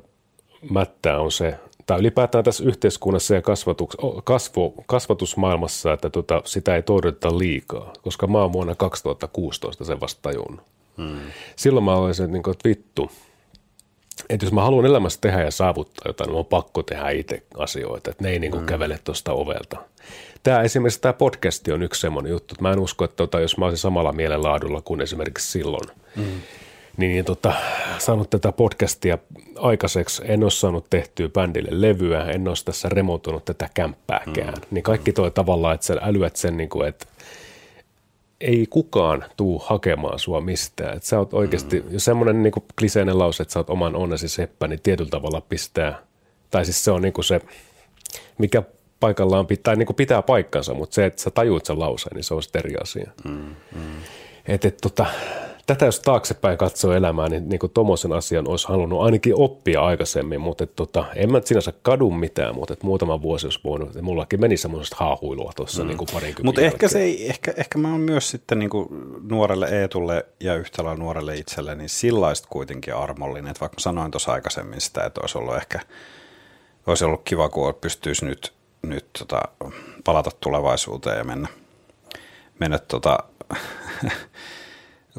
mättää 0.70 1.20
on 1.20 1.32
se, 1.32 1.56
tai 1.90 2.00
ylipäätään 2.00 2.44
tässä 2.44 2.64
yhteiskunnassa 2.64 3.36
ja 3.36 3.42
kasvatus, 3.42 3.98
kasvo, 4.24 4.74
kasvatusmaailmassa, 4.86 5.94
että 5.94 6.10
tota, 6.10 6.42
sitä 6.46 6.76
ei 6.76 6.84
toideta 6.84 7.38
liikaa, 7.38 7.94
koska 8.02 8.28
mä 8.28 8.38
oon 8.38 8.54
vuonna 8.54 8.76
2016 8.76 9.84
sen 9.84 10.00
vasta 10.00 10.22
tajunnut. 10.22 10.66
Hmm. 10.98 11.20
Silloin 11.56 11.84
mä 11.84 11.96
olisin, 11.96 12.26
että, 12.26 12.34
niin 12.34 12.44
kuin, 12.44 12.52
että 12.52 12.70
vittu, 12.70 13.12
että 14.30 14.46
jos 14.46 14.54
mä 14.54 14.62
haluan 14.62 14.86
elämässä 14.86 15.22
tehdä 15.22 15.44
ja 15.44 15.52
saavuttaa 15.52 16.10
jotain, 16.10 16.28
niin 16.28 16.40
on 16.40 16.46
pakko 16.46 16.84
tehdä 16.84 17.10
itse 17.10 17.44
asioita, 17.58 18.12
että 18.12 18.24
ne 18.24 18.30
ei 18.30 18.40
niin 18.40 18.52
kuin 18.52 18.62
hmm. 18.62 18.68
kävele 18.68 19.00
tuosta 19.04 19.34
ovelta. 19.34 19.78
Tämä 20.44 20.62
esimerkiksi 20.62 21.02
tämä 21.02 21.14
podcasti 21.14 21.72
on 21.72 21.84
yksi 21.84 22.02
semmoinen 22.02 22.32
juttu, 22.32 22.54
että 22.54 22.62
mä 22.64 22.72
en 22.72 22.80
usko, 22.80 23.06
että 23.06 23.16
tota, 23.16 23.40
jos 23.40 23.58
mä 23.58 23.66
olisin 23.66 23.82
samalla 23.82 24.12
mielenlaadulla 24.12 24.82
kuin 24.82 25.02
esimerkiksi 25.02 25.52
silloin, 25.52 25.90
hmm 26.16 26.42
niin, 27.00 27.12
niin 27.12 27.26
tota, 27.26 27.54
saanut 28.00 28.30
tätä 28.30 28.52
podcastia 28.52 29.18
aikaiseksi. 29.56 30.22
En 30.26 30.44
ole 30.44 30.52
saanut 30.52 30.86
tehtyä 30.90 31.30
bändille 31.30 31.70
levyä, 31.72 32.24
en 32.24 32.48
ole 32.48 32.56
tässä 32.66 32.90
remontoinut 32.90 33.46
tätä 33.46 33.70
kämppääkään. 33.74 34.54
Mm. 34.54 34.62
Niin 34.72 34.84
kaikki 34.84 35.14
toi 35.14 35.32
tavallaan, 35.32 35.76
että 35.76 35.88
sä 35.88 35.98
älyät 36.02 36.36
sen, 36.36 36.58
niin 36.58 36.70
kuin, 36.70 36.88
että 36.88 37.06
ei 38.42 38.68
kukaan 38.70 39.26
tuu 39.38 39.60
hakemaan 39.66 40.20
sua 40.20 40.42
mistään. 40.42 40.98
Että 40.98 41.10
sä 41.10 41.20
oot 41.20 41.34
oikeasti, 41.34 41.80
mm. 41.80 41.94
jos 41.94 42.06
semmoinen 42.06 42.44
niin 42.44 42.54
kliseinen 42.80 43.20
lause, 43.20 43.44
että 43.44 43.54
sä 43.54 43.60
oot 43.60 43.70
oman 43.70 43.96
onnesi 43.96 44.28
seppä, 44.28 44.68
niin 44.68 44.82
tietyllä 44.82 45.10
tavalla 45.10 45.42
pistää, 45.42 46.02
tai 46.52 46.66
siis 46.66 46.84
se 46.84 46.92
on 46.92 47.02
niin 47.02 47.14
kuin 47.14 47.26
se, 47.26 47.42
mikä 48.38 48.64
paikallaan 49.00 49.48
pitää, 49.48 49.76
niin 49.76 49.86
kuin 49.86 49.96
pitää 49.96 50.22
paikkansa, 50.22 50.74
mutta 50.74 50.94
se, 50.94 51.06
että 51.06 51.22
sä 51.22 51.32
tajuut 51.32 51.66
sen 51.66 51.80
lauseen, 51.80 52.16
niin 52.16 52.24
se 52.24 52.34
on 52.34 52.44
sitten 52.44 52.60
eri 52.60 52.76
asia. 52.82 53.12
Mm. 53.24 53.56
Mm. 53.76 53.82
Et, 54.48 54.66
et, 54.66 54.78
tota, 54.82 55.06
tätä 55.74 55.86
jos 55.86 56.00
taaksepäin 56.00 56.58
katsoo 56.58 56.94
elämää, 56.94 57.30
niin, 57.30 57.50
niin 57.50 57.60
tuommoisen 57.74 58.14
asian 58.14 58.48
olisi 58.48 58.68
halunnut 58.68 59.02
ainakin 59.02 59.34
oppia 59.36 59.82
aikaisemmin, 59.82 60.42
mutta 60.42 60.64
et, 60.64 60.76
tota, 60.76 61.06
en 61.16 61.32
mä 61.32 61.42
sinänsä 61.46 61.74
kadu 61.82 62.12
mitään, 62.12 62.56
mutta 62.56 62.74
et 62.74 62.84
muutama 62.84 63.22
vuosi 63.22 63.48
olisi 63.48 63.60
voinut, 63.64 63.90
että 63.90 64.02
mullakin 64.02 64.42
meni 64.42 64.58
semmoisesta 64.58 64.96
haahuilua 65.00 65.52
tuossa 65.56 65.84
mm. 65.84 65.88
niin 65.88 65.98
parinkymmenen 65.98 66.46
Mutta 66.46 66.62
ehkä, 66.62 66.88
se 66.88 67.02
ei, 67.02 67.30
ehkä, 67.30 67.54
ehkä 67.58 67.78
mä 67.78 67.92
oon 67.92 68.02
myös 68.02 68.30
sitten 68.30 68.60
niin 68.60 68.70
kuin 68.70 68.88
nuorelle 69.30 69.66
Eetulle 69.66 70.26
ja 70.40 70.56
yhtä 70.56 70.84
lailla 70.84 71.04
nuorelle 71.04 71.38
itselle, 71.38 71.76
niin 71.76 71.90
sillaista 71.90 72.48
kuitenkin 72.52 72.96
armollinen, 72.96 73.52
että 73.52 73.62
vaikka 73.62 73.80
sanoin 73.80 74.12
tuossa 74.12 74.32
aikaisemmin 74.32 74.82
sitä, 74.82 75.04
että 75.04 75.22
olisi 75.22 75.38
ollut 75.38 75.56
ehkä, 75.56 75.80
olisi 76.88 77.06
ollut 77.06 77.22
kiva, 77.24 77.50
kun 77.50 77.76
pystyisi 77.82 78.26
nyt, 78.26 78.54
nyt 78.82 79.06
tota, 79.20 79.42
palata 80.04 80.32
tulevaisuuteen 80.40 81.18
ja 81.18 81.24
mennä, 81.24 81.48
mennä 82.60 82.80
tota, 82.80 83.18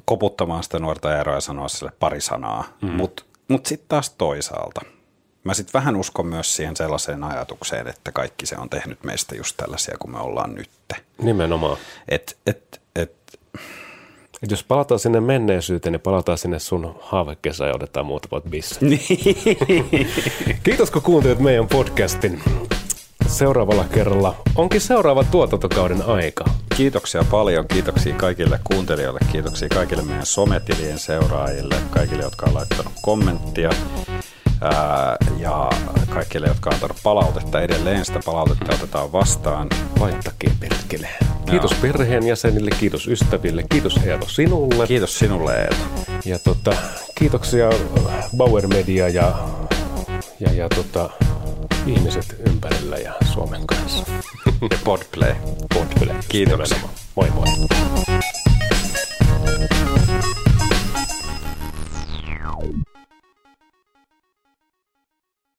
koputtamaan 0.04 0.62
sitä 0.62 0.78
nuorta 0.78 1.18
eroa 1.20 1.34
ja 1.34 1.40
sanoa 1.40 1.68
sille 1.68 1.92
pari 1.98 2.20
sanaa. 2.20 2.64
Mm. 2.82 2.90
Mutta 2.90 3.22
mut 3.48 3.66
sitten 3.66 3.88
taas 3.88 4.10
toisaalta, 4.10 4.80
mä 5.44 5.54
sitten 5.54 5.78
vähän 5.80 5.96
uskon 5.96 6.26
myös 6.26 6.56
siihen 6.56 6.76
sellaiseen 6.76 7.24
ajatukseen, 7.24 7.88
että 7.88 8.12
kaikki 8.12 8.46
se 8.46 8.56
on 8.56 8.70
tehnyt 8.70 9.04
meistä 9.04 9.34
just 9.34 9.56
tällaisia 9.56 9.96
kuin 9.98 10.12
me 10.12 10.18
ollaan 10.18 10.54
nytte. 10.54 10.96
Nimenomaan. 11.22 11.76
Et, 12.08 12.38
et, 12.46 12.80
et, 12.96 13.12
et 14.42 14.50
jos 14.50 14.64
palataan 14.64 14.98
sinne 14.98 15.20
menneisyyteen, 15.20 15.92
niin 15.92 16.00
palataan 16.00 16.38
sinne 16.38 16.58
sun 16.58 16.96
haavekesään 17.00 17.68
ja 17.68 17.74
otetaan 17.74 18.06
muutamat 18.06 18.44
bisse. 18.44 18.80
Kiitos 20.64 20.90
kun 20.90 21.02
kuuntelit 21.02 21.38
meidän 21.38 21.68
podcastin 21.68 22.42
seuraavalla 23.30 23.84
kerralla 23.84 24.34
onkin 24.54 24.80
seuraava 24.80 25.24
tuotantokauden 25.24 26.02
aika. 26.02 26.44
Kiitoksia 26.76 27.24
paljon, 27.30 27.68
kiitoksia 27.68 28.14
kaikille 28.14 28.60
kuuntelijoille, 28.64 29.20
kiitoksia 29.32 29.68
kaikille 29.68 30.02
meidän 30.02 30.26
sometilien 30.26 30.98
seuraajille, 30.98 31.74
kaikille, 31.90 32.22
jotka 32.22 32.46
on 32.46 32.54
laittanut 32.54 32.92
kommenttia 33.02 33.70
ää, 34.60 35.16
ja 35.38 35.70
kaikille, 36.08 36.46
jotka 36.46 36.70
on 36.70 36.74
antanut 36.74 36.96
palautetta 37.02 37.60
edelleen. 37.60 38.04
Sitä 38.04 38.20
palautetta 38.24 38.74
otetaan 38.74 39.12
vastaan. 39.12 39.68
Laittakin 40.00 40.52
perkele. 40.60 41.08
Kiitos 41.50 41.70
no. 41.70 41.76
perheenjäsenille, 41.82 42.70
kiitos 42.70 43.08
ystäville, 43.08 43.64
kiitos 43.68 43.96
Eero 43.96 44.28
sinulle. 44.28 44.86
Kiitos 44.86 45.18
sinulle 45.18 45.54
Eero. 45.54 45.76
Ja 46.24 46.38
tota, 46.38 46.72
kiitoksia 47.14 47.70
Bauer 48.36 48.66
Media 48.66 49.08
ja, 49.08 49.38
ja, 50.40 50.52
ja 50.52 50.68
tota, 50.68 51.10
ihmiset 51.86 52.36
ympärillä 52.46 52.96
ja 52.96 53.12
Suomen 53.32 53.66
kanssa. 53.66 54.04
Ja 54.70 54.78
Podplay. 54.84 55.34
Podplay. 55.74 56.16
Kiitoksia. 56.28 56.78
Moi 57.16 57.30
moi. 57.30 57.46